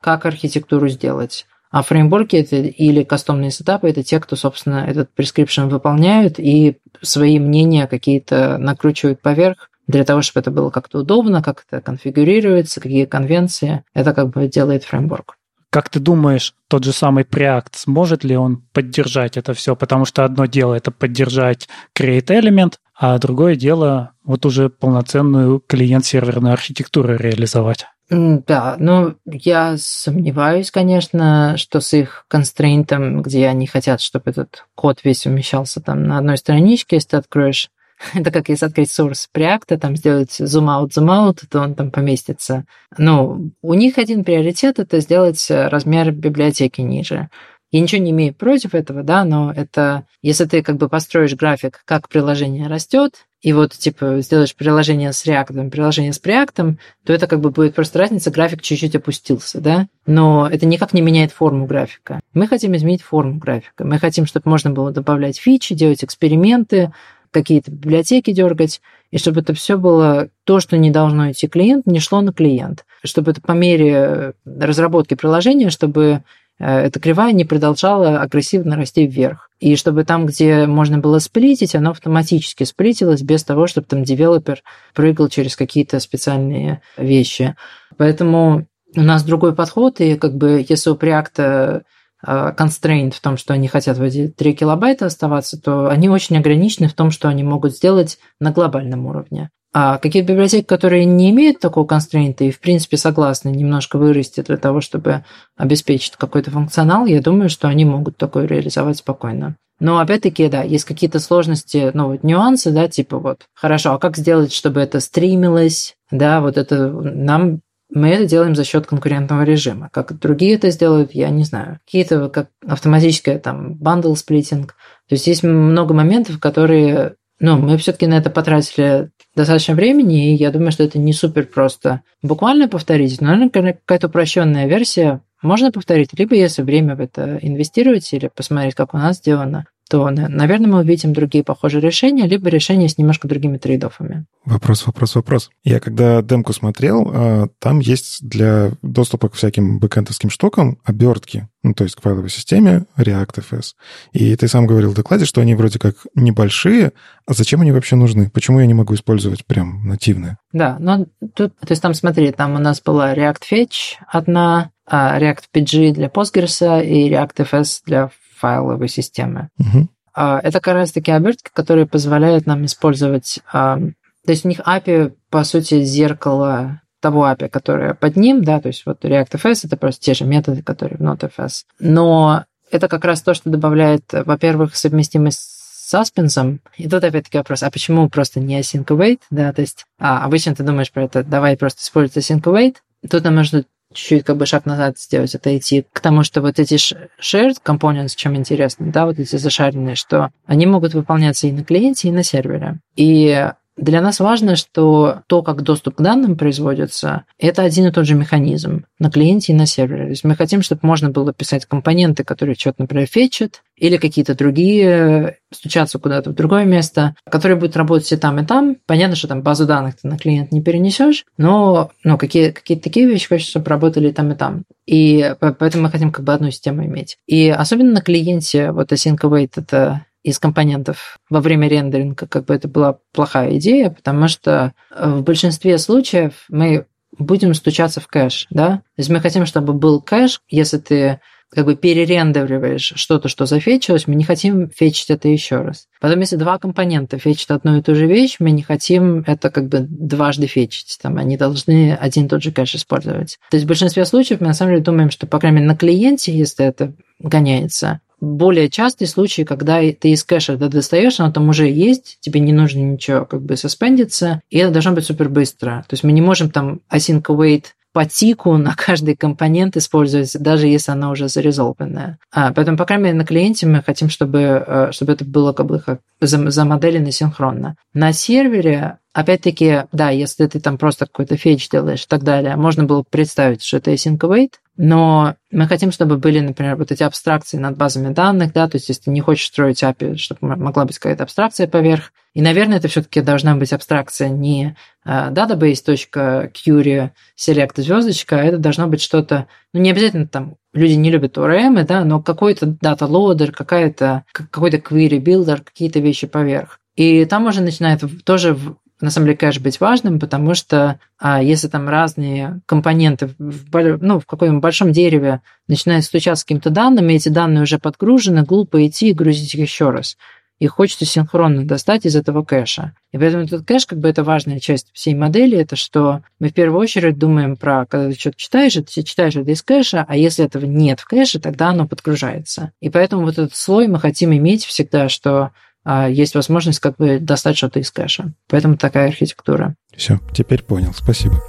как 0.00 0.24
архитектуру 0.24 0.88
сделать. 0.88 1.46
А 1.70 1.82
фреймворки 1.82 2.36
это, 2.36 2.56
или 2.56 3.02
кастомные 3.04 3.50
сетапы 3.50 3.90
это 3.90 4.02
те, 4.02 4.18
кто, 4.18 4.34
собственно, 4.34 4.86
этот 4.88 5.10
prescription 5.14 5.68
выполняют 5.68 6.38
и 6.38 6.78
свои 7.02 7.38
мнения 7.38 7.86
какие-то 7.86 8.56
накручивают 8.56 9.20
поверх, 9.20 9.68
для 9.86 10.04
того, 10.04 10.22
чтобы 10.22 10.40
это 10.42 10.50
было 10.50 10.70
как-то 10.70 10.98
удобно, 10.98 11.42
как 11.42 11.64
это 11.68 11.80
конфигурируется, 11.80 12.80
какие 12.80 13.04
конвенции. 13.04 13.84
Это 13.94 14.12
как 14.12 14.30
бы 14.30 14.48
делает 14.48 14.84
фреймворк. 14.84 15.36
Как 15.70 15.88
ты 15.88 16.00
думаешь, 16.00 16.54
тот 16.68 16.84
же 16.84 16.92
самый 16.92 17.24
Preact, 17.24 17.72
сможет 17.74 18.24
ли 18.24 18.36
он 18.36 18.62
поддержать 18.72 19.36
это 19.36 19.52
все? 19.52 19.76
Потому 19.76 20.04
что 20.04 20.24
одно 20.24 20.46
дело 20.46 20.74
это 20.74 20.90
поддержать 20.90 21.68
Create 21.96 22.28
Element, 22.28 22.74
а 22.98 23.18
другое 23.18 23.56
дело 23.56 24.12
вот 24.24 24.46
уже 24.46 24.70
полноценную 24.70 25.60
клиент-серверную 25.60 26.52
архитектуру 26.54 27.16
реализовать. 27.16 27.84
Да, 28.08 28.76
ну, 28.78 29.16
я 29.26 29.76
сомневаюсь, 29.78 30.70
конечно, 30.70 31.56
что 31.56 31.80
с 31.80 31.92
их 31.92 32.24
констрейнтом, 32.28 33.20
где 33.20 33.48
они 33.48 33.66
хотят, 33.66 34.00
чтобы 34.00 34.30
этот 34.30 34.64
код 34.76 35.00
весь 35.02 35.26
умещался 35.26 35.80
там 35.80 36.04
на 36.04 36.18
одной 36.18 36.38
страничке, 36.38 36.96
если 36.96 37.10
ты 37.10 37.16
откроешь 37.16 37.68
это 38.14 38.30
как 38.30 38.48
если 38.48 38.66
открыть 38.66 38.90
source 38.90 39.26
Preact, 39.34 39.76
там 39.78 39.96
сделать 39.96 40.40
zoom 40.40 40.66
out, 40.66 40.90
zoom 40.90 41.08
out, 41.08 41.40
то 41.50 41.60
он 41.60 41.74
там 41.74 41.90
поместится. 41.90 42.64
Ну, 42.98 43.50
у 43.62 43.74
них 43.74 43.98
один 43.98 44.24
приоритет– 44.24 44.78
это 44.80 45.00
сделать 45.00 45.44
размер 45.48 46.12
библиотеки 46.12 46.80
ниже. 46.80 47.28
Я 47.72 47.80
ничего 47.80 48.00
не 48.00 48.12
имею 48.12 48.32
против 48.32 48.74
этого, 48.74 49.02
да, 49.02 49.24
но 49.24 49.52
это 49.52 50.04
если 50.22 50.44
ты 50.44 50.62
как 50.62 50.76
бы 50.76 50.88
построишь 50.88 51.34
график, 51.34 51.82
как 51.84 52.08
приложение 52.08 52.68
растет, 52.68 53.26
и 53.42 53.52
вот 53.52 53.72
типа 53.72 54.20
сделаешь 54.20 54.54
приложение 54.54 55.12
с 55.12 55.26
React, 55.26 55.70
приложение 55.70 56.12
с 56.12 56.20
Preact, 56.20 56.76
то 57.04 57.12
это 57.12 57.26
как 57.26 57.40
бы 57.40 57.50
будет 57.50 57.74
просто 57.74 57.98
разница, 57.98 58.30
график 58.30 58.62
чуть-чуть 58.62 58.94
опустился, 58.96 59.60
да, 59.60 59.88
но 60.06 60.48
это 60.50 60.64
никак 60.64 60.94
не 60.94 61.00
меняет 61.02 61.32
форму 61.32 61.66
графика. 61.66 62.20
Мы 62.34 62.46
хотим 62.46 62.74
изменить 62.76 63.02
форму 63.02 63.38
графика, 63.38 63.84
мы 63.84 63.98
хотим, 63.98 64.26
чтобы 64.26 64.48
можно 64.48 64.70
было 64.70 64.92
добавлять 64.92 65.38
фичи, 65.38 65.74
делать 65.74 66.02
эксперименты, 66.02 66.92
какие-то 67.40 67.70
библиотеки 67.70 68.32
дергать, 68.32 68.80
и 69.10 69.18
чтобы 69.18 69.40
это 69.40 69.52
все 69.52 69.76
было 69.76 70.28
то, 70.44 70.58
что 70.58 70.78
не 70.78 70.90
должно 70.90 71.30
идти 71.30 71.48
клиент, 71.48 71.86
не 71.86 72.00
шло 72.00 72.22
на 72.22 72.32
клиент. 72.32 72.86
Чтобы 73.04 73.32
это 73.32 73.42
по 73.42 73.52
мере 73.52 74.32
разработки 74.44 75.14
приложения, 75.14 75.68
чтобы 75.68 76.22
э, 76.58 76.78
эта 76.78 76.98
кривая 76.98 77.32
не 77.32 77.44
продолжала 77.44 78.20
агрессивно 78.20 78.76
расти 78.76 79.06
вверх. 79.06 79.50
И 79.60 79.76
чтобы 79.76 80.04
там, 80.04 80.24
где 80.24 80.66
можно 80.66 80.98
было 80.98 81.18
сплитить, 81.18 81.74
оно 81.74 81.90
автоматически 81.90 82.64
сплитилось 82.64 83.20
без 83.20 83.44
того, 83.44 83.66
чтобы 83.66 83.86
там 83.86 84.02
девелопер 84.02 84.62
прыгал 84.94 85.28
через 85.28 85.56
какие-то 85.56 86.00
специальные 86.00 86.80
вещи. 86.96 87.54
Поэтому 87.98 88.66
у 88.96 89.00
нас 89.02 89.24
другой 89.24 89.54
подход, 89.54 90.00
и 90.00 90.16
как 90.16 90.34
бы 90.36 90.64
если 90.66 90.88
у 90.88 90.94
Preact 90.94 91.32
Э, 91.38 91.80
constraint 92.26 93.12
в 93.12 93.20
том, 93.20 93.36
что 93.36 93.54
они 93.54 93.68
хотят 93.68 93.98
в 93.98 94.02
эти 94.02 94.28
3 94.28 94.54
килобайта 94.54 95.06
оставаться, 95.06 95.60
то 95.60 95.88
они 95.88 96.08
очень 96.08 96.36
ограничены 96.36 96.88
в 96.88 96.94
том, 96.94 97.10
что 97.10 97.28
они 97.28 97.44
могут 97.44 97.72
сделать 97.72 98.18
на 98.40 98.50
глобальном 98.50 99.06
уровне. 99.06 99.50
А 99.72 99.98
какие-то 99.98 100.32
библиотеки, 100.32 100.64
которые 100.64 101.04
не 101.04 101.30
имеют 101.30 101.60
такого 101.60 101.84
констрейнта 101.84 102.44
и, 102.44 102.50
в 102.50 102.60
принципе, 102.60 102.96
согласны 102.96 103.50
немножко 103.50 103.98
вырасти 103.98 104.40
для 104.40 104.56
того, 104.56 104.80
чтобы 104.80 105.24
обеспечить 105.56 106.16
какой-то 106.16 106.50
функционал, 106.50 107.04
я 107.04 107.20
думаю, 107.20 107.50
что 107.50 107.68
они 107.68 107.84
могут 107.84 108.16
такое 108.16 108.46
реализовать 108.46 108.96
спокойно. 108.98 109.56
Но 109.78 109.98
опять-таки, 109.98 110.48
да, 110.48 110.62
есть 110.62 110.86
какие-то 110.86 111.20
сложности, 111.20 111.90
ну 111.92 112.08
вот 112.08 112.22
нюансы, 112.24 112.70
да, 112.70 112.88
типа 112.88 113.18
вот, 113.18 113.42
хорошо, 113.54 113.92
а 113.92 113.98
как 113.98 114.16
сделать, 114.16 114.54
чтобы 114.54 114.80
это 114.80 115.00
стримилось, 115.00 115.94
да, 116.10 116.40
вот 116.40 116.56
это 116.56 116.88
нам 116.88 117.60
мы 117.96 118.10
это 118.10 118.26
делаем 118.26 118.54
за 118.54 118.64
счет 118.64 118.86
конкурентного 118.86 119.42
режима. 119.42 119.88
Как 119.90 120.18
другие 120.18 120.56
это 120.56 120.70
сделают, 120.70 121.14
я 121.14 121.30
не 121.30 121.44
знаю. 121.44 121.80
Какие-то 121.86 122.28
как 122.28 122.50
автоматическое 122.66 123.38
там 123.38 123.74
bundle 123.74 124.14
splitting. 124.14 124.74
То 125.08 125.14
есть 125.14 125.26
есть 125.26 125.42
много 125.42 125.94
моментов, 125.94 126.38
которые 126.38 127.14
ну, 127.40 127.56
мы 127.56 127.78
все-таки 127.78 128.06
на 128.06 128.18
это 128.18 128.28
потратили 128.28 129.10
достаточно 129.34 129.74
времени, 129.74 130.32
и 130.32 130.36
я 130.36 130.50
думаю, 130.50 130.72
что 130.72 130.84
это 130.84 130.98
не 130.98 131.12
супер 131.12 131.46
просто 131.46 132.02
буквально 132.22 132.68
повторить, 132.68 133.20
но, 133.20 133.34
наверное, 133.34 133.74
какая-то 133.74 134.06
упрощенная 134.06 134.66
версия 134.66 135.20
можно 135.42 135.70
повторить, 135.70 136.18
либо 136.18 136.34
если 136.34 136.62
время 136.62 136.96
в 136.96 137.00
это 137.00 137.38
инвестировать 137.42 138.10
или 138.12 138.30
посмотреть, 138.34 138.74
как 138.74 138.94
у 138.94 138.98
нас 138.98 139.18
сделано, 139.18 139.66
то, 139.88 140.10
наверное, 140.10 140.68
мы 140.68 140.80
увидим 140.80 141.12
другие 141.12 141.44
похожие 141.44 141.80
решения, 141.80 142.26
либо 142.26 142.48
решения 142.48 142.88
с 142.88 142.98
немножко 142.98 143.28
другими 143.28 143.56
trade-off 143.56 144.04
ами. 144.04 144.26
Вопрос, 144.44 144.84
вопрос, 144.86 145.14
вопрос. 145.14 145.50
Я 145.62 145.78
когда 145.78 146.22
демку 146.22 146.52
смотрел, 146.52 147.10
а, 147.12 147.48
там 147.60 147.78
есть 147.78 148.26
для 148.26 148.72
доступа 148.82 149.28
к 149.28 149.34
всяким 149.34 149.78
бэкэндовским 149.78 150.30
штукам 150.30 150.78
обертки, 150.84 151.48
ну, 151.62 151.72
то 151.72 151.84
есть 151.84 151.94
к 151.94 152.00
файловой 152.00 152.30
системе 152.30 152.86
React.fs. 152.96 153.74
И 154.12 154.34
ты 154.34 154.48
сам 154.48 154.66
говорил 154.66 154.90
в 154.90 154.94
докладе, 154.94 155.24
что 155.24 155.40
они 155.40 155.54
вроде 155.54 155.78
как 155.78 155.94
небольшие, 156.16 156.92
а 157.26 157.32
зачем 157.32 157.60
они 157.60 157.70
вообще 157.70 157.94
нужны? 157.94 158.28
Почему 158.30 158.58
я 158.58 158.66
не 158.66 158.74
могу 158.74 158.94
использовать 158.94 159.46
прям 159.46 159.86
нативные? 159.86 160.38
Да, 160.52 160.78
но 160.80 161.06
тут, 161.34 161.56
то 161.58 161.70
есть 161.70 161.82
там 161.82 161.94
смотри, 161.94 162.32
там 162.32 162.54
у 162.54 162.58
нас 162.58 162.80
была 162.80 163.14
React 163.14 163.42
Fetch 163.50 163.98
одна, 164.08 164.70
а, 164.84 165.20
React 165.20 165.44
PG 165.54 165.92
для 165.92 166.08
Postgres 166.08 166.84
и 166.84 167.10
React.fs 167.10 167.82
для 167.86 168.10
файловой 168.36 168.88
системы. 168.88 169.48
Угу. 169.58 169.88
Это 170.16 170.60
как 170.60 170.74
раз-таки 170.74 171.12
обертки, 171.12 171.50
которые 171.52 171.86
позволяют 171.86 172.46
нам 172.46 172.64
использовать... 172.64 173.40
А, 173.52 173.78
то 173.78 174.32
есть 174.32 174.44
у 174.44 174.48
них 174.48 174.60
API, 174.60 175.14
по 175.30 175.44
сути, 175.44 175.82
зеркало 175.82 176.80
того 177.00 177.26
API, 177.26 177.48
которое 177.48 177.94
под 177.94 178.16
ним, 178.16 178.42
да, 178.42 178.60
то 178.60 178.68
есть 178.68 178.84
вот 178.86 179.04
React.fs 179.04 179.60
это 179.64 179.76
просто 179.76 180.02
те 180.02 180.14
же 180.14 180.24
методы, 180.24 180.62
которые 180.62 180.96
в 180.98 181.02
Node.fs. 181.02 181.64
Но 181.78 182.44
это 182.70 182.88
как 182.88 183.04
раз 183.04 183.22
то, 183.22 183.34
что 183.34 183.50
добавляет, 183.50 184.04
во-первых, 184.10 184.74
совместимость 184.74 185.38
с 185.38 185.90
саспенсом. 185.90 186.60
И 186.76 186.88
тут 186.88 187.04
опять-таки 187.04 187.38
вопрос, 187.38 187.62
а 187.62 187.70
почему 187.70 188.08
просто 188.08 188.40
не 188.40 188.58
async 188.58 188.86
await, 188.86 189.20
да, 189.30 189.52
то 189.52 189.60
есть 189.60 189.84
а, 190.00 190.24
обычно 190.24 190.54
ты 190.54 190.64
думаешь 190.64 190.90
про 190.90 191.04
это, 191.04 191.22
давай 191.22 191.56
просто 191.56 191.82
использовать 191.82 192.28
async 192.28 192.42
await. 192.42 192.76
Тут 193.08 193.22
нам 193.22 193.36
нужно 193.36 193.64
чуть-чуть 193.96 194.24
как 194.24 194.36
бы 194.36 194.46
шаг 194.46 194.66
назад 194.66 194.98
сделать, 194.98 195.34
это 195.34 195.56
идти 195.56 195.84
к 195.92 196.00
тому, 196.00 196.22
что 196.22 196.40
вот 196.40 196.58
эти 196.58 196.74
shared 196.74 197.56
components, 197.64 198.12
чем 198.14 198.36
интересно, 198.36 198.92
да, 198.92 199.06
вот 199.06 199.18
эти 199.18 199.36
зашаренные, 199.36 199.96
что 199.96 200.30
они 200.46 200.66
могут 200.66 200.94
выполняться 200.94 201.46
и 201.46 201.52
на 201.52 201.64
клиенте, 201.64 202.08
и 202.08 202.12
на 202.12 202.22
сервере. 202.22 202.78
И 202.94 203.50
для 203.76 204.00
нас 204.00 204.20
важно, 204.20 204.56
что 204.56 205.20
то, 205.26 205.42
как 205.42 205.62
доступ 205.62 205.96
к 205.96 206.00
данным 206.00 206.36
производится, 206.36 207.24
это 207.38 207.62
один 207.62 207.86
и 207.86 207.90
тот 207.90 208.06
же 208.06 208.14
механизм 208.14 208.86
на 208.98 209.10
клиенте 209.10 209.52
и 209.52 209.56
на 209.56 209.66
сервере. 209.66 210.04
То 210.04 210.10
есть 210.10 210.24
мы 210.24 210.34
хотим, 210.34 210.62
чтобы 210.62 210.80
можно 210.82 211.10
было 211.10 211.32
писать 211.34 211.66
компоненты, 211.66 212.24
которые 212.24 212.54
что-то, 212.54 212.82
например, 212.82 213.06
фетчат, 213.06 213.62
или 213.76 213.96
какие-то 213.96 214.34
другие, 214.34 215.38
стучаться 215.52 215.98
куда-то 215.98 216.30
в 216.30 216.34
другое 216.34 216.64
место, 216.64 217.14
которые 217.30 217.58
будут 217.58 217.76
работать 217.76 218.10
и 218.12 218.16
там, 218.16 218.40
и 218.40 218.46
там. 218.46 218.76
Понятно, 218.86 219.16
что 219.16 219.28
там 219.28 219.42
базу 219.42 219.66
данных 219.66 219.96
ты 220.00 220.08
на 220.08 220.18
клиент 220.18 220.52
не 220.52 220.62
перенесешь, 220.62 221.24
но 221.36 221.90
ну, 222.02 222.18
какие, 222.18 222.50
какие-то 222.50 222.84
такие 222.84 223.06
вещи 223.06 223.28
хочется, 223.28 223.50
чтобы 223.50 223.68
работали 223.68 224.08
и 224.08 224.12
там, 224.12 224.32
и 224.32 224.34
там. 224.34 224.64
И 224.86 225.34
поэтому 225.40 225.84
мы 225.84 225.90
хотим 225.90 226.10
как 226.10 226.24
бы 226.24 226.32
одну 226.32 226.50
систему 226.50 226.84
иметь. 226.84 227.18
И 227.26 227.48
особенно 227.48 227.92
на 227.92 228.00
клиенте 228.00 228.72
вот 228.72 228.92
Async 228.92 229.18
Await 229.18 229.52
это 229.56 230.06
из 230.22 230.40
компонентов 230.40 231.18
во 231.30 231.40
время 231.40 231.68
рендеринга, 231.68 232.26
как 232.26 232.46
бы 232.46 232.54
это 232.54 232.66
была 232.66 232.98
плохая 233.12 233.56
идея, 233.58 233.90
потому 233.90 234.26
что 234.26 234.72
э, 234.90 235.08
в 235.08 235.22
большинстве 235.22 235.78
случаев 235.78 236.32
мы 236.48 236.86
будем 237.16 237.54
стучаться 237.54 238.00
в 238.00 238.08
кэш, 238.08 238.48
да? 238.50 238.68
То 238.68 238.98
есть 238.98 239.08
мы 239.08 239.20
хотим, 239.20 239.46
чтобы 239.46 239.72
был 239.72 240.00
кэш, 240.00 240.40
если 240.48 240.78
ты 240.78 241.20
как 241.52 241.64
бы 241.64 241.76
перерендериваешь 241.76 242.92
что-то, 242.96 243.28
что 243.28 243.46
зафетчилось, 243.46 244.06
мы 244.06 244.14
не 244.14 244.24
хотим 244.24 244.68
фетчить 244.70 245.10
это 245.10 245.28
еще 245.28 245.56
раз. 245.56 245.86
Потом, 246.00 246.20
если 246.20 246.36
два 246.36 246.58
компонента 246.58 247.18
фетчат 247.18 247.50
одну 247.50 247.78
и 247.78 247.82
ту 247.82 247.94
же 247.94 248.06
вещь, 248.06 248.36
мы 248.38 248.50
не 248.50 248.62
хотим 248.62 249.24
это 249.26 249.50
как 249.50 249.68
бы 249.68 249.80
дважды 249.80 250.46
фетчить. 250.46 250.98
Там 251.00 251.18
они 251.18 251.36
должны 251.36 251.94
один 251.94 252.26
и 252.26 252.28
тот 252.28 252.42
же 252.42 252.52
кэш 252.52 252.74
использовать. 252.74 253.38
То 253.50 253.56
есть 253.56 253.64
в 253.64 253.68
большинстве 253.68 254.04
случаев 254.04 254.40
мы 254.40 254.48
на 254.48 254.54
самом 254.54 254.72
деле 254.72 254.84
думаем, 254.84 255.10
что, 255.10 255.26
по 255.26 255.38
крайней 255.38 255.56
мере, 255.58 255.68
на 255.68 255.76
клиенте, 255.76 256.36
если 256.36 256.66
это 256.66 256.92
гоняется, 257.18 258.00
более 258.20 258.70
частый 258.70 259.06
случай, 259.06 259.44
когда 259.44 259.80
ты 259.92 260.10
из 260.10 260.24
кэша 260.24 260.54
это 260.54 260.68
достаешь, 260.68 261.20
оно 261.20 261.32
там 261.32 261.48
уже 261.48 261.70
есть, 261.70 262.18
тебе 262.20 262.40
не 262.40 262.52
нужно 262.52 262.78
ничего 262.78 263.26
как 263.26 263.42
бы 263.42 263.56
суспендиться, 263.56 264.40
и 264.48 264.58
это 264.58 264.72
должно 264.72 264.92
быть 264.92 265.04
супер 265.04 265.28
быстро. 265.28 265.84
То 265.88 265.94
есть 265.94 266.02
мы 266.02 266.12
не 266.12 266.22
можем 266.22 266.50
там 266.50 266.80
async 266.90 267.22
await 267.22 267.64
по 267.96 268.04
тику 268.04 268.58
на 268.58 268.74
каждый 268.76 269.16
компонент 269.16 269.74
использовать, 269.78 270.36
даже 270.38 270.66
если 270.66 270.92
она 270.92 271.08
уже 271.08 271.28
зарезолвенная. 271.28 272.18
А, 272.30 272.52
поэтому, 272.52 272.76
по 272.76 272.84
крайней 272.84 273.04
мере, 273.04 273.16
на 273.16 273.24
клиенте 273.24 273.66
мы 273.66 273.82
хотим, 273.82 274.10
чтобы, 274.10 274.40
э, 274.66 274.92
чтобы 274.92 275.12
это 275.14 275.24
было 275.24 275.54
как 275.54 275.64
бы 275.64 275.78
как 275.78 276.00
замоделено 276.20 277.10
синхронно. 277.10 277.76
На 277.94 278.12
сервере 278.12 278.98
Опять-таки, 279.16 279.84
да, 279.92 280.10
если 280.10 280.46
ты 280.46 280.60
там 280.60 280.76
просто 280.76 281.06
какой-то 281.06 281.38
фетч 281.38 281.70
делаешь 281.70 282.02
и 282.02 282.06
так 282.06 282.22
далее, 282.22 282.54
можно 282.56 282.84
было 282.84 283.02
представить, 283.02 283.62
что 283.62 283.78
это 283.78 283.90
async 283.90 284.18
await, 284.18 284.50
но 284.76 285.36
мы 285.50 285.66
хотим, 285.66 285.90
чтобы 285.90 286.18
были, 286.18 286.40
например, 286.40 286.76
вот 286.76 286.92
эти 286.92 287.02
абстракции 287.02 287.56
над 287.56 287.78
базами 287.78 288.12
данных, 288.12 288.52
да, 288.52 288.68
то 288.68 288.76
есть 288.76 288.90
если 288.90 289.04
ты 289.04 289.10
не 289.12 289.22
хочешь 289.22 289.46
строить 289.46 289.82
API, 289.82 290.18
чтобы 290.18 290.54
могла 290.56 290.84
быть 290.84 290.98
какая-то 290.98 291.22
абстракция 291.22 291.66
поверх, 291.66 292.12
и, 292.34 292.42
наверное, 292.42 292.76
это 292.76 292.88
все-таки 292.88 293.22
должна 293.22 293.56
быть 293.56 293.72
абстракция 293.72 294.28
не 294.28 294.76
uh, 295.06 295.32
database.query 295.32 297.10
select 297.38 297.72
звездочка, 297.80 298.36
а 298.36 298.42
это 298.42 298.58
должно 298.58 298.86
быть 298.86 299.00
что-то, 299.00 299.46
ну, 299.72 299.80
не 299.80 299.92
обязательно 299.92 300.26
там, 300.26 300.56
люди 300.74 300.92
не 300.92 301.10
любят 301.10 301.38
ORM, 301.38 301.82
да, 301.84 302.04
но 302.04 302.20
какой-то 302.20 302.66
data 302.66 303.08
loader, 303.08 303.50
какая-то, 303.50 304.24
какой-то 304.30 304.76
query 304.76 305.18
builder, 305.18 305.62
какие-то 305.64 306.00
вещи 306.00 306.26
поверх. 306.26 306.80
И 306.96 307.24
там 307.24 307.46
уже 307.46 307.62
начинает 307.62 308.02
тоже 308.24 308.58
на 309.00 309.10
самом 309.10 309.26
деле 309.26 309.36
кэш 309.36 309.60
быть 309.60 309.80
важным, 309.80 310.18
потому 310.18 310.54
что 310.54 310.98
а, 311.18 311.42
если 311.42 311.68
там 311.68 311.88
разные 311.88 312.60
компоненты 312.66 313.30
в, 313.38 313.98
ну, 314.00 314.20
в 314.20 314.26
каком-то 314.26 314.54
большом 314.58 314.92
дереве 314.92 315.40
начинают 315.68 316.04
стучаться 316.04 316.42
с 316.42 316.44
какими-то 316.44 316.70
данными, 316.70 317.12
эти 317.12 317.28
данные 317.28 317.62
уже 317.62 317.78
подгружены, 317.78 318.42
глупо 318.42 318.86
идти 318.86 319.10
и 319.10 319.14
грузить 319.14 319.54
их 319.54 319.60
еще 319.60 319.90
раз. 319.90 320.16
И 320.58 320.66
хочется 320.66 321.04
синхронно 321.04 321.66
достать 321.66 322.06
из 322.06 322.16
этого 322.16 322.42
кэша. 322.42 322.94
И 323.12 323.18
поэтому 323.18 323.44
этот 323.44 323.66
кэш, 323.66 323.84
как 323.84 323.98
бы 323.98 324.08
это 324.08 324.24
важная 324.24 324.58
часть 324.58 324.88
всей 324.94 325.14
модели, 325.14 325.58
это 325.58 325.76
что 325.76 326.22
мы 326.40 326.48
в 326.48 326.54
первую 326.54 326.80
очередь 326.80 327.18
думаем 327.18 327.58
про, 327.58 327.84
когда 327.84 328.08
ты 328.08 328.18
что-то 328.18 328.38
читаешь, 328.38 328.72
ты 328.72 329.02
читаешь 329.02 329.36
это 329.36 329.50
из 329.50 329.62
кэша, 329.62 330.06
а 330.08 330.16
если 330.16 330.46
этого 330.46 330.64
нет 330.64 331.00
в 331.00 331.06
кэше, 331.06 331.40
тогда 331.40 331.68
оно 331.68 331.86
подгружается. 331.86 332.72
И 332.80 332.88
поэтому 332.88 333.24
вот 333.24 333.32
этот 333.32 333.54
слой 333.54 333.86
мы 333.86 334.00
хотим 334.00 334.32
иметь 334.32 334.64
всегда, 334.64 335.10
что 335.10 335.50
есть 335.86 336.34
возможность 336.34 336.80
как 336.80 336.96
бы 336.96 337.18
достать 337.20 337.56
что-то 337.56 337.78
из 337.78 337.90
кэша. 337.90 338.32
Поэтому 338.48 338.76
такая 338.76 339.08
архитектура. 339.08 339.76
Все, 339.96 340.18
теперь 340.32 340.62
понял. 340.62 340.92
Спасибо. 340.94 341.40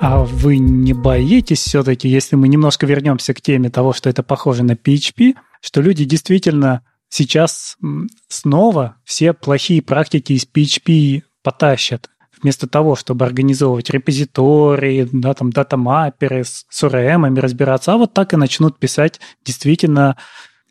А 0.00 0.24
вы 0.24 0.56
не 0.56 0.94
боитесь 0.94 1.60
все-таки, 1.60 2.08
если 2.08 2.34
мы 2.34 2.48
немножко 2.48 2.86
вернемся 2.86 3.34
к 3.34 3.42
теме 3.42 3.68
того, 3.68 3.92
что 3.92 4.08
это 4.08 4.22
похоже 4.22 4.62
на 4.62 4.72
PHP, 4.72 5.34
что 5.60 5.82
люди 5.82 6.04
действительно 6.04 6.82
сейчас 7.10 7.76
снова 8.28 8.96
все 9.04 9.34
плохие 9.34 9.82
практики 9.82 10.32
из 10.32 10.46
PHP 10.46 11.22
потащат? 11.42 12.08
Вместо 12.42 12.66
того, 12.66 12.96
чтобы 12.96 13.26
организовывать 13.26 13.90
репозитории, 13.90 15.06
да, 15.12 15.34
там, 15.34 15.50
датамаперы 15.50 16.44
с, 16.44 16.64
с 16.70 16.82
ORM 16.82 17.38
разбираться, 17.38 17.92
а 17.92 17.98
вот 17.98 18.14
так 18.14 18.32
и 18.32 18.38
начнут 18.38 18.78
писать 18.78 19.20
действительно 19.44 20.16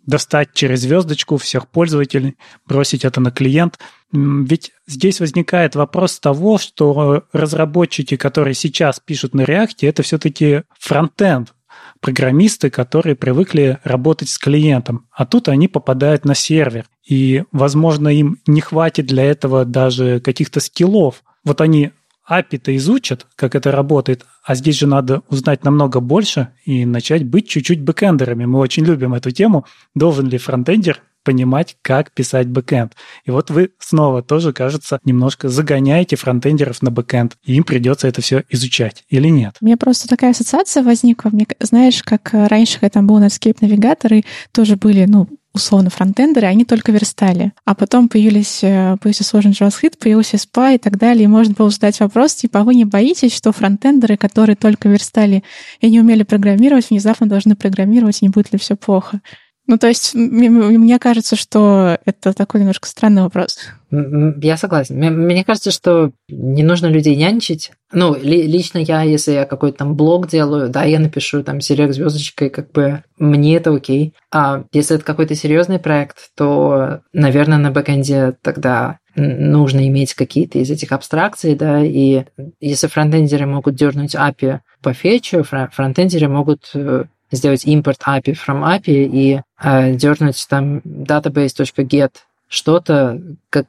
достать 0.09 0.53
через 0.53 0.81
звездочку 0.81 1.37
всех 1.37 1.67
пользователей, 1.67 2.37
бросить 2.65 3.05
это 3.05 3.21
на 3.21 3.31
клиент. 3.31 3.79
Ведь 4.11 4.71
здесь 4.87 5.19
возникает 5.19 5.75
вопрос 5.75 6.19
того, 6.19 6.57
что 6.57 7.23
разработчики, 7.31 8.17
которые 8.17 8.55
сейчас 8.55 8.99
пишут 8.99 9.35
на 9.35 9.41
React, 9.41 9.87
это 9.87 10.01
все-таки 10.01 10.63
фронтенд, 10.79 11.53
программисты, 12.01 12.69
которые 12.69 13.15
привыкли 13.15 13.77
работать 13.83 14.29
с 14.29 14.39
клиентом, 14.39 15.07
а 15.11 15.25
тут 15.25 15.47
они 15.47 15.67
попадают 15.67 16.25
на 16.25 16.33
сервер. 16.33 16.85
И, 17.07 17.43
возможно, 17.51 18.07
им 18.07 18.39
не 18.47 18.61
хватит 18.61 19.05
для 19.05 19.23
этого 19.23 19.63
даже 19.63 20.19
каких-то 20.19 20.59
скиллов. 20.59 21.23
Вот 21.43 21.61
они 21.61 21.91
API-то 22.29 22.75
изучат, 22.77 23.27
как 23.35 23.55
это 23.55 23.71
работает, 23.71 24.25
а 24.43 24.55
здесь 24.55 24.77
же 24.77 24.87
надо 24.87 25.21
узнать 25.29 25.63
намного 25.63 25.99
больше 25.99 26.49
и 26.65 26.85
начать 26.85 27.25
быть 27.25 27.49
чуть-чуть 27.49 27.81
бэкэндерами. 27.81 28.45
Мы 28.45 28.59
очень 28.59 28.85
любим 28.85 29.13
эту 29.13 29.31
тему. 29.31 29.65
Должен 29.95 30.27
ли 30.27 30.37
фронтендер 30.37 31.01
понимать, 31.23 31.77
как 31.81 32.11
писать 32.11 32.47
бэкэнд. 32.47 32.93
И 33.25 33.31
вот 33.31 33.49
вы 33.49 33.71
снова 33.77 34.23
тоже, 34.23 34.53
кажется, 34.53 34.99
немножко 35.03 35.49
загоняете 35.49 36.15
фронтендеров 36.15 36.81
на 36.81 36.91
бэкэнд, 36.91 37.37
и 37.43 37.55
им 37.55 37.63
придется 37.63 38.07
это 38.07 38.21
все 38.21 38.43
изучать, 38.49 39.03
или 39.09 39.27
нет? 39.27 39.55
У 39.61 39.65
меня 39.65 39.77
просто 39.77 40.07
такая 40.07 40.31
ассоциация 40.31 40.81
возникла. 40.81 41.29
Мне, 41.29 41.45
знаешь, 41.59 42.01
как 42.03 42.29
раньше, 42.33 42.79
когда 42.79 42.89
там 42.89 43.07
был 43.07 43.21
Netscape 43.21 43.57
навигаторы, 43.61 44.23
тоже 44.51 44.75
были, 44.75 45.05
ну, 45.05 45.27
условно 45.59 45.89
фронтендеры, 45.89 46.47
они 46.47 46.65
только 46.65 46.91
верстали. 46.91 47.53
А 47.65 47.75
потом 47.75 48.09
появились, 48.09 48.63
э, 48.63 48.97
появился 49.01 49.23
сложный 49.23 49.51
JavaScript, 49.51 49.97
появился 49.99 50.37
SPA 50.37 50.75
и 50.75 50.77
так 50.77 50.97
далее, 50.97 51.25
и 51.25 51.27
можно 51.27 51.53
было 51.53 51.69
задать 51.69 51.99
вопрос, 51.99 52.33
типа, 52.35 52.61
а 52.61 52.63
вы 52.63 52.75
не 52.75 52.85
боитесь, 52.85 53.35
что 53.35 53.51
фронтендеры, 53.51 54.17
которые 54.17 54.55
только 54.55 54.89
верстали 54.89 55.43
и 55.81 55.89
не 55.89 55.99
умели 55.99 56.23
программировать, 56.23 56.89
внезапно 56.89 57.27
должны 57.27 57.55
программировать, 57.55 58.21
не 58.21 58.29
будет 58.29 58.51
ли 58.51 58.59
все 58.59 58.75
плохо? 58.75 59.21
Ну, 59.69 59.77
то 59.77 59.85
есть, 59.85 60.15
мне 60.15 60.97
кажется, 60.97 61.35
что 61.35 61.99
это 62.03 62.33
такой 62.33 62.61
немножко 62.61 62.87
странный 62.87 63.21
вопрос. 63.21 63.59
Я 63.91 64.57
согласен. 64.57 64.97
Мне 64.97 65.43
кажется, 65.43 65.69
что 65.69 66.09
не 66.27 66.63
нужно 66.63 66.87
людей 66.87 67.15
нянчить. 67.15 67.71
Ну, 67.91 68.15
лично 68.19 68.79
я, 68.79 69.03
если 69.03 69.33
я 69.33 69.45
какой-то 69.45 69.77
там 69.77 69.93
блог 69.93 70.27
делаю, 70.27 70.69
да, 70.69 70.85
я 70.85 70.97
напишу 70.99 71.43
там 71.43 71.61
селек 71.61 71.93
звездочкой, 71.93 72.49
как 72.49 72.71
бы 72.71 73.03
мне 73.19 73.57
это 73.57 73.71
окей. 73.71 74.15
А 74.31 74.63
если 74.73 74.95
это 74.95 75.05
какой-то 75.05 75.35
серьезный 75.35 75.77
проект, 75.77 76.31
то, 76.35 77.01
наверное, 77.13 77.59
на 77.59 77.69
бэкэнде 77.69 78.37
тогда 78.41 78.97
нужно 79.13 79.87
иметь 79.87 80.15
какие-то 80.15 80.57
из 80.57 80.71
этих 80.71 80.91
абстракций, 80.91 81.53
да, 81.53 81.83
и 81.83 82.23
если 82.59 82.87
фронтендеры 82.87 83.45
могут 83.45 83.75
дернуть 83.75 84.15
API 84.15 84.61
по 84.81 84.93
фетчу, 84.93 85.43
фронтендеры 85.43 86.27
могут 86.27 86.71
э, 86.73 87.05
сделать 87.31 87.65
импорт 87.65 88.01
API 88.01 88.33
from 88.33 88.63
API 88.63 89.05
и 89.05 89.41
э, 89.61 89.93
дернуть 89.95 90.45
там 90.49 90.79
database.get 90.79 92.11
что-то, 92.49 93.21
как, 93.51 93.67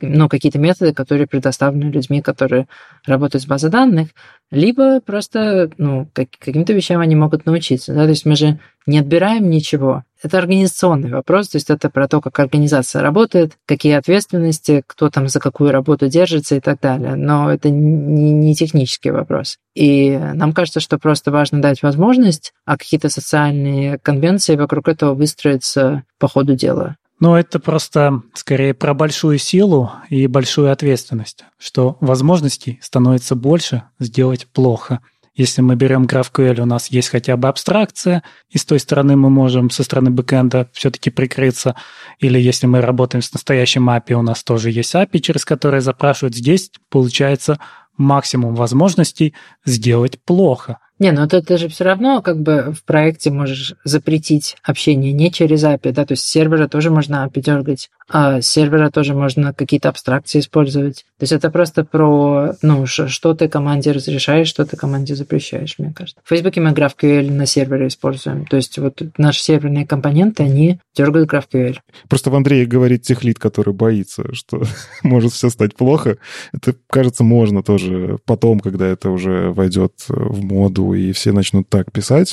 ну, 0.00 0.28
какие-то 0.28 0.60
методы, 0.60 0.94
которые 0.94 1.26
предоставлены 1.26 1.90
людьми, 1.90 2.22
которые 2.22 2.68
работают 3.04 3.42
с 3.42 3.46
базой 3.46 3.70
данных, 3.70 4.10
либо 4.52 5.00
просто 5.00 5.70
ну, 5.76 6.08
как, 6.12 6.28
каким-то 6.38 6.72
вещам 6.72 7.00
они 7.00 7.16
могут 7.16 7.46
научиться. 7.46 7.92
Да? 7.92 8.04
То 8.04 8.10
есть 8.10 8.24
мы 8.24 8.36
же 8.36 8.60
не 8.86 9.00
отбираем 9.00 9.50
ничего. 9.50 10.04
Это 10.22 10.38
организационный 10.38 11.10
вопрос, 11.10 11.48
то 11.48 11.56
есть 11.56 11.68
это 11.68 11.90
про 11.90 12.06
то, 12.06 12.20
как 12.20 12.38
организация 12.38 13.02
работает, 13.02 13.58
какие 13.66 13.94
ответственности, 13.94 14.84
кто 14.86 15.10
там 15.10 15.26
за 15.26 15.40
какую 15.40 15.72
работу 15.72 16.06
держится 16.08 16.54
и 16.54 16.60
так 16.60 16.80
далее. 16.80 17.16
Но 17.16 17.52
это 17.52 17.70
не, 17.70 18.30
не 18.30 18.54
технический 18.54 19.10
вопрос. 19.10 19.58
И 19.74 20.16
нам 20.16 20.52
кажется, 20.52 20.78
что 20.78 20.98
просто 20.98 21.32
важно 21.32 21.60
дать 21.60 21.82
возможность, 21.82 22.52
а 22.66 22.78
какие-то 22.78 23.08
социальные 23.08 23.98
конвенции 23.98 24.54
вокруг 24.54 24.86
этого 24.86 25.14
выстроятся 25.14 26.04
по 26.20 26.28
ходу 26.28 26.54
дела. 26.54 26.96
Но 27.22 27.38
это 27.38 27.60
просто 27.60 28.20
скорее 28.34 28.74
про 28.74 28.94
большую 28.94 29.38
силу 29.38 29.92
и 30.10 30.26
большую 30.26 30.72
ответственность, 30.72 31.44
что 31.56 31.96
возможностей 32.00 32.80
становится 32.82 33.36
больше 33.36 33.84
сделать 34.00 34.48
плохо. 34.48 34.98
Если 35.36 35.62
мы 35.62 35.76
берем 35.76 36.06
GraphQL, 36.06 36.62
у 36.62 36.64
нас 36.64 36.88
есть 36.88 37.10
хотя 37.10 37.36
бы 37.36 37.46
абстракция, 37.46 38.24
и 38.50 38.58
с 38.58 38.64
той 38.64 38.80
стороны 38.80 39.14
мы 39.14 39.30
можем 39.30 39.70
со 39.70 39.84
стороны 39.84 40.10
бэкэнда 40.10 40.70
все-таки 40.72 41.10
прикрыться. 41.10 41.76
Или 42.18 42.40
если 42.40 42.66
мы 42.66 42.80
работаем 42.80 43.22
с 43.22 43.32
настоящим 43.32 43.88
API, 43.88 44.14
у 44.14 44.22
нас 44.22 44.42
тоже 44.42 44.72
есть 44.72 44.92
API, 44.92 45.20
через 45.20 45.44
которое 45.44 45.80
запрашивают. 45.80 46.34
Здесь 46.34 46.72
получается 46.90 47.60
максимум 47.96 48.56
возможностей 48.56 49.32
сделать 49.64 50.20
плохо. 50.24 50.78
Не, 51.02 51.10
ну 51.10 51.26
ты, 51.26 51.42
ты 51.42 51.56
же 51.56 51.66
все 51.66 51.82
равно 51.82 52.22
как 52.22 52.40
бы 52.40 52.72
в 52.72 52.84
проекте 52.84 53.32
можешь 53.32 53.74
запретить 53.82 54.54
общение 54.62 55.12
не 55.12 55.32
через 55.32 55.64
API, 55.64 55.90
да, 55.90 56.06
то 56.06 56.12
есть 56.12 56.22
сервера 56.22 56.68
тоже 56.68 56.92
можно 56.92 57.28
API 57.28 57.40
дергать, 57.40 57.90
а 58.08 58.40
сервера 58.40 58.88
тоже 58.88 59.12
можно 59.12 59.52
какие-то 59.52 59.88
абстракции 59.88 60.38
использовать. 60.38 61.04
То 61.18 61.24
есть 61.24 61.32
это 61.32 61.50
просто 61.50 61.84
про, 61.84 62.54
ну, 62.62 62.86
что 62.86 63.34
ты 63.34 63.48
команде 63.48 63.90
разрешаешь, 63.90 64.46
что 64.46 64.64
ты 64.64 64.76
команде 64.76 65.16
запрещаешь, 65.16 65.74
мне 65.78 65.92
кажется. 65.92 66.20
В 66.22 66.28
Фейсбуке 66.28 66.60
мы 66.60 66.70
GraphQL 66.70 67.32
на 67.32 67.46
сервере 67.46 67.88
используем, 67.88 68.46
то 68.46 68.56
есть 68.56 68.78
вот 68.78 69.02
наши 69.18 69.42
серверные 69.42 69.84
компоненты, 69.84 70.44
они 70.44 70.78
дергают 70.94 71.32
GraphQL. 71.32 71.78
Просто 72.08 72.30
в 72.30 72.36
Андрее 72.36 72.64
говорит 72.64 73.02
техлит, 73.02 73.40
который 73.40 73.74
боится, 73.74 74.32
что 74.34 74.62
может 75.02 75.32
все 75.32 75.50
стать 75.50 75.74
плохо. 75.74 76.18
Это, 76.52 76.76
кажется, 76.88 77.24
можно 77.24 77.64
тоже 77.64 78.18
потом, 78.24 78.60
когда 78.60 78.86
это 78.86 79.10
уже 79.10 79.50
войдет 79.50 79.94
в 80.06 80.44
моду, 80.44 80.91
и 80.94 81.12
все 81.12 81.32
начнут 81.32 81.68
так 81.68 81.92
писать, 81.92 82.32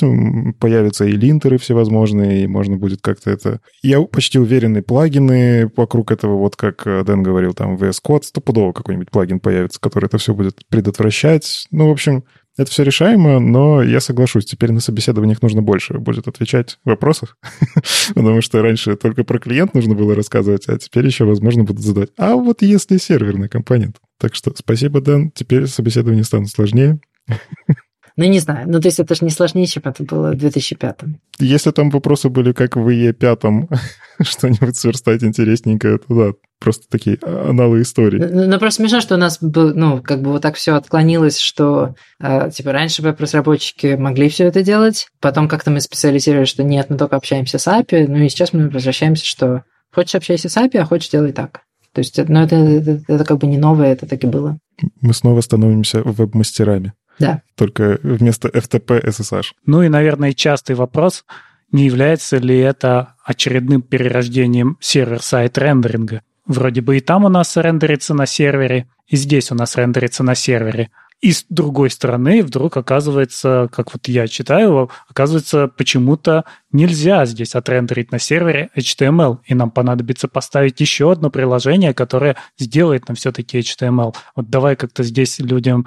появятся 0.58 1.04
и 1.04 1.12
линтеры 1.12 1.58
всевозможные, 1.58 2.44
и 2.44 2.46
можно 2.46 2.76
будет 2.76 3.00
как-то 3.00 3.30
это... 3.30 3.60
Я 3.82 4.00
почти 4.02 4.38
уверенный, 4.38 4.82
плагины 4.82 5.70
вокруг 5.76 6.12
этого, 6.12 6.36
вот 6.36 6.56
как 6.56 6.84
Дэн 6.84 7.22
говорил, 7.22 7.54
там 7.54 7.76
VS 7.76 7.98
Code, 8.04 8.22
стопудово 8.24 8.72
какой-нибудь 8.72 9.10
плагин 9.10 9.40
появится, 9.40 9.80
который 9.80 10.06
это 10.06 10.18
все 10.18 10.34
будет 10.34 10.66
предотвращать. 10.68 11.66
Ну, 11.70 11.88
в 11.88 11.90
общем, 11.90 12.24
это 12.56 12.70
все 12.70 12.82
решаемо, 12.82 13.40
но 13.40 13.82
я 13.82 14.00
соглашусь, 14.00 14.44
теперь 14.44 14.72
на 14.72 14.80
собеседованиях 14.80 15.40
нужно 15.40 15.62
больше 15.62 15.98
будет 15.98 16.28
отвечать 16.28 16.78
вопросах, 16.84 17.38
потому 18.14 18.42
что 18.42 18.60
раньше 18.60 18.96
только 18.96 19.24
про 19.24 19.38
клиент 19.38 19.74
нужно 19.74 19.94
было 19.94 20.14
рассказывать, 20.14 20.68
а 20.68 20.76
теперь 20.78 21.06
еще, 21.06 21.24
возможно, 21.24 21.64
будут 21.64 21.82
задать. 21.82 22.10
А 22.18 22.34
вот 22.34 22.62
если 22.62 22.98
серверный 22.98 23.48
компонент. 23.48 23.96
Так 24.18 24.34
что 24.34 24.52
спасибо, 24.54 25.00
Дэн, 25.00 25.30
теперь 25.30 25.66
собеседование 25.68 26.24
станут 26.24 26.50
сложнее. 26.50 27.00
Ну, 28.20 28.26
не 28.26 28.38
знаю. 28.38 28.68
Ну, 28.68 28.80
то 28.80 28.88
есть 28.88 29.00
это 29.00 29.14
же 29.14 29.24
не 29.24 29.30
сложнее, 29.30 29.66
чем 29.66 29.82
это 29.86 30.04
было 30.04 30.32
в 30.32 30.36
2005 30.36 30.98
Если 31.38 31.70
там 31.70 31.88
вопросы 31.88 32.28
были, 32.28 32.52
как 32.52 32.76
в 32.76 32.86
Е5 32.86 33.74
что-нибудь 34.20 34.76
сверстать 34.76 35.24
интересненькое, 35.24 35.96
то 35.96 36.14
да, 36.14 36.32
просто 36.58 36.84
такие 36.90 37.16
аналы 37.22 37.80
истории. 37.80 38.18
Ну, 38.18 38.46
ну, 38.46 38.58
просто 38.58 38.82
смешно, 38.82 39.00
что 39.00 39.14
у 39.14 39.18
нас, 39.18 39.38
был, 39.40 39.72
ну, 39.74 40.02
как 40.02 40.20
бы 40.20 40.32
вот 40.32 40.42
так 40.42 40.56
все 40.56 40.74
отклонилось, 40.74 41.38
что, 41.38 41.94
э, 42.22 42.50
типа, 42.50 42.72
раньше 42.72 43.00
веб-разработчики 43.00 43.96
могли 43.98 44.28
все 44.28 44.44
это 44.44 44.62
делать, 44.62 45.08
потом 45.20 45.48
как-то 45.48 45.70
мы 45.70 45.80
специализировали, 45.80 46.44
что 46.44 46.62
нет, 46.62 46.90
мы 46.90 46.98
только 46.98 47.16
общаемся 47.16 47.56
с 47.56 47.66
API, 47.66 48.06
ну, 48.06 48.18
и 48.18 48.28
сейчас 48.28 48.52
мы 48.52 48.68
возвращаемся, 48.68 49.24
что 49.24 49.64
хочешь 49.94 50.14
общайся 50.14 50.50
с 50.50 50.58
API, 50.58 50.76
а 50.76 50.84
хочешь 50.84 51.08
делай 51.08 51.32
так. 51.32 51.62
То 51.94 52.00
есть, 52.00 52.18
ну, 52.28 52.42
это, 52.42 52.56
это, 52.56 53.00
это 53.08 53.24
как 53.24 53.38
бы 53.38 53.46
не 53.46 53.56
новое, 53.56 53.92
это 53.94 54.04
так 54.04 54.22
и 54.22 54.26
было. 54.26 54.58
Мы 55.00 55.14
снова 55.14 55.40
становимся 55.40 56.02
веб-мастерами. 56.02 56.92
Да. 57.18 57.42
Только 57.54 57.98
вместо 58.02 58.48
FTP 58.48 59.04
SSH. 59.04 59.52
Ну 59.66 59.82
и, 59.82 59.88
наверное, 59.88 60.32
частый 60.32 60.74
вопрос, 60.76 61.24
не 61.72 61.84
является 61.84 62.38
ли 62.38 62.58
это 62.58 63.14
очередным 63.24 63.82
перерождением 63.82 64.76
сервер-сайт 64.80 65.56
рендеринга. 65.58 66.22
Вроде 66.46 66.80
бы 66.80 66.96
и 66.96 67.00
там 67.00 67.24
у 67.24 67.28
нас 67.28 67.56
рендерится 67.56 68.14
на 68.14 68.26
сервере, 68.26 68.88
и 69.06 69.16
здесь 69.16 69.52
у 69.52 69.54
нас 69.54 69.76
рендерится 69.76 70.22
на 70.24 70.34
сервере. 70.34 70.90
И 71.20 71.32
с 71.32 71.44
другой 71.50 71.90
стороны, 71.90 72.42
вдруг 72.42 72.78
оказывается, 72.78 73.68
как 73.70 73.92
вот 73.92 74.08
я 74.08 74.26
читаю, 74.26 74.90
оказывается, 75.08 75.68
почему-то 75.68 76.46
нельзя 76.72 77.26
здесь 77.26 77.54
отрендерить 77.54 78.10
на 78.10 78.18
сервере 78.18 78.70
HTML, 78.74 79.38
и 79.44 79.54
нам 79.54 79.70
понадобится 79.70 80.28
поставить 80.28 80.80
еще 80.80 81.12
одно 81.12 81.28
приложение, 81.30 81.92
которое 81.92 82.36
сделает 82.58 83.06
нам 83.06 83.16
все-таки 83.16 83.58
HTML. 83.58 84.14
Вот 84.34 84.48
давай 84.48 84.76
как-то 84.76 85.02
здесь 85.02 85.38
людям 85.40 85.86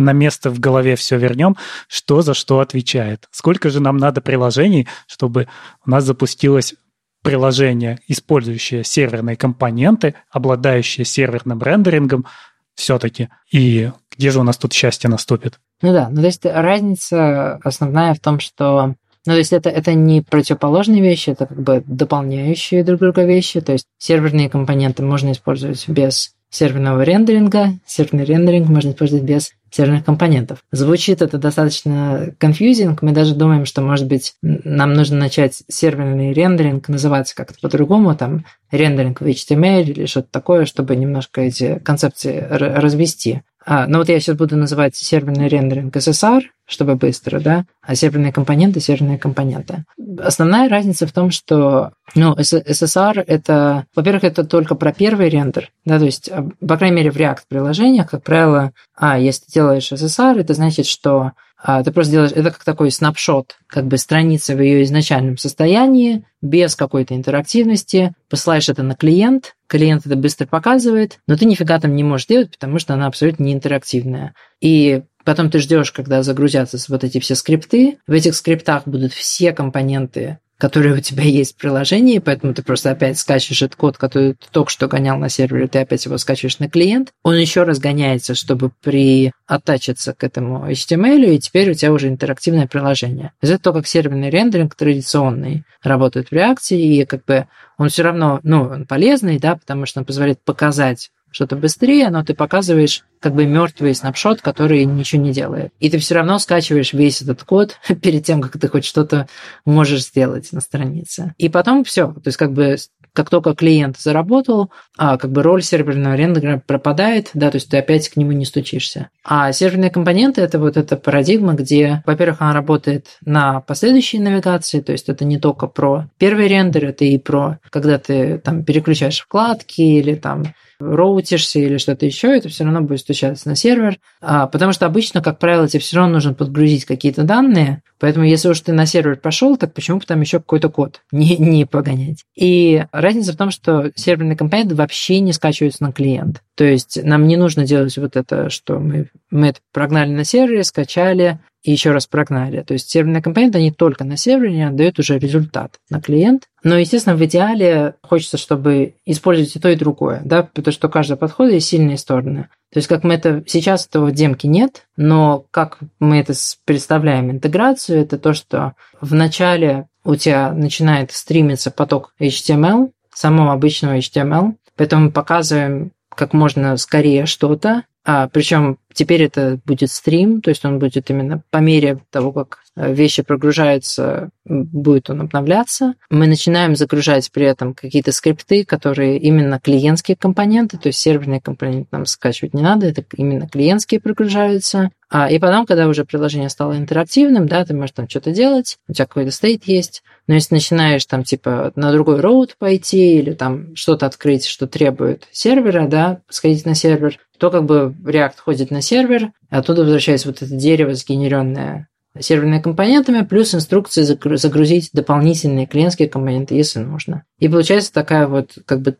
на 0.00 0.12
место 0.12 0.50
в 0.50 0.58
голове 0.58 0.96
все 0.96 1.16
вернем, 1.18 1.56
что 1.88 2.22
за 2.22 2.34
что 2.34 2.60
отвечает. 2.60 3.28
Сколько 3.30 3.70
же 3.70 3.80
нам 3.80 3.96
надо 3.96 4.20
приложений, 4.20 4.88
чтобы 5.06 5.48
у 5.86 5.90
нас 5.90 6.04
запустилось 6.04 6.74
приложение, 7.22 8.00
использующее 8.08 8.82
серверные 8.82 9.36
компоненты, 9.36 10.14
обладающее 10.30 11.04
серверным 11.04 11.62
рендерингом 11.62 12.26
все-таки. 12.74 13.28
И 13.52 13.90
где 14.16 14.30
же 14.30 14.40
у 14.40 14.42
нас 14.42 14.56
тут 14.56 14.72
счастье 14.72 15.10
наступит? 15.10 15.60
Ну 15.82 15.92
да, 15.92 16.08
ну 16.10 16.20
то 16.20 16.26
есть 16.26 16.44
разница 16.44 17.56
основная 17.62 18.14
в 18.14 18.20
том, 18.20 18.40
что 18.40 18.94
ну, 19.26 19.34
то 19.34 19.38
есть 19.38 19.52
это, 19.52 19.68
это 19.68 19.92
не 19.92 20.22
противоположные 20.22 21.02
вещи, 21.02 21.30
это 21.30 21.44
как 21.44 21.60
бы 21.60 21.84
дополняющие 21.86 22.82
друг 22.82 23.00
друга 23.00 23.24
вещи. 23.24 23.60
То 23.60 23.72
есть 23.72 23.84
серверные 23.98 24.48
компоненты 24.48 25.02
можно 25.02 25.32
использовать 25.32 25.86
без 25.88 26.32
серверного 26.50 27.02
рендеринга. 27.02 27.78
Серверный 27.86 28.24
рендеринг 28.24 28.68
можно 28.68 28.90
использовать 28.90 29.24
без 29.24 29.52
серверных 29.70 30.04
компонентов. 30.04 30.64
Звучит 30.72 31.22
это 31.22 31.38
достаточно 31.38 32.34
confusing. 32.40 32.98
Мы 33.00 33.12
даже 33.12 33.34
думаем, 33.34 33.64
что, 33.64 33.82
может 33.82 34.06
быть, 34.06 34.34
нам 34.42 34.92
нужно 34.94 35.16
начать 35.16 35.62
серверный 35.68 36.32
рендеринг 36.32 36.88
называться 36.88 37.36
как-то 37.36 37.58
по-другому, 37.60 38.16
там, 38.16 38.44
рендеринг 38.70 39.20
в 39.20 39.26
HTML 39.26 39.82
или 39.82 40.06
что-то 40.06 40.28
такое, 40.30 40.66
чтобы 40.66 40.96
немножко 40.96 41.40
эти 41.40 41.78
концепции 41.78 42.44
развести. 42.50 43.42
А, 43.64 43.86
ну 43.86 43.98
вот 43.98 44.08
я 44.08 44.18
сейчас 44.20 44.36
буду 44.36 44.56
называть 44.56 44.96
серверный 44.96 45.48
рендеринг 45.48 45.94
SSR, 45.94 46.42
чтобы 46.66 46.94
быстро, 46.94 47.40
да, 47.40 47.66
а 47.82 47.94
серверные 47.94 48.32
компоненты– 48.32 48.80
серверные 48.80 49.18
компоненты. 49.18 49.84
Основная 50.18 50.68
разница 50.68 51.06
в 51.06 51.12
том, 51.12 51.30
что 51.30 51.92
ну, 52.14 52.34
SSR– 52.34 53.22
это, 53.26 53.86
во-первых, 53.94 54.24
это 54.24 54.44
только 54.44 54.74
про 54.74 54.92
первый 54.92 55.28
рендер, 55.28 55.70
да, 55.84 55.98
то 55.98 56.06
есть, 56.06 56.30
по 56.66 56.76
крайней 56.78 56.96
мере, 56.96 57.10
в 57.10 57.16
React-приложениях, 57.16 58.08
как 58.08 58.22
правило, 58.22 58.72
а, 58.96 59.18
если 59.18 59.44
ты 59.44 59.52
делаешь 59.52 59.92
SSR, 59.92 60.40
это 60.40 60.54
значит, 60.54 60.86
что 60.86 61.32
а, 61.62 61.82
ты 61.82 61.92
просто 61.92 62.12
делаешь, 62.12 62.32
это 62.34 62.50
как 62.50 62.64
такой 62.64 62.90
снапшот, 62.90 63.56
как 63.66 63.86
бы 63.86 63.98
страницы 63.98 64.56
в 64.56 64.62
ее 64.62 64.82
изначальном 64.84 65.36
состоянии, 65.36 66.24
без 66.40 66.74
какой-то 66.74 67.14
интерактивности, 67.14 68.14
посылаешь 68.30 68.70
это 68.70 68.82
на 68.82 68.94
клиент, 68.94 69.54
клиент 69.70 70.04
это 70.04 70.16
быстро 70.16 70.46
показывает, 70.46 71.20
но 71.28 71.36
ты 71.36 71.46
нифига 71.46 71.78
там 71.78 71.94
не 71.94 72.02
можешь 72.02 72.26
делать, 72.26 72.50
потому 72.50 72.80
что 72.80 72.92
она 72.92 73.06
абсолютно 73.06 73.44
не 73.44 73.52
интерактивная. 73.52 74.34
И 74.60 75.02
потом 75.24 75.48
ты 75.48 75.60
ждешь, 75.60 75.92
когда 75.92 76.24
загрузятся 76.24 76.78
вот 76.88 77.04
эти 77.04 77.20
все 77.20 77.36
скрипты. 77.36 77.98
В 78.08 78.12
этих 78.12 78.34
скриптах 78.34 78.86
будут 78.86 79.12
все 79.12 79.52
компоненты 79.52 80.38
которые 80.60 80.94
у 80.94 81.00
тебя 81.00 81.24
есть 81.24 81.54
в 81.54 81.56
приложении, 81.56 82.18
поэтому 82.18 82.54
ты 82.54 82.62
просто 82.62 82.90
опять 82.90 83.18
скачиваешь 83.18 83.62
этот 83.62 83.76
код, 83.76 83.96
который 83.96 84.34
ты 84.34 84.46
только 84.52 84.70
что 84.70 84.86
гонял 84.86 85.16
на 85.16 85.30
сервере, 85.30 85.66
ты 85.66 85.78
опять 85.80 86.04
его 86.04 86.18
скачиваешь 86.18 86.58
на 86.58 86.68
клиент, 86.68 87.12
он 87.22 87.34
еще 87.34 87.62
раз 87.62 87.78
гоняется, 87.78 88.34
чтобы 88.34 88.70
приоттачиться 88.82 90.12
к 90.12 90.22
этому 90.22 90.70
HTML, 90.70 91.34
и 91.34 91.38
теперь 91.38 91.70
у 91.70 91.74
тебя 91.74 91.92
уже 91.92 92.08
интерактивное 92.08 92.66
приложение. 92.66 93.32
Это 93.40 93.58
то, 93.58 93.72
как 93.72 93.86
серверный 93.86 94.28
рендеринг 94.30 94.74
традиционный 94.74 95.64
работает 95.82 96.28
в 96.28 96.32
реакции, 96.32 96.78
и 96.78 97.04
как 97.06 97.24
бы 97.24 97.46
он 97.78 97.88
все 97.88 98.02
равно, 98.02 98.40
ну, 98.42 98.64
он 98.64 98.84
полезный, 98.84 99.38
да, 99.38 99.56
потому 99.56 99.86
что 99.86 100.00
он 100.00 100.04
позволяет 100.04 100.42
показать 100.44 101.10
что-то 101.30 101.56
быстрее, 101.56 102.10
но 102.10 102.24
ты 102.24 102.34
показываешь 102.34 103.04
как 103.20 103.34
бы 103.34 103.46
мертвый 103.46 103.94
снапшот, 103.94 104.40
который 104.40 104.84
ничего 104.84 105.22
не 105.22 105.32
делает. 105.32 105.72
И 105.78 105.90
ты 105.90 105.98
все 105.98 106.14
равно 106.14 106.38
скачиваешь 106.38 106.92
весь 106.92 107.22
этот 107.22 107.44
код 107.44 107.76
перед 108.02 108.24
тем, 108.24 108.40
как 108.40 108.58
ты 108.58 108.68
хоть 108.68 108.84
что-то 108.84 109.28
можешь 109.64 110.06
сделать 110.06 110.52
на 110.52 110.60
странице. 110.60 111.34
И 111.38 111.48
потом 111.48 111.84
все. 111.84 112.08
То 112.08 112.22
есть 112.26 112.38
как 112.38 112.52
бы 112.52 112.76
как 113.12 113.28
только 113.28 113.54
клиент 113.54 113.98
заработал, 113.98 114.70
а, 114.96 115.16
как 115.18 115.32
бы 115.32 115.42
роль 115.42 115.62
серверного 115.62 116.14
рендера 116.14 116.62
пропадает, 116.64 117.30
да, 117.34 117.50
то 117.50 117.56
есть 117.56 117.70
ты 117.70 117.78
опять 117.78 118.08
к 118.08 118.16
нему 118.16 118.32
не 118.32 118.44
стучишься. 118.44 119.08
А 119.24 119.52
серверные 119.52 119.90
компоненты– 119.90 120.40
это 120.42 120.58
вот 120.58 120.76
эта 120.76 120.96
парадигма, 120.96 121.54
где, 121.54 122.02
во-первых, 122.06 122.40
она 122.40 122.52
работает 122.52 123.06
на 123.24 123.60
последующей 123.60 124.18
навигации, 124.18 124.80
то 124.80 124.92
есть 124.92 125.08
это 125.08 125.24
не 125.24 125.38
только 125.38 125.66
про 125.66 126.06
первый 126.18 126.48
рендер, 126.48 126.86
это 126.86 127.04
и 127.04 127.18
про, 127.18 127.58
когда 127.70 127.98
ты 127.98 128.38
там 128.38 128.64
переключаешь 128.64 129.20
вкладки 129.20 129.80
или 129.80 130.14
там 130.14 130.44
роутишься 130.80 131.60
или 131.60 131.76
что-то 131.76 132.06
еще, 132.06 132.36
это 132.36 132.48
все 132.48 132.64
равно 132.64 132.80
будет 132.80 133.00
стучаться 133.00 133.48
на 133.48 133.54
сервер, 133.54 133.98
а, 134.20 134.46
потому 134.46 134.72
что 134.72 134.86
обычно, 134.86 135.22
как 135.22 135.38
правило, 135.38 135.68
тебе 135.68 135.80
все 135.80 135.96
равно 135.96 136.14
нужно 136.14 136.34
подгрузить 136.34 136.84
какие-то 136.84 137.22
данные, 137.22 137.82
поэтому 137.98 138.24
если 138.24 138.48
уж 138.48 138.60
ты 138.60 138.72
на 138.72 138.86
сервер 138.86 139.16
пошел, 139.16 139.56
так 139.56 139.74
почему 139.74 139.98
бы 139.98 140.06
там 140.06 140.20
еще 140.20 140.38
какой-то 140.38 140.70
код 140.70 141.02
не, 141.12 141.36
не 141.36 141.66
погонять? 141.66 142.24
И 142.34 142.84
разница 142.92 143.32
в 143.32 143.36
том, 143.36 143.50
что 143.50 143.92
серверные 143.94 144.36
компоненты 144.36 144.74
вообще 144.74 145.20
не 145.20 145.32
скачиваются 145.32 145.82
на 145.84 145.92
клиент. 145.92 146.42
То 146.60 146.66
есть 146.66 147.02
нам 147.02 147.26
не 147.26 147.38
нужно 147.38 147.64
делать 147.64 147.96
вот 147.96 148.16
это, 148.16 148.50
что 148.50 148.78
мы, 148.78 149.06
мы 149.30 149.48
это 149.48 149.60
прогнали 149.72 150.10
на 150.10 150.24
сервере, 150.24 150.62
скачали, 150.62 151.38
и 151.62 151.72
еще 151.72 151.92
раз 151.92 152.06
прогнали. 152.06 152.60
То 152.60 152.74
есть 152.74 152.90
серверные 152.90 153.22
компоненты, 153.22 153.56
они 153.56 153.70
только 153.70 154.04
на 154.04 154.18
сервере 154.18 154.66
отдают 154.66 154.98
уже 154.98 155.18
результат 155.18 155.76
на 155.88 156.02
клиент. 156.02 156.48
Но, 156.62 156.76
естественно, 156.76 157.16
в 157.16 157.24
идеале 157.24 157.94
хочется, 158.02 158.36
чтобы 158.36 158.96
использовать 159.06 159.56
и 159.56 159.58
то, 159.58 159.70
и 159.70 159.74
другое, 159.74 160.20
да, 160.22 160.42
потому 160.42 160.70
что 160.70 160.88
у 160.88 160.90
каждого 160.90 161.16
подхода 161.16 161.52
есть 161.52 161.68
сильные 161.68 161.96
стороны. 161.96 162.48
То 162.70 162.78
есть, 162.78 162.88
как 162.88 163.04
мы 163.04 163.14
это... 163.14 163.42
Сейчас 163.46 163.86
этого 163.86 164.10
в 164.10 164.12
демке 164.12 164.46
нет, 164.46 164.86
но 164.98 165.46
как 165.50 165.78
мы 165.98 166.18
это 166.18 166.34
представляем 166.66 167.30
интеграцию, 167.30 168.02
это 168.02 168.18
то, 168.18 168.34
что 168.34 168.74
в 169.00 169.14
начале 169.14 169.88
у 170.04 170.14
тебя 170.14 170.52
начинает 170.52 171.10
стримиться 171.12 171.70
поток 171.70 172.12
HTML, 172.20 172.90
самого 173.14 173.54
обычного 173.54 173.96
HTML, 173.96 174.56
поэтому 174.76 175.06
мы 175.06 175.10
показываем 175.10 175.92
как 176.20 176.34
можно 176.34 176.76
скорее 176.76 177.24
что-то, 177.24 177.84
а, 178.04 178.28
причем 178.28 178.78
Теперь 178.92 179.22
это 179.22 179.60
будет 179.64 179.90
стрим, 179.90 180.40
то 180.40 180.50
есть 180.50 180.64
он 180.64 180.78
будет 180.78 181.10
именно 181.10 181.42
по 181.50 181.58
мере 181.58 182.00
того, 182.10 182.32
как 182.32 182.58
э, 182.74 182.92
вещи 182.92 183.22
прогружаются, 183.22 184.30
будет 184.44 185.10
он 185.10 185.20
обновляться. 185.20 185.94
Мы 186.10 186.26
начинаем 186.26 186.74
загружать 186.74 187.30
при 187.30 187.46
этом 187.46 187.72
какие-то 187.72 188.10
скрипты, 188.10 188.64
которые 188.64 189.18
именно 189.18 189.60
клиентские 189.60 190.16
компоненты, 190.16 190.76
то 190.76 190.88
есть 190.88 190.98
серверные 190.98 191.40
компоненты 191.40 191.88
нам 191.92 192.04
скачивать 192.04 192.52
не 192.52 192.62
надо, 192.62 192.86
это 192.86 193.04
именно 193.16 193.48
клиентские 193.48 194.00
прогружаются. 194.00 194.90
А, 195.08 195.30
и 195.30 195.38
потом, 195.38 195.66
когда 195.66 195.86
уже 195.86 196.04
приложение 196.04 196.48
стало 196.48 196.76
интерактивным, 196.76 197.46
да, 197.46 197.64
ты 197.64 197.74
можешь 197.74 197.92
там 197.92 198.08
что-то 198.08 198.32
делать, 198.32 198.78
у 198.88 198.92
тебя 198.92 199.06
какой-то 199.06 199.30
стейт 199.30 199.64
есть, 199.64 200.02
но 200.26 200.34
если 200.34 200.54
начинаешь 200.54 201.06
там 201.06 201.22
типа 201.22 201.72
на 201.76 201.92
другой 201.92 202.20
роут 202.20 202.56
пойти 202.58 203.18
или 203.18 203.34
там 203.34 203.74
что-то 203.76 204.06
открыть, 204.06 204.46
что 204.46 204.66
требует 204.66 205.28
сервера, 205.32 205.86
да, 205.86 206.20
сходить 206.28 206.66
на 206.66 206.74
сервер, 206.74 207.18
то 207.40 207.50
как 207.50 207.64
бы 207.64 207.94
React 208.04 208.34
ходит 208.36 208.70
на 208.70 208.82
сервер, 208.82 209.32
и 209.50 209.54
оттуда 209.54 209.82
возвращается 209.82 210.28
вот 210.28 210.42
это 210.42 210.54
дерево, 210.54 210.94
сгенеренное 210.94 211.88
серверными 212.18 212.60
компонентами, 212.60 213.24
плюс 213.24 213.54
инструкции 213.54 214.02
загрузить 214.02 214.90
дополнительные 214.92 215.66
клиентские 215.66 216.08
компоненты, 216.08 216.54
если 216.54 216.80
нужно. 216.80 217.24
И 217.38 217.48
получается 217.48 217.92
такая 217.92 218.26
вот 218.26 218.58
как 218.66 218.82
бы 218.82 218.96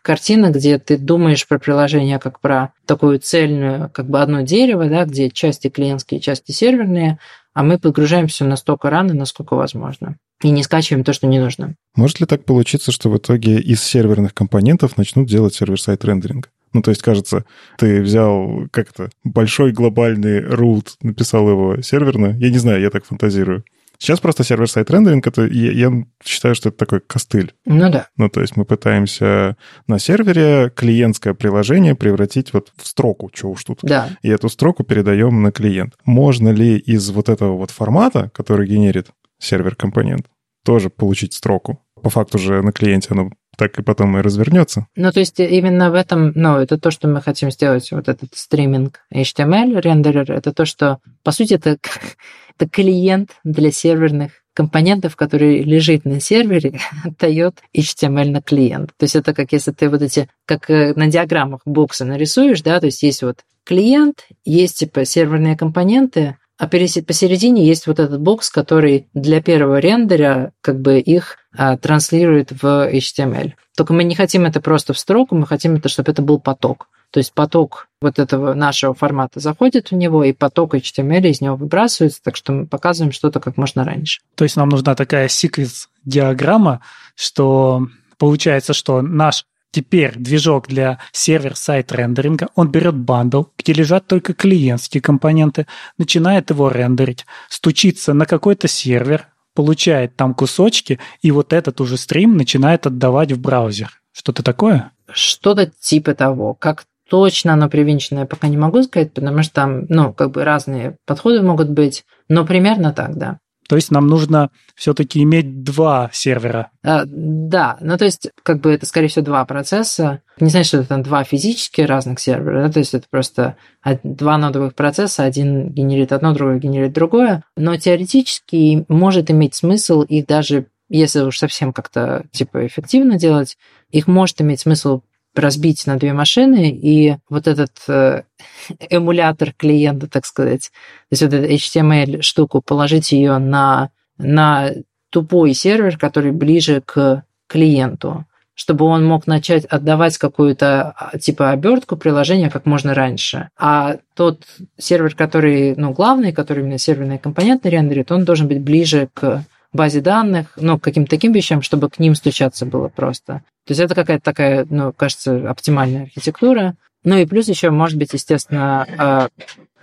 картина, 0.00 0.50
где 0.50 0.78
ты 0.78 0.96
думаешь 0.96 1.46
про 1.46 1.58
приложение 1.58 2.18
как 2.18 2.40
про 2.40 2.72
такую 2.86 3.18
цельную, 3.18 3.90
как 3.90 4.08
бы 4.08 4.20
одно 4.20 4.42
дерево, 4.42 4.86
да, 4.86 5.04
где 5.04 5.30
части 5.30 5.68
клиентские, 5.68 6.20
части 6.20 6.52
серверные, 6.52 7.18
а 7.54 7.62
мы 7.64 7.78
подгружаем 7.78 8.28
все 8.28 8.44
настолько 8.44 8.88
рано, 8.88 9.14
насколько 9.14 9.54
возможно. 9.54 10.16
И 10.42 10.50
не 10.50 10.62
скачиваем 10.62 11.04
то, 11.04 11.12
что 11.12 11.26
не 11.26 11.38
нужно. 11.38 11.74
Может 11.96 12.20
ли 12.20 12.26
так 12.26 12.44
получиться, 12.44 12.92
что 12.92 13.10
в 13.10 13.16
итоге 13.18 13.58
из 13.58 13.82
серверных 13.82 14.32
компонентов 14.34 14.96
начнут 14.96 15.28
делать 15.28 15.54
сервер-сайт 15.54 16.04
рендеринг? 16.04 16.50
Ну, 16.74 16.82
то 16.82 16.90
есть, 16.90 17.02
кажется, 17.02 17.44
ты 17.78 18.02
взял 18.02 18.66
как-то 18.70 19.08
большой 19.22 19.72
глобальный 19.72 20.40
root, 20.40 20.88
написал 21.00 21.48
его 21.48 21.80
серверно. 21.80 22.36
Я 22.38 22.50
не 22.50 22.58
знаю, 22.58 22.82
я 22.82 22.90
так 22.90 23.06
фантазирую. 23.06 23.64
Сейчас 23.98 24.18
просто 24.20 24.42
сервер-сайт 24.42 24.90
рендеринг, 24.90 25.26
это, 25.26 25.46
я, 25.46 25.70
я 25.70 26.04
считаю, 26.22 26.54
что 26.56 26.68
это 26.68 26.78
такой 26.78 27.00
костыль. 27.00 27.54
Ну 27.64 27.90
да. 27.90 28.08
Ну, 28.16 28.28
то 28.28 28.40
есть 28.40 28.56
мы 28.56 28.64
пытаемся 28.64 29.56
на 29.86 29.98
сервере 29.98 30.70
клиентское 30.74 31.32
приложение 31.32 31.94
превратить 31.94 32.52
вот 32.52 32.72
в 32.76 32.86
строку, 32.86 33.30
что 33.32 33.50
уж 33.50 33.64
тут. 33.64 33.78
Да. 33.82 34.10
И 34.22 34.28
эту 34.28 34.48
строку 34.48 34.82
передаем 34.82 35.42
на 35.42 35.52
клиент. 35.52 35.94
Можно 36.04 36.48
ли 36.50 36.76
из 36.76 37.08
вот 37.10 37.28
этого 37.28 37.56
вот 37.56 37.70
формата, 37.70 38.30
который 38.34 38.66
генерит 38.66 39.08
сервер-компонент, 39.38 40.26
тоже 40.64 40.90
получить 40.90 41.32
строку? 41.32 41.80
По 42.04 42.10
факту 42.10 42.38
же 42.38 42.60
на 42.60 42.70
клиенте 42.70 43.08
оно 43.12 43.30
так 43.56 43.78
и 43.78 43.82
потом 43.82 44.18
и 44.18 44.20
развернется. 44.20 44.86
Ну, 44.94 45.10
то 45.10 45.20
есть 45.20 45.40
именно 45.40 45.90
в 45.90 45.94
этом, 45.94 46.32
ну, 46.34 46.58
это 46.58 46.78
то, 46.78 46.90
что 46.90 47.08
мы 47.08 47.22
хотим 47.22 47.50
сделать, 47.50 47.90
вот 47.92 48.08
этот 48.08 48.34
стриминг 48.34 49.00
HTML 49.12 49.80
рендерер, 49.80 50.30
это 50.30 50.52
то, 50.52 50.66
что, 50.66 50.98
по 51.22 51.32
сути, 51.32 51.54
это 51.54 51.78
это 52.58 52.68
клиент 52.68 53.30
для 53.42 53.72
серверных 53.72 54.32
компонентов, 54.52 55.16
который 55.16 55.62
лежит 55.62 56.04
на 56.04 56.20
сервере, 56.20 56.78
отдает 57.04 57.56
HTML 57.74 58.30
на 58.30 58.42
клиент. 58.42 58.90
То 58.98 59.04
есть 59.04 59.16
это 59.16 59.32
как 59.32 59.52
если 59.52 59.72
ты 59.72 59.88
вот 59.88 60.02
эти, 60.02 60.28
как 60.44 60.68
э, 60.68 60.92
на 60.94 61.06
диаграммах 61.06 61.62
бокса 61.64 62.04
нарисуешь, 62.04 62.60
да, 62.60 62.80
то 62.80 62.86
есть 62.86 63.02
есть 63.02 63.22
вот 63.22 63.40
клиент, 63.64 64.26
есть 64.44 64.78
типа 64.78 65.06
серверные 65.06 65.56
компоненты, 65.56 66.36
а 66.56 66.68
посередине 66.68 67.66
есть 67.66 67.86
вот 67.86 67.98
этот 67.98 68.20
бокс, 68.20 68.48
который 68.48 69.08
для 69.12 69.42
первого 69.42 69.78
рендера 69.78 70.52
как 70.60 70.80
бы 70.80 71.00
их 71.00 71.38
а, 71.56 71.76
транслирует 71.76 72.52
в 72.52 72.90
HTML. 72.92 73.52
Только 73.76 73.92
мы 73.92 74.04
не 74.04 74.14
хотим 74.14 74.44
это 74.44 74.60
просто 74.60 74.92
в 74.92 74.98
строку, 74.98 75.34
мы 75.34 75.46
хотим 75.46 75.76
это, 75.76 75.88
чтобы 75.88 76.12
это 76.12 76.22
был 76.22 76.38
поток. 76.38 76.88
То 77.10 77.18
есть 77.18 77.32
поток 77.32 77.88
вот 78.00 78.18
этого 78.18 78.54
нашего 78.54 78.92
формата 78.92 79.40
заходит 79.40 79.90
в 79.90 79.94
него, 79.94 80.24
и 80.24 80.32
поток 80.32 80.74
HTML 80.74 81.28
из 81.28 81.40
него 81.40 81.56
выбрасывается, 81.56 82.20
так 82.22 82.36
что 82.36 82.52
мы 82.52 82.66
показываем 82.66 83.12
что-то 83.12 83.40
как 83.40 83.56
можно 83.56 83.84
раньше. 83.84 84.20
То 84.34 84.44
есть 84.44 84.56
нам 84.56 84.68
нужна 84.68 84.94
такая 84.94 85.28
sequence 85.28 85.92
-диаграмма, 85.92 86.80
что 87.14 87.86
получается, 88.18 88.74
что 88.74 89.00
наш 89.00 89.46
теперь 89.74 90.14
движок 90.16 90.68
для 90.68 91.00
server-side 91.10 91.90
рендеринга, 91.90 92.48
он 92.54 92.70
берет 92.70 92.94
bundle, 92.94 93.44
где 93.58 93.72
лежат 93.72 94.06
только 94.06 94.32
клиентские 94.32 95.00
компоненты, 95.00 95.66
начинает 95.98 96.50
его 96.50 96.68
рендерить, 96.68 97.26
стучится 97.48 98.14
на 98.14 98.24
какой-то 98.24 98.68
сервер, 98.68 99.26
получает 99.52 100.14
там 100.14 100.32
кусочки, 100.34 101.00
и 101.22 101.32
вот 101.32 101.52
этот 101.52 101.80
уже 101.80 101.96
стрим 101.96 102.36
начинает 102.36 102.86
отдавать 102.86 103.32
в 103.32 103.40
браузер. 103.40 103.90
Что-то 104.12 104.44
такое? 104.44 104.92
Что-то 105.10 105.66
типа 105.66 106.14
того. 106.14 106.54
Как 106.54 106.84
точно 107.10 107.54
оно 107.54 107.68
привинченное 107.68 108.26
пока 108.26 108.46
не 108.46 108.56
могу 108.56 108.82
сказать, 108.84 109.12
потому 109.12 109.42
что 109.42 109.54
там, 109.54 109.86
ну, 109.88 110.12
как 110.12 110.30
бы 110.30 110.44
разные 110.44 110.96
подходы 111.04 111.42
могут 111.42 111.68
быть, 111.68 112.04
но 112.28 112.46
примерно 112.46 112.92
так, 112.92 113.16
да. 113.16 113.38
То 113.68 113.76
есть 113.76 113.90
нам 113.90 114.06
нужно 114.06 114.50
все-таки 114.74 115.22
иметь 115.22 115.62
два 115.62 116.10
сервера. 116.12 116.70
А, 116.82 117.04
да, 117.06 117.76
ну 117.80 117.96
то 117.96 118.04
есть 118.04 118.30
как 118.42 118.60
бы 118.60 118.72
это 118.72 118.86
скорее 118.86 119.08
всего 119.08 119.24
два 119.24 119.44
процесса. 119.44 120.20
Не 120.40 120.50
значит, 120.50 120.68
что 120.68 120.78
это 120.78 120.88
там 120.88 121.02
два 121.02 121.24
физически 121.24 121.80
разных 121.80 122.20
сервера, 122.20 122.66
да? 122.66 122.72
то 122.72 122.80
есть 122.80 122.94
это 122.94 123.06
просто 123.08 123.56
два 124.02 124.36
нодовых 124.36 124.74
процесса, 124.74 125.24
один 125.24 125.68
генерит 125.70 126.12
одно, 126.12 126.34
другой 126.34 126.58
генерит 126.58 126.92
другое. 126.92 127.42
Но 127.56 127.76
теоретически 127.76 128.84
может 128.88 129.30
иметь 129.30 129.54
смысл 129.54 130.02
их 130.02 130.26
даже 130.26 130.66
если 130.90 131.20
уж 131.20 131.38
совсем 131.38 131.72
как-то 131.72 132.26
типа 132.30 132.66
эффективно 132.66 133.18
делать, 133.18 133.56
их 133.90 134.06
может 134.06 134.40
иметь 134.40 134.60
смысл 134.60 135.00
разбить 135.34 135.86
на 135.86 135.96
две 135.96 136.12
машины, 136.12 136.70
и 136.70 137.16
вот 137.28 137.46
этот 137.46 137.72
э, 137.88 138.22
эмулятор 138.90 139.52
клиента, 139.52 140.08
так 140.08 140.26
сказать, 140.26 140.70
то 141.08 141.12
есть 141.12 141.22
вот 141.22 141.32
эту 141.32 141.52
HTML-штуку, 141.52 142.62
положить 142.62 143.12
ее 143.12 143.38
на, 143.38 143.90
на 144.18 144.70
тупой 145.10 145.54
сервер, 145.54 145.96
который 145.98 146.32
ближе 146.32 146.82
к 146.84 147.24
клиенту, 147.46 148.26
чтобы 148.54 148.84
он 148.84 149.04
мог 149.04 149.26
начать 149.26 149.64
отдавать 149.64 150.16
какую-то 150.18 150.94
а, 150.96 151.18
типа 151.18 151.50
обертку 151.50 151.96
приложения 151.96 152.50
как 152.50 152.66
можно 152.66 152.94
раньше. 152.94 153.48
А 153.58 153.98
тот 154.14 154.42
сервер, 154.78 155.14
который, 155.14 155.74
ну, 155.76 155.92
главный, 155.92 156.32
который 156.32 156.62
именно 156.62 156.78
серверные 156.78 157.18
компоненты 157.18 157.68
рендерит, 157.68 158.12
он 158.12 158.24
должен 158.24 158.48
быть 158.48 158.60
ближе 158.60 159.08
к 159.12 159.44
базе 159.74 160.00
данных, 160.00 160.52
ну, 160.56 160.78
каким-то 160.78 161.10
таким 161.10 161.32
вещам, 161.32 161.62
чтобы 161.62 161.90
к 161.90 161.98
ним 161.98 162.14
стучаться 162.14 162.64
было 162.64 162.88
просто. 162.88 163.42
То 163.66 163.72
есть 163.72 163.80
это 163.80 163.94
какая-то 163.94 164.24
такая, 164.24 164.66
ну, 164.68 164.92
кажется, 164.92 165.50
оптимальная 165.50 166.04
архитектура. 166.04 166.76
Ну 167.02 167.16
и 167.18 167.26
плюс 167.26 167.48
еще, 167.48 167.70
может 167.70 167.98
быть, 167.98 168.12
естественно, 168.12 168.86
а, 168.96 169.28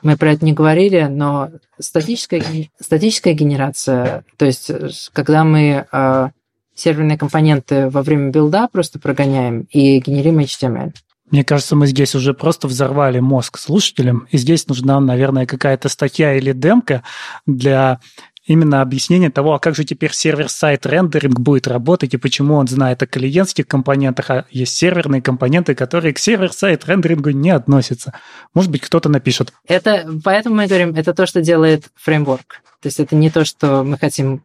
мы 0.02 0.18
про 0.18 0.32
это 0.32 0.44
не 0.46 0.54
говорили, 0.54 1.08
но 1.10 1.52
статическая, 1.80 2.44
статическая 2.80 3.34
генерация, 3.34 4.24
то 4.38 4.46
есть 4.46 4.72
когда 5.14 5.44
мы 5.44 5.86
а, 5.92 6.32
серверные 6.74 7.18
компоненты 7.18 7.90
во 7.90 8.02
время 8.02 8.32
билда 8.32 8.68
просто 8.72 9.00
прогоняем 9.00 9.68
и 9.70 10.00
генерим 10.00 10.40
HTML. 10.40 10.94
Мне 11.30 11.46
кажется, 11.46 11.78
мы 11.78 11.88
здесь 11.88 12.14
уже 12.14 12.34
просто 12.34 12.68
взорвали 12.68 13.20
мозг 13.20 13.58
слушателям, 13.58 14.28
и 14.32 14.38
здесь 14.38 14.68
нужна, 14.68 15.00
наверное, 15.00 15.46
какая-то 15.46 15.88
статья 15.88 16.34
или 16.36 16.52
демка 16.52 17.04
для 17.46 18.02
именно 18.46 18.82
объяснение 18.82 19.30
того, 19.30 19.54
а 19.54 19.60
как 19.60 19.76
же 19.76 19.84
теперь 19.84 20.14
server-side 20.14 20.86
рендеринг 20.86 21.40
будет 21.40 21.68
работать 21.68 22.14
и 22.14 22.18
почему 22.18 22.56
он 22.56 22.68
знает 22.68 23.04
о 23.04 23.08
клиентских 23.08 23.68
компонентах, 23.68 24.30
а 24.30 24.46
есть 24.50 24.76
серверные 24.76 25.22
компоненты, 25.22 25.76
которые 25.76 26.14
к 26.14 26.20
server-side 26.20 26.86
рендерингу 26.86 27.30
не 27.30 27.52
относятся. 27.52 28.14
Может 28.54 28.72
быть, 28.72 28.82
кто-то 28.82 29.10
напишет. 29.10 29.54
Это, 29.68 30.08
поэтому 30.24 30.56
мы 30.56 30.68
говорим, 30.68 30.96
это 30.96 31.14
то, 31.14 31.26
что 31.26 31.42
делает 31.42 31.86
фреймворк. 31.96 32.62
То 32.82 32.88
есть 32.88 33.00
это 33.00 33.16
не 33.16 33.30
то, 33.30 33.46
что 33.46 33.84
мы 33.84 33.98
хотим 33.98 34.44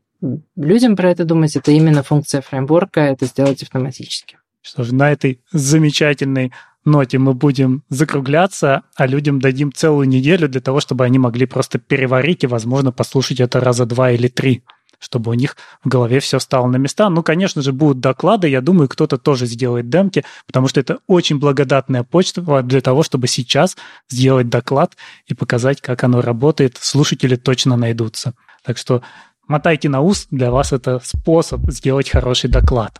людям 0.57 0.97
про 0.97 1.11
это 1.11 1.25
думать, 1.25 1.57
это 1.57 1.73
именно 1.73 2.03
функция 2.03 2.41
фреймворка, 2.41 3.01
это 3.01 3.27
сделать 3.27 3.63
автоматически. 3.63 4.39
Что 4.67 4.83
же, 4.83 4.95
на 4.95 5.13
этой 5.13 5.41
замечательной 5.53 6.53
ноте 6.85 7.19
мы 7.19 7.35
будем 7.35 7.85
закругляться, 7.89 8.83
а 8.97 9.07
людям 9.07 9.41
дадим 9.41 9.73
целую 9.73 10.09
неделю 10.09 10.49
для 10.49 10.61
того, 10.61 10.81
чтобы 10.81 11.05
они 11.05 11.21
могли 11.21 11.47
просто 11.47 11.79
переварить 11.79 12.43
и, 12.43 12.49
возможно, 12.49 12.91
послушать 12.91 13.39
это 13.39 13.61
раза 13.61 13.87
два 13.87 14.11
или 14.11 14.29
три 14.29 14.65
чтобы 14.99 15.31
у 15.31 15.35
них 15.35 15.59
в 15.85 15.89
голове 15.89 16.21
все 16.21 16.39
стало 16.39 16.69
на 16.69 16.77
места. 16.77 17.11
Ну, 17.11 17.23
конечно 17.23 17.61
же, 17.61 17.75
будут 17.75 18.01
доклады. 18.01 18.49
Я 18.49 18.63
думаю, 18.63 18.89
кто-то 18.89 19.19
тоже 19.19 19.45
сделает 19.45 19.91
демки, 19.91 20.25
потому 20.47 20.69
что 20.69 20.81
это 20.81 21.01
очень 21.07 21.39
благодатная 21.39 22.03
почта 22.03 22.63
для 22.63 22.81
того, 22.81 23.03
чтобы 23.03 23.29
сейчас 23.29 23.77
сделать 24.09 24.49
доклад 24.49 24.97
и 25.27 25.35
показать, 25.35 25.83
как 25.83 26.03
оно 26.03 26.23
работает. 26.23 26.79
Слушатели 26.81 27.37
точно 27.37 27.77
найдутся. 27.77 28.33
Так 28.65 28.79
что 28.79 29.03
мотайте 29.47 29.91
на 29.91 30.01
ус, 30.01 30.29
для 30.31 30.51
вас 30.51 30.73
это 30.73 30.99
способ 31.05 31.71
сделать 31.71 32.09
хороший 32.09 32.49
доклад. 32.49 32.99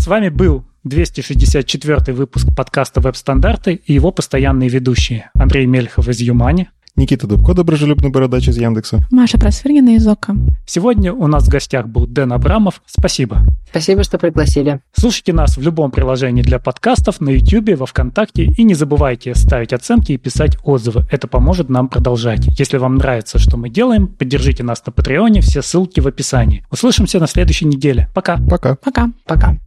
С 0.00 0.06
вами 0.06 0.30
был 0.30 0.64
264 0.84 2.14
выпуск 2.14 2.48
подкаста 2.56 3.02
«Веб-стандарты» 3.02 3.82
и 3.84 3.92
его 3.92 4.12
постоянные 4.12 4.70
ведущие 4.70 5.30
Андрей 5.34 5.66
Мельхов 5.66 6.08
из 6.08 6.20
Юмани. 6.22 6.70
Никита 6.96 7.26
Дубко, 7.26 7.52
доброжелюбный 7.52 8.08
бородач 8.08 8.48
из 8.48 8.56
Яндекса. 8.56 9.00
Маша 9.10 9.38
Просвиргина 9.38 9.96
из 9.96 10.06
ОКО. 10.06 10.36
Сегодня 10.64 11.12
у 11.12 11.26
нас 11.26 11.44
в 11.46 11.50
гостях 11.50 11.86
был 11.86 12.06
Дэн 12.06 12.32
Абрамов. 12.32 12.80
Спасибо. 12.86 13.42
Спасибо, 13.68 14.02
что 14.02 14.16
пригласили. 14.16 14.80
Слушайте 14.96 15.34
нас 15.34 15.58
в 15.58 15.60
любом 15.60 15.90
приложении 15.90 16.40
для 16.40 16.58
подкастов, 16.58 17.20
на 17.20 17.28
YouTube, 17.28 17.78
во 17.78 17.84
Вконтакте. 17.84 18.44
И 18.44 18.64
не 18.64 18.72
забывайте 18.72 19.34
ставить 19.34 19.74
оценки 19.74 20.12
и 20.12 20.16
писать 20.16 20.56
отзывы. 20.64 21.04
Это 21.10 21.28
поможет 21.28 21.68
нам 21.68 21.88
продолжать. 21.88 22.46
Если 22.58 22.78
вам 22.78 22.94
нравится, 22.94 23.38
что 23.38 23.58
мы 23.58 23.68
делаем, 23.68 24.06
поддержите 24.06 24.62
нас 24.62 24.82
на 24.86 24.92
Патреоне. 24.92 25.42
Все 25.42 25.60
ссылки 25.60 26.00
в 26.00 26.06
описании. 26.06 26.64
Услышимся 26.70 27.20
на 27.20 27.26
следующей 27.26 27.66
неделе. 27.66 28.08
Пока. 28.14 28.38
Пока. 28.38 28.76
Пока. 28.76 29.10
Пока. 29.26 29.58